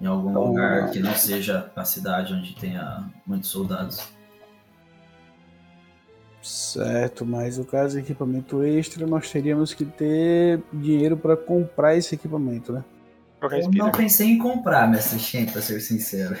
Em 0.00 0.06
algum 0.06 0.30
então, 0.30 0.44
lugar 0.44 0.90
que 0.90 1.00
não 1.00 1.14
seja 1.14 1.70
a 1.74 1.84
cidade 1.84 2.34
onde 2.34 2.54
tenha 2.54 3.04
muitos 3.26 3.48
soldados. 3.48 4.14
Certo, 6.42 7.24
mas 7.26 7.58
no 7.58 7.64
caso 7.64 7.96
de 7.96 8.02
equipamento 8.02 8.62
extra, 8.62 9.06
nós 9.06 9.30
teríamos 9.30 9.74
que 9.74 9.84
ter 9.84 10.62
dinheiro 10.72 11.16
para 11.16 11.36
comprar 11.36 11.96
esse 11.96 12.14
equipamento, 12.14 12.72
né? 12.72 12.84
Eu 13.42 13.70
não 13.72 13.90
pensei 13.90 14.28
em 14.28 14.38
comprar, 14.38 14.88
mestre 14.88 15.18
Shen, 15.18 15.46
para 15.46 15.60
ser 15.60 15.80
sincero. 15.80 16.36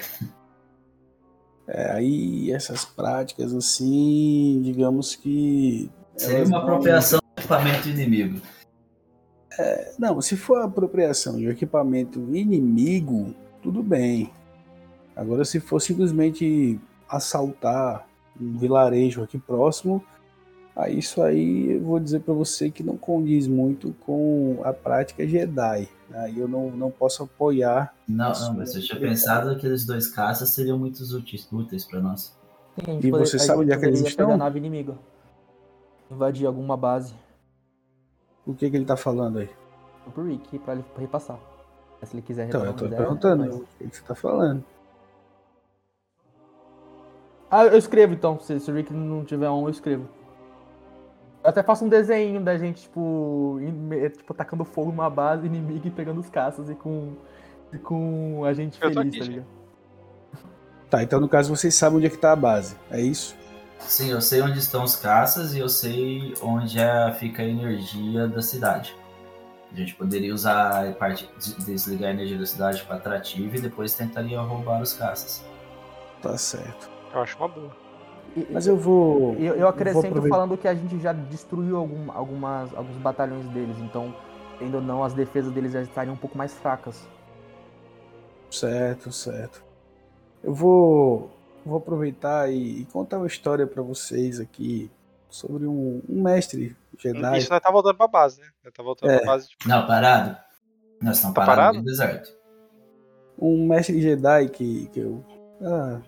É, 1.68 1.90
aí 1.90 2.52
essas 2.52 2.84
práticas 2.84 3.52
assim, 3.52 4.60
digamos 4.62 5.16
que. 5.16 5.90
Seria 6.16 6.44
uma 6.44 6.58
apropriação 6.58 7.18
do 7.18 7.40
equipamento 7.40 7.88
inimigo. 7.88 8.40
É, 9.58 9.92
não, 9.98 10.20
se 10.20 10.36
for 10.36 10.62
apropriação 10.62 11.36
de 11.36 11.48
um 11.48 11.50
equipamento 11.50 12.20
inimigo, 12.34 13.34
tudo 13.66 13.82
bem. 13.82 14.30
Agora, 15.16 15.44
se 15.44 15.58
for 15.58 15.80
simplesmente 15.80 16.80
assaltar 17.08 18.06
um 18.40 18.56
vilarejo 18.56 19.24
aqui 19.24 19.38
próximo, 19.38 20.04
aí 20.76 21.00
isso 21.00 21.20
aí 21.20 21.72
eu 21.72 21.82
vou 21.82 21.98
dizer 21.98 22.20
para 22.20 22.32
você 22.32 22.70
que 22.70 22.84
não 22.84 22.96
condiz 22.96 23.48
muito 23.48 23.92
com 24.06 24.60
a 24.62 24.72
prática 24.72 25.26
Jedi. 25.26 25.88
Aí 26.14 26.38
eu 26.38 26.46
não, 26.46 26.70
não 26.70 26.92
posso 26.92 27.24
apoiar. 27.24 27.92
Não, 28.06 28.30
não 28.32 28.54
mas 28.54 28.72
eu 28.76 28.82
tinha 28.82 29.00
pensado 29.00 29.50
que 29.50 29.56
aqueles 29.56 29.84
dois 29.84 30.06
caças 30.06 30.50
seriam 30.50 30.78
muito 30.78 31.02
úteis, 31.02 31.48
úteis 31.50 31.84
para 31.84 32.00
nós. 32.00 32.38
Sim, 32.84 33.00
e 33.02 33.10
você 33.10 33.36
sabe 33.36 33.62
onde 33.62 33.72
é 33.72 33.76
que 33.76 33.86
eles 33.86 34.00
estão? 34.00 34.30
a 34.30 34.36
nave 34.36 34.58
inimiga. 34.60 34.96
Invadir 36.08 36.46
alguma 36.46 36.76
base. 36.76 37.16
O 38.46 38.54
que, 38.54 38.70
que 38.70 38.76
ele 38.76 38.84
tá 38.84 38.96
falando 38.96 39.40
aí? 39.40 39.50
Pro 40.14 40.24
Rick, 40.24 40.56
pra 40.60 40.74
ele 40.74 40.84
repassar. 40.96 41.55
Se 42.02 42.14
ele 42.14 42.22
quiser 42.22 42.48
Então, 42.48 42.64
eu 42.64 42.74
tô 42.74 42.88
perguntando 42.88 43.44
mas... 43.44 43.54
o 43.54 43.66
que, 43.78 43.96
você 43.96 44.02
tá 44.02 44.14
falando. 44.14 44.62
Ah, 47.50 47.64
eu 47.64 47.78
escrevo 47.78 48.12
então. 48.12 48.38
Se, 48.40 48.60
se 48.60 48.70
o 48.70 48.74
Rick 48.74 48.92
não 48.92 49.24
tiver 49.24 49.48
um, 49.50 49.64
eu 49.64 49.70
escrevo. 49.70 50.08
Eu 51.42 51.50
até 51.50 51.62
faço 51.62 51.84
um 51.84 51.88
desenho 51.88 52.40
da 52.40 52.58
gente, 52.58 52.82
tipo, 52.82 53.58
tipo, 54.16 54.34
tacando 54.34 54.64
fogo 54.64 54.90
numa 54.90 55.08
base 55.08 55.46
inimiga 55.46 55.88
e 55.88 55.90
pegando 55.90 56.20
os 56.20 56.28
caças 56.28 56.68
e 56.68 56.74
com, 56.74 57.14
e 57.72 57.78
com 57.78 58.44
a 58.44 58.52
gente 58.52 58.78
feliz, 58.78 58.96
aqui, 58.96 59.18
tá 59.18 59.24
ligado? 59.24 59.46
Tá, 60.90 61.02
então 61.02 61.20
no 61.20 61.28
caso 61.28 61.54
vocês 61.54 61.74
sabem 61.74 61.98
onde 61.98 62.06
é 62.06 62.10
que 62.10 62.18
tá 62.18 62.32
a 62.32 62.36
base, 62.36 62.76
é 62.90 63.00
isso? 63.00 63.36
Sim, 63.80 64.10
eu 64.10 64.20
sei 64.20 64.40
onde 64.40 64.58
estão 64.58 64.82
os 64.82 64.96
caças 64.96 65.54
e 65.54 65.58
eu 65.58 65.68
sei 65.68 66.34
onde 66.42 66.78
é, 66.78 67.12
fica 67.12 67.42
a 67.42 67.46
energia 67.46 68.26
da 68.26 68.40
cidade. 68.40 68.96
A 69.72 69.74
gente 69.74 69.94
poderia 69.94 70.32
usar 70.32 70.88
a 70.88 70.92
parte 70.92 71.28
desligar 71.64 72.10
a 72.10 72.12
energia 72.14 72.38
da 72.38 72.46
cidade 72.46 72.82
para 72.84 72.96
atrativa 72.96 73.56
e 73.56 73.60
depois 73.60 73.94
tentaria 73.94 74.40
roubar 74.40 74.80
os 74.80 74.92
caças. 74.92 75.44
Tá 76.22 76.36
certo. 76.38 76.90
Eu 77.12 77.20
acho 77.20 77.36
uma 77.36 77.48
boa. 77.48 77.86
Mas 78.50 78.66
eu 78.66 78.76
vou. 78.76 79.34
Eu, 79.34 79.54
eu 79.54 79.68
acrescento 79.68 80.20
vou 80.20 80.28
falando 80.28 80.56
que 80.56 80.68
a 80.68 80.74
gente 80.74 81.00
já 81.00 81.12
destruiu 81.12 81.76
algum, 81.78 82.12
algumas, 82.12 82.74
alguns 82.74 82.96
batalhões 82.98 83.46
deles, 83.48 83.78
então, 83.78 84.14
ainda 84.60 84.76
ou 84.76 84.82
não, 84.82 85.02
as 85.02 85.14
defesas 85.14 85.52
deles 85.52 85.72
já 85.72 85.80
estariam 85.80 86.14
um 86.14 86.18
pouco 86.18 86.36
mais 86.36 86.52
fracas. 86.52 87.08
Certo, 88.50 89.10
certo. 89.10 89.64
Eu 90.44 90.52
vou 90.54 91.30
vou 91.64 91.78
aproveitar 91.78 92.48
e, 92.50 92.82
e 92.82 92.84
contar 92.86 93.18
uma 93.18 93.26
história 93.26 93.66
para 93.66 93.82
vocês 93.82 94.38
aqui 94.38 94.88
sobre 95.28 95.66
um, 95.66 96.02
um, 96.08 96.22
mestre 96.22 96.76
Jedi. 96.98 97.38
Isso 97.38 97.50
nós 97.50 97.60
tá 97.60 97.70
voltando 97.70 97.96
pra 97.96 98.08
base, 98.08 98.40
né? 98.40 98.46
Nós 98.64 98.72
tá 98.72 98.82
voltando 98.82 99.10
é. 99.10 99.18
pra 99.18 99.26
base. 99.26 99.48
Tipo... 99.48 99.68
Não, 99.68 99.86
parado. 99.86 100.36
Nós 101.02 101.16
estamos 101.16 101.34
tá 101.34 101.44
parados 101.44 101.56
parado? 101.56 101.78
no 101.78 101.84
deserto. 101.84 102.36
Um 103.38 103.66
mestre 103.66 104.00
Jedi 104.00 104.48
que, 104.48 104.88
que 104.88 105.00
eu. 105.00 105.24
Ah, 105.62 106.00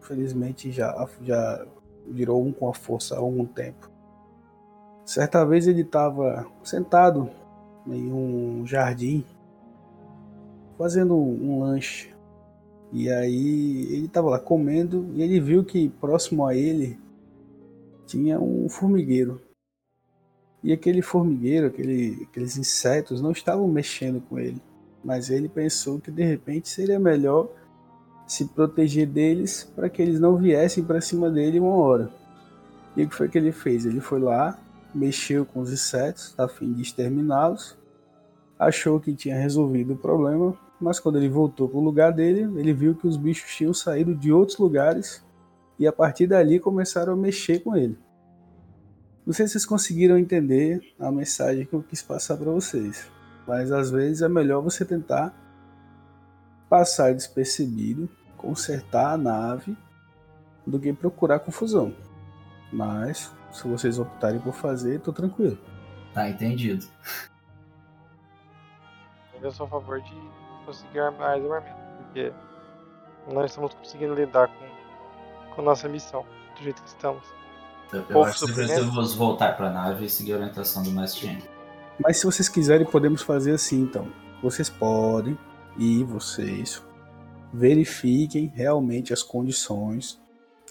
felizmente 0.00 0.70
já, 0.72 1.08
já 1.22 1.66
virou 2.08 2.44
um 2.44 2.52
com 2.52 2.68
a 2.68 2.74
força 2.74 3.14
há 3.14 3.18
algum 3.18 3.44
tempo. 3.44 3.90
Certa 5.04 5.44
vez 5.44 5.66
ele 5.66 5.82
estava 5.82 6.46
sentado 6.62 7.30
em 7.86 8.12
um 8.12 8.66
jardim 8.66 9.24
fazendo 10.76 11.16
um 11.16 11.60
lanche 11.60 12.14
e 12.92 13.10
aí 13.10 13.86
ele 13.92 14.06
estava 14.06 14.30
lá 14.30 14.38
comendo 14.38 15.08
e 15.14 15.22
ele 15.22 15.40
viu 15.40 15.64
que 15.64 15.88
próximo 15.88 16.46
a 16.46 16.54
ele 16.54 16.98
tinha 18.10 18.40
um 18.40 18.68
formigueiro. 18.68 19.40
E 20.62 20.72
aquele 20.72 21.00
formigueiro, 21.00 21.68
aquele, 21.68 22.26
aqueles 22.28 22.56
insetos 22.56 23.20
não 23.20 23.30
estavam 23.30 23.66
mexendo 23.68 24.20
com 24.20 24.38
ele. 24.38 24.60
Mas 25.02 25.30
ele 25.30 25.48
pensou 25.48 26.00
que 26.00 26.10
de 26.10 26.22
repente 26.22 26.68
seria 26.68 26.98
melhor 26.98 27.48
se 28.26 28.44
proteger 28.44 29.06
deles 29.06 29.70
para 29.74 29.88
que 29.88 30.02
eles 30.02 30.20
não 30.20 30.36
viessem 30.36 30.84
para 30.84 31.00
cima 31.00 31.30
dele 31.30 31.60
uma 31.60 31.74
hora. 31.74 32.10
E 32.96 33.04
o 33.04 33.08
que 33.08 33.14
foi 33.14 33.28
que 33.28 33.38
ele 33.38 33.52
fez? 33.52 33.86
Ele 33.86 34.00
foi 34.00 34.20
lá, 34.20 34.58
mexeu 34.94 35.46
com 35.46 35.60
os 35.60 35.72
insetos 35.72 36.34
a 36.36 36.46
fim 36.46 36.72
de 36.72 36.82
exterminá-los, 36.82 37.76
achou 38.58 39.00
que 39.00 39.14
tinha 39.14 39.36
resolvido 39.36 39.94
o 39.94 39.96
problema, 39.96 40.56
mas 40.80 41.00
quando 41.00 41.16
ele 41.16 41.28
voltou 41.28 41.68
para 41.68 41.78
o 41.78 41.84
lugar 41.84 42.12
dele, 42.12 42.42
ele 42.58 42.72
viu 42.74 42.94
que 42.94 43.06
os 43.06 43.16
bichos 43.16 43.54
tinham 43.54 43.72
saído 43.72 44.14
de 44.14 44.32
outros 44.32 44.58
lugares 44.58 45.24
e 45.80 45.86
a 45.86 45.92
partir 45.92 46.26
dali 46.26 46.60
começaram 46.60 47.14
a 47.14 47.16
mexer 47.16 47.60
com 47.60 47.74
ele. 47.74 47.98
Não 49.26 49.32
sei 49.32 49.46
se 49.46 49.52
vocês 49.52 49.66
conseguiram 49.66 50.18
entender 50.18 50.80
a 50.98 51.10
mensagem 51.10 51.64
que 51.64 51.72
eu 51.72 51.82
quis 51.82 52.02
passar 52.02 52.36
para 52.36 52.50
vocês, 52.50 53.10
mas 53.48 53.72
às 53.72 53.90
vezes 53.90 54.20
é 54.20 54.28
melhor 54.28 54.60
você 54.60 54.84
tentar 54.84 55.34
passar 56.68 57.14
despercebido, 57.14 58.08
consertar 58.36 59.14
a 59.14 59.16
nave, 59.16 59.76
do 60.66 60.78
que 60.78 60.92
procurar 60.92 61.40
confusão. 61.40 61.94
Mas 62.70 63.34
se 63.50 63.66
vocês 63.66 63.98
optarem 63.98 64.38
por 64.38 64.52
fazer, 64.52 65.00
tô 65.00 65.12
tranquilo. 65.12 65.58
Tá 66.12 66.28
entendido. 66.28 66.86
Eu 69.40 69.50
sou 69.50 69.64
a 69.64 69.68
favor 69.70 70.00
de 70.02 70.14
conseguir 70.66 71.10
mais 71.12 71.42
armamento, 71.42 71.74
porque 71.98 72.32
nós 73.32 73.50
estamos 73.50 73.72
conseguindo 73.74 74.14
lidar 74.14 74.48
com, 74.48 74.69
com 75.60 75.66
nossa 75.66 75.88
missão 75.88 76.24
do 76.56 76.62
jeito 76.62 76.82
que 76.82 76.88
estamos. 76.88 77.22
Eu, 77.92 78.04
eu 78.08 78.24
acho 78.24 78.46
que 78.46 78.52
precisamos 78.52 79.14
voltar 79.14 79.56
para 79.56 79.68
a 79.68 79.72
nave 79.72 80.06
e 80.06 80.10
seguir 80.10 80.32
a 80.32 80.36
orientação 80.36 80.82
do 80.82 80.90
Mestre 80.90 81.38
Mas 81.98 82.18
se 82.18 82.24
vocês 82.24 82.48
quiserem, 82.48 82.86
podemos 82.86 83.22
fazer 83.22 83.52
assim 83.52 83.82
então. 83.82 84.08
Vocês 84.42 84.70
podem 84.70 85.38
e 85.76 86.02
vocês 86.04 86.82
verifiquem 87.52 88.46
realmente 88.54 89.12
as 89.12 89.22
condições, 89.22 90.20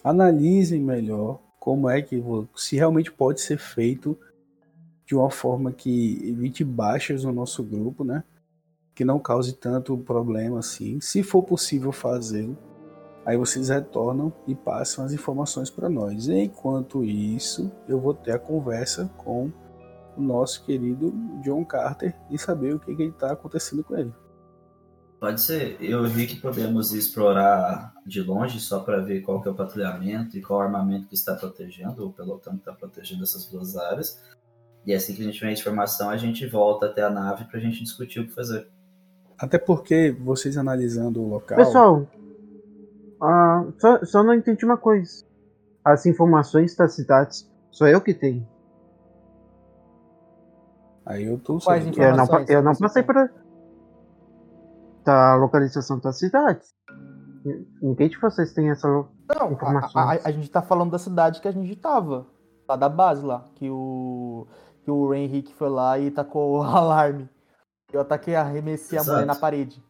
analisem 0.04 0.82
melhor 0.82 1.40
como 1.60 1.90
é 1.90 2.02
que 2.02 2.24
se 2.56 2.78
realmente 2.78 3.12
pode 3.12 3.42
ser 3.42 3.58
feito 3.58 4.18
de 5.06 5.14
uma 5.14 5.30
forma 5.30 5.72
que 5.72 6.30
evite 6.30 6.64
baixas 6.64 7.24
no 7.24 7.34
nosso 7.34 7.64
grupo, 7.64 8.04
né? 8.04 8.24
que 8.96 9.06
não 9.06 9.20
cause 9.20 9.54
tanto 9.54 9.98
problema 9.98 10.60
assim. 10.60 11.00
Se 11.00 11.24
for 11.24 11.44
possível 11.44 11.92
fazê-lo, 11.92 12.58
Aí 13.30 13.38
vocês 13.38 13.70
retornam 13.70 14.34
e 14.48 14.56
passam 14.56 15.06
as 15.06 15.14
informações 15.14 15.70
para 15.70 15.88
nós. 15.88 16.28
Enquanto 16.28 17.04
isso, 17.04 17.72
eu 17.88 18.00
vou 18.00 18.12
ter 18.12 18.32
a 18.32 18.40
conversa 18.40 19.08
com 19.18 19.52
o 20.18 20.20
nosso 20.20 20.66
querido 20.66 21.14
John 21.44 21.64
Carter 21.64 22.16
e 22.32 22.40
saber 22.40 22.74
o 22.74 22.80
que 22.80 22.92
está 23.04 23.34
acontecendo 23.34 23.84
com 23.84 23.96
ele. 23.96 24.12
Pode 25.20 25.42
ser. 25.42 25.78
Eu 25.80 26.04
vi 26.08 26.26
que 26.26 26.38
podemos 26.38 26.92
explorar 26.92 27.94
de 28.04 28.20
longe 28.20 28.60
só 28.60 28.80
para 28.80 28.98
ver 28.98 29.22
qual 29.22 29.40
que 29.40 29.48
é 29.48 29.52
o 29.52 29.56
patrulhamento 29.56 30.36
e 30.36 30.42
qual 30.42 30.62
armamento 30.62 31.08
que 31.08 31.14
está 31.14 31.36
protegendo, 31.36 32.08
o 32.08 32.12
pelotão 32.12 32.54
que 32.54 32.62
está 32.62 32.74
protegendo 32.74 33.22
essas 33.22 33.46
duas 33.46 33.78
áreas. 33.78 34.24
E 34.88 34.92
assim 34.92 35.14
que 35.14 35.22
a 35.22 35.26
gente 35.26 35.36
tiver 35.36 35.50
a 35.50 35.54
informação, 35.54 36.10
a 36.10 36.18
gente 36.18 36.48
volta 36.48 36.88
até 36.88 37.04
a 37.04 37.12
nave 37.12 37.46
para 37.46 37.60
a 37.60 37.62
gente 37.62 37.84
discutir 37.84 38.22
o 38.22 38.26
que 38.26 38.34
fazer. 38.34 38.68
Até 39.38 39.60
porque 39.60 40.18
vocês 40.20 40.58
analisando 40.58 41.22
o 41.22 41.30
local. 41.30 41.58
Pessoal, 41.58 42.08
ah, 43.22 43.66
só, 43.78 44.06
só 44.06 44.24
não 44.24 44.34
entendi 44.34 44.66
uma 44.66 44.78
coisa. 44.78 45.26
As 45.84 46.06
informações 46.06 46.76
das 46.76 46.94
cidades, 46.94 47.50
sou 47.72 47.88
eu 47.88 48.02
que 48.02 48.14
tenho. 48.14 48.48
Aí 51.06 51.26
eu 51.26 51.40
tô 51.40 51.58
Quais 51.60 51.84
sabendo. 51.84 52.02
Eu 52.02 52.16
não, 52.16 52.46
eu 52.48 52.64
não 52.64 52.76
passei 52.76 53.04
para 53.04 53.30
da 55.04 55.36
localização 55.36 56.00
das 56.00 56.20
cidades. 56.20 56.74
Ninguém 57.82 58.10
de 58.10 58.20
vocês 58.20 58.54
tem 58.54 58.70
essa. 58.70 58.88
lo- 58.88 59.10
Não, 59.28 59.48
a, 59.48 59.52
Informações. 59.52 60.26
a- 60.26 60.28
a 60.28 60.32
gente 60.32 60.50
tá 60.52 60.62
falando 60.62 60.92
da 60.92 61.00
cidade 61.00 61.42
que 61.42 61.48
a 61.48 61.52
gente 61.52 61.76
tava. 61.76 62.28
Lá 62.68 62.76
da 62.76 62.90
base 62.90 63.26
lá. 63.26 63.46
Que 63.56 63.70
o. 63.70 64.46
Que 64.84 64.92
o 64.92 65.14
Henrique 65.14 65.54
foi 65.54 65.70
lá 65.70 65.98
e 65.98 66.12
tacou 66.12 66.58
o 66.60 66.62
alarme. 66.64 67.28
Eu 67.92 68.02
ataquei, 68.02 68.36
arremessei 68.36 69.00
a 69.00 69.04
mulher 69.04 69.26
na 69.26 69.36
parede. 69.36 69.84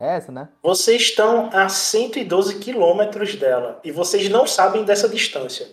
É 0.00 0.16
essa, 0.16 0.32
né? 0.32 0.48
Vocês 0.62 1.02
estão 1.02 1.50
a 1.52 1.68
112 1.68 2.58
quilômetros 2.58 3.34
dela 3.36 3.78
e 3.84 3.92
vocês 3.92 4.28
não 4.30 4.46
sabem 4.46 4.82
dessa 4.84 5.08
distância. 5.08 5.66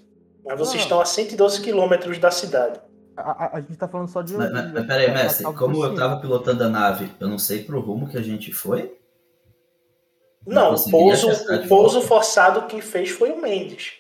Mas 0.46 0.58
vocês 0.60 0.76
Não. 0.76 0.82
estão 0.84 1.02
a 1.02 1.06
112 1.06 1.62
quilômetros 1.62 2.18
da 2.20 2.30
cidade. 2.30 2.80
A, 3.16 3.46
a- 3.46 3.58
a 3.58 3.62
gente 3.62 3.78
tá 3.78 3.88
falando 3.88 4.10
só 4.10 4.22
de. 4.22 4.34
Mas, 4.34 4.52
mas, 4.52 4.72
mas 4.74 4.86
peraí, 4.86 5.08
de- 5.08 5.14
mestre, 5.14 5.46
algo 5.46 5.58
como 5.58 5.84
eu 5.84 5.96
tava 5.96 6.20
pilotando 6.20 6.64
a 6.64 6.70
nave, 6.70 7.10
eu 7.20 7.28
não 7.28 7.40
sei 7.40 7.64
pro 7.64 7.80
rumo 7.80 8.08
que 8.10 8.18
a 8.18 8.22
gente 8.22 8.52
foi? 8.54 8.96
Não, 10.46 10.68
o 10.68 10.70
conseguiria 10.72 11.00
pouso, 11.18 11.28
o 11.32 11.68
pouso 11.68 11.94
volta? 11.96 12.08
forçado 12.08 12.62
quem 12.68 12.80
fez 12.82 13.10
foi 13.10 13.32
o 13.32 13.42
Mendes. 13.42 13.94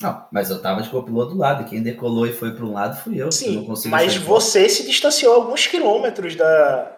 Não, 0.00 0.24
mas 0.32 0.50
eu 0.50 0.60
tava 0.60 0.82
de 0.82 0.88
copiloto 0.90 1.32
do 1.34 1.38
lado, 1.38 1.62
e 1.62 1.64
quem 1.66 1.82
decolou 1.82 2.26
e 2.26 2.32
foi 2.32 2.52
para 2.54 2.64
um 2.64 2.72
lado 2.72 2.96
fui 3.00 3.14
eu. 3.14 3.18
eu 3.18 3.24
não 3.26 3.30
Sim, 3.32 3.64
consigo 3.64 3.90
mas 3.90 4.16
você 4.16 4.68
se 4.68 4.84
distanciou 4.84 5.34
alguns 5.34 5.66
quilômetros 5.68 6.34
da, 6.34 6.96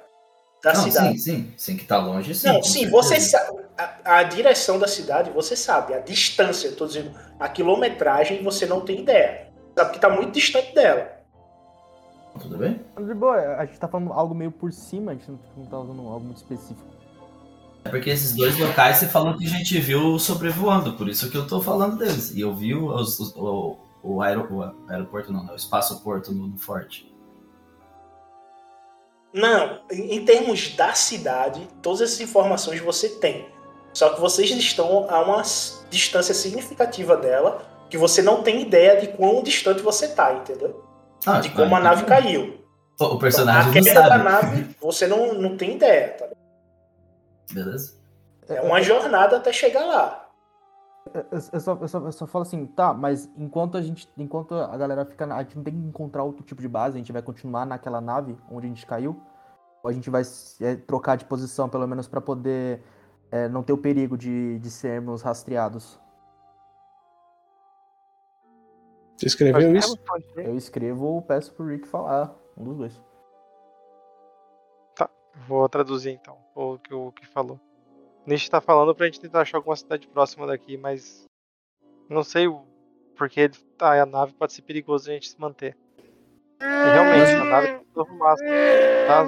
da 0.65 0.73
Não, 0.73 0.83
cidade. 0.83 1.19
sim, 1.19 1.37
sim, 1.37 1.53
sim, 1.57 1.77
que 1.77 1.85
tá 1.85 1.99
longe, 1.99 2.35
sim. 2.35 2.49
Não, 2.49 2.63
sim, 2.63 2.71
certeza. 2.89 2.91
você 2.91 3.21
sabe. 3.21 3.65
A, 3.77 4.19
a 4.19 4.23
direção 4.23 4.79
da 4.79 4.87
cidade, 4.89 5.31
você 5.31 5.55
sabe. 5.57 5.95
A 5.95 5.99
distância, 6.01 6.69
eu 6.69 6.77
tô 6.77 6.87
dizendo, 6.87 7.11
a 7.39 7.49
quilometragem, 7.49 8.43
você 8.43 8.65
não 8.67 8.81
tem 8.81 9.01
ideia. 9.01 9.49
Sabe 9.77 9.93
que 9.93 9.99
tá 10.01 10.09
muito 10.09 10.33
distante 10.33 10.75
dela. 10.75 11.13
Tudo 12.41 12.57
bem? 12.59 12.81
De 12.99 13.15
boa, 13.15 13.37
a 13.57 13.65
gente 13.65 13.79
tá 13.79 13.87
falando 13.87 14.13
algo 14.13 14.35
meio 14.35 14.51
por 14.51 14.73
cima, 14.73 15.13
a 15.13 15.15
gente 15.15 15.31
não, 15.31 15.39
não 15.57 15.67
tá 15.67 15.79
usando 15.79 16.01
algo 16.09 16.25
muito 16.25 16.39
específico. 16.39 16.83
É 17.85 17.91
porque 17.91 18.11
esses 18.11 18.35
dois 18.35 18.59
locais 18.59 18.97
você 18.97 19.07
falou 19.07 19.37
que 19.37 19.45
a 19.45 19.49
gente 19.49 19.79
viu 19.79 20.19
sobrevoando, 20.19 20.95
por 20.95 21.09
isso 21.09 21.31
que 21.31 21.37
eu 21.37 21.47
tô 21.47 21.61
falando 21.61 21.99
deles. 21.99 22.31
E 22.35 22.41
eu 22.41 22.55
vi 22.55 22.75
os- 22.75 23.21
os- 23.21 23.37
o, 23.37 23.77
o, 24.03 24.23
aero- 24.23 24.49
o 24.53 24.91
aeroporto, 24.91 25.33
não, 25.33 25.45
não, 25.45 25.53
o 25.53 25.57
espaço-porto 25.57 26.33
no, 26.33 26.47
no 26.49 26.59
forte. 26.59 27.14
Não, 29.35 29.81
em 29.91 30.25
termos 30.25 30.75
da 30.77 30.95
cidade, 30.95 31.69
todas 31.83 32.01
essas 32.01 32.21
informações 32.21 32.81
você 32.81 33.09
tem. 33.09 33.49
Só 33.93 34.11
que 34.11 34.21
vocês 34.21 34.49
estão 34.51 35.11
a 35.11 35.21
uma 35.23 35.43
distância 35.91 36.33
significativa 36.33 37.17
dela, 37.17 37.63
que 37.91 37.99
você 37.99 38.23
não 38.23 38.43
tem 38.43 38.63
ideia 38.63 39.01
de 39.01 39.09
quão 39.09 39.43
distante 39.43 39.83
você 39.83 40.09
tá, 40.09 40.33
entendeu? 40.35 40.85
Ah, 41.27 41.41
De 41.41 41.49
como 41.51 41.63
a 41.75 41.79
então- 41.81 41.81
nave 41.81 42.05
caiu. 42.05 42.43
O 42.43 42.95
Então, 42.95 43.19
personagem 43.19 43.63
a 43.73 43.75
não 43.75 43.83
queda 43.83 44.03
da 44.03 44.09
sabe. 44.09 44.25
nave, 44.25 44.77
você 44.81 45.07
não, 45.09 45.35
não 45.35 45.57
tem 45.57 45.75
ideia, 45.75 46.11
tá? 46.17 46.27
Beleza? 47.53 47.95
É 48.49 48.61
uma 48.61 48.81
jornada 48.83 49.37
até 49.39 49.53
chegar 49.53 49.85
lá. 49.85 50.24
Eu, 51.13 51.61
só, 51.61 51.79
eu, 51.81 51.89
só, 51.89 51.99
eu 51.99 52.13
só 52.13 52.27
falo 52.27 52.43
assim, 52.43 52.67
tá, 52.67 52.95
mas 52.95 53.31
enquanto 53.37 53.77
a 53.77 53.83
gente. 53.83 54.09
Enquanto 54.17 54.55
a 54.55 54.77
galera 54.77 55.05
fica. 55.05 55.27
na- 55.27 55.37
A 55.37 55.43
gente 55.43 55.57
não 55.57 55.63
tem 55.63 55.75
que 55.75 55.87
encontrar 55.87 56.23
outro 56.23 56.43
tipo 56.45 56.63
de 56.63 56.69
base, 56.69 56.97
a 56.97 56.99
gente 56.99 57.13
vai 57.13 57.21
continuar 57.23 57.67
naquela 57.67 58.01
nave 58.01 58.37
onde 58.51 58.67
a 58.67 58.69
gente 58.69 58.87
caiu. 58.87 59.21
Ou 59.83 59.91
a 59.91 59.93
gente 59.93 60.09
vai 60.09 60.23
é, 60.63 60.77
trocar 60.77 61.17
de 61.17 61.27
posição, 61.27 61.69
pelo 61.69 61.87
menos, 61.87 62.09
pra 62.09 62.21
poder 62.21 62.83
é, 63.31 63.49
não 63.49 63.63
ter 63.63 63.75
o 63.75 63.79
perigo 63.79 64.17
de, 64.17 64.59
de 64.59 64.71
sermos 64.71 65.21
rastreados. 65.21 66.01
Você 69.17 69.27
escreveu 69.27 69.77
isso? 69.77 69.97
Eu 70.37 70.57
escrevo 70.57 71.05
ou 71.07 71.23
peço 71.23 71.53
pro 71.53 71.67
Rick 71.67 71.87
falar. 71.87 72.35
Um 72.57 72.65
dos 72.65 72.77
dois. 72.79 73.03
Vou 75.49 75.69
traduzir 75.69 76.11
então 76.13 76.39
o 76.55 76.79
que 76.79 76.95
o 76.95 77.11
que 77.13 77.27
falou. 77.27 77.61
Nish 78.27 78.49
tá 78.49 78.61
falando 78.61 78.95
pra 78.95 79.07
gente 79.07 79.21
tentar 79.21 79.43
achar 79.43 79.59
alguma 79.59 79.77
cidade 79.77 80.07
próxima 80.09 80.47
daqui, 80.47 80.77
mas 80.77 81.25
não 82.09 82.23
sei 82.25 82.49
porque 83.17 83.51
tá, 83.77 84.01
a 84.03 84.07
nave 84.07 84.33
pode 84.35 84.53
ser 84.53 84.63
perigoso 84.63 85.11
a 85.11 85.15
gente 85.15 85.29
se 85.29 85.41
manter. 85.41 85.77
E 86.61 86.65
realmente, 86.65 87.31
a 87.33 87.45
nave 87.45 87.69
tá 87.75 87.81
toda 87.95 88.13
massa, 88.15 88.45
tá? 89.07 89.21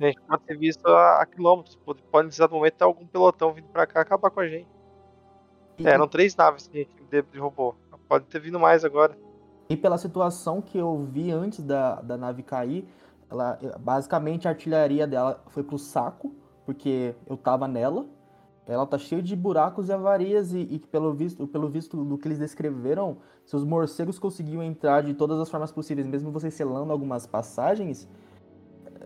A 0.00 0.04
gente 0.04 0.20
pode 0.22 0.44
ser 0.44 0.58
visto 0.58 0.86
a, 0.88 1.22
a 1.22 1.26
quilômetros. 1.26 1.76
Pode, 1.76 2.02
pode, 2.02 2.26
nesse 2.26 2.38
exato 2.40 2.54
momento, 2.54 2.74
ter 2.74 2.84
algum 2.84 3.06
pelotão 3.06 3.52
vindo 3.52 3.68
pra 3.68 3.86
cá 3.86 4.00
acabar 4.00 4.30
com 4.30 4.40
a 4.40 4.48
gente. 4.48 4.68
E, 5.78 5.86
É, 5.86 5.90
eram 5.92 6.08
três 6.08 6.34
naves 6.34 6.66
que 6.66 6.76
a 6.78 6.80
gente 6.80 6.94
de- 7.10 7.22
derrubou. 7.22 7.76
Pode 8.08 8.26
ter 8.26 8.40
vindo 8.40 8.58
mais 8.58 8.84
agora. 8.84 9.16
e 9.70 9.76
pela 9.76 9.96
situação 9.96 10.60
que 10.60 10.76
eu 10.76 11.04
vi 11.04 11.30
antes 11.30 11.62
da, 11.64 12.00
da 12.02 12.16
nave 12.18 12.42
cair, 12.42 12.86
ela 13.30 13.58
basicamente 13.80 14.46
a 14.46 14.50
artilharia 14.50 15.06
dela 15.06 15.42
foi 15.48 15.62
pro 15.62 15.78
saco, 15.78 16.34
porque 16.64 17.14
eu 17.28 17.36
tava 17.36 17.66
nela. 17.68 18.06
Ela 18.66 18.86
tá 18.86 18.96
cheia 18.96 19.20
de 19.20 19.34
buracos 19.34 19.88
e 19.88 19.92
avarias, 19.92 20.52
e, 20.52 20.60
e 20.60 20.78
pelo, 20.78 21.12
visto, 21.12 21.46
pelo 21.48 21.68
visto 21.68 22.04
do 22.04 22.16
que 22.16 22.28
eles 22.28 22.38
descreveram, 22.38 23.16
se 23.44 23.56
os 23.56 23.64
morcegos 23.64 24.18
conseguiam 24.18 24.62
entrar 24.62 25.02
de 25.02 25.14
todas 25.14 25.38
as 25.40 25.50
formas 25.50 25.72
possíveis, 25.72 26.06
mesmo 26.06 26.30
você 26.30 26.50
selando 26.50 26.92
algumas 26.92 27.26
passagens, 27.26 28.08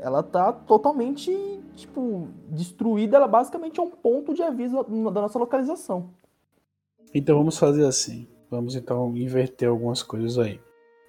ela 0.00 0.22
tá 0.22 0.52
totalmente, 0.52 1.32
tipo, 1.74 2.28
destruída. 2.48 3.16
Ela 3.16 3.28
basicamente 3.28 3.80
é 3.80 3.82
um 3.82 3.90
ponto 3.90 4.34
de 4.34 4.42
aviso 4.42 4.82
da 5.10 5.22
nossa 5.22 5.38
localização. 5.38 6.10
Então 7.14 7.38
vamos 7.38 7.58
fazer 7.58 7.86
assim. 7.86 8.28
Vamos 8.50 8.76
então 8.76 9.16
inverter 9.16 9.68
algumas 9.68 10.02
coisas 10.02 10.38
aí. 10.38 10.60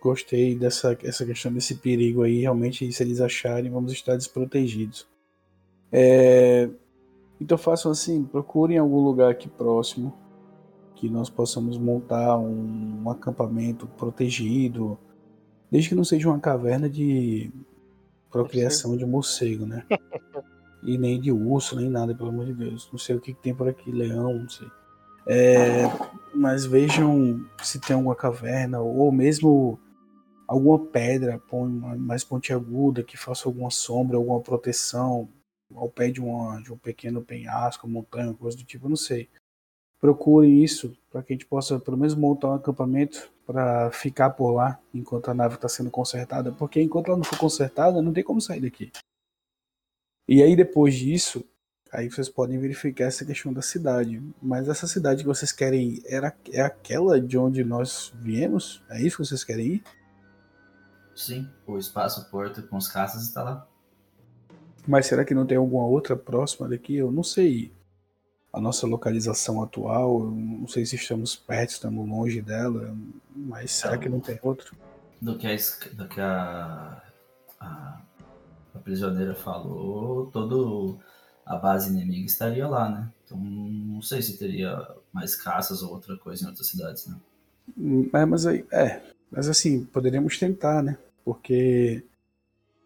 Gostei 0.02 0.56
dessa 0.58 0.98
essa 1.04 1.26
questão 1.26 1.52
desse 1.52 1.76
perigo 1.76 2.24
aí. 2.24 2.42
Realmente, 2.42 2.90
se 2.92 3.04
eles 3.04 3.20
acharem, 3.20 3.70
vamos 3.70 3.92
estar 3.92 4.16
desprotegidos. 4.16 5.08
É, 5.92 6.70
Então 7.40 7.58
façam 7.58 7.92
assim: 7.92 8.24
procurem 8.24 8.78
algum 8.78 9.00
lugar 9.00 9.32
aqui 9.32 9.48
próximo 9.48 10.14
que 10.96 11.10
nós 11.10 11.30
possamos 11.30 11.78
montar 11.78 12.38
um, 12.38 13.04
um 13.04 13.10
acampamento 13.10 13.86
protegido, 13.86 14.98
desde 15.70 15.90
que 15.90 15.96
não 15.96 16.04
seja 16.04 16.28
uma 16.28 16.40
caverna 16.40 16.90
de 16.90 17.52
procriação 18.32 18.98
de 18.98 19.06
morcego, 19.06 19.66
né? 19.66 19.86
E 20.84 20.96
nem 20.98 21.20
de 21.20 21.32
urso, 21.32 21.76
nem 21.76 21.90
nada, 21.90 22.16
pelo 22.16 22.30
amor 22.30 22.46
de 22.46 22.54
Deus. 22.54 22.88
Não 22.92 23.00
sei 23.00 23.16
o 23.16 23.20
que, 23.20 23.34
que 23.34 23.42
tem 23.42 23.54
por 23.54 23.68
aqui, 23.68 23.92
leão, 23.92 24.34
não 24.34 24.48
sei. 24.48 24.68
É, 25.28 25.84
mas 26.34 26.66
vejam 26.66 27.46
se 27.62 27.80
tem 27.82 27.96
alguma 27.96 28.16
caverna 28.16 28.80
ou 28.80 29.12
mesmo 29.12 29.78
alguma 30.48 30.80
pedra 30.80 31.42
mais 31.98 32.24
pontiaguda 32.24 33.04
que 33.04 33.18
faça 33.18 33.50
alguma 33.50 33.70
sombra, 33.70 34.16
alguma 34.16 34.40
proteção 34.40 35.28
ao 35.74 35.90
pé 35.90 36.10
de, 36.10 36.22
uma, 36.22 36.62
de 36.62 36.72
um 36.72 36.78
pequeno 36.78 37.22
penhasco, 37.22 37.88
montanha, 37.88 38.34
coisa 38.34 38.58
do 38.58 38.64
tipo, 38.64 38.90
não 38.90 38.96
sei. 38.96 39.30
Procurem 40.00 40.64
isso 40.64 40.96
para 41.10 41.24
que 41.24 41.34
a 41.34 41.36
gente 41.36 41.46
possa 41.46 41.80
pelo 41.80 41.98
menos 41.98 42.16
montar 42.16 42.50
um 42.50 42.54
acampamento 42.54 43.32
para 43.46 43.92
ficar 43.92 44.32
por 44.32 44.52
lá 44.52 44.80
enquanto 44.94 45.30
a 45.30 45.34
nave 45.34 45.56
está 45.56 45.68
sendo 45.68 45.90
consertada, 45.90 46.52
porque 46.52 46.82
enquanto 46.82 47.08
ela 47.08 47.18
não 47.18 47.24
for 47.24 47.40
consertada, 47.40 48.02
não 48.02 48.14
tem 48.14 48.24
como 48.24 48.42
sair 48.42 48.62
daqui. 48.62 48.92
E 50.28 50.44
aí 50.44 50.56
depois 50.56 50.96
disso, 50.96 51.44
Aí 51.92 52.10
vocês 52.10 52.28
podem 52.28 52.60
verificar 52.60 53.06
essa 53.06 53.26
questão 53.26 53.54
da 53.54 53.62
cidade. 53.62 54.22
Mas 54.42 54.68
essa 54.68 54.88
cidade 54.88 55.22
que 55.22 55.28
vocês 55.28 55.52
querem 55.52 55.94
ir 55.94 56.04
era, 56.06 56.36
é 56.52 56.62
aquela 56.62 57.20
de 57.20 57.38
onde 57.38 57.64
nós 57.64 58.14
viemos? 58.16 58.84
É 58.90 59.02
isso 59.02 59.18
que 59.18 59.26
vocês 59.26 59.44
querem 59.44 59.76
ir? 59.76 59.84
Sim, 61.16 61.50
o 61.66 61.78
espaço-porto 61.78 62.64
com 62.64 62.78
os 62.78 62.88
caças 62.88 63.24
está 63.24 63.44
lá. 63.44 63.68
Mas 64.88 65.06
será 65.06 65.26
que 65.26 65.34
não 65.34 65.46
tem 65.46 65.58
alguma 65.58 65.86
outra 65.86 66.16
próxima 66.16 66.70
daqui? 66.70 66.96
Eu 66.96 67.12
não 67.12 67.24
sei 67.24 67.72
a 68.54 68.62
nossa 68.62 68.88
localização 68.88 69.62
atual. 69.62 70.22
Eu 70.22 70.32
não 70.32 70.68
sei 70.68 70.86
se 70.86 70.96
estamos 70.96 71.36
perto, 71.36 71.72
estamos 71.72 72.08
longe 72.08 72.42
dela. 72.42 72.96
Mas 73.36 73.72
será 73.72 73.98
que 73.98 74.08
não 74.08 74.20
tem 74.20 74.40
outra? 74.42 74.72
Do 75.22 75.38
que 75.38 75.48
a, 75.48 75.56
do 75.94 76.08
que 76.08 76.22
a, 76.22 77.04
a, 77.60 78.02
a 78.74 78.80
prisioneira 78.80 79.36
falou, 79.36 80.28
todo 80.28 81.00
a 81.46 81.56
base 81.56 81.90
inimiga 81.90 82.26
estaria 82.26 82.68
lá, 82.68 82.90
né? 82.90 83.10
Então 83.26 83.38
não 83.38 84.02
sei 84.02 84.22
se 84.22 84.38
teria 84.38 84.88
mais 85.12 85.36
caças 85.36 85.82
ou 85.82 85.92
outra 85.92 86.18
coisa 86.18 86.44
em 86.44 86.48
outras 86.48 86.68
cidades, 86.68 87.08
né? 87.08 87.18
É, 88.14 88.26
mas 88.26 88.46
aí, 88.46 88.66
é, 88.72 89.02
mas 89.32 89.50
assim, 89.50 89.84
poderíamos 89.86 90.38
tentar, 90.38 90.82
né? 90.84 90.98
Porque 91.26 92.04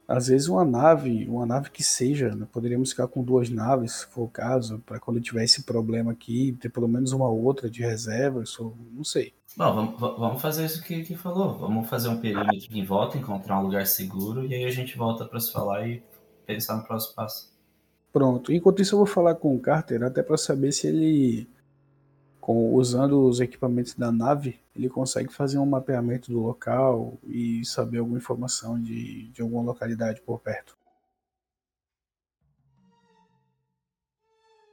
às 0.07 0.27
vezes 0.27 0.47
uma 0.47 0.65
nave, 0.65 1.27
uma 1.27 1.45
nave 1.45 1.69
que 1.69 1.83
seja, 1.83 2.35
né? 2.35 2.47
poderíamos 2.51 2.91
ficar 2.91 3.07
com 3.07 3.23
duas 3.23 3.49
naves, 3.49 3.93
se 3.93 4.07
for 4.07 4.23
o 4.23 4.27
caso, 4.27 4.79
para 4.85 4.99
quando 4.99 5.21
tiver 5.21 5.43
esse 5.43 5.63
problema 5.63 6.11
aqui, 6.11 6.57
ter 6.59 6.69
pelo 6.69 6.87
menos 6.87 7.11
uma 7.11 7.29
outra 7.29 7.69
de 7.69 7.81
reserva, 7.81 8.43
isso, 8.43 8.73
não 8.91 9.03
sei. 9.03 9.33
Bom, 9.55 9.73
vamos, 9.73 9.99
vamos 9.99 10.41
fazer 10.41 10.65
isso 10.65 10.83
que, 10.83 11.03
que 11.03 11.15
falou. 11.15 11.57
Vamos 11.57 11.89
fazer 11.89 12.09
um 12.09 12.17
perímetro 12.17 12.77
em 12.77 12.85
volta, 12.85 13.17
encontrar 13.17 13.59
um 13.59 13.63
lugar 13.63 13.85
seguro 13.85 14.45
e 14.45 14.53
aí 14.53 14.63
a 14.63 14.71
gente 14.71 14.97
volta 14.97 15.25
para 15.25 15.39
se 15.39 15.51
falar 15.51 15.87
e 15.87 16.01
pensar 16.45 16.77
no 16.77 16.83
próximo 16.83 17.15
passo. 17.15 17.51
Pronto. 18.11 18.51
Enquanto 18.51 18.81
isso, 18.81 18.95
eu 18.95 18.99
vou 18.99 19.05
falar 19.05 19.35
com 19.35 19.55
o 19.55 19.59
Carter 19.59 20.03
até 20.03 20.21
para 20.21 20.37
saber 20.37 20.71
se 20.71 20.87
ele, 20.87 21.47
com, 22.51 22.75
usando 22.75 23.25
os 23.25 23.39
equipamentos 23.39 23.93
da 23.95 24.11
nave, 24.11 24.59
ele 24.75 24.89
consegue 24.89 25.31
fazer 25.31 25.57
um 25.57 25.65
mapeamento 25.65 26.31
do 26.31 26.39
local 26.39 27.17
e 27.25 27.63
saber 27.65 27.99
alguma 27.99 28.17
informação 28.17 28.81
de, 28.81 29.29
de 29.29 29.41
alguma 29.41 29.63
localidade 29.63 30.21
por 30.21 30.39
perto. 30.39 30.77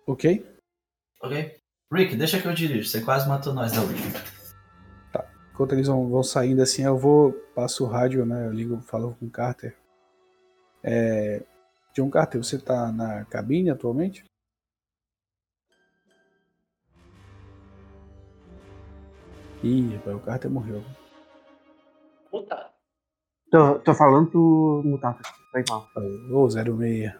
Ok? 0.06 0.44
Ok. 1.20 1.56
Rick, 1.92 2.16
deixa 2.16 2.40
que 2.40 2.48
eu 2.48 2.54
dirijo. 2.54 2.88
Você 2.88 3.00
quase 3.00 3.28
matou 3.28 3.52
nós 3.52 3.72
da 3.72 3.80
última. 3.82 4.38
Enquanto 5.52 5.72
eles 5.72 5.88
vão, 5.88 6.08
vão 6.08 6.22
saindo 6.22 6.62
assim, 6.62 6.82
eu 6.84 6.96
vou, 6.96 7.32
passo 7.54 7.84
o 7.84 7.88
rádio, 7.88 8.24
né? 8.24 8.46
Eu 8.46 8.52
ligo, 8.52 8.80
falo 8.80 9.16
com 9.18 9.26
o 9.26 9.30
Carter. 9.30 9.76
É, 10.84 11.42
John 11.94 12.08
Carter, 12.10 12.42
você 12.42 12.58
tá 12.58 12.92
na 12.92 13.24
cabine 13.24 13.70
atualmente? 13.70 14.24
Ih, 19.62 19.96
rapaz, 19.96 20.16
o 20.16 20.20
Carter 20.20 20.50
morreu. 20.50 20.82
Puta. 22.30 22.70
Tô, 23.50 23.78
tô 23.80 23.94
falando 23.94 24.30
pro 24.30 24.82
Mutata. 24.84 25.20
Foi 25.50 25.64
mal. 25.68 25.88
Ô, 26.32 26.48
06. 26.48 27.12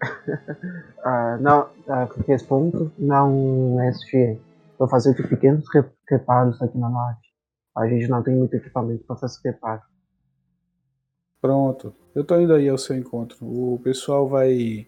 Ah, 1.04 1.38
não, 1.40 1.70
ah, 1.88 2.08
respondo, 2.26 2.92
não 2.98 3.80
é 3.80 3.88
SG. 3.88 4.38
Tô 4.76 4.86
fazendo 4.88 5.16
pequenos 5.28 5.64
re- 5.72 5.88
reparos 6.08 6.60
aqui 6.60 6.76
na 6.76 6.88
nave. 6.90 7.18
A 7.76 7.86
gente 7.88 8.08
não 8.08 8.22
tem 8.22 8.36
muito 8.36 8.54
equipamento 8.54 9.04
pra 9.04 9.16
fazer 9.16 9.40
reparo. 9.48 9.82
Pronto. 11.40 11.94
Eu 12.14 12.24
tô 12.24 12.38
indo 12.38 12.52
aí 12.52 12.68
ao 12.68 12.76
seu 12.78 12.96
encontro. 12.96 13.38
O 13.40 13.80
pessoal 13.82 14.28
vai 14.28 14.86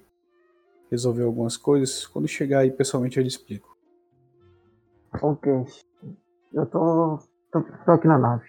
resolver 0.91 1.23
algumas 1.23 1.57
coisas. 1.57 2.07
Quando 2.07 2.27
chegar 2.29 2.61
aí 2.61 2.71
pessoalmente 2.71 3.17
eu 3.17 3.23
lhe 3.23 3.29
explico. 3.29 3.77
Ok. 5.23 5.65
Eu 6.53 6.67
tô, 6.67 7.19
tô, 7.53 7.63
tô 7.85 7.93
aqui 7.93 8.09
na 8.09 8.19
nave. 8.19 8.45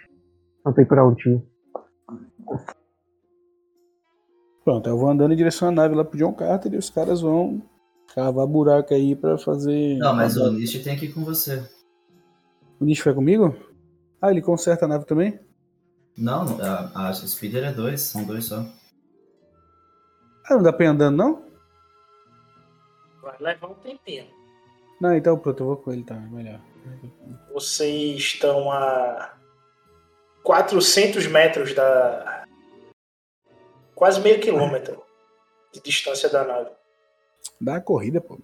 Não 0.66 0.74
tem 0.74 0.86
pra 0.86 1.06
onde 1.06 1.30
ir. 1.30 1.44
Pronto, 4.64 4.88
eu 4.88 4.98
vou 4.98 5.10
andando 5.10 5.34
em 5.34 5.38
direção 5.38 5.70
à 5.70 5.72
nave 5.72 5.96
lá 5.96 6.04
pro 6.04 6.18
John 6.18 6.34
Carter 6.34 6.74
e 6.74 6.78
os 6.78 6.90
caras 6.90 7.22
vão 7.22 7.62
cavar 8.14 8.46
buraco 8.46 8.94
aí 8.94 9.16
pra 9.16 9.38
fazer. 9.38 9.98
Não, 9.98 10.16
mas 10.16 10.38
o 10.38 10.52
Nist 10.52 10.84
tem 10.84 10.98
que 10.98 11.06
ir 11.06 11.14
com 11.14 11.24
você. 11.24 11.68
O 12.80 12.86
Nish 12.86 13.04
vai 13.04 13.14
comigo? 13.14 13.56
Ah, 14.22 14.32
ele 14.32 14.42
conserta 14.42 14.86
a 14.86 14.88
nave 14.88 15.06
também? 15.06 15.40
Não, 16.18 16.60
a, 16.62 17.10
a 17.10 17.14
Speeder 17.14 17.64
é 17.64 17.72
dois, 17.72 18.02
são 18.02 18.24
dois 18.24 18.46
só. 18.46 18.66
Ah, 20.46 20.56
não 20.56 20.64
dá 20.64 20.74
pra 20.74 20.86
ir 20.86 20.90
andando 20.90 21.18
não? 21.18 21.44
Vai 23.22 23.38
levar 23.40 23.68
um 23.68 23.76
tempinho. 23.76 24.26
Não, 25.00 25.16
então 25.16 25.38
pronto, 25.38 25.62
eu 25.62 25.68
vou 25.68 25.78
com 25.78 25.92
ele, 25.92 26.04
tá? 26.04 26.16
Melhor. 26.16 26.60
Vocês 27.54 28.18
estão 28.20 28.72
a 28.72 29.38
400 30.44 31.28
metros 31.28 31.74
da. 31.74 32.46
quase 33.96 34.22
meio 34.22 34.40
quilômetro 34.40 35.04
de 35.74 35.82
distância 35.82 36.30
da 36.30 36.44
nave. 36.44 36.72
Dá 37.60 37.74
uma 37.74 37.82
corrida, 37.82 38.20
pô. 38.20 38.40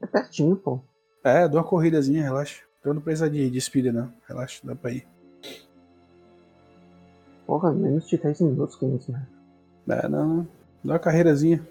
É 0.00 0.06
pertinho, 0.06 0.56
pô. 0.56 0.80
É, 1.24 1.48
dá 1.48 1.58
uma 1.58 1.64
corridazinha, 1.64 2.22
relaxa. 2.22 2.62
Eu 2.84 2.94
não 2.94 3.00
precisa 3.00 3.30
de, 3.30 3.48
de 3.48 3.60
speed, 3.60 3.86
não. 3.86 4.12
Relaxa, 4.26 4.60
dá 4.64 4.74
pra 4.74 4.90
ir. 4.90 5.06
Porra, 7.46 7.72
menos 7.72 8.08
de 8.08 8.16
10 8.16 8.40
minutos 8.40 8.76
com 8.76 8.96
isso, 8.96 9.12
né? 9.12 9.26
É, 9.88 10.08
não, 10.08 10.26
não. 10.26 10.48
Dá 10.84 10.94
uma 10.94 10.98
carreirazinha. 10.98 11.66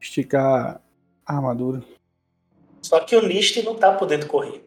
Esticar 0.00 0.80
a 1.26 1.34
armadura. 1.34 1.82
Só 2.88 3.00
que 3.00 3.14
o 3.14 3.26
Nist 3.26 3.62
não 3.62 3.74
tá 3.74 3.92
podendo 3.92 4.26
correr. 4.26 4.66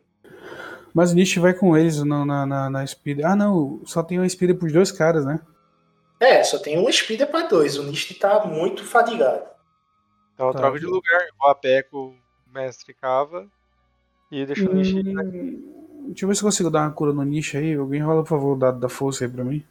Mas 0.93 1.11
o 1.11 1.15
Nish 1.15 1.37
vai 1.37 1.53
com 1.55 1.75
eles 1.75 2.03
na, 2.03 2.23
na, 2.23 2.45
na, 2.45 2.69
na 2.69 2.85
speed. 2.85 3.21
Ah, 3.21 3.35
não. 3.35 3.81
Só 3.85 4.03
tem 4.03 4.19
uma 4.19 4.29
speed 4.29 4.55
pros 4.59 4.71
dois 4.71 4.91
caras, 4.91 5.25
né? 5.25 5.39
É, 6.19 6.43
só 6.43 6.59
tem 6.59 6.77
um 6.77 6.91
speeder 6.91 7.27
pra 7.31 7.47
dois. 7.47 7.77
O 7.77 7.83
Nist 7.83 8.13
tá 8.19 8.45
muito 8.45 8.83
fadigado. 8.85 9.43
Então 10.35 10.47
eu 10.47 10.53
Tá. 10.53 10.59
troco 10.59 10.79
de 10.79 10.85
lugar, 10.85 11.19
a 11.41 11.55
pé 11.55 11.81
com 11.81 12.09
o 12.09 12.15
mestre 12.53 12.93
Cava 12.93 13.47
e 14.31 14.45
deixo 14.45 14.67
o 14.69 14.79
aqui. 14.79 14.93
Hum, 14.99 16.07
Deixa 16.09 16.25
eu 16.25 16.29
ver 16.29 16.35
se 16.35 16.41
eu 16.41 16.45
consigo 16.47 16.69
dar 16.69 16.81
uma 16.81 16.91
cura 16.91 17.11
no 17.13 17.23
Nish 17.23 17.55
aí. 17.55 17.73
Alguém 17.73 18.01
rola, 18.01 18.21
por 18.21 18.29
favor, 18.29 18.55
o 18.55 18.59
dado 18.59 18.79
da 18.79 18.87
força 18.89 19.25
aí 19.25 19.31
pra 19.31 19.43
mim. 19.43 19.65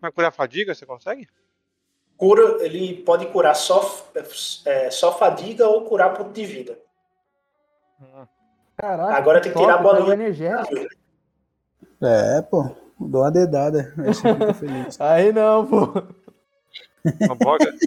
Mas 0.00 0.14
curar 0.14 0.32
fadiga, 0.32 0.74
você 0.74 0.86
consegue? 0.86 1.28
Cura, 2.18 2.62
ele 2.64 3.02
pode 3.04 3.26
curar 3.26 3.54
só, 3.54 3.80
é, 4.66 4.90
só 4.90 5.16
fadiga 5.16 5.66
ou 5.68 5.84
curar 5.84 6.12
ponto 6.14 6.32
de 6.32 6.44
vida. 6.44 6.76
Caraca, 8.76 9.14
Agora 9.16 9.40
tem 9.40 9.52
que 9.52 9.58
tirar 9.58 9.74
a 9.76 9.82
top, 9.82 9.96
bolinha. 9.96 10.14
energético. 10.14 10.86
É, 12.02 12.42
pô. 12.42 12.70
Dou 13.00 13.22
uma 13.22 13.30
dedada. 13.30 13.94
Aí 14.98 15.32
não, 15.32 15.64
pô. 15.66 15.84
Uma 17.24 17.34
boga? 17.36 17.72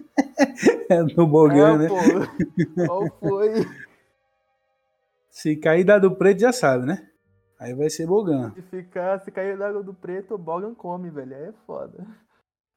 É 0.90 1.02
no 1.03 1.28
Bogan, 1.28 1.76
É, 1.76 1.78
né? 1.78 1.88
pô. 1.88 2.86
Qual 2.88 3.08
foi? 3.20 3.66
Se 5.30 5.56
cair 5.56 5.84
dado 5.86 6.16
preto, 6.16 6.40
já 6.41 6.52
sabe, 6.52 6.86
né? 6.86 7.08
Aí 7.60 7.74
vai 7.74 7.90
ser 7.90 8.08
Bogan. 8.08 8.52
Se 8.56 8.62
ficar, 8.64 9.20
se 9.22 9.32
cair 9.32 9.58
na 9.58 9.68
água 9.68 9.84
do 9.84 9.94
preto, 9.94 10.34
o 10.36 10.38
Bogan 10.38 10.74
come, 10.74 11.10
velho. 11.10 11.36
Aí 11.36 11.44
é 11.44 11.53
foda. 11.66 12.06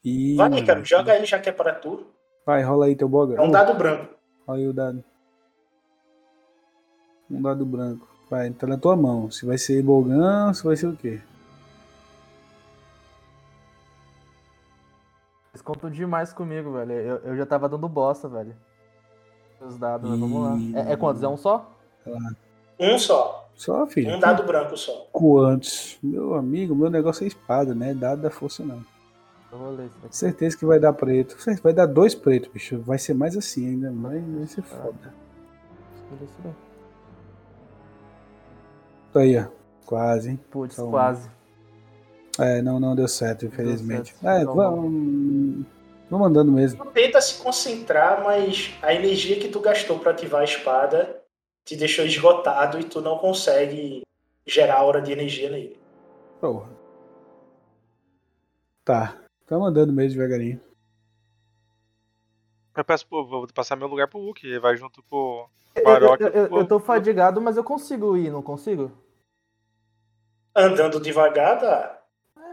E... 0.04 0.36
Vai, 0.36 0.62
cara, 0.64 0.84
joga 0.84 1.12
aí, 1.12 1.24
já 1.24 1.38
que 1.38 1.48
é 1.48 1.52
para 1.52 1.74
tu. 1.74 2.06
Vai, 2.44 2.62
rola 2.62 2.86
aí 2.86 2.94
teu 2.94 3.08
Bogan. 3.08 3.36
É 3.36 3.40
um 3.40 3.50
dado 3.50 3.72
branco. 3.74 4.14
Olha 4.46 4.58
aí 4.58 4.68
o 4.68 4.72
dado. 4.72 5.02
Um 7.30 7.40
dado 7.40 7.64
branco. 7.64 8.06
Vai, 8.28 8.50
tá 8.50 8.66
na 8.66 8.76
tua 8.76 8.94
mão. 8.94 9.30
Se 9.30 9.46
vai 9.46 9.56
ser 9.56 9.82
Bogan, 9.82 10.52
se 10.52 10.62
vai 10.62 10.76
ser 10.76 10.88
o 10.88 10.96
quê? 10.96 11.20
Eles 15.52 15.62
contam 15.62 15.88
demais 15.88 16.32
comigo, 16.32 16.72
velho. 16.72 16.92
Eu, 16.92 17.16
eu 17.18 17.36
já 17.36 17.46
tava 17.46 17.68
dando 17.68 17.88
bosta, 17.88 18.28
velho. 18.28 18.54
Os 19.60 19.78
dados, 19.78 20.10
vamos 20.10 20.42
lá. 20.42 20.80
É, 20.80 20.92
é 20.92 20.96
quantos? 20.96 21.22
É 21.22 21.28
um 21.28 21.36
só? 21.36 21.72
Um 22.78 22.98
só. 22.98 23.48
Só, 23.54 23.86
filho. 23.86 24.14
Um 24.14 24.20
dado 24.20 24.42
branco 24.42 24.76
só. 24.76 25.08
Quantos? 25.12 25.96
Meu 26.02 26.34
amigo, 26.34 26.74
meu 26.74 26.90
negócio 26.90 27.24
é 27.24 27.28
espada, 27.28 27.74
né? 27.74 27.94
Dado 27.94 28.20
da 28.20 28.30
força 28.30 28.62
não. 28.62 28.84
Eu 29.54 29.58
vou 29.60 29.70
ler 29.70 29.86
isso. 29.86 29.96
Certeza 30.10 30.58
que 30.58 30.66
vai 30.66 30.80
dar 30.80 30.92
preto. 30.92 31.36
Vai 31.62 31.72
dar 31.72 31.86
dois 31.86 32.12
pretos, 32.12 32.50
bicho. 32.52 32.80
Vai 32.80 32.98
ser 32.98 33.14
mais 33.14 33.36
assim 33.36 33.68
ainda. 33.68 33.92
Vai, 33.92 34.18
vai 34.18 34.46
ser 34.48 34.62
foda. 34.62 35.14
Tá 39.12 39.20
aí, 39.20 39.38
ó. 39.38 39.46
Quase, 39.86 40.30
hein? 40.30 40.40
Putz, 40.50 40.74
Então, 40.74 40.90
quase. 40.90 41.30
É, 42.36 42.60
não, 42.60 42.80
não 42.80 42.96
deu 42.96 43.06
certo, 43.06 43.46
infelizmente. 43.46 44.12
certo. 44.20 44.26
É, 44.26 44.44
vamos. 44.44 45.64
Vamos 46.10 46.26
andando 46.28 46.50
mesmo. 46.50 46.84
Tu 46.84 46.90
tenta 46.90 47.20
se 47.20 47.40
concentrar, 47.40 48.24
mas 48.24 48.74
a 48.82 48.92
energia 48.92 49.38
que 49.38 49.48
tu 49.48 49.60
gastou 49.60 50.00
para 50.00 50.10
ativar 50.10 50.40
a 50.40 50.44
espada 50.44 51.22
te 51.64 51.76
deixou 51.76 52.04
esgotado 52.04 52.78
e 52.80 52.84
tu 52.84 53.00
não 53.00 53.18
consegue 53.18 54.02
gerar 54.44 54.82
hora 54.82 55.00
de 55.00 55.12
energia 55.12 55.48
nele. 55.48 55.78
Porra. 56.40 56.68
Tá. 58.84 59.23
Tamo 59.46 59.64
andando 59.64 59.92
mesmo 59.92 60.18
devagarinho. 60.18 60.60
Eu 62.76 62.84
peço 62.84 63.06
pro, 63.06 63.24
vou 63.26 63.46
passar 63.54 63.76
meu 63.76 63.86
lugar 63.86 64.08
pro 64.08 64.18
Hulk, 64.18 64.44
ele 64.46 64.58
vai 64.58 64.76
junto 64.76 65.02
pro 65.04 65.48
Eu, 65.74 65.84
Baroque. 65.84 66.22
eu, 66.24 66.28
eu, 66.30 66.48
pro- 66.48 66.58
eu 66.58 66.66
tô 66.66 66.80
fadigado, 66.80 67.40
mas 67.40 67.56
eu 67.56 67.62
consigo 67.62 68.16
ir, 68.16 68.30
não 68.30 68.42
consigo? 68.42 68.90
Andando 70.56 71.00
devagar, 71.00 71.60
dá. 71.60 72.00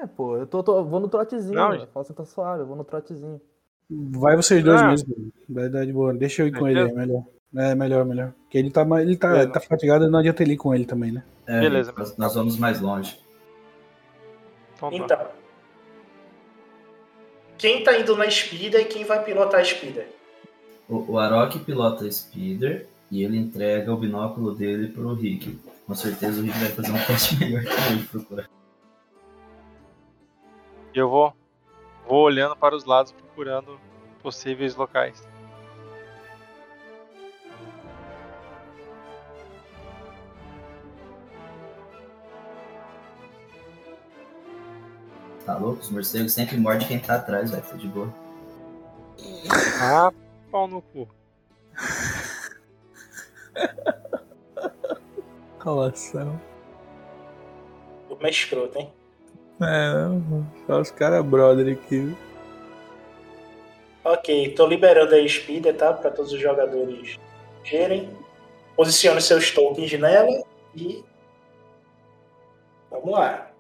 É, 0.02 0.08
pô, 0.08 0.38
eu 0.38 0.46
tô, 0.48 0.62
tô- 0.64 0.84
vou 0.84 1.00
no 1.00 1.08
trotezinho, 1.08 1.56
Não, 1.56 1.72
velho. 1.72 1.88
Faço 1.94 2.14
tá 2.14 2.24
suave, 2.26 2.62
eu 2.64 2.68
vou 2.68 2.76
no 2.76 2.84
trotezinho. 2.84 3.42
Vai 3.90 4.36
vocês 4.36 4.64
dois 4.64 4.82
Ah. 4.82 4.88
mesmo. 4.90 5.32
Vai 5.50 5.70
dar 5.70 5.86
de 5.86 5.92
boa. 5.94 6.14
Deixa 6.14 6.42
eu 6.44 6.48
ir 6.48 6.58
com 6.58 6.68
ele 6.68 6.80
aí, 6.82 6.94
melhor. 6.94 7.24
É, 7.56 7.76
melhor, 7.76 8.06
melhor. 8.06 8.32
Porque 8.44 8.58
ele 8.58 8.72
tá, 8.72 8.86
mais- 8.86 9.06
ele 9.06 9.18
tá, 9.18 9.30
Beleza. 9.32 9.52
tá 9.52 9.60
fatigado, 9.60 10.10
não 10.10 10.20
adianta 10.20 10.42
ele 10.44 10.54
ir 10.54 10.58
com 10.58 10.74
ele 10.74 10.86
também, 10.86 11.12
né? 11.12 11.24
É, 11.46 11.60
Beleza, 11.60 11.94
nós, 11.98 12.16
nós 12.18 12.34
vamos 12.36 12.58
mais 12.58 12.80
longe. 12.80 13.20
Então 14.76 15.08
tá. 15.08 15.30
Quem 17.62 17.84
tá 17.84 17.96
indo 17.96 18.18
na 18.18 18.28
Speeder 18.28 18.82
e 18.82 18.86
quem 18.86 19.06
vai 19.06 19.24
pilotar 19.24 19.60
a 19.60 19.64
Speeder? 19.64 20.08
O, 20.90 21.12
o 21.12 21.20
Arok 21.20 21.60
pilota 21.60 22.06
a 22.06 22.12
Speeder 22.12 22.88
e 23.12 23.24
ele 23.24 23.38
entrega 23.38 23.94
o 23.94 23.98
binóculo 23.98 24.56
dele 24.56 24.88
pro 24.88 25.14
Rick. 25.14 25.60
Com 25.86 25.94
certeza 25.94 26.42
o 26.42 26.44
Rick 26.44 26.58
vai 26.58 26.70
fazer 26.70 26.92
um 26.92 27.06
teste 27.06 27.36
melhor 27.38 27.64
que 27.64 27.94
ele 27.94 28.04
procurar. 28.08 28.50
E 30.92 30.98
eu 30.98 31.08
vou, 31.08 31.36
vou 32.08 32.24
olhando 32.24 32.56
para 32.56 32.76
os 32.76 32.84
lados 32.84 33.12
procurando 33.12 33.80
possíveis 34.24 34.76
locais. 34.76 35.24
Tá 45.46 45.58
louco? 45.58 45.82
Os 45.82 45.90
morcegos 45.90 46.34
sempre 46.34 46.58
mordem 46.58 46.88
quem 46.88 47.00
tá 47.00 47.16
atrás, 47.16 47.52
velho. 47.52 47.64
Tá 47.64 47.76
de 47.76 47.88
boa. 47.88 48.14
Ah, 49.82 50.12
pau 50.52 50.68
no 50.68 50.82
cu. 50.82 51.08
Relação. 55.64 56.40
Como 58.08 58.28
é 58.28 58.30
escroto, 58.30 58.78
hein? 58.78 58.94
É, 59.62 59.94
só 60.66 60.82
os 60.82 60.92
caras 60.92 61.24
brother 61.26 61.74
aqui. 61.74 62.16
Ok, 64.04 64.56
tô 64.56 64.66
liberando 64.66 65.14
a 65.14 65.28
Speeder, 65.28 65.78
tá? 65.78 65.94
Pra 65.94 66.10
todos 66.10 66.34
os 66.34 66.40
jogadores 66.40 67.20
verem. 67.64 68.10
Posicione 68.76 69.22
seus 69.22 69.52
tokens 69.52 69.92
nela 70.00 70.44
e. 70.76 71.04
Vamos 72.90 73.12
lá. 73.12 73.51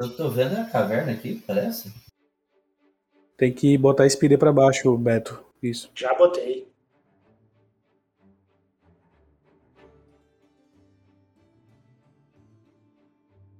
Eu 0.00 0.16
tô 0.16 0.28
vendo 0.28 0.58
a 0.58 0.64
caverna 0.64 1.12
aqui, 1.12 1.42
parece. 1.46 1.92
Tem 3.36 3.52
que 3.52 3.76
botar 3.76 4.04
a 4.04 4.10
speeder 4.10 4.38
pra 4.38 4.52
baixo, 4.52 4.96
Beto. 4.96 5.44
Isso. 5.62 5.90
Já 5.94 6.14
botei. 6.14 6.70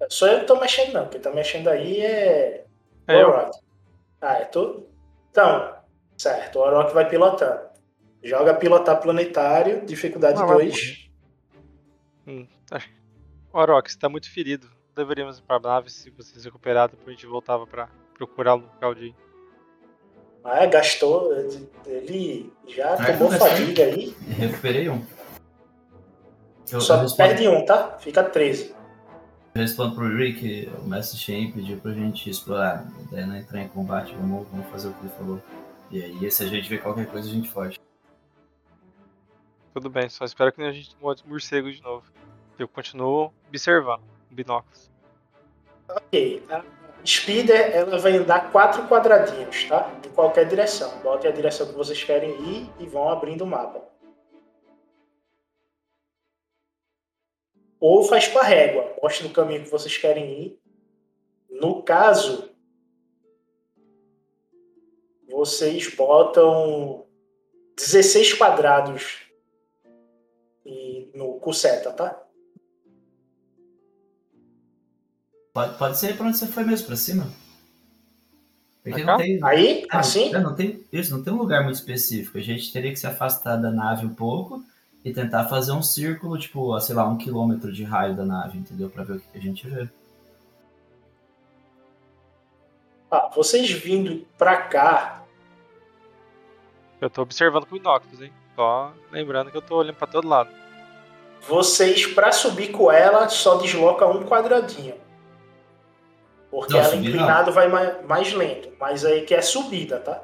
Só 0.09 0.27
eu 0.27 0.41
que 0.41 0.47
tô 0.47 0.61
mexendo, 0.61 0.93
não. 0.93 1.09
Quem 1.09 1.21
tá 1.21 1.31
mexendo 1.33 1.69
aí 1.69 2.01
é. 2.01 2.67
É. 3.07 3.23
Ah, 4.21 4.35
é 4.35 4.45
tu? 4.45 4.87
Então, 5.31 5.77
certo. 6.17 6.59
O 6.59 6.63
Orok 6.63 6.93
vai 6.93 7.09
pilotando. 7.09 7.71
Joga 8.23 8.55
pilotar 8.55 9.01
planetário, 9.01 9.85
dificuldade 9.85 10.41
Ah, 10.41 10.47
vai 10.47 10.57
2. 10.67 11.11
Hum, 12.27 12.47
tá. 12.67 12.81
Você 13.53 13.99
tá 13.99 14.09
muito 14.09 14.31
ferido. 14.31 14.71
Deveríamos 14.95 15.39
ir 15.39 15.43
pra 15.43 15.59
nave 15.59 15.91
se 15.91 16.11
você 16.11 16.39
se 16.39 16.45
recuperar, 16.45 16.89
depois 16.91 17.09
a 17.09 17.11
gente 17.13 17.27
voltava 17.27 17.67
pra 17.67 17.89
procurar 18.15 18.55
o 18.57 18.59
local 18.59 18.95
de. 18.95 19.15
Ah, 20.45 20.67
gastou. 20.67 21.33
Ele 21.87 22.53
já 22.69 22.95
Ah, 22.95 23.17
tomou 23.17 23.31
fadiga 23.33 23.85
aí. 23.85 24.15
Recuperei 24.29 24.89
um. 24.89 25.05
Eu, 26.71 26.81
Só 26.81 26.97
eu 26.97 27.01
respondo, 27.03 27.29
perde 27.29 27.49
um, 27.49 27.65
tá? 27.65 27.99
Fica 27.99 28.23
13. 28.25 28.75
eu 29.55 29.61
respondo 29.61 29.95
pro 29.95 30.09
Rick, 30.17 30.71
o 30.79 30.89
Mestre 30.89 31.19
Shen 31.19 31.53
pediu 31.53 31.79
pra 31.79 31.93
gente 31.93 32.29
explorar. 32.29 32.87
Ideia 33.03 33.27
não 33.27 33.35
é 33.35 33.39
entrar 33.41 33.61
em 33.63 33.69
combate, 33.69 34.15
vamos, 34.15 34.47
vamos 34.49 34.67
fazer 34.69 34.89
o 34.89 34.95
que 34.95 35.01
ele 35.07 35.15
falou. 35.17 35.43
E 35.91 36.03
aí, 36.03 36.31
se 36.31 36.43
a 36.43 36.47
gente 36.47 36.69
ver 36.69 36.83
qualquer 36.83 37.07
coisa, 37.07 37.29
a 37.29 37.33
gente 37.33 37.49
foge. 37.51 37.79
Tudo 39.75 39.89
bem, 39.89 40.09
só 40.09 40.25
espero 40.25 40.53
que 40.53 40.63
a 40.63 40.73
gente 40.73 40.93
não 40.95 41.01
volte 41.03 41.27
morcego 41.27 41.71
de 41.71 41.81
novo. 41.83 42.05
Eu 42.59 42.67
continuo 42.69 43.33
observando 43.49 44.03
binóculos. 44.33 44.91
Ok. 45.89 46.43
A 46.51 46.65
Speeder, 47.05 47.75
ela 47.75 47.99
vai 47.99 48.17
andar 48.17 48.53
quatro 48.53 48.87
quadradinhos, 48.87 49.65
tá? 49.65 49.93
Em 50.07 50.11
qualquer 50.11 50.47
direção. 50.47 51.01
Botem 51.01 51.31
a 51.31 51.35
direção 51.35 51.67
que 51.67 51.75
vocês 51.75 52.03
querem 52.03 52.31
ir 52.31 52.71
e 52.79 52.87
vão 52.87 53.09
abrindo 53.09 53.43
o 53.43 53.47
mapa. 53.47 53.83
Ou 57.81 58.05
faz 58.05 58.29
com 58.29 58.39
a 58.39 58.45
régua. 58.45 58.95
Mostre 59.03 59.27
no 59.27 59.35
caminho 59.35 59.65
que 59.65 59.71
vocês 59.71 59.97
querem 59.97 60.43
ir. 60.43 60.61
No 61.51 61.83
caso, 61.83 62.51
vocês 65.29 65.93
botam 65.95 67.05
16 67.77 68.35
quadrados 68.35 69.27
no 71.15 71.41
com 71.41 71.53
seta, 71.53 71.93
tá? 71.93 72.22
Pode, 75.53 75.77
pode 75.79 75.99
ser 75.99 76.17
pra 76.17 76.27
onde 76.27 76.37
você 76.39 76.47
foi 76.47 76.65
mesmo, 76.65 76.87
pra 76.87 76.97
cima. 76.97 77.31
Porque 78.83 79.05
não 79.05 79.17
tem. 79.17 79.39
Aí, 79.45 79.87
É, 79.93 79.97
assim, 79.97 80.35
é, 80.35 80.41
não 80.41 80.55
tem, 80.55 80.85
isso, 80.93 81.17
não 81.17 81.23
tem 81.23 81.33
um 81.33 81.37
lugar 81.39 81.63
muito 81.63 81.77
específico. 81.77 82.39
A 82.39 82.41
gente 82.41 82.73
teria 82.73 82.91
que 82.91 82.99
se 82.99 83.07
afastar 83.07 83.57
da 83.57 83.71
nave 83.71 84.07
um 84.07 84.15
pouco 84.15 84.65
e 85.05 85.13
tentar 85.13 85.49
fazer 85.49 85.73
um 85.73 85.83
círculo, 85.83 86.39
tipo, 86.39 86.79
sei 86.81 86.95
lá, 86.95 87.07
um 87.09 87.17
quilômetro 87.19 87.73
de 87.73 87.85
raio 87.85 88.17
da 88.17 88.25
nave, 88.25 88.59
entendeu? 88.59 88.91
Pra 88.91 89.05
ver 89.05 89.15
o 89.15 89.21
que 89.21 89.39
a 89.39 89.41
gente 89.41 89.69
vê. 89.69 89.89
ah, 93.11 93.29
vocês 93.35 93.71
vindo 93.71 94.27
pra 94.39 94.57
cá, 94.63 95.27
Eu 97.01 97.11
tô 97.11 97.23
observando 97.23 97.67
com 97.67 97.77
binóculos, 97.77 98.21
hein? 98.23 98.33
Só 98.55 98.95
lembrando 99.11 99.51
que 99.51 99.57
eu 99.57 99.63
tô 99.63 99.77
olhando 99.77 99.97
pra 99.97 100.07
todo 100.07 100.29
lado. 100.29 100.51
vocês 101.41 102.07
pra 102.07 102.31
subir 102.33 102.71
com 102.71 102.91
ela 102.91 103.29
só 103.29 103.57
desloca 103.57 104.07
um 104.07 104.25
quadradinho. 104.25 104.95
Porque 106.53 106.75
Não, 106.75 106.81
ela 106.81 106.97
inclinado 106.97 107.51
vai 107.51 107.67
mais, 107.67 108.05
mais 108.07 108.33
lento. 108.35 108.69
Mas 108.79 109.07
aí 109.07 109.23
que 109.23 109.33
é 109.35 109.41
subida, 109.41 109.99
tá? 109.99 110.23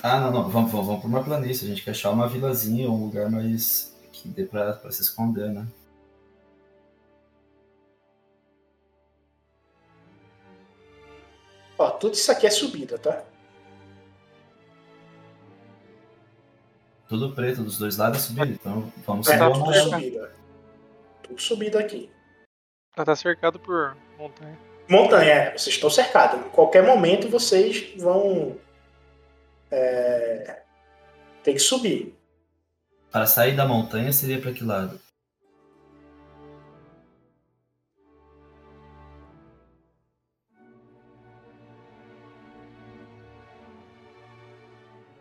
Ah, 0.00 0.20
não, 0.20 0.30
não. 0.30 0.48
Vamos, 0.48 0.70
vamos, 0.70 0.86
vamos 0.86 1.00
pra 1.00 1.08
uma 1.08 1.24
planície. 1.24 1.66
A 1.66 1.68
gente 1.68 1.82
quer 1.82 1.90
achar 1.90 2.10
uma 2.10 2.28
vilazinha, 2.28 2.88
um 2.88 3.04
lugar 3.06 3.28
mais. 3.28 3.92
que 4.12 4.28
dê 4.28 4.44
pra, 4.44 4.74
pra 4.74 4.92
se 4.92 5.02
esconder, 5.02 5.50
né? 5.50 5.66
Ó, 11.76 11.90
tudo 11.90 12.14
isso 12.14 12.30
aqui 12.30 12.46
é 12.46 12.50
subida, 12.50 12.98
tá? 12.98 13.24
Tudo 17.08 17.34
preto 17.34 17.62
dos 17.62 17.78
dois 17.78 17.96
lados 17.96 18.18
é 18.18 18.22
subida. 18.28 18.46
Então 18.52 18.92
vamos 19.04 19.26
É, 19.28 19.32
subir 19.36 19.38
tá 19.38 19.50
tudo 19.50 19.74
subida. 19.74 20.32
Tudo 21.22 21.40
subida 21.42 21.80
aqui. 21.80 22.10
Ela 22.96 23.04
tá 23.06 23.16
cercado 23.16 23.58
por 23.58 23.96
montanha. 24.16 24.56
Montanha, 24.88 25.32
é, 25.32 25.50
vocês 25.52 25.74
estão 25.74 25.88
cercados. 25.88 26.44
Em 26.46 26.50
qualquer 26.50 26.82
momento 26.82 27.28
vocês 27.28 27.92
vão 27.96 28.56
é, 29.70 30.62
ter 31.42 31.54
que 31.54 31.58
subir. 31.58 32.14
Para 33.10 33.26
sair 33.26 33.56
da 33.56 33.66
montanha 33.66 34.12
seria 34.12 34.40
pra 34.40 34.52
que 34.52 34.64
lado? 34.64 35.00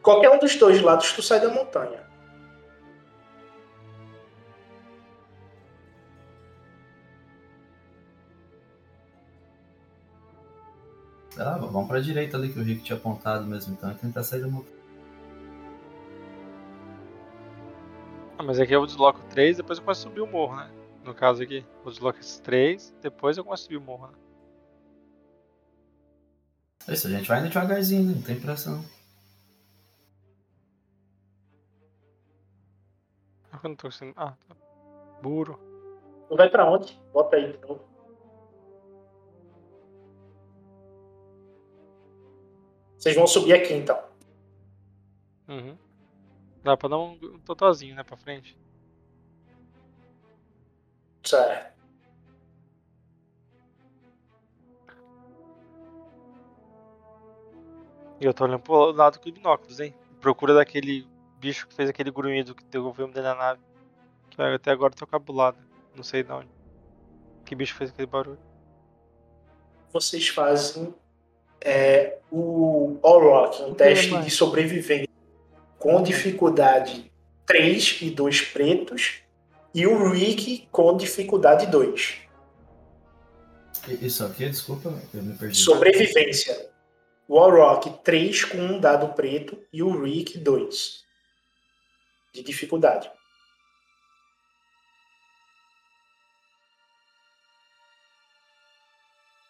Qualquer 0.02 0.30
um 0.32 0.38
dos 0.38 0.58
dois 0.58 0.82
lados 0.82 1.14
tu 1.14 1.22
sai 1.22 1.40
da 1.40 1.48
montanha. 1.48 2.13
Ah, 11.38 11.58
vamos 11.58 11.88
pra 11.88 12.00
direita 12.00 12.38
ali 12.38 12.52
que 12.52 12.60
o 12.60 12.64
Rick 12.64 12.84
tinha 12.84 12.98
apontado 12.98 13.46
mesmo, 13.46 13.74
então, 13.74 13.92
e 13.92 13.96
tentar 13.96 14.24
sair 14.24 14.42
da 14.42 14.48
montanha. 14.48 14.84
Ah, 18.38 18.44
mas 18.44 18.60
aqui 18.60 18.74
eu 18.74 18.86
desloco 18.86 19.20
três, 19.30 19.58
depois 19.58 19.80
eu 19.80 19.86
começo 19.86 20.02
a 20.02 20.10
subir 20.10 20.22
o 20.22 20.28
morro, 20.28 20.56
né? 20.56 20.70
No 21.04 21.14
caso 21.14 21.42
aqui, 21.44 21.66
eu 21.84 21.92
desloco 21.92 22.20
esses 22.20 22.40
três, 22.40 22.94
depois 23.02 23.38
eu 23.38 23.44
começo 23.44 23.64
a 23.64 23.66
subir 23.66 23.78
o 23.78 23.82
morro, 23.82 24.08
né? 24.08 24.14
É 26.88 26.94
Isso, 26.94 27.08
a 27.08 27.10
gente 27.10 27.28
vai 27.28 27.40
indo 27.40 27.50
devagarzinho, 27.50 28.04
né? 28.04 28.16
não 28.16 28.22
tem 28.22 28.40
pressão. 28.40 28.84
Ah, 33.52 33.60
eu 33.64 33.70
não 33.70 33.76
tô 33.76 33.88
conseguindo. 33.88 34.16
Ah, 34.18 34.34
tá. 34.48 34.56
Burro. 35.22 35.60
Tu 36.28 36.36
vai 36.36 36.50
pra 36.50 36.70
onde? 36.70 37.00
Bota 37.14 37.38
aí 37.38 37.54
de 37.54 37.58
novo. 37.60 37.93
Vocês 43.04 43.18
vão 43.18 43.28
subir 43.28 43.52
aqui 43.52 43.74
então. 43.74 44.02
Uhum. 45.50 45.78
Dá 46.64 46.78
pra 46.78 46.88
dar 46.88 46.98
um, 46.98 47.20
um 47.22 47.40
totozinho, 47.40 47.94
né, 47.94 48.02
pra 48.02 48.16
frente. 48.16 48.58
Certo. 51.22 51.74
E 58.22 58.26
eu 58.26 58.34
tô 58.34 58.46
olhando 58.46 58.62
pro 58.62 58.94
lado 58.94 59.20
com 59.20 59.30
binóculos, 59.30 59.82
hein? 59.82 59.94
Procura 60.22 60.54
daquele 60.54 61.06
bicho 61.40 61.68
que 61.68 61.74
fez 61.74 61.90
aquele 61.90 62.10
grunhido 62.10 62.56
que 62.56 62.64
devolveu 62.64 63.08
dentro 63.08 63.24
da 63.24 63.36
nave. 63.36 63.62
Que 64.30 64.42
até 64.42 64.72
agora 64.72 64.94
tô 64.94 65.06
cabulado. 65.06 65.58
Não 65.94 66.04
sei 66.04 66.24
de 66.24 66.32
onde. 66.32 66.50
Que 67.44 67.54
bicho 67.54 67.76
fez 67.76 67.90
aquele 67.90 68.08
barulho. 68.08 68.40
Vocês 69.92 70.30
fazem 70.30 70.96
é, 71.64 72.18
o 72.30 72.98
Orok, 73.02 73.62
um 73.64 73.74
teste 73.74 74.16
de 74.22 74.30
sobrevivência 74.30 75.08
com 75.80 76.04
dificuldade 76.04 77.12
3 77.46 78.02
e 78.02 78.10
2 78.10 78.42
pretos, 78.42 79.22
e 79.74 79.88
o 79.88 80.10
Rick 80.10 80.68
com 80.72 80.96
dificuldade 80.96 81.66
2. 81.68 82.22
Isso 84.02 84.26
aqui, 84.26 84.48
desculpa, 84.50 84.94
eu 85.14 85.24
me 85.24 85.36
perdi. 85.36 85.58
Sobrevivência. 85.58 86.70
O 87.28 87.38
Orok 87.38 87.90
3 88.04 88.46
com 88.46 88.58
um 88.58 88.80
dado 88.80 89.14
preto 89.14 89.58
e 89.72 89.82
o 89.82 90.04
Rick 90.04 90.38
2 90.38 91.04
de 92.34 92.44
dificuldade. 92.44 93.10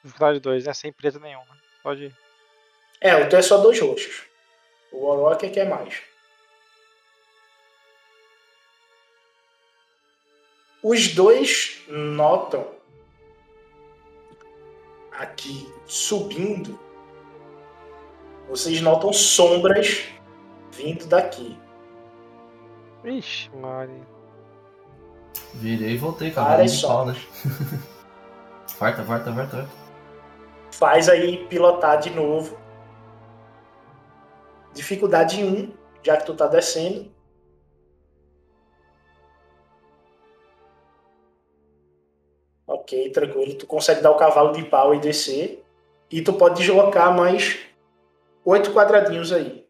Dificuldade 0.03 0.39
2, 0.39 0.65
né? 0.65 0.73
Sem 0.73 0.91
preto 0.91 1.19
nenhum. 1.19 1.39
né? 1.39 1.72
Pode 1.83 2.05
ir. 2.05 2.15
É, 3.01 3.15
o 3.17 3.27
teu 3.27 3.37
é 3.37 3.41
só 3.41 3.57
dois 3.57 3.79
roxos. 3.79 4.23
O 4.91 5.05
Orok 5.05 5.45
é 5.45 5.49
que 5.49 5.59
é 5.59 5.65
mais. 5.65 6.01
Os 10.81 11.09
dois 11.09 11.81
notam 11.87 12.65
aqui 15.11 15.71
subindo. 15.85 16.79
Vocês 18.49 18.81
notam 18.81 19.11
sombras 19.11 20.05
vindo 20.71 21.05
daqui. 21.07 21.57
Ixi, 23.03 23.49
Mari. 23.55 24.03
Virei 25.55 25.93
e 25.93 25.97
voltei, 25.97 26.33
só. 26.67 26.87
pau, 26.87 27.05
né? 27.07 27.15
Farta, 28.67 29.03
farta, 29.03 29.33
farta, 29.33 29.57
farta. 29.57 29.82
Faz 30.73 31.07
aí 31.07 31.45
pilotar 31.45 31.99
de 31.99 32.09
novo. 32.09 32.57
Dificuldade 34.73 35.43
1, 35.43 35.71
já 36.01 36.17
que 36.17 36.25
tu 36.25 36.35
tá 36.35 36.47
descendo. 36.47 37.13
Ok, 42.65 43.11
tranquilo. 43.11 43.55
Tu 43.55 43.67
consegue 43.67 44.01
dar 44.01 44.09
o 44.09 44.17
cavalo 44.17 44.51
de 44.51 44.65
pau 44.65 44.95
e 44.95 44.99
descer. 44.99 45.63
E 46.09 46.23
tu 46.23 46.33
pode 46.33 46.55
deslocar 46.55 47.15
mais 47.15 47.59
oito 48.43 48.73
quadradinhos 48.73 49.31
aí. 49.31 49.69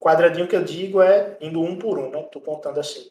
Quadradinho 0.00 0.48
que 0.48 0.56
eu 0.56 0.64
digo 0.64 1.02
é 1.02 1.36
indo 1.42 1.60
um 1.60 1.78
por 1.78 1.98
um, 1.98 2.10
né? 2.10 2.22
Tô 2.22 2.40
contando 2.40 2.80
assim. 2.80 3.10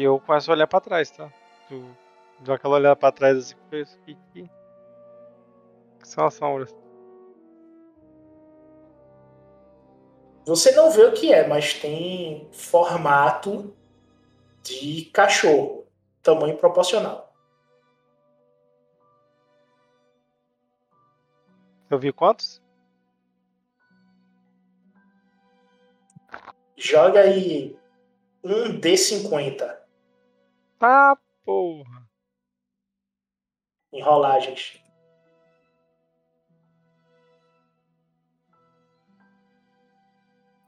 E 0.00 0.02
eu 0.02 0.18
começo 0.18 0.50
a 0.50 0.54
olhar 0.54 0.66
pra 0.66 0.80
trás, 0.80 1.10
tá? 1.10 1.30
Tu 1.68 1.94
dá 2.38 2.54
aquela 2.54 2.76
olhada 2.76 2.96
pra 2.96 3.12
trás 3.12 3.36
assim, 3.36 3.54
que 3.68 3.84
que, 3.84 4.14
que, 4.32 4.50
que 5.98 6.08
são 6.08 6.24
as 6.24 6.32
sombras. 6.32 6.74
Você 10.46 10.72
não 10.72 10.90
vê 10.90 11.04
o 11.04 11.12
que 11.12 11.30
é, 11.30 11.46
mas 11.46 11.74
tem 11.74 12.48
formato 12.50 13.76
de 14.62 15.04
cachorro, 15.12 15.86
tamanho 16.22 16.56
proporcional. 16.56 17.34
Eu 21.90 21.98
vi 21.98 22.10
quantos? 22.10 22.62
Joga 26.74 27.20
aí 27.20 27.78
um 28.42 28.80
D50 28.80 29.79
Ah, 30.80 31.16
porra. 31.44 32.08
em 33.92 34.02
rolagens. 34.02 34.80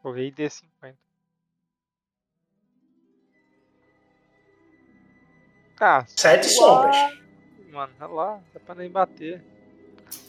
Corri 0.03 0.33
D50. 0.33 0.97
Ah, 5.81 6.05
Sete 6.07 6.49
suave, 6.49 6.93
sombras. 6.95 7.23
Mano, 7.73 7.93
olha 8.01 8.09
lá, 8.13 8.41
dá 8.53 8.61
pra 8.61 8.75
nem 8.75 8.91
bater. 8.91 9.43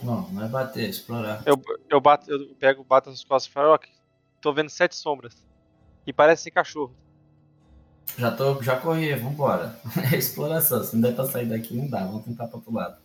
Não, 0.02 0.30
não 0.30 0.46
é 0.46 0.48
bater, 0.48 0.86
é 0.86 0.90
explorar. 0.90 1.44
Eu, 1.46 1.62
eu, 1.90 2.00
bato, 2.00 2.32
eu 2.32 2.56
pego, 2.56 2.84
bato 2.84 3.10
nas 3.10 3.24
costas 3.24 3.50
e 3.50 3.54
falo, 3.54 3.74
ó, 3.74 3.80
tô 4.42 4.54
vendo 4.54 4.70
sete 4.70 4.96
sombras. 4.96 5.46
E 6.08 6.14
parece 6.14 6.50
cachorro. 6.50 6.96
Já 8.18 8.32
tô, 8.32 8.62
já 8.62 8.80
corri, 8.80 9.14
vambora. 9.16 9.80
É 10.14 10.18
exploração, 10.18 10.84
se 10.84 10.96
não 10.96 11.02
der 11.02 11.16
pra 11.16 11.26
sair 11.26 11.48
daqui, 11.48 11.76
não 11.76 11.88
dá, 11.88 12.06
vamos 12.06 12.26
tentar 12.26 12.48
pro 12.48 12.58
outro 12.58 12.74
lado. 12.74 12.98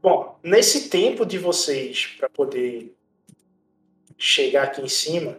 Bom, 0.00 0.38
nesse 0.42 0.88
tempo 0.88 1.24
de 1.24 1.38
vocês 1.38 2.06
para 2.18 2.28
poder 2.28 2.96
chegar 4.18 4.64
aqui 4.64 4.82
em 4.82 4.88
cima, 4.88 5.38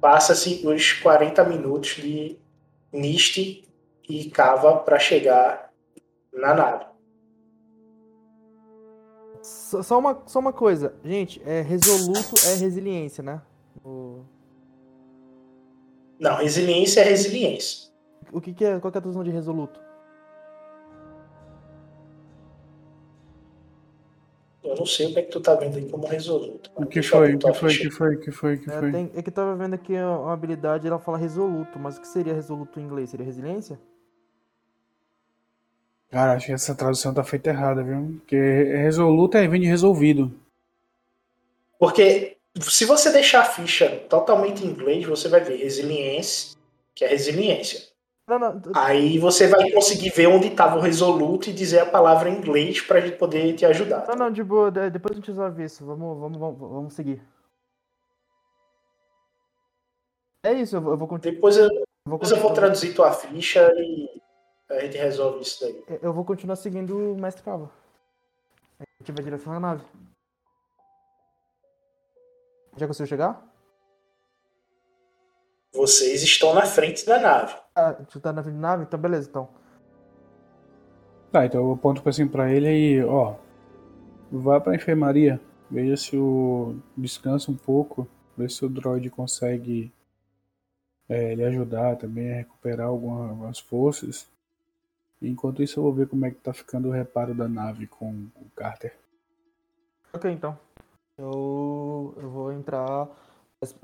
passa-se 0.00 0.66
os 0.66 0.92
40 0.92 1.44
minutos 1.44 1.96
de 1.96 2.38
Niste 2.92 3.66
e 4.08 4.30
Cava 4.30 4.78
para 4.78 4.98
chegar 4.98 5.72
na 6.32 6.54
nave. 6.54 6.93
Só 9.44 9.98
uma, 9.98 10.22
só 10.24 10.38
uma 10.38 10.54
coisa, 10.54 10.94
gente, 11.04 11.42
é 11.44 11.60
resoluto 11.60 12.34
é 12.48 12.54
resiliência, 12.54 13.22
né? 13.22 13.42
O, 13.84 14.20
Não, 16.18 16.36
resiliência 16.36 17.00
é 17.02 17.04
resiliência. 17.04 17.90
o 18.32 18.40
que, 18.40 18.54
que 18.54 18.64
é, 18.64 18.80
qual 18.80 18.90
que 18.90 18.96
é 18.96 19.00
a 19.00 19.02
tradução 19.02 19.22
de 19.22 19.30
resoluto? 19.30 19.78
Eu 24.62 24.74
não 24.76 24.86
sei 24.86 25.08
o 25.08 25.12
que 25.12 25.18
é 25.18 25.22
que 25.22 25.30
tu 25.30 25.40
tá 25.42 25.54
vendo 25.54 25.76
aí 25.76 25.86
como 25.90 26.06
resoluto. 26.06 26.70
O 26.74 26.86
que 26.86 27.02
foi? 27.02 27.34
O 27.34 27.38
que 27.38 27.52
foi? 27.52 27.76
Que 27.76 27.90
foi? 27.90 28.14
O 28.14 28.20
que 28.20 28.30
foi? 28.30 28.54
O 28.54 28.58
que 28.60 28.70
É, 28.70 28.78
foi? 28.80 28.92
tem- 28.92 29.10
é 29.14 29.22
que 29.22 29.28
eu 29.28 29.34
tava 29.34 29.54
vendo 29.54 29.74
aqui 29.74 29.92
uma 29.92 30.32
habilidade, 30.32 30.86
ela 30.86 30.98
fala 30.98 31.18
resoluto, 31.18 31.78
mas 31.78 31.98
o 31.98 32.00
que 32.00 32.08
seria 32.08 32.32
resoluto 32.32 32.80
em 32.80 32.84
inglês? 32.84 33.10
Seria 33.10 33.26
resiliência? 33.26 33.78
Cara, 36.14 36.34
acho 36.34 36.46
que 36.46 36.52
essa 36.52 36.76
tradução 36.76 37.12
tá 37.12 37.24
feita 37.24 37.50
errada, 37.50 37.82
viu? 37.82 38.20
Porque 38.20 38.36
resoluto 38.36 39.36
é 39.36 39.48
vem 39.48 39.60
de 39.60 39.66
resolvido. 39.66 40.30
Porque 41.76 42.36
se 42.60 42.84
você 42.84 43.10
deixar 43.10 43.40
a 43.40 43.44
ficha 43.44 43.88
totalmente 44.08 44.64
em 44.64 44.68
inglês, 44.68 45.04
você 45.04 45.28
vai 45.28 45.40
ver 45.40 45.56
resiliência, 45.56 46.56
que 46.94 47.04
é 47.04 47.08
resiliência. 47.08 47.88
Não, 48.28 48.38
não, 48.38 48.62
Aí 48.76 49.18
você 49.18 49.48
vai 49.48 49.72
conseguir 49.72 50.10
ver 50.10 50.28
onde 50.28 50.46
estava 50.46 50.78
o 50.78 50.80
resoluto 50.80 51.50
e 51.50 51.52
dizer 51.52 51.80
a 51.80 51.86
palavra 51.86 52.30
em 52.30 52.36
inglês 52.38 52.80
pra 52.80 53.00
gente 53.00 53.16
poder 53.16 53.52
te 53.56 53.66
ajudar. 53.66 54.06
não, 54.06 54.14
não, 54.14 54.30
de 54.30 54.44
boa, 54.44 54.70
de- 54.70 54.90
depois 54.90 55.14
a 55.14 55.16
gente 55.16 55.26
resolve 55.26 55.64
isso, 55.64 55.84
vamos, 55.84 56.20
vamos, 56.20 56.38
vamos, 56.38 56.58
vamos 56.60 56.94
seguir. 56.94 57.20
É 60.44 60.52
isso, 60.52 60.76
eu 60.76 60.80
vou, 60.80 61.08
continuar. 61.08 61.34
Depois 61.34 61.56
eu, 61.56 61.68
vou 62.06 62.18
depois 62.18 62.30
eu 62.30 62.36
vou 62.36 62.52
traduzir 62.52 62.94
tua 62.94 63.12
ficha 63.12 63.68
e 63.76 64.22
a 64.76 64.80
gente 64.80 64.96
resolve 64.96 65.42
isso 65.42 65.60
daí. 65.60 65.98
Eu 66.02 66.12
vou 66.12 66.24
continuar 66.24 66.56
seguindo 66.56 67.12
o 67.12 67.16
Mestre 67.16 67.42
Cava. 67.42 67.70
A 68.80 68.84
gente 69.00 69.12
vai 69.12 69.20
em 69.22 69.24
direção 69.24 69.52
à 69.52 69.60
nave. 69.60 69.84
Já 72.76 72.86
conseguiu 72.86 73.06
chegar? 73.08 73.42
Vocês 75.72 76.22
estão 76.22 76.54
na 76.54 76.62
frente 76.66 77.04
da 77.04 77.18
nave. 77.20 77.54
Ah, 77.74 77.92
tu 77.94 78.20
tá 78.20 78.32
na 78.32 78.42
frente 78.42 78.54
da 78.56 78.60
nave? 78.60 78.82
Então 78.84 78.98
beleza, 78.98 79.28
então. 79.28 79.48
Tá, 81.32 81.44
então 81.46 81.60
eu 81.60 81.72
aponto 81.72 82.06
assim 82.08 82.26
pra 82.28 82.50
ele 82.52 82.66
aí, 82.68 83.04
ó. 83.04 83.34
Vá 84.30 84.60
pra 84.60 84.74
enfermaria. 84.74 85.40
Veja 85.70 85.96
se 85.96 86.16
o. 86.16 86.76
Descansa 86.96 87.50
um 87.50 87.56
pouco. 87.56 88.06
Vê 88.36 88.48
se 88.48 88.64
o 88.64 88.68
droid 88.68 89.08
consegue 89.10 89.92
é, 91.08 91.34
lhe 91.34 91.44
ajudar 91.44 91.96
também 91.96 92.32
a 92.32 92.36
recuperar 92.36 92.86
alguma- 92.86 93.28
algumas 93.30 93.58
forças. 93.58 94.28
Enquanto 95.22 95.62
isso, 95.62 95.78
eu 95.78 95.84
vou 95.84 95.92
ver 95.92 96.06
como 96.08 96.24
é 96.26 96.30
que 96.30 96.36
tá 96.36 96.52
ficando 96.52 96.88
o 96.88 96.92
reparo 96.92 97.34
da 97.34 97.48
nave 97.48 97.86
com 97.86 98.10
o 98.36 98.50
Carter. 98.54 98.94
Ok, 100.12 100.30
então. 100.30 100.58
Eu, 101.16 102.14
eu 102.18 102.30
vou 102.30 102.52
entrar. 102.52 103.08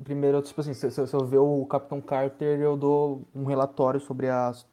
Primeiro, 0.05 0.43
tipo 0.43 0.61
assim, 0.61 0.75
se, 0.75 0.91
se- 0.91 1.07
se 1.07 1.15
eu 1.15 1.25
ver 1.27 1.39
o 1.39 1.65
Capitão 1.67 2.01
Carter, 2.01 2.61
eu 2.61 2.77
dou 2.77 3.27
um 3.35 3.45
relatório 3.45 3.99
sobre 4.01 4.29
as. 4.29 4.67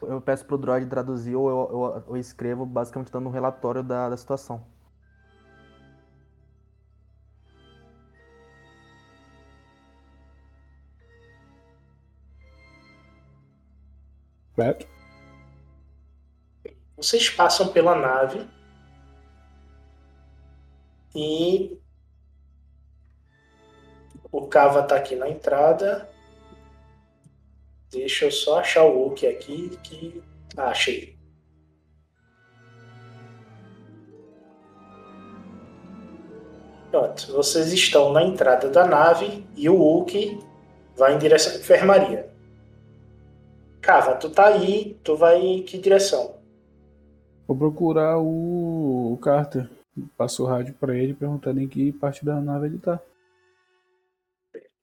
Eu 0.00 0.20
peço 0.20 0.44
pro 0.46 0.58
droid 0.58 0.86
traduzir 0.88 1.36
ou 1.36 1.48
eu, 1.48 1.56
eu- 1.70 2.04
eu 2.08 2.16
escrevo, 2.16 2.64
basicamente 2.66 3.12
dando 3.12 3.28
um 3.28 3.32
relatório 3.32 3.82
da, 3.82 4.08
da 4.08 4.16
situação. 4.16 4.64
Correto? 14.62 14.86
Vocês 16.96 17.28
passam 17.28 17.72
pela 17.72 17.96
nave 17.96 18.48
e 21.16 21.76
o 24.30 24.46
Cava 24.46 24.84
tá 24.84 24.94
aqui 24.94 25.16
na 25.16 25.28
entrada 25.28 26.08
Deixa 27.90 28.26
eu 28.26 28.30
só 28.30 28.60
achar 28.60 28.84
o 28.84 29.08
Hulk 29.08 29.26
aqui 29.26 29.76
que. 29.82 30.22
Ah, 30.56 30.68
achei. 30.68 31.18
Pronto, 36.90 37.32
vocês 37.32 37.70
estão 37.72 38.12
na 38.12 38.22
entrada 38.22 38.70
da 38.70 38.86
nave 38.86 39.46
e 39.54 39.68
o 39.68 39.76
Hulk 39.76 40.38
vai 40.96 41.14
em 41.14 41.18
direção 41.18 41.52
à 41.52 41.56
enfermaria. 41.56 42.31
Cava, 43.82 44.14
tu 44.14 44.30
tá 44.30 44.46
aí, 44.46 44.94
tu 45.02 45.16
vai 45.16 45.40
em 45.40 45.64
que 45.64 45.76
direção? 45.76 46.40
Vou 47.48 47.58
procurar 47.58 48.16
o, 48.18 49.12
o 49.12 49.18
Carter. 49.18 49.68
Passo 50.16 50.44
o 50.44 50.46
rádio 50.46 50.72
pra 50.74 50.96
ele 50.96 51.12
perguntando 51.12 51.60
em 51.60 51.68
que 51.68 51.92
parte 51.92 52.24
da 52.24 52.40
nave 52.40 52.66
ele 52.66 52.78
tá. 52.78 53.00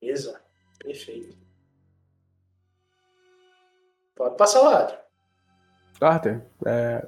Beleza, 0.01 0.39
perfeito. 0.77 1.37
Pode 4.15 4.35
passar 4.35 4.61
o 4.61 4.69
rádio. 4.69 4.97
Carter, 5.97 6.45
é, 6.65 7.07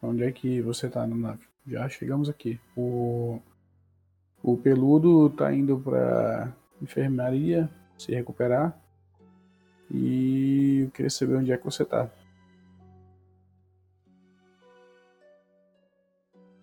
onde 0.00 0.22
é 0.22 0.30
que 0.30 0.62
você 0.62 0.88
tá 0.88 1.04
na 1.08 1.16
nave? 1.16 1.44
Já 1.66 1.88
chegamos 1.88 2.28
aqui. 2.28 2.60
O, 2.76 3.40
o 4.42 4.56
peludo 4.56 5.28
tá 5.30 5.52
indo 5.52 5.76
pra 5.80 6.54
enfermaria 6.80 7.68
se 7.98 8.14
recuperar. 8.14 8.78
E 9.90 10.80
eu 10.84 10.90
queria 10.90 11.10
saber 11.10 11.36
onde 11.36 11.52
é 11.52 11.56
que 11.56 11.64
você 11.64 11.84
tá. 11.84 12.10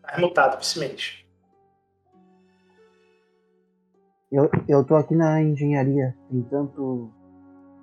Tá 0.02 0.16
remutado, 0.16 0.58
possivelmente. 0.58 1.24
Eu, 4.32 4.50
eu 4.68 4.84
tô 4.84 4.96
aqui 4.96 5.16
na 5.16 5.42
engenharia, 5.42 6.16
tentando. 6.30 7.12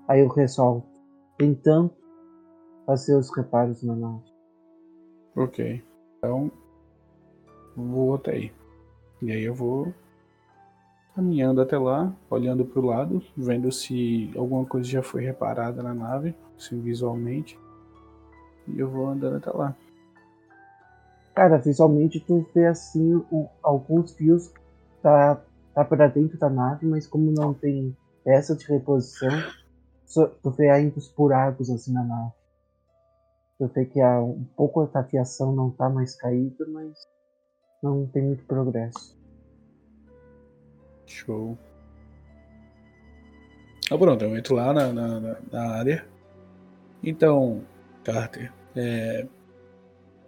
Aí 0.09 0.21
eu 0.21 0.29
ressolvo. 0.29 0.85
Tentando 1.39 1.95
fazer 2.85 3.17
os 3.17 3.35
reparos 3.35 3.83
na 3.83 3.95
nave. 3.95 4.25
Ok. 5.37 5.83
Então, 6.19 6.51
vou 7.77 8.17
até 8.17 8.33
aí. 8.33 8.53
E 9.23 9.31
aí 9.31 9.43
eu 9.45 9.55
vou 9.55 9.95
caminhando 11.15 11.61
até 11.61 11.79
lá, 11.79 12.15
olhando 12.31 12.65
pro 12.65 12.81
lado, 12.85 13.23
vendo 13.37 13.71
se 13.73 14.31
alguma 14.37 14.65
coisa 14.65 14.89
já 14.89 15.03
foi 15.03 15.25
reparada 15.25 15.83
na 15.83 15.95
nave, 15.95 16.35
assim, 16.57 16.81
visualmente. 16.81 17.59
E 18.69 18.79
eu 18.79 18.89
vou 18.89 19.09
andando 19.09 19.37
até 19.37 19.51
lá. 19.51 19.77
Cara, 21.35 21.59
visualmente 21.59 22.21
tu 22.21 22.47
vê 22.55 22.67
assim 22.67 23.15
o- 23.31 23.49
alguns 23.63 24.13
fios 24.13 24.53
tá, 25.03 25.41
tá 25.75 25.85
pra 25.85 26.07
dentro 26.09 26.39
da 26.39 26.51
nave, 26.51 26.87
mas 26.87 27.07
como 27.07 27.31
não 27.31 27.55
tem 27.55 27.97
peça 28.25 28.55
de 28.55 28.67
reposição, 28.67 29.31
só, 30.05 30.27
tu 30.27 30.51
vê 30.51 30.69
ainda 30.69 30.99
os 30.99 31.09
buracos 31.09 31.71
assim 31.71 31.93
na 31.93 32.05
nave. 32.05 32.33
Tu 33.59 33.67
vê 33.69 33.85
que 33.87 34.01
há 34.01 34.21
um 34.21 34.45
pouco 34.57 34.85
da 34.87 35.05
fiação 35.05 35.55
não 35.55 35.71
tá 35.71 35.89
mais 35.89 36.15
caída, 36.17 36.67
mas 36.69 37.07
não 37.83 38.07
tem 38.07 38.23
muito 38.23 38.45
progresso. 38.45 39.20
Show. 41.11 41.59
Ah, 43.91 43.99
pronto, 43.99 44.25
eu 44.25 44.37
entro 44.37 44.55
lá 44.55 44.73
na, 44.73 44.93
na, 44.93 45.21
na- 45.51 45.71
área. 45.77 46.07
Então, 47.03 47.65
Carter, 48.05 48.53
é, 48.77 49.27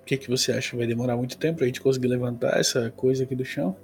o 0.01 0.05
que, 0.05 0.17
que 0.17 0.29
você 0.29 0.53
acha? 0.53 0.77
Vai 0.77 0.87
demorar 0.87 1.17
muito 1.17 1.39
tempo 1.39 1.59
pra 1.59 1.67
gente 1.67 1.81
conseguir 1.81 2.09
levantar 2.09 2.59
essa 2.59 2.91
coisa 2.91 3.23
aqui 3.25 3.37
do 3.37 3.45
chão? 3.45 3.77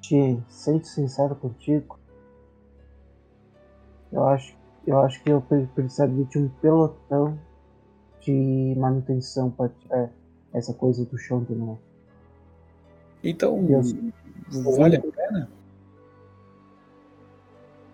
Te 0.00 0.38
sendo 0.48 0.84
sincero 0.84 1.34
contigo, 1.36 1.98
eu 4.12 4.24
acho, 4.28 4.56
eu 4.86 4.98
acho 5.00 5.22
que 5.22 5.30
eu 5.30 5.40
pre- 5.40 5.66
precisaria 5.74 6.24
de 6.24 6.38
um 6.38 6.48
pelotão 6.48 7.38
de 8.20 8.74
manutenção 8.76 9.50
para 9.50 9.68
tirar 9.68 10.10
essa 10.52 10.72
coisa 10.74 11.04
do 11.04 11.18
chão 11.18 11.42
de 11.44 11.54
novo. 11.54 11.80
Então, 13.22 13.66
vale 14.76 14.96
a 14.96 15.00
pena? 15.00 15.50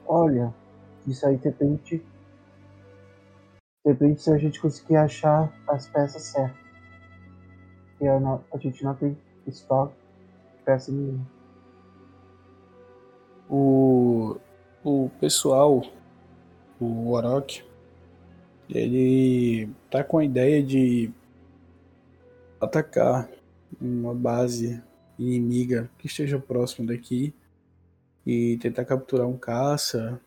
Olha, 0.06 0.52
isso 1.06 1.26
aí 1.26 1.36
depende. 1.36 2.02
Depende 3.84 4.22
se 4.22 4.30
a 4.30 4.38
gente 4.38 4.60
conseguir 4.60 4.96
achar 4.96 5.52
as 5.66 5.88
peças 5.88 6.22
certas. 6.24 6.56
Porque 7.98 8.06
a, 8.06 8.58
gente 8.58 8.84
não 8.84 8.94
tem 8.94 9.16
estoque 9.46 9.94
de 10.56 10.62
peça 10.64 10.92
nenhuma. 10.92 11.26
O, 13.48 14.36
o 14.84 15.10
pessoal, 15.20 15.82
o 16.80 17.12
Warok, 17.12 17.64
ele 18.68 19.68
tá 19.90 20.02
com 20.02 20.18
a 20.18 20.24
ideia 20.24 20.62
de 20.62 21.10
atacar 22.60 23.28
uma 23.80 24.14
base 24.14 24.82
inimiga 25.22 25.90
que 25.98 26.06
esteja 26.06 26.38
próximo 26.38 26.86
daqui 26.86 27.34
e 28.26 28.56
tentar 28.58 28.84
capturar 28.84 29.26
um 29.26 29.36
caça 29.36 30.20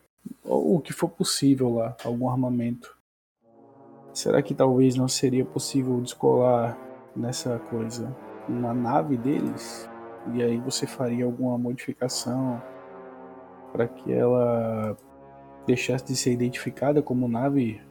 ou 0.43 0.77
o 0.77 0.81
que 0.81 0.93
for 0.93 1.09
possível 1.09 1.73
lá, 1.73 1.95
algum 2.03 2.29
armamento. 2.29 2.95
Será 4.13 4.41
que 4.41 4.53
talvez 4.53 4.95
não 4.95 5.07
seria 5.07 5.43
possível 5.43 5.99
descolar 6.01 6.77
nessa 7.15 7.59
coisa 7.59 8.15
uma 8.47 8.73
nave 8.73 9.17
deles? 9.17 9.89
E 10.33 10.41
aí 10.41 10.57
você 10.57 10.87
faria 10.87 11.25
alguma 11.25 11.57
modificação 11.57 12.61
para 13.71 13.87
que 13.87 14.11
ela 14.11 14.97
deixasse 15.67 16.05
de 16.05 16.15
ser 16.15 16.31
identificada 16.31 17.01
como 17.01 17.27
nave 17.27 17.81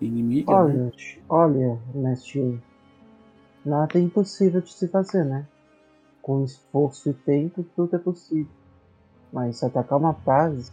inimiga? 0.00 0.52
né? 0.64 0.92
Olha, 1.28 1.58
olha, 1.64 1.78
mestre, 1.94 2.62
nada 3.64 3.98
é 3.98 4.02
impossível 4.02 4.60
de 4.60 4.72
se 4.72 4.86
fazer, 4.88 5.24
né? 5.24 5.46
Com 6.26 6.42
esforço 6.42 7.08
e 7.08 7.14
tempo, 7.14 7.64
tudo 7.76 7.94
é 7.94 8.00
possível. 8.00 8.50
Mas 9.32 9.58
se 9.58 9.64
atacar 9.64 9.96
uma 9.96 10.12
base, 10.12 10.72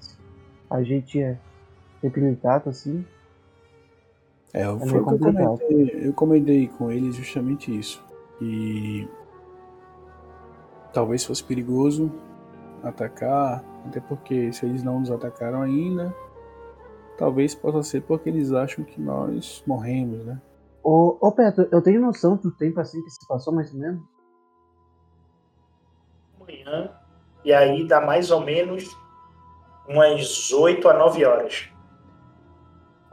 a 0.68 0.82
gente 0.82 1.22
é 1.22 1.38
debilitado 2.02 2.72
assim, 2.72 3.06
É, 4.52 4.64
É 4.64 4.80
foi 4.80 4.90
que 4.90 4.96
eu 4.98 5.20
comentei, 5.20 6.08
eu 6.08 6.14
comentei 6.14 6.68
com 6.68 6.92
eles 6.92 7.16
justamente 7.16 7.78
isso. 7.78 8.04
E 8.42 9.08
talvez 10.92 11.24
fosse 11.24 11.44
perigoso 11.44 12.12
atacar, 12.82 13.64
até 13.86 14.00
porque 14.00 14.52
se 14.52 14.66
eles 14.66 14.82
não 14.82 15.02
nos 15.02 15.12
atacaram 15.12 15.62
ainda, 15.62 16.16
talvez 17.16 17.54
possa 17.54 17.84
ser 17.84 18.02
porque 18.02 18.28
eles 18.28 18.52
acham 18.52 18.84
que 18.84 19.00
nós 19.00 19.64
morremos, 19.68 20.26
né? 20.26 20.42
Ô, 20.84 21.16
ô 21.22 21.32
Petro, 21.32 21.68
eu 21.72 21.80
tenho 21.80 22.02
noção 22.02 22.38
do 22.38 22.52
tempo 22.52 22.80
assim 22.80 23.04
que 23.04 23.10
se 23.12 23.28
passou 23.28 23.54
mais 23.54 23.72
ou 23.72 23.80
menos? 23.80 24.13
Manhã. 26.64 26.90
E 27.44 27.54
aí 27.54 27.88
dá 27.88 28.02
mais 28.02 28.32
ou 28.32 28.42
menos 28.42 28.86
umas 29.88 30.52
8 30.52 30.88
a 30.90 30.94
9 30.94 31.26
horas. 31.26 31.70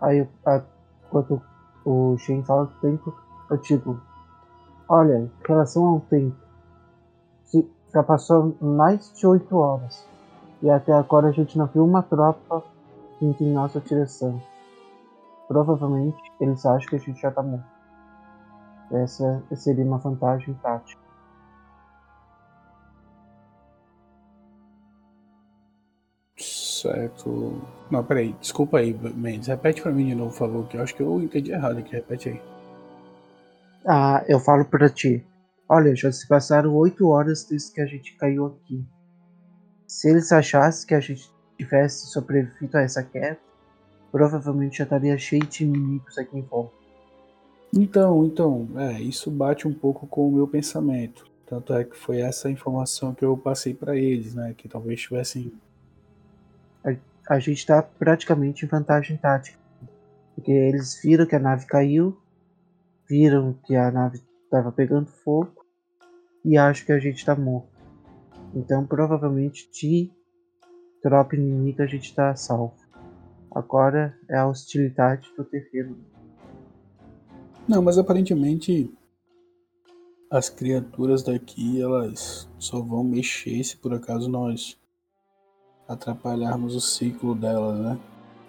Aí, 0.01 0.27
a, 0.47 0.63
quando 1.11 1.43
o 1.85 2.17
Shen 2.19 2.43
fala 2.45 2.67
do 2.67 2.81
tempo, 2.81 3.15
eu 3.51 3.57
digo, 3.59 4.01
olha, 4.89 5.19
em 5.19 5.31
relação 5.47 5.85
ao 5.87 6.01
tempo, 6.01 6.37
já 7.93 8.03
passou 8.03 8.57
mais 8.61 9.13
de 9.15 9.27
8 9.27 9.57
horas. 9.57 10.07
E 10.63 10.71
até 10.71 10.93
agora 10.93 11.29
a 11.29 11.33
gente 11.33 11.59
não 11.59 11.67
viu 11.67 11.85
uma 11.85 12.03
tropa 12.03 12.63
indo 13.21 13.43
em 13.43 13.53
nossa 13.53 13.81
direção. 13.81 14.41
Provavelmente 15.49 16.21
eles 16.41 16.65
acham 16.65 16.89
que 16.89 16.97
a 16.97 16.99
gente 16.99 17.21
já 17.21 17.31
tá 17.31 17.43
morto. 17.43 17.65
Essa 18.93 19.43
seria 19.55 19.85
uma 19.85 19.99
vantagem 19.99 20.55
tática. 20.63 21.10
Certo. 26.81 27.61
Não, 27.91 28.05
peraí, 28.05 28.35
desculpa 28.41 28.79
aí, 28.79 28.95
Mendes. 28.95 29.49
Repete 29.49 29.83
pra 29.83 29.93
mim 29.93 30.07
de 30.07 30.15
novo, 30.15 30.31
por 30.31 30.39
favor, 30.39 30.69
que 30.69 30.77
eu 30.77 30.83
acho 30.83 30.95
que 30.95 31.03
eu 31.03 31.21
entendi 31.21 31.53
errado 31.53 31.79
aqui. 31.79 31.93
Repete 31.93 32.31
aí. 32.31 32.41
Ah, 33.87 34.25
eu 34.29 34.39
falo 34.39 34.65
pra 34.65 34.89
ti. 34.89 35.27
Olha, 35.69 35.95
já 35.95 36.11
se 36.11 36.27
passaram 36.27 36.75
oito 36.75 37.09
horas 37.09 37.45
desde 37.45 37.73
que 37.73 37.81
a 37.81 37.87
gente 37.87 38.17
caiu 38.17 38.47
aqui. 38.47 38.85
Se 39.87 40.09
eles 40.09 40.33
achassem 40.33 40.87
que 40.87 40.95
a 40.95 41.01
gente 41.01 41.31
tivesse 41.59 42.07
sobrevivido 42.11 42.77
a 42.77 42.83
essa 42.83 43.03
queda, 43.03 43.39
provavelmente 44.11 44.79
já 44.79 44.85
estaria 44.85 45.19
cheio 45.19 45.45
de 45.47 45.65
inimigos 45.65 46.17
aqui 46.19 46.39
em 46.39 46.43
volta. 46.43 46.75
Então, 47.77 48.25
então, 48.25 48.69
é, 48.77 49.01
isso 49.01 49.31
bate 49.31 49.69
um 49.69 49.73
pouco 49.73 50.07
com 50.07 50.29
o 50.29 50.33
meu 50.33 50.49
pensamento. 50.49 51.25
Tanto 51.47 51.73
é 51.75 51.85
que 51.85 51.97
foi 51.97 52.21
essa 52.21 52.51
informação 52.51 53.15
que 53.15 53.25
eu 53.25 53.37
passei 53.37 53.75
pra 53.75 53.97
eles, 53.97 54.35
né? 54.35 54.55
Que 54.57 54.69
talvez 54.69 55.01
tivessem. 55.01 55.53
A 57.31 57.39
gente 57.39 57.65
tá 57.65 57.81
praticamente 57.81 58.65
em 58.65 58.69
vantagem 58.69 59.17
tática. 59.17 59.57
Porque 60.35 60.51
eles 60.51 61.01
viram 61.01 61.25
que 61.25 61.37
a 61.37 61.39
nave 61.39 61.65
caiu, 61.65 62.21
viram 63.09 63.53
que 63.53 63.77
a 63.77 63.89
nave 63.89 64.21
estava 64.43 64.73
pegando 64.73 65.07
fogo 65.07 65.65
e 66.45 66.59
acham 66.59 66.87
que 66.87 66.91
a 66.91 66.99
gente 66.99 67.25
tá 67.25 67.37
morto. 67.37 67.71
Então 68.53 68.85
provavelmente 68.85 69.71
de 69.71 70.11
tropa 71.01 71.37
inimiga 71.37 71.85
a 71.85 71.87
gente 71.87 72.13
tá 72.13 72.35
salvo. 72.35 72.75
Agora 73.55 74.19
é 74.29 74.37
a 74.37 74.49
hostilidade 74.49 75.33
do 75.37 75.45
terreno. 75.45 75.99
Não, 77.69 77.81
mas 77.81 77.97
aparentemente 77.97 78.93
as 80.29 80.49
criaturas 80.49 81.23
daqui 81.23 81.81
elas 81.81 82.51
só 82.59 82.81
vão 82.81 83.05
mexer 83.05 83.63
se 83.63 83.77
por 83.77 83.95
acaso 83.95 84.29
nós 84.29 84.80
atrapalharmos 85.93 86.75
o 86.75 86.81
ciclo 86.81 87.35
delas, 87.35 87.79
né? 87.79 87.99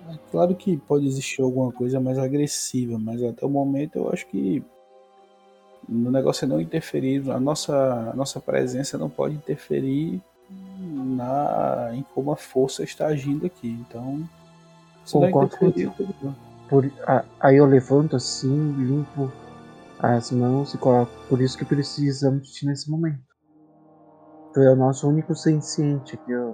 É 0.09 0.18
claro 0.31 0.55
que 0.55 0.77
pode 0.77 1.07
existir 1.07 1.41
alguma 1.41 1.72
coisa 1.72 1.99
mais 1.99 2.18
agressiva, 2.18 2.97
mas 2.99 3.23
até 3.23 3.45
o 3.45 3.49
momento 3.49 3.97
eu 3.97 4.09
acho 4.11 4.27
que 4.27 4.63
o 5.89 6.11
negócio 6.11 6.45
é 6.45 6.47
não 6.47 6.61
interferir, 6.61 7.30
a 7.31 7.39
nossa, 7.39 8.11
a 8.11 8.15
nossa 8.15 8.39
presença 8.39 8.97
não 8.97 9.09
pode 9.09 9.35
interferir 9.35 10.22
na, 10.80 11.91
em 11.93 12.03
como 12.13 12.31
a 12.31 12.35
força 12.35 12.84
está 12.84 13.07
agindo 13.07 13.45
aqui. 13.45 13.69
Então, 13.88 14.27
se 15.05 15.15
não 15.18 15.31
Concordo 15.31 15.55
interferir, 15.55 15.91
bem. 16.22 16.35
Por, 16.69 16.91
a- 17.05 17.26
aí 17.39 17.57
eu 17.57 17.65
levanto 17.65 18.15
assim, 18.15 18.72
limpo 18.73 19.31
as 19.99 20.31
mãos 20.31 20.73
e 20.73 20.77
coloco. 20.77 21.11
Por 21.27 21.41
isso 21.41 21.57
que 21.57 21.65
precisamos 21.65 22.47
de 22.47 22.53
ti 22.53 22.65
nesse 22.65 22.89
momento. 22.89 23.19
Tu 24.53 24.59
é 24.61 24.72
o 24.72 24.76
nosso 24.76 25.07
único 25.07 25.35
senciente 25.35 26.15
aqui, 26.15 26.35
ó. 26.35 26.53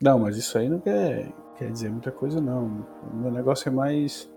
Não, 0.00 0.18
mas 0.18 0.36
isso 0.36 0.56
aí 0.56 0.68
não 0.68 0.78
quer, 0.78 1.32
quer 1.56 1.70
dizer 1.70 1.90
muita 1.90 2.10
coisa, 2.12 2.40
não. 2.40 2.84
O 3.12 3.16
meu 3.16 3.30
negócio 3.30 3.68
é 3.68 3.72
mais. 3.72 4.30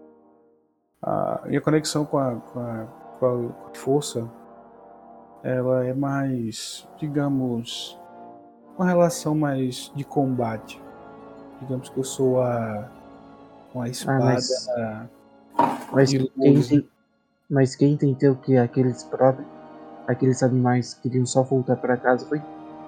A 1.01 1.43
minha 1.45 1.61
conexão 1.61 2.05
com 2.05 2.17
a, 2.17 2.35
com 2.35 2.59
a, 2.59 2.85
com 3.19 3.25
a, 3.71 3.75
força. 3.75 4.27
Ela 5.43 5.85
é 5.85 5.93
mais, 5.93 6.87
digamos, 6.97 7.99
uma 8.77 8.85
relação 8.85 9.33
mais 9.35 9.91
de 9.95 10.03
combate. 10.03 10.81
Digamos 11.61 11.89
que 11.89 11.97
eu 11.97 12.03
sou 12.03 12.41
a. 12.41 12.89
Uma 13.73 13.87
espada. 13.87 14.19
mas- 14.25 14.67
Mas 15.93 16.09
de 16.09 16.17
quem, 16.29 16.61
tem, 16.61 16.89
mas 17.49 17.75
quem 17.75 17.93
entendeu 17.93 18.35
que 18.35 18.57
aqueles 18.57 19.03
próprios. 19.03 19.47
Aqueles 20.07 20.41
animais 20.43 20.95
queriam 20.95 21.25
só 21.25 21.43
voltar 21.43 21.77
para 21.77 21.95
casa 21.95 22.25
foi, 22.27 22.41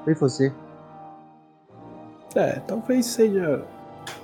foi 0.03 0.13
você. 0.15 0.51
É, 2.35 2.59
talvez 2.61 3.05
seja 3.05 3.65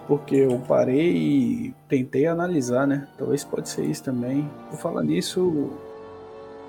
porque 0.07 0.35
eu 0.35 0.59
parei 0.67 1.15
e 1.15 1.75
tentei 1.87 2.25
analisar, 2.25 2.87
né? 2.87 3.07
Talvez 3.17 3.43
pode 3.43 3.69
ser 3.69 3.85
isso 3.85 4.03
também. 4.03 4.49
Por 4.69 4.77
falar 4.77 5.03
nisso, 5.03 5.69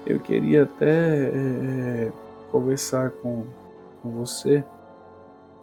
eu 0.07 0.21
queria 0.21 0.65
até 0.65 1.29
é, 1.29 2.13
conversar 2.51 3.11
com, 3.11 3.47
com 4.03 4.11
você 4.11 4.63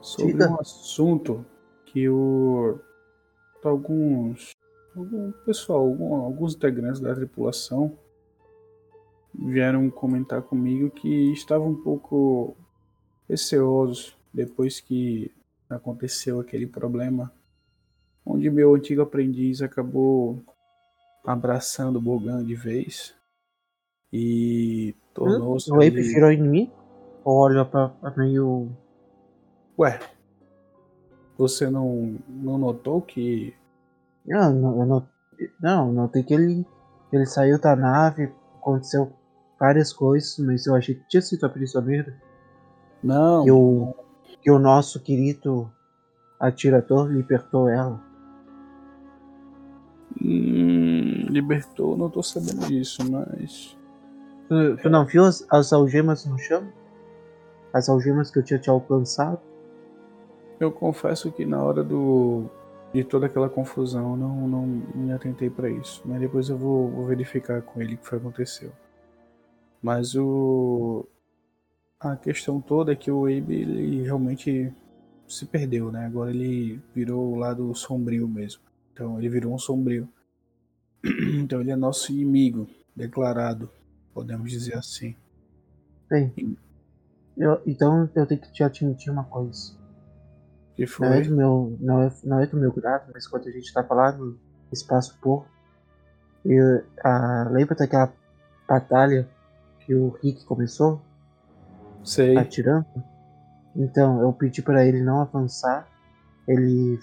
sobre 0.01 0.33
Diga. 0.33 0.49
um 0.49 0.59
assunto 0.59 1.45
que 1.85 2.09
o 2.09 2.79
alguns 3.63 4.55
algum 4.95 5.31
pessoal, 5.45 5.79
algum- 5.81 6.15
alguns 6.15 6.55
integrantes 6.55 7.01
da 7.01 7.13
tripulação 7.13 7.91
vieram 9.35 9.89
comentar 9.89 10.41
comigo 10.41 10.89
que 10.89 11.31
estavam 11.33 11.69
um 11.69 11.75
pouco 11.75 12.55
receosos 13.29 14.17
depois 14.33 14.79
que 14.79 15.31
aconteceu 15.69 16.39
aquele 16.39 16.67
problema 16.67 17.31
onde 18.25 18.49
meu 18.49 18.75
antigo 18.75 19.01
aprendiz 19.01 19.61
acabou 19.61 20.41
abraçando 21.25 21.97
o 21.97 22.01
Bogan 22.01 22.43
de 22.43 22.55
vez 22.55 23.15
e 24.11 24.95
tornou-se 25.13 25.71
O 25.71 25.75
Ape 25.75 26.01
virou 26.01 26.31
em 26.31 26.41
mim? 26.41 26.71
Ou 27.23 27.37
olha 27.37 27.65
pra, 27.65 27.89
pra 27.89 28.11
meio. 28.15 28.69
Ué, 29.77 29.99
você 31.37 31.69
não, 31.69 32.17
não 32.27 32.57
notou 32.57 33.01
que 33.01 33.53
Não, 34.25 34.53
não, 34.53 34.79
eu 34.79 34.85
não, 34.85 35.07
não, 35.61 35.93
notei 35.93 36.23
que 36.23 36.33
ele, 36.33 36.65
ele 37.11 37.25
saiu 37.25 37.59
da 37.59 37.75
nave, 37.75 38.31
aconteceu 38.55 39.13
várias 39.59 39.93
coisas, 39.93 40.37
mas 40.39 40.65
eu 40.65 40.75
achei 40.75 40.95
que 40.95 41.07
tinha 41.07 41.21
sido 41.21 41.45
a 41.45 41.49
prisioneira. 41.49 42.15
não, 43.03 43.45
o, 43.45 43.95
que 44.41 44.51
o 44.51 44.59
nosso 44.59 44.99
querido 44.99 45.71
atirador 46.39 47.09
libertou 47.11 47.69
ela. 47.69 48.05
hum, 50.21 51.27
libertou, 51.29 51.97
não 51.97 52.09
tô 52.09 52.23
sabendo 52.23 52.65
disso, 52.67 53.01
mas 53.09 53.77
Tu, 54.47 54.77
tu 54.81 54.89
não 54.89 55.05
viu 55.05 55.25
as, 55.25 55.45
as 55.49 55.73
algemas 55.73 56.25
no 56.25 56.37
chão? 56.37 56.71
As 57.73 57.89
algemas 57.89 58.31
que 58.31 58.39
eu 58.39 58.43
tinha 58.43 58.59
te 58.59 58.69
alcançado? 58.69 59.41
eu 60.59 60.71
confesso 60.71 61.31
que 61.31 61.45
na 61.45 61.63
hora 61.63 61.83
do 61.83 62.45
de 62.93 63.03
toda 63.03 63.27
aquela 63.27 63.49
confusão 63.49 64.11
eu 64.11 64.17
não, 64.17 64.47
não 64.47 64.65
me 64.95 65.11
atentei 65.11 65.49
para 65.49 65.69
isso, 65.69 66.01
mas 66.05 66.19
depois 66.19 66.49
eu 66.49 66.57
vou, 66.57 66.89
vou 66.89 67.05
verificar 67.05 67.61
com 67.61 67.81
ele 67.81 67.95
o 67.95 67.97
que 67.97 68.07
foi 68.07 68.17
que 68.17 68.25
aconteceu. 68.25 68.71
Mas 69.83 70.15
o 70.15 71.05
a 71.99 72.15
questão 72.15 72.61
toda 72.61 72.91
é 72.91 72.95
que 72.95 73.09
o 73.09 73.25
Abe 73.25 73.61
ele 73.61 74.03
realmente 74.03 74.73
se 75.27 75.45
perdeu, 75.45 75.91
né? 75.91 76.05
Agora 76.05 76.29
ele 76.29 76.81
virou 76.93 77.33
o 77.33 77.35
lado 77.35 77.73
sombrio 77.73 78.27
mesmo. 78.27 78.61
Então 78.93 79.17
ele 79.17 79.29
virou 79.29 79.53
um 79.53 79.59
sombrio. 79.59 80.07
Então 81.39 81.61
ele 81.61 81.71
é 81.71 81.75
nosso 81.75 82.11
inimigo 82.11 82.67
declarado, 82.95 83.69
podemos 84.13 84.51
dizer 84.51 84.75
assim. 84.75 85.15
Bem, 86.09 86.33
eu, 87.37 87.61
então 87.65 88.09
eu 88.15 88.25
tenho 88.25 88.41
que 88.41 88.51
te 88.51 88.63
admitir 88.63 89.11
uma 89.11 89.23
coisa. 89.23 89.75
Que 90.75 90.83
Não 90.99 91.07
é 91.07 91.23
foi? 91.23 91.23
do 91.23 91.35
meu, 91.35 91.77
não 91.79 92.01
é, 92.01 92.11
não 92.23 92.39
é 92.39 92.45
do 92.47 92.57
meu 92.57 92.71
grado, 92.71 93.11
mas 93.13 93.27
quando 93.27 93.47
a 93.47 93.51
gente 93.51 93.73
tava 93.73 93.93
lá 93.93 94.11
no 94.11 94.37
espaço 94.71 95.17
por, 95.21 95.45
eu, 96.45 96.83
ah, 97.03 97.47
lembra 97.51 97.75
daquela 97.75 98.13
batalha 98.67 99.27
que 99.79 99.93
o 99.95 100.09
Rick 100.21 100.45
começou 100.45 101.01
Sei. 102.07 102.37
atirando? 102.37 102.85
Então 103.75 104.21
eu 104.21 104.31
pedi 104.31 104.61
pra 104.61 104.85
ele 104.85 105.03
não 105.03 105.21
avançar, 105.21 105.87
ele 106.47 106.97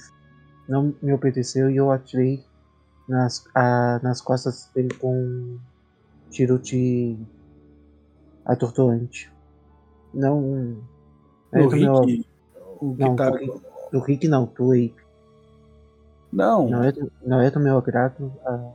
não 0.68 0.94
me 1.02 1.12
obedeceu 1.12 1.70
e 1.70 1.76
eu 1.76 1.90
atirei 1.90 2.42
nas, 3.08 3.44
ah, 3.54 4.00
nas 4.02 4.20
costas 4.20 4.70
dele 4.74 4.92
com 4.94 5.14
um 5.14 5.58
tiro 6.30 6.58
de 6.58 7.16
atordoante. 8.46 9.30
Não, 10.12 10.78
é 11.52 11.60
O 11.60 11.68
do 11.68 11.76
meu, 11.76 12.00
Rick, 12.00 12.26
o 12.80 12.96
não, 12.98 13.14
tá. 13.16 13.30
do 13.30 13.36
Rick, 13.36 13.62
do 13.92 14.00
Rick 14.00 14.28
não, 14.28 14.46
do 14.46 14.72
Ape. 14.72 15.04
Não, 16.32 16.68
Não 16.68 16.82
é, 16.82 16.90
do, 16.90 17.12
não 17.24 17.40
é 17.40 17.50
do 17.50 17.60
meu 17.60 17.76
agrado, 17.76 18.32
ah, 18.46 18.72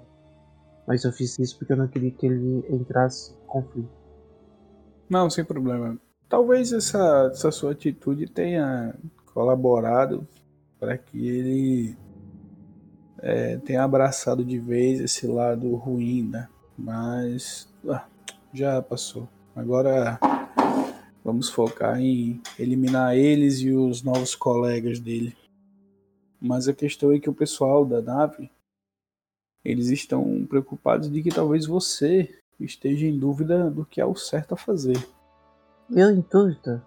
mas 0.87 1.03
eu 1.03 1.11
fiz 1.11 1.37
isso 1.39 1.57
porque 1.57 1.73
eu 1.73 1.77
não 1.77 1.87
queria 1.87 2.11
que 2.11 2.25
ele 2.25 2.65
entrasse 2.69 3.33
em 3.33 3.47
conflito. 3.47 3.89
Não, 5.09 5.29
sem 5.29 5.43
problema. 5.43 5.97
Talvez 6.29 6.71
essa, 6.71 7.31
essa 7.33 7.51
sua 7.51 7.71
atitude 7.71 8.27
tenha 8.27 8.93
colaborado 9.33 10.27
para 10.79 10.95
que 10.95 11.27
ele 11.27 11.97
é, 13.17 13.57
tenha 13.57 13.83
abraçado 13.83 14.45
de 14.45 14.59
vez 14.59 15.01
esse 15.01 15.25
lado 15.25 15.73
ruim, 15.75 16.29
né? 16.29 16.47
Mas 16.77 17.67
ah, 17.89 18.05
já 18.53 18.79
passou. 18.79 19.27
Agora 19.55 20.19
vamos 21.23 21.49
focar 21.49 21.99
em 21.99 22.39
eliminar 22.59 23.17
eles 23.17 23.59
e 23.59 23.71
os 23.71 24.03
novos 24.03 24.35
colegas 24.35 24.99
dele. 24.99 25.35
Mas 26.39 26.67
a 26.67 26.73
questão 26.73 27.11
é 27.11 27.19
que 27.19 27.29
o 27.29 27.33
pessoal 27.33 27.83
da 27.83 28.01
nave 28.01 28.51
eles 29.65 29.89
estão 29.89 30.45
preocupados 30.47 31.11
de 31.11 31.21
que 31.21 31.29
talvez 31.29 31.65
você 31.65 32.39
esteja 32.59 33.05
em 33.05 33.17
dúvida 33.17 33.69
do 33.69 33.83
que 33.83 33.99
é 33.99 34.05
o 34.05 34.15
certo 34.15 34.53
a 34.53 34.57
fazer. 34.57 34.97
Eu 35.91 36.11
em 36.11 36.23
dúvida. 36.29 36.83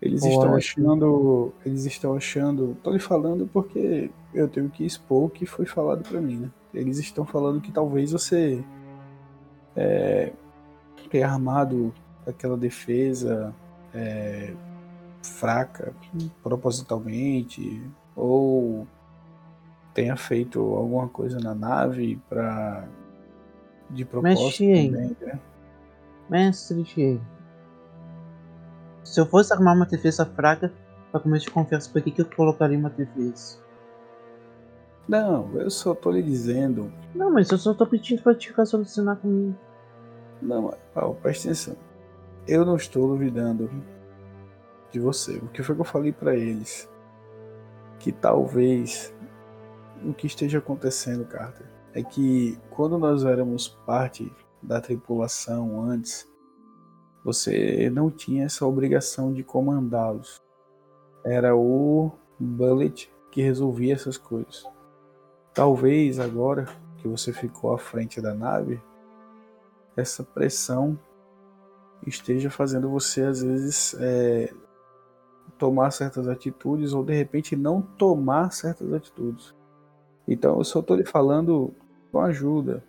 Eles 0.00 0.22
Olha, 0.22 0.32
estão 0.32 0.54
achando. 0.54 1.52
Eles 1.64 1.84
estão 1.84 2.14
achando. 2.14 2.76
Tô 2.82 2.90
lhe 2.90 2.98
falando 2.98 3.48
porque 3.52 4.10
eu 4.32 4.48
tenho 4.48 4.70
que 4.70 4.84
expor 4.84 5.24
o 5.24 5.30
que 5.30 5.44
foi 5.44 5.66
falado 5.66 6.02
pra 6.08 6.20
mim, 6.20 6.36
né? 6.36 6.50
Eles 6.72 6.98
estão 6.98 7.24
falando 7.24 7.60
que 7.60 7.72
talvez 7.72 8.12
você 8.12 8.64
é, 9.76 10.32
tenha 11.10 11.28
armado 11.28 11.92
aquela 12.26 12.56
defesa 12.56 13.54
é, 13.92 14.54
fraca 15.22 15.92
propositalmente, 16.42 17.82
ou 18.16 18.86
tenha 19.92 20.16
feito 20.16 20.60
alguma 20.60 21.08
coisa 21.08 21.38
na 21.40 21.54
nave 21.54 22.20
pra. 22.28 22.88
de 23.90 24.04
propósito 24.04 24.44
Mexi, 24.44 24.88
também, 24.88 25.16
né? 25.20 25.40
Mestre 26.30 26.82
Diego. 26.84 27.39
Se 29.10 29.20
eu 29.20 29.26
fosse 29.26 29.52
armar 29.52 29.74
uma 29.74 29.86
defesa 29.86 30.24
fraca, 30.24 30.72
pra 31.10 31.18
começo 31.18 31.46
de 31.46 31.50
confiança, 31.50 31.90
por 31.90 32.00
que, 32.00 32.12
que 32.12 32.20
eu 32.22 32.26
colocaria 32.26 32.78
uma 32.78 32.90
defesa? 32.90 33.58
Não, 35.08 35.50
eu 35.58 35.68
só 35.68 35.96
tô 35.96 36.12
lhe 36.12 36.22
dizendo 36.22 36.92
Não, 37.12 37.28
mas 37.28 37.50
eu 37.50 37.58
só 37.58 37.74
tô 37.74 37.84
pedindo 37.84 38.22
pra 38.22 38.36
te 38.36 38.52
raciocinar 38.52 39.16
comigo. 39.16 39.58
Não, 40.40 40.72
Paulo, 40.94 41.16
presta 41.20 41.48
atenção. 41.48 41.76
Eu 42.46 42.64
não 42.64 42.76
estou 42.76 43.08
duvidando 43.08 43.68
de 44.92 45.00
você. 45.00 45.38
O 45.38 45.48
que 45.48 45.60
foi 45.60 45.74
que 45.74 45.80
eu 45.80 45.86
falei 45.86 46.12
pra 46.12 46.36
eles? 46.36 46.88
Que 47.98 48.12
talvez 48.12 49.12
o 50.04 50.14
que 50.14 50.28
esteja 50.28 50.58
acontecendo, 50.58 51.24
Carter, 51.24 51.66
é 51.94 52.00
que 52.04 52.56
quando 52.70 52.96
nós 52.96 53.24
éramos 53.24 53.66
parte 53.84 54.32
da 54.62 54.80
tripulação 54.80 55.82
antes, 55.82 56.30
você 57.24 57.90
não 57.90 58.10
tinha 58.10 58.44
essa 58.44 58.66
obrigação 58.66 59.32
de 59.32 59.42
comandá-los. 59.42 60.40
Era 61.24 61.54
o 61.54 62.10
Bullet 62.38 63.10
que 63.30 63.42
resolvia 63.42 63.94
essas 63.94 64.16
coisas. 64.16 64.66
Talvez 65.52 66.18
agora 66.18 66.66
que 66.98 67.08
você 67.08 67.32
ficou 67.32 67.72
à 67.72 67.78
frente 67.78 68.20
da 68.20 68.34
nave, 68.34 68.80
essa 69.96 70.22
pressão 70.22 70.98
esteja 72.06 72.50
fazendo 72.50 72.88
você 72.88 73.22
às 73.22 73.42
vezes 73.42 73.94
é, 74.00 74.52
tomar 75.58 75.90
certas 75.90 76.26
atitudes 76.26 76.94
ou 76.94 77.04
de 77.04 77.14
repente 77.14 77.54
não 77.54 77.82
tomar 77.82 78.50
certas 78.50 78.92
atitudes. 78.92 79.54
Então 80.26 80.58
eu 80.58 80.64
só 80.64 80.80
estou 80.80 80.96
lhe 80.96 81.04
falando 81.04 81.74
com 82.10 82.20
ajuda 82.20 82.82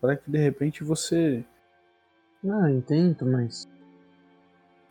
para 0.00 0.16
que 0.16 0.30
de 0.30 0.38
repente 0.38 0.84
você. 0.84 1.44
Não, 2.42 2.68
entendo, 2.68 3.26
mas. 3.26 3.68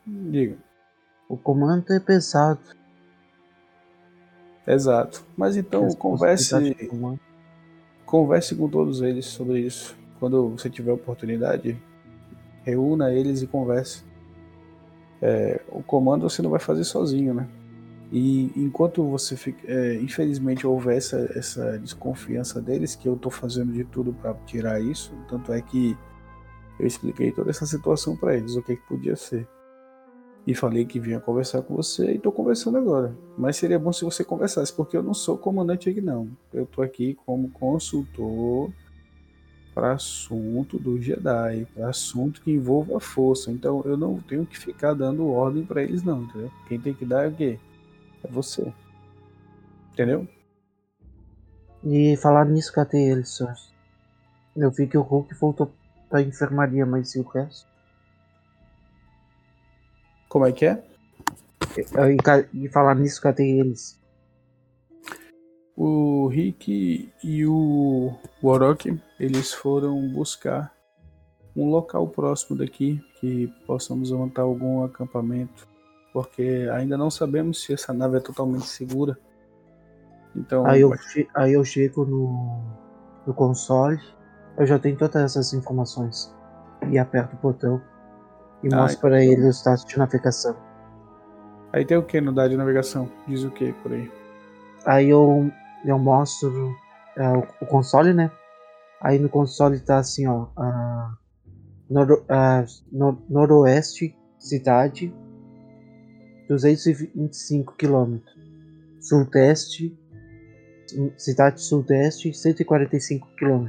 Diga. 0.05 0.57
O 1.29 1.37
comando 1.37 1.91
é 1.91 1.99
pesado. 1.99 2.59
Exato. 4.67 5.25
Mas 5.35 5.55
então 5.57 5.89
converse. 5.95 6.53
Converse 8.05 8.55
com 8.55 8.69
todos 8.69 9.01
eles 9.01 9.25
sobre 9.25 9.59
isso. 9.59 9.97
Quando 10.19 10.49
você 10.49 10.69
tiver 10.69 10.91
oportunidade, 10.91 11.77
reúna 12.63 13.11
eles 13.11 13.41
e 13.41 13.47
converse. 13.47 14.03
É, 15.21 15.61
o 15.69 15.81
comando 15.81 16.29
você 16.29 16.41
não 16.41 16.49
vai 16.49 16.59
fazer 16.59 16.83
sozinho, 16.83 17.33
né? 17.33 17.47
E 18.11 18.51
enquanto 18.55 19.03
você 19.03 19.35
fica, 19.35 19.59
é, 19.65 19.95
infelizmente 19.95 20.67
houver 20.67 20.97
essa, 20.97 21.17
essa 21.35 21.79
desconfiança 21.79 22.61
deles, 22.61 22.95
que 22.95 23.07
eu 23.07 23.15
estou 23.15 23.31
fazendo 23.31 23.73
de 23.73 23.83
tudo 23.85 24.13
para 24.13 24.35
tirar 24.45 24.79
isso, 24.79 25.11
tanto 25.27 25.51
é 25.51 25.61
que 25.61 25.97
eu 26.79 26.85
expliquei 26.85 27.31
toda 27.31 27.49
essa 27.49 27.65
situação 27.65 28.15
para 28.15 28.35
eles, 28.35 28.55
o 28.55 28.61
que, 28.61 28.75
que 28.75 28.87
podia 28.87 29.15
ser. 29.15 29.47
E 30.45 30.53
falei 30.53 30.85
que 30.85 30.99
vinha 30.99 31.21
conversar 31.21 31.61
com 31.61 31.75
você 31.75 32.11
e 32.11 32.15
estou 32.15 32.31
conversando 32.31 32.77
agora. 32.77 33.15
Mas 33.37 33.55
seria 33.55 33.79
bom 33.79 33.93
se 33.93 34.03
você 34.03 34.25
conversasse, 34.25 34.73
porque 34.73 34.97
eu 34.97 35.03
não 35.03 35.13
sou 35.13 35.37
comandante 35.37 35.89
aqui 35.89 36.01
não. 36.01 36.29
Eu 36.53 36.63
estou 36.63 36.83
aqui 36.83 37.17
como 37.25 37.49
consultor 37.49 38.69
para 39.73 39.93
assunto 39.93 40.77
do 40.77 41.01
Jedi, 41.01 41.65
para 41.73 41.89
assunto 41.89 42.41
que 42.41 42.51
envolva 42.51 42.97
a 42.97 42.99
força. 42.99 43.51
Então 43.51 43.81
eu 43.85 43.97
não 43.97 44.19
tenho 44.19 44.45
que 44.45 44.57
ficar 44.57 44.93
dando 44.93 45.27
ordem 45.27 45.65
para 45.65 45.81
eles 45.81 46.03
não, 46.03 46.23
entendeu? 46.23 46.51
Quem 46.67 46.79
tem 46.79 46.93
que 46.93 47.05
dar 47.05 47.25
é 47.25 47.29
o 47.29 47.33
quê? 47.33 47.59
É 48.23 48.27
você. 48.27 48.71
Entendeu? 49.93 50.27
E 51.83 52.15
falar 52.17 52.45
nisso, 52.45 52.71
cadê 52.71 53.11
eles? 53.11 53.39
Eu 54.55 54.71
vi 54.71 54.87
que 54.87 54.97
o 54.97 55.01
Hulk 55.01 55.33
voltou 55.35 55.73
pra 56.09 56.21
enfermaria, 56.21 56.85
mas 56.85 57.15
e 57.15 57.19
o 57.19 57.23
resto? 57.23 57.72
Como 60.33 60.47
é 60.47 60.51
que 60.51 60.65
é? 60.65 60.83
E, 61.77 62.65
e 62.65 62.67
falar 62.67 62.95
nisso, 62.95 63.21
cadê 63.21 63.59
eles? 63.59 64.01
O 65.77 66.25
Rick 66.25 67.13
e 67.23 67.45
o 67.45 68.11
Warok, 68.43 68.99
eles 69.19 69.53
foram 69.53 70.09
buscar 70.11 70.73
um 71.55 71.69
local 71.69 72.07
próximo 72.07 72.57
daqui 72.57 72.99
que 73.19 73.45
possamos 73.67 74.09
montar 74.09 74.41
algum 74.41 74.83
acampamento, 74.83 75.67
porque 76.11 76.67
ainda 76.73 76.97
não 76.97 77.11
sabemos 77.11 77.63
se 77.63 77.71
essa 77.71 77.93
nave 77.93 78.17
é 78.17 78.19
totalmente 78.19 78.65
segura. 78.65 79.15
Então, 80.35 80.65
Aí 80.65 80.81
eu, 80.81 80.91
aí 81.35 81.53
eu 81.53 81.63
chego 81.63 82.05
no, 82.05 82.59
no 83.27 83.35
console, 83.35 84.01
eu 84.57 84.65
já 84.65 84.79
tenho 84.79 84.97
todas 84.97 85.21
essas 85.21 85.53
informações. 85.53 86.33
E 86.89 86.97
aperto 86.97 87.35
o 87.35 87.39
botão 87.39 87.92
e 88.63 88.73
Ah, 88.73 88.77
mostro 88.77 89.01
para 89.01 89.23
ele 89.23 89.41
o 89.45 89.49
status 89.49 89.85
de 89.85 89.97
navegação. 89.97 90.55
aí 91.71 91.85
tem 91.85 91.97
o 91.97 92.03
que 92.03 92.21
no 92.21 92.31
dado 92.33 92.49
de 92.51 92.57
navegação? 92.57 93.09
Diz 93.27 93.43
o 93.43 93.51
que 93.51 93.73
por 93.73 93.91
aí? 93.91 94.11
Aí 94.85 95.09
eu, 95.09 95.51
eu 95.85 95.97
mostro 95.99 96.73
é, 97.15 97.27
o, 97.61 97.65
console, 97.67 98.13
né? 98.13 98.31
Aí 99.01 99.19
no 99.19 99.29
console 99.29 99.79
tá 99.79 99.97
assim, 99.97 100.27
ó. 100.27 100.47
ah, 100.57 101.13
noro- 101.89 102.23
ah, 102.29 102.63
no- 102.91 103.21
noroeste, 103.29 104.15
cidade, 104.39 105.13
225 106.47 107.73
km. 107.77 108.17
Sudeste, 108.99 109.97
cidade 111.17 111.61
sudeste, 111.61 112.33
145 112.33 113.27
km. 113.37 113.67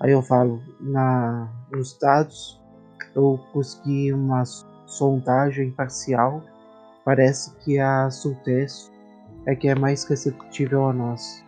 Aí 0.00 0.10
eu 0.12 0.22
falo, 0.22 0.60
na, 0.80 1.48
nos 1.70 1.98
dados, 1.98 2.60
eu 3.16 3.40
consegui 3.52 4.12
uma 4.12 4.44
sondagem 4.44 5.70
parcial. 5.72 6.42
Parece 7.04 7.56
que 7.56 7.78
a 7.78 8.10
sudeste 8.10 8.92
é 9.46 9.56
que 9.56 9.68
é 9.68 9.74
mais 9.74 10.04
receptível 10.04 10.84
a 10.84 10.92
nós. 10.92 11.42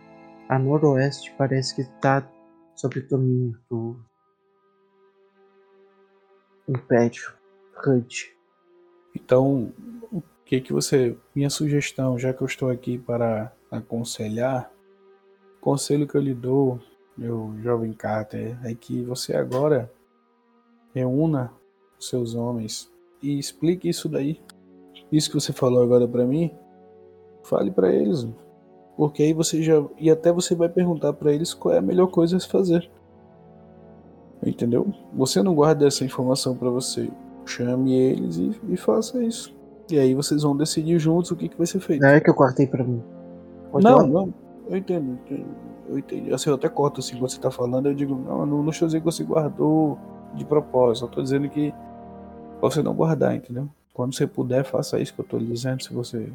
A 0.49 0.57
noroeste 0.57 1.33
parece 1.37 1.75
que 1.75 1.81
está 1.81 2.27
sob 2.75 2.99
domínio 3.01 3.57
do 3.69 3.99
Império 6.67 7.33
Hunt. 7.85 8.29
Então, 9.15 9.71
o 10.11 10.23
que 10.45 10.61
que 10.61 10.73
você, 10.73 11.15
minha 11.35 11.49
sugestão, 11.49 12.17
já 12.17 12.33
que 12.33 12.41
eu 12.41 12.47
estou 12.47 12.69
aqui 12.69 12.97
para 12.97 13.53
aconselhar, 13.69 14.71
o 15.57 15.61
conselho 15.61 16.07
que 16.07 16.15
eu 16.15 16.21
lhe 16.21 16.33
dou, 16.33 16.79
meu 17.17 17.53
jovem 17.61 17.93
Carter, 17.93 18.57
é 18.65 18.73
que 18.73 19.03
você 19.03 19.35
agora 19.35 19.91
reúna 20.93 21.58
os 21.99 22.07
seus 22.07 22.33
homens 22.33 22.89
e 23.21 23.37
explique 23.37 23.89
isso 23.89 24.07
daí. 24.07 24.39
Isso 25.11 25.29
que 25.29 25.35
você 25.35 25.51
falou 25.51 25.83
agora 25.83 26.07
para 26.07 26.25
mim, 26.25 26.51
fale 27.43 27.71
para 27.71 27.91
eles, 27.91 28.27
porque 28.95 29.23
aí 29.23 29.33
você 29.33 29.61
já 29.61 29.83
e 29.97 30.09
até 30.09 30.31
você 30.31 30.55
vai 30.55 30.69
perguntar 30.69 31.13
para 31.13 31.33
eles 31.33 31.53
qual 31.53 31.73
é 31.73 31.79
a 31.79 31.81
melhor 31.81 32.07
coisa 32.07 32.37
a 32.37 32.39
se 32.39 32.47
fazer. 32.47 32.89
Entendeu? 34.45 34.87
Você 35.13 35.43
não 35.43 35.53
guarda 35.53 35.85
essa 35.85 36.05
informação 36.05 36.55
para 36.55 36.69
você. 36.69 37.09
Chame 37.45 37.93
eles 37.93 38.37
e, 38.37 38.59
e 38.69 38.77
faça 38.77 39.21
isso. 39.23 39.53
E 39.91 39.97
aí 39.97 40.13
vocês 40.13 40.43
vão 40.43 40.55
decidir 40.55 40.99
juntos 40.99 41.31
o 41.31 41.35
que, 41.35 41.49
que 41.49 41.57
vai 41.57 41.65
ser 41.65 41.79
feito. 41.79 42.01
Não 42.01 42.09
é 42.09 42.19
que 42.21 42.29
eu 42.29 42.33
cortei 42.33 42.67
pra 42.67 42.83
mim. 42.83 43.03
Pode 43.71 43.83
Não, 43.83 43.97
falar? 43.97 44.07
não. 44.07 44.33
Eu 44.69 44.77
entendo, 44.77 45.19
entendo. 45.25 45.45
Eu. 45.89 46.35
Assim, 46.35 46.49
eu 46.51 46.55
até 46.55 46.69
corto 46.69 46.99
assim 46.99 47.17
quando 47.17 47.31
você 47.31 47.39
tá 47.39 47.49
falando, 47.49 47.87
eu 47.87 47.95
digo, 47.95 48.15
não, 48.15 48.45
não, 48.45 48.63
não 48.63 48.69
estou 48.69 48.87
dizendo 48.87 49.01
que 49.01 49.05
você 49.05 49.23
guardou 49.23 49.97
de 50.35 50.45
propósito. 50.45 51.05
Eu 51.05 51.09
tô 51.09 51.21
dizendo 51.23 51.49
que 51.49 51.73
pra 52.59 52.69
você 52.69 52.83
não 52.83 52.93
guardar, 52.93 53.35
entendeu? 53.35 53.69
Quando 53.93 54.13
você 54.13 54.27
puder, 54.27 54.63
faça 54.63 54.99
isso 54.99 55.13
que 55.13 55.21
eu 55.21 55.25
tô 55.25 55.37
lhe 55.37 55.45
dizendo. 55.45 55.81
Se 55.81 55.93
você 55.93 56.31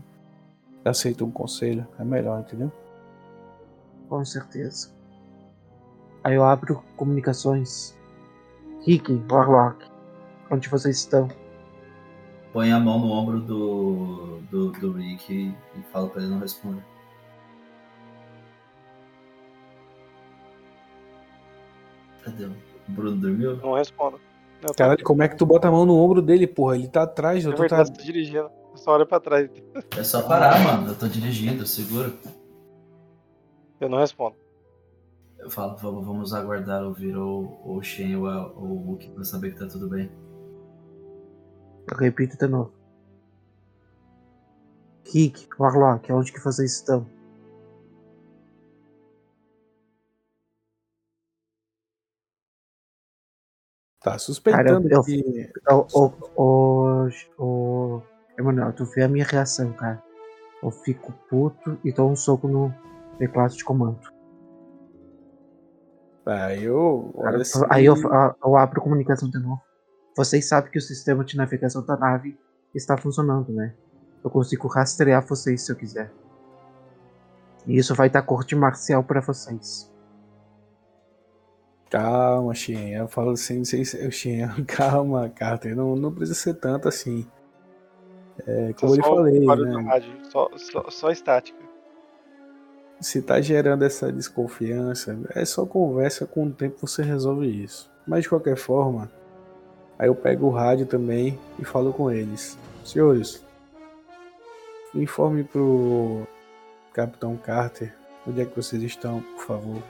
aceita 0.84 1.24
um 1.24 1.30
conselho, 1.30 1.86
é 1.98 2.05
melhor, 2.05 2.40
entendeu? 2.40 2.72
Com 4.09 4.24
certeza. 4.24 4.90
Aí 6.22 6.34
eu 6.34 6.44
abro 6.44 6.82
comunicações. 6.96 7.96
Rick, 8.82 9.12
Warlock, 9.30 9.84
onde 10.51 10.68
vocês 10.68 10.98
estão? 10.98 11.28
Põe 12.52 12.70
a 12.70 12.78
mão 12.78 12.98
no 12.98 13.10
ombro 13.10 13.40
do, 13.40 14.40
do, 14.51 14.70
do 14.72 14.92
Rick 14.92 15.55
e 15.74 15.82
fala 15.92 16.09
pra 16.09 16.22
ele 16.22 16.30
não 16.30 16.38
responder. 16.38 16.84
Cadê? 22.22 22.46
O 22.46 22.55
Bruno 22.88 23.16
dormiu? 23.16 23.56
Não 23.56 23.74
respondo. 23.74 24.20
Tô- 24.66 24.74
Caralho, 24.74 25.04
como 25.04 25.22
é 25.22 25.28
que 25.28 25.36
tu 25.36 25.44
bota 25.46 25.68
a 25.68 25.70
mão 25.70 25.84
no 25.84 25.96
ombro 25.96 26.22
dele, 26.22 26.46
porra? 26.46 26.76
Ele 26.76 26.88
tá 26.88 27.02
atrás, 27.02 27.44
É 27.44 27.48
eu 27.48 27.52
tô 27.54 27.60
verdade, 27.62 27.90
tá... 27.90 27.96
tô 27.98 28.02
dirigindo. 28.04 28.50
Eu 28.72 28.76
só 28.78 28.92
olho 28.94 29.06
pra 29.06 29.20
trás. 29.20 29.50
É 29.96 30.02
só 30.02 30.22
parar, 30.22 30.58
mano. 30.64 30.88
Eu 30.88 30.94
tô 30.98 31.06
dirigindo, 31.06 31.66
segura. 31.66 32.12
Eu 33.80 33.88
não 33.88 33.98
respondo. 33.98 34.36
Eu 35.38 35.50
falo, 35.50 35.76
vamos, 35.76 36.06
vamos 36.06 36.34
aguardar 36.34 36.82
ouvir 36.82 37.16
o, 37.16 37.58
o 37.64 37.82
Shen 37.82 38.16
ou 38.16 38.24
ou 38.26 38.64
o 38.64 38.76
Hulk 38.86 39.10
pra 39.10 39.24
saber 39.24 39.52
que 39.52 39.58
tá 39.58 39.66
tudo 39.66 39.88
bem. 39.88 40.10
Eu 41.90 41.96
repito 41.98 42.36
de 42.38 42.46
novo. 42.46 42.72
Rick, 45.12 45.46
Warlock, 45.60 46.10
onde 46.12 46.32
que 46.32 46.40
vocês 46.42 46.72
estão? 46.76 47.06
Tá 54.05 54.18
suspeitando 54.18 54.82
Cara, 54.82 54.94
eu- 54.97 55.02
que... 55.02 55.51
Ô, 55.66 56.12
ô, 56.36 57.09
ô, 57.39 58.02
Emanuel, 58.39 58.70
tu 58.74 58.85
vê 58.85 59.02
a 59.02 59.09
minha 59.09 59.24
reação, 59.24 59.72
cara. 59.72 60.01
Eu 60.62 60.70
fico 60.70 61.10
puto 61.31 61.78
e 61.82 61.90
dou 61.90 62.10
um 62.10 62.16
soco 62.16 62.47
no 62.47 62.72
teclado 63.18 63.55
de 63.56 63.64
comando. 63.64 63.98
Ah, 66.26 66.55
eu... 66.55 67.12
Olha 67.14 67.39
assim... 67.39 67.64
Aí 67.70 67.86
eu, 67.86 67.97
eu 67.97 68.56
abro 68.56 68.78
a 68.78 68.82
comunicação 68.82 69.28
de 69.31 69.39
novo. 69.39 69.60
Vocês 70.14 70.47
sabem 70.47 70.70
que 70.70 70.78
o 70.78 70.82
sistema 70.82 71.24
de 71.24 71.36
navegação 71.36 71.85
da 71.85 71.97
nave 71.97 72.39
está 72.74 72.98
funcionando, 72.98 73.52
né? 73.52 73.74
Eu 74.22 74.31
consigo 74.31 74.68
rastrear 74.68 75.26
vocês 75.26 75.62
se 75.62 75.72
eu 75.72 75.76
quiser. 75.76 76.12
E 77.66 77.78
isso 77.78 77.94
vai 77.94 78.10
dar 78.10 78.22
corte 78.22 78.55
marcial 78.55 79.02
pra 79.02 79.22
vocês. 79.22 79.90
Calma, 81.94 82.52
Xien. 82.54 82.94
Eu 82.94 83.06
falo 83.06 83.30
assim, 83.30 83.64
sem 83.64 83.84
ser 83.84 84.10
Xien. 84.10 84.48
Calma, 84.66 85.28
Carter. 85.28 85.76
Não, 85.76 85.94
não 85.94 86.12
precisa 86.12 86.34
ser 86.34 86.54
tanto 86.54 86.88
assim. 86.88 87.24
É, 88.46 88.72
como 88.72 88.96
eu 88.96 89.04
só 89.04 89.12
o 89.12 89.16
falei, 89.16 89.38
né? 89.38 89.82
rádio, 89.82 90.12
só, 90.28 90.50
só, 90.56 90.90
só 90.90 91.10
estática. 91.12 91.58
Se 93.00 93.22
tá 93.22 93.40
gerando 93.40 93.84
essa 93.84 94.10
desconfiança, 94.10 95.16
é 95.36 95.44
só 95.44 95.64
conversa, 95.64 96.26
com 96.26 96.46
o 96.46 96.50
tempo 96.50 96.78
você 96.80 97.00
resolve 97.02 97.46
isso. 97.46 97.88
Mas 98.04 98.24
de 98.24 98.28
qualquer 98.28 98.56
forma, 98.56 99.08
aí 99.96 100.08
eu 100.08 100.16
pego 100.16 100.46
o 100.46 100.50
rádio 100.50 100.86
também 100.86 101.38
e 101.60 101.64
falo 101.64 101.92
com 101.92 102.10
eles. 102.10 102.58
Senhores, 102.84 103.44
informe 104.92 105.44
pro 105.44 106.26
Capitão 106.92 107.36
Carter 107.36 107.94
onde 108.26 108.40
é 108.40 108.44
que 108.44 108.56
vocês 108.56 108.82
estão, 108.82 109.20
por 109.20 109.44
favor. 109.44 109.82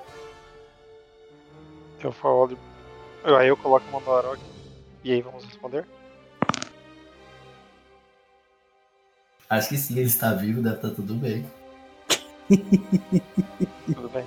Eu 2.04 2.12
falo. 2.12 2.56
eu- 3.24 3.36
Aí 3.36 3.48
eu 3.48 3.56
coloco 3.56 3.84
no 3.90 4.12
Arok. 4.14 4.38
E 5.02 5.12
aí 5.12 5.22
vamos 5.22 5.42
responder? 5.44 5.86
Acho 9.48 9.68
que 9.70 9.78
sim, 9.78 9.94
ele 9.94 10.06
está 10.06 10.34
vivo, 10.34 10.62
deve 10.62 10.76
estar 10.76 10.90
tudo 10.90 11.14
bem. 11.14 11.50
Tudo 13.86 14.08
bem. 14.10 14.24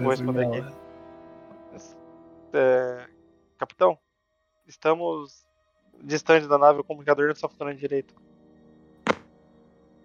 Vou 0.00 0.10
responder 0.10 0.46
aqui. 0.46 0.74
É, 2.52 3.06
Capitão, 3.58 3.98
estamos 4.66 5.44
distante 6.02 6.46
da 6.48 6.58
nave, 6.58 6.80
o 6.80 6.84
comunicador 6.84 7.26
não 7.26 7.32
está 7.32 7.48
funcionando 7.48 7.76
direito. 7.76 8.14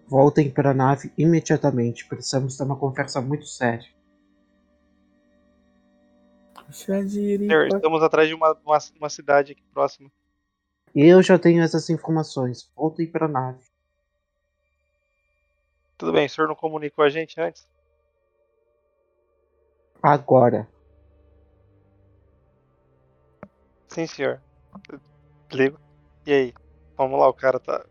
Voltem 0.06 0.50
para 0.50 0.70
a 0.70 0.74
nave 0.74 1.12
imediatamente. 1.18 2.06
Precisamos 2.06 2.56
ter 2.56 2.62
uma 2.64 2.76
conversa 2.76 3.20
muito 3.20 3.46
séria. 3.46 3.88
Senhor, 6.70 7.68
estamos 7.68 8.02
atrás 8.02 8.28
de 8.28 8.34
uma, 8.34 8.52
uma, 8.64 8.78
uma 8.98 9.08
cidade 9.08 9.52
aqui 9.52 9.62
próxima. 9.72 10.10
Eu 10.94 11.22
já 11.22 11.38
tenho 11.38 11.62
essas 11.62 11.88
informações. 11.88 12.70
Voltem 12.76 13.06
para 13.06 13.26
a 13.26 13.28
nave. 13.28 13.64
Tudo 15.96 16.12
bem, 16.12 16.26
o 16.26 16.30
senhor 16.30 16.46
não 16.46 16.54
comunicou 16.54 17.04
a 17.04 17.08
gente 17.08 17.40
antes? 17.40 17.68
Agora. 20.02 20.68
Sim, 23.88 24.06
senhor. 24.06 24.40
Ligo. 25.50 25.80
E 26.24 26.32
aí? 26.32 26.54
Vamos 26.96 27.18
lá, 27.18 27.28
o 27.28 27.34
cara 27.34 27.58
tá. 27.58 27.84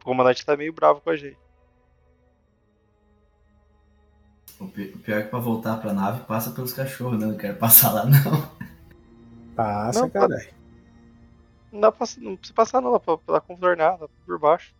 O 0.00 0.04
comandante 0.04 0.44
tá 0.44 0.56
meio 0.56 0.72
bravo 0.72 1.00
com 1.00 1.10
a 1.10 1.16
gente. 1.16 1.38
O 4.58 4.68
pi- 4.68 4.92
o 4.94 4.98
pior 4.98 5.18
é 5.20 5.22
que 5.22 5.28
pra 5.28 5.38
voltar 5.38 5.76
pra 5.80 5.92
nave 5.92 6.24
passa 6.24 6.50
pelos 6.50 6.72
cachorros, 6.72 7.18
né? 7.18 7.26
Não 7.26 7.36
quero 7.36 7.56
passar 7.58 7.92
lá, 7.92 8.04
não. 8.06 8.56
Passa, 9.54 10.00
Não, 10.00 10.10
caralho. 10.10 10.54
Não, 11.72 11.80
dá 11.80 11.92
pra, 11.92 12.06
não 12.18 12.36
precisa 12.36 12.54
passar 12.54 12.80
não, 12.80 12.92
dá 12.92 13.00
pra, 13.00 13.18
pela 13.18 13.40
contornada, 13.40 14.08
por 14.24 14.38
baixo. 14.38 14.74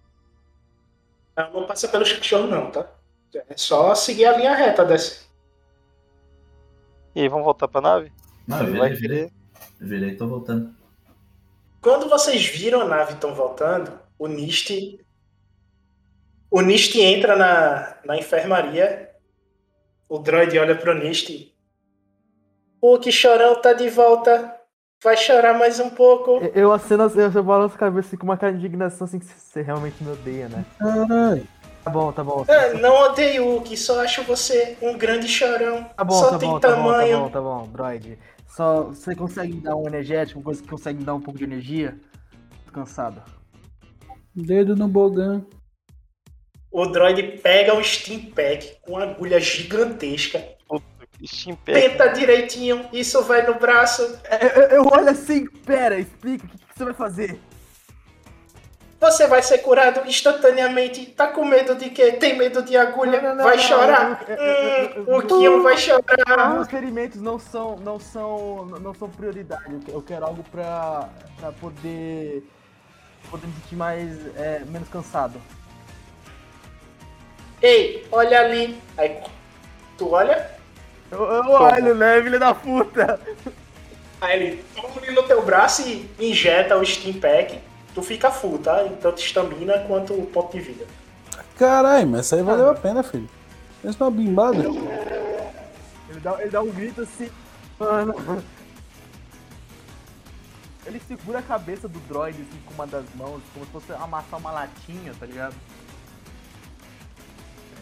Não, 1.36 1.52
não 1.52 1.66
passa 1.66 1.88
pelos 1.88 2.10
cachorros 2.12 2.50
não, 2.50 2.70
tá? 2.70 2.86
É 3.34 3.56
só 3.56 3.94
seguir 3.94 4.24
a 4.24 4.36
linha 4.36 4.54
reta 4.54 4.82
dessa. 4.84 5.26
E 7.14 7.20
aí, 7.20 7.28
vamos 7.28 7.44
voltar 7.44 7.68
pra 7.68 7.80
nave? 7.82 8.10
Não, 8.46 8.58
eu 8.60 8.66
Você 8.72 8.78
vai 8.78 8.90
virei, 8.94 8.98
virei. 9.18 9.32
virei 9.80 10.10
e 10.10 10.16
tô 10.16 10.26
voltando. 10.26 10.74
Quando 11.82 12.08
vocês 12.08 12.46
viram 12.46 12.80
a 12.80 12.84
nave 12.86 13.12
estão 13.14 13.34
voltando, 13.34 13.98
o 14.18 14.26
Nist. 14.26 14.70
O 16.50 16.60
Nist 16.62 16.94
entra 16.96 17.36
na, 17.36 17.96
na 18.04 18.16
enfermaria. 18.16 19.10
O 20.08 20.18
droid 20.18 20.56
olha 20.58 20.76
pro 20.76 20.94
Nist. 20.94 21.52
O 22.80 22.98
que 22.98 23.10
chorão 23.10 23.60
tá 23.60 23.72
de 23.72 23.88
volta. 23.88 24.54
Vai 25.02 25.16
chorar 25.16 25.58
mais 25.58 25.78
um 25.78 25.90
pouco. 25.90 26.40
Eu 26.54 26.72
aceno, 26.72 27.04
eu, 27.14 27.30
eu 27.30 27.44
balanço 27.44 27.74
a 27.74 27.78
cabeça 27.78 28.08
assim, 28.08 28.16
com 28.16 28.24
uma 28.24 28.36
cara 28.36 28.52
de 28.52 28.58
indignação, 28.58 29.04
assim, 29.04 29.18
que 29.18 29.26
você 29.26 29.60
realmente 29.60 30.02
me 30.02 30.10
odeia, 30.10 30.48
né? 30.48 30.64
Caralho. 30.78 31.46
Tá 31.84 31.90
bom, 31.90 32.12
tá 32.12 32.24
bom. 32.24 32.44
Ah, 32.48 32.78
não 32.78 33.10
odeio 33.10 33.56
o 33.56 33.62
que, 33.62 33.76
só 33.76 34.02
acho 34.02 34.22
você 34.22 34.76
um 34.80 34.96
grande 34.96 35.28
chorão. 35.28 35.84
Tá 35.96 36.02
bom, 36.02 36.14
só 36.14 36.30
tá 36.30 36.38
tem 36.38 36.48
bom, 36.48 36.58
tá 36.58 36.68
bom, 36.70 36.74
tá 36.74 36.82
tamanho. 36.82 37.18
bom, 37.20 37.28
tá 37.28 37.40
bom, 37.40 37.68
droid. 37.68 38.18
Só 38.48 38.84
você 38.84 39.14
consegue 39.14 39.54
me 39.54 39.60
dar 39.60 39.76
um 39.76 39.86
energético, 39.86 40.42
coisa 40.42 40.62
que 40.62 40.68
consegue 40.68 40.98
me 40.98 41.04
dar 41.04 41.14
um 41.14 41.20
pouco 41.20 41.38
de 41.38 41.44
energia? 41.44 41.96
Tô 42.64 42.72
cansado. 42.72 43.22
Dedo 44.34 44.74
no 44.74 44.88
bogan. 44.88 45.44
O 46.76 46.84
droid 46.84 47.22
pega 47.42 47.72
um 47.72 47.82
Steam 47.82 48.26
Pack 48.34 48.76
com 48.82 48.92
uma 48.92 49.04
agulha 49.04 49.40
gigantesca. 49.40 50.44
Pack. 51.64 51.72
Tenta 51.72 52.08
direitinho, 52.08 52.86
isso 52.92 53.22
vai 53.22 53.46
no 53.46 53.54
braço. 53.54 54.02
Eu, 54.02 54.48
eu- 54.48 54.68
eu 54.68 54.82
olho 54.86 55.08
assim, 55.08 55.46
pera, 55.64 55.98
explica, 55.98 56.44
o 56.44 56.48
que, 56.50 56.58
que 56.58 56.64
você 56.76 56.84
vai 56.84 56.92
fazer? 56.92 57.40
Você 59.00 59.26
vai 59.26 59.42
ser 59.42 59.58
curado 59.58 60.06
instantaneamente. 60.06 61.06
Tá 61.06 61.28
com 61.28 61.46
medo 61.46 61.74
de 61.76 61.88
quê? 61.88 62.12
Tem 62.12 62.36
medo 62.36 62.62
de 62.62 62.76
agulha? 62.76 63.22
Não, 63.22 63.34
não, 63.36 63.44
vai 63.44 63.56
não, 63.56 63.62
chorar? 63.62 64.20
Hum, 64.28 65.16
o 65.16 65.22
Kion 65.22 65.62
vai 65.62 65.78
chorar. 65.78 66.52
Meus 66.56 66.68
ferimentos 66.68 67.22
não 67.22 67.38
são, 67.38 67.76
não 67.76 67.98
são, 67.98 68.66
não 68.82 68.92
são 68.94 69.08
prioridade. 69.08 69.78
Eu 69.88 70.02
quero 70.02 70.26
algo 70.26 70.44
pra, 70.50 71.08
pra 71.40 71.52
poder, 71.52 72.42
poder 73.30 73.46
me 73.46 73.54
sentir 73.62 73.76
mais, 73.76 74.10
é, 74.36 74.62
menos 74.66 74.90
cansado. 74.90 75.40
Ei, 77.62 78.06
olha 78.12 78.40
ali. 78.40 78.78
Aí 78.96 79.18
tu 79.96 80.12
olha, 80.12 80.50
Eu, 81.10 81.18
eu 81.24 81.50
olho, 81.50 81.94
né, 81.94 82.22
filho 82.22 82.38
da 82.38 82.54
puta? 82.54 83.20
aí 84.20 84.42
ele 84.42 84.64
toma 84.74 84.88
ali 84.98 85.12
no 85.12 85.22
teu 85.22 85.44
braço 85.44 85.82
e 85.88 86.08
injeta 86.18 86.76
o 86.76 86.84
Steam 86.84 87.14
Pack. 87.20 87.58
Tu 87.94 88.02
fica 88.02 88.30
full, 88.30 88.58
tá? 88.58 88.84
Tanto 89.00 89.18
estamina 89.20 89.78
quanto 89.80 90.14
ponto 90.32 90.52
de 90.52 90.60
vida. 90.62 90.86
Caralho, 91.58 92.06
mas 92.06 92.26
isso 92.26 92.34
aí 92.34 92.42
valeu 92.42 92.68
a 92.70 92.74
pena, 92.74 93.02
filho. 93.02 93.28
Pensa 93.82 93.96
numa 94.00 94.10
bimbada. 94.10 94.58
Ele 94.58 96.20
dá, 96.22 96.36
ele 96.40 96.50
dá 96.50 96.60
um 96.60 96.70
grito 96.70 97.00
assim, 97.00 97.30
mano. 97.78 98.14
Ele 100.84 101.00
segura 101.08 101.38
a 101.40 101.42
cabeça 101.42 101.88
do 101.88 101.98
droid 102.00 102.36
assim, 102.40 102.60
com 102.66 102.74
uma 102.74 102.86
das 102.86 103.04
mãos, 103.14 103.42
como 103.52 103.64
se 103.64 103.72
fosse 103.72 103.92
amassar 103.92 104.38
uma 104.38 104.52
latinha, 104.52 105.12
tá 105.18 105.26
ligado? 105.26 105.54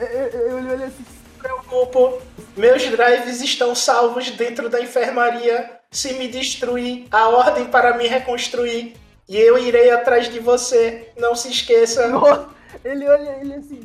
Eu, 0.01 0.57
olhei 0.57 0.87
assim, 0.87 1.05
Preocupo. 1.39 2.23
Meus 2.57 2.83
drives 2.85 3.43
estão 3.43 3.75
salvos 3.75 4.31
dentro 4.31 4.71
da 4.71 4.81
enfermaria. 4.81 5.79
Se 5.91 6.15
me 6.15 6.27
destruir, 6.27 7.07
a 7.11 7.29
ordem 7.29 7.67
para 7.67 7.97
me 7.97 8.07
reconstruir. 8.07 8.97
E 9.29 9.37
eu 9.37 9.59
irei 9.59 9.91
atrás 9.91 10.29
de 10.29 10.41
você. 10.41 11.13
Não 11.19 11.35
se 11.35 11.51
esqueça. 11.51 12.09
Nossa, 12.11 12.49
ele 12.83 13.07
olha 13.07 13.39
ele 13.41 13.55
assim. 13.55 13.81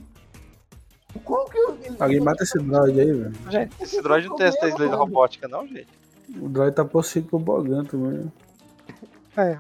Qual 1.24 1.46
que 1.46 1.58
eu. 1.58 1.78
Ele, 1.84 1.98
Alguém 2.00 2.20
mata 2.22 2.44
esse 2.44 2.58
droid 2.58 3.00
aí, 3.00 3.12
velho. 3.12 3.34
Gente, 3.50 3.76
esse 3.82 4.02
droid 4.02 4.28
não 4.28 4.36
tem 4.38 4.48
essa 4.48 4.66
leis 4.66 4.92
robótica, 4.92 5.48
não, 5.48 5.68
gente. 5.68 5.88
O 6.40 6.48
droid 6.48 6.76
tá 6.76 6.86
possuído 6.86 7.28
por 7.28 7.40
bogan 7.40 7.84
também. 7.84 8.32
É. 9.36 9.58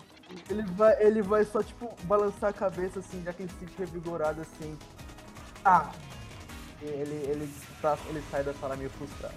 ele, 0.49 0.63
vai, 0.76 1.03
ele 1.03 1.21
vai 1.21 1.43
só, 1.43 1.61
tipo, 1.61 1.93
balançar 2.03 2.51
a 2.51 2.53
cabeça 2.53 2.99
assim, 2.99 3.21
já 3.23 3.34
que 3.34 3.43
ele 3.43 3.51
se 3.51 3.59
sente 3.59 3.73
revigorado 3.77 4.41
assim. 4.41 4.77
Ah! 5.65 5.91
Ele, 6.81 7.15
ele, 7.30 7.49
tá, 7.81 7.97
ele 8.10 8.23
sai 8.31 8.43
da 8.43 8.53
sala 8.53 8.76
meio 8.76 8.89
frustrado. 8.91 9.34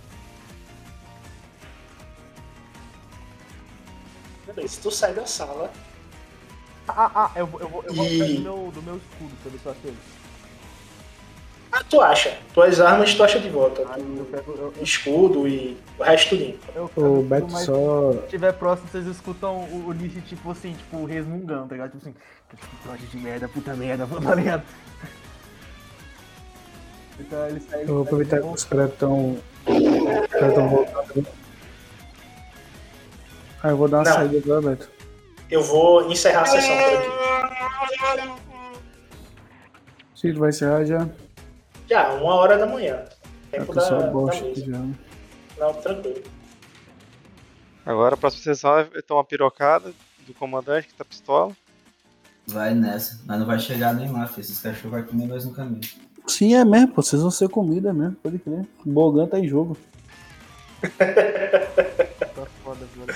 Beleza, 4.47 4.81
tu 4.83 4.91
sai 4.91 5.15
da 5.15 5.27
sala. 5.27 5.71
Ah, 6.89 7.11
ah, 7.15 7.31
eu, 7.37 7.47
vou- 7.47 7.61
eu 7.61 7.69
vou, 7.69 7.85
eu 7.85 7.95
vou 7.95 8.05
E- 8.07 8.35
do 8.37 8.41
meu, 8.43 8.71
do 8.75 8.83
meu 8.83 8.97
escudo 8.97 9.35
pra 9.43 9.51
ver 9.53 9.59
se 9.59 9.89
eu. 9.89 9.95
Ah, 11.75 11.83
tu 11.89 12.01
acha. 12.03 12.37
Tuas 12.53 12.81
armas 12.81 13.15
tu 13.15 13.23
acha 13.25 13.41
de 13.41 13.49
volta. 13.49 13.81
Eu 13.83 13.87
Tu- 13.89 14.25
pego. 14.31 14.53
Eu, 14.53 14.75
eu, 14.77 14.83
escudo 14.83 15.49
e 15.49 15.81
o 15.99 16.03
resto 16.03 16.35
limpo. 16.35 16.59
eu 16.75 16.85
O 16.85 16.89
tudo, 16.91 17.23
Beto 17.23 17.47
mas 17.51 17.65
só. 17.65 18.13
Se 18.13 18.19
estiver 18.25 18.53
próximo, 18.53 18.89
vocês 18.89 19.07
escutam 19.07 19.57
o, 19.65 19.87
o 19.89 19.93
Nish, 19.93 20.23
tipo 20.29 20.51
assim, 20.51 20.75
tipo, 20.75 21.05
resmungando, 21.07 21.69
tá 21.69 21.75
ligado? 21.75 21.93
Tipo 21.93 22.03
assim, 22.09 22.15
que 22.51 22.57
trote 22.83 23.07
de 23.07 23.17
merda, 23.17 23.49
puta 23.49 23.75
merda, 23.75 24.07
tá 24.21 24.35
ligado? 24.35 24.63
Então 27.21 27.47
ele 27.49 27.61
sai. 27.61 27.83
Eu 27.83 27.87
vou 27.89 28.03
aproveitar 28.03 28.41
que 28.41 28.47
os 28.47 28.65
caras 28.65 28.91
estão. 28.93 29.33
Os 29.67 30.29
caras 30.31 30.49
estão 30.49 30.69
voltando. 30.69 31.27
Ah, 33.63 33.69
eu 33.69 33.77
vou 33.77 33.89
dar 33.89 33.99
uma 33.99 34.05
Não. 34.05 34.13
saída 34.13 34.39
agora, 34.39 34.61
Beto. 34.77 34.91
Eu 35.51 35.63
vou 35.63 36.11
encerrar 36.11 36.43
a 36.43 36.47
sessão 36.47 36.75
por 36.77 36.85
aqui. 36.85 38.43
Cid 40.15 40.39
vai 40.39 40.51
encerrar 40.51 40.85
já. 40.85 41.09
Já, 41.89 42.11
uma 42.15 42.35
hora 42.35 42.59
da 42.59 42.67
manhã. 42.67 43.05
É 43.53 43.59
Tempo 43.59 43.75
da, 43.75 43.89
da 43.89 44.07
bosta 44.09 44.43
mesa. 44.45 44.61
aqui 44.61 44.71
já. 44.71 44.79
Não, 45.59 45.75
tranquilo. 45.75 46.23
Agora 47.85 48.15
a 48.15 48.17
próxima 48.19 48.43
sessão 48.45 48.79
é 48.79 48.85
ter 48.85 49.13
uma 49.13 49.25
pirocada 49.25 49.93
do 50.27 50.33
comandante 50.35 50.89
que 50.89 50.95
tá 50.95 51.05
pistola. 51.05 51.53
Vai 52.47 52.75
nessa. 52.75 53.21
Mas 53.27 53.39
não 53.39 53.47
vai 53.47 53.59
chegar 53.59 53.93
nem 53.95 54.11
lá, 54.11 54.27
filho. 54.27 54.41
Esses 54.41 54.61
cachorros 54.61 54.91
vão 54.91 55.03
comer 55.05 55.27
nós 55.27 55.45
no 55.45 55.53
caminho. 55.53 55.81
Sim, 56.27 56.55
é 56.55 56.65
mesmo. 56.65 56.93
Vocês 56.95 57.21
vão 57.21 57.31
ser 57.31 57.49
comida 57.49 57.93
mesmo, 57.93 58.17
pode 58.23 58.39
crer. 58.39 58.67
Bogan 58.85 59.27
tá 59.27 59.39
em 59.39 59.49
jogo. 59.49 59.77
Tá 60.81 62.47
foda, 62.65 62.87
mano. 62.97 63.13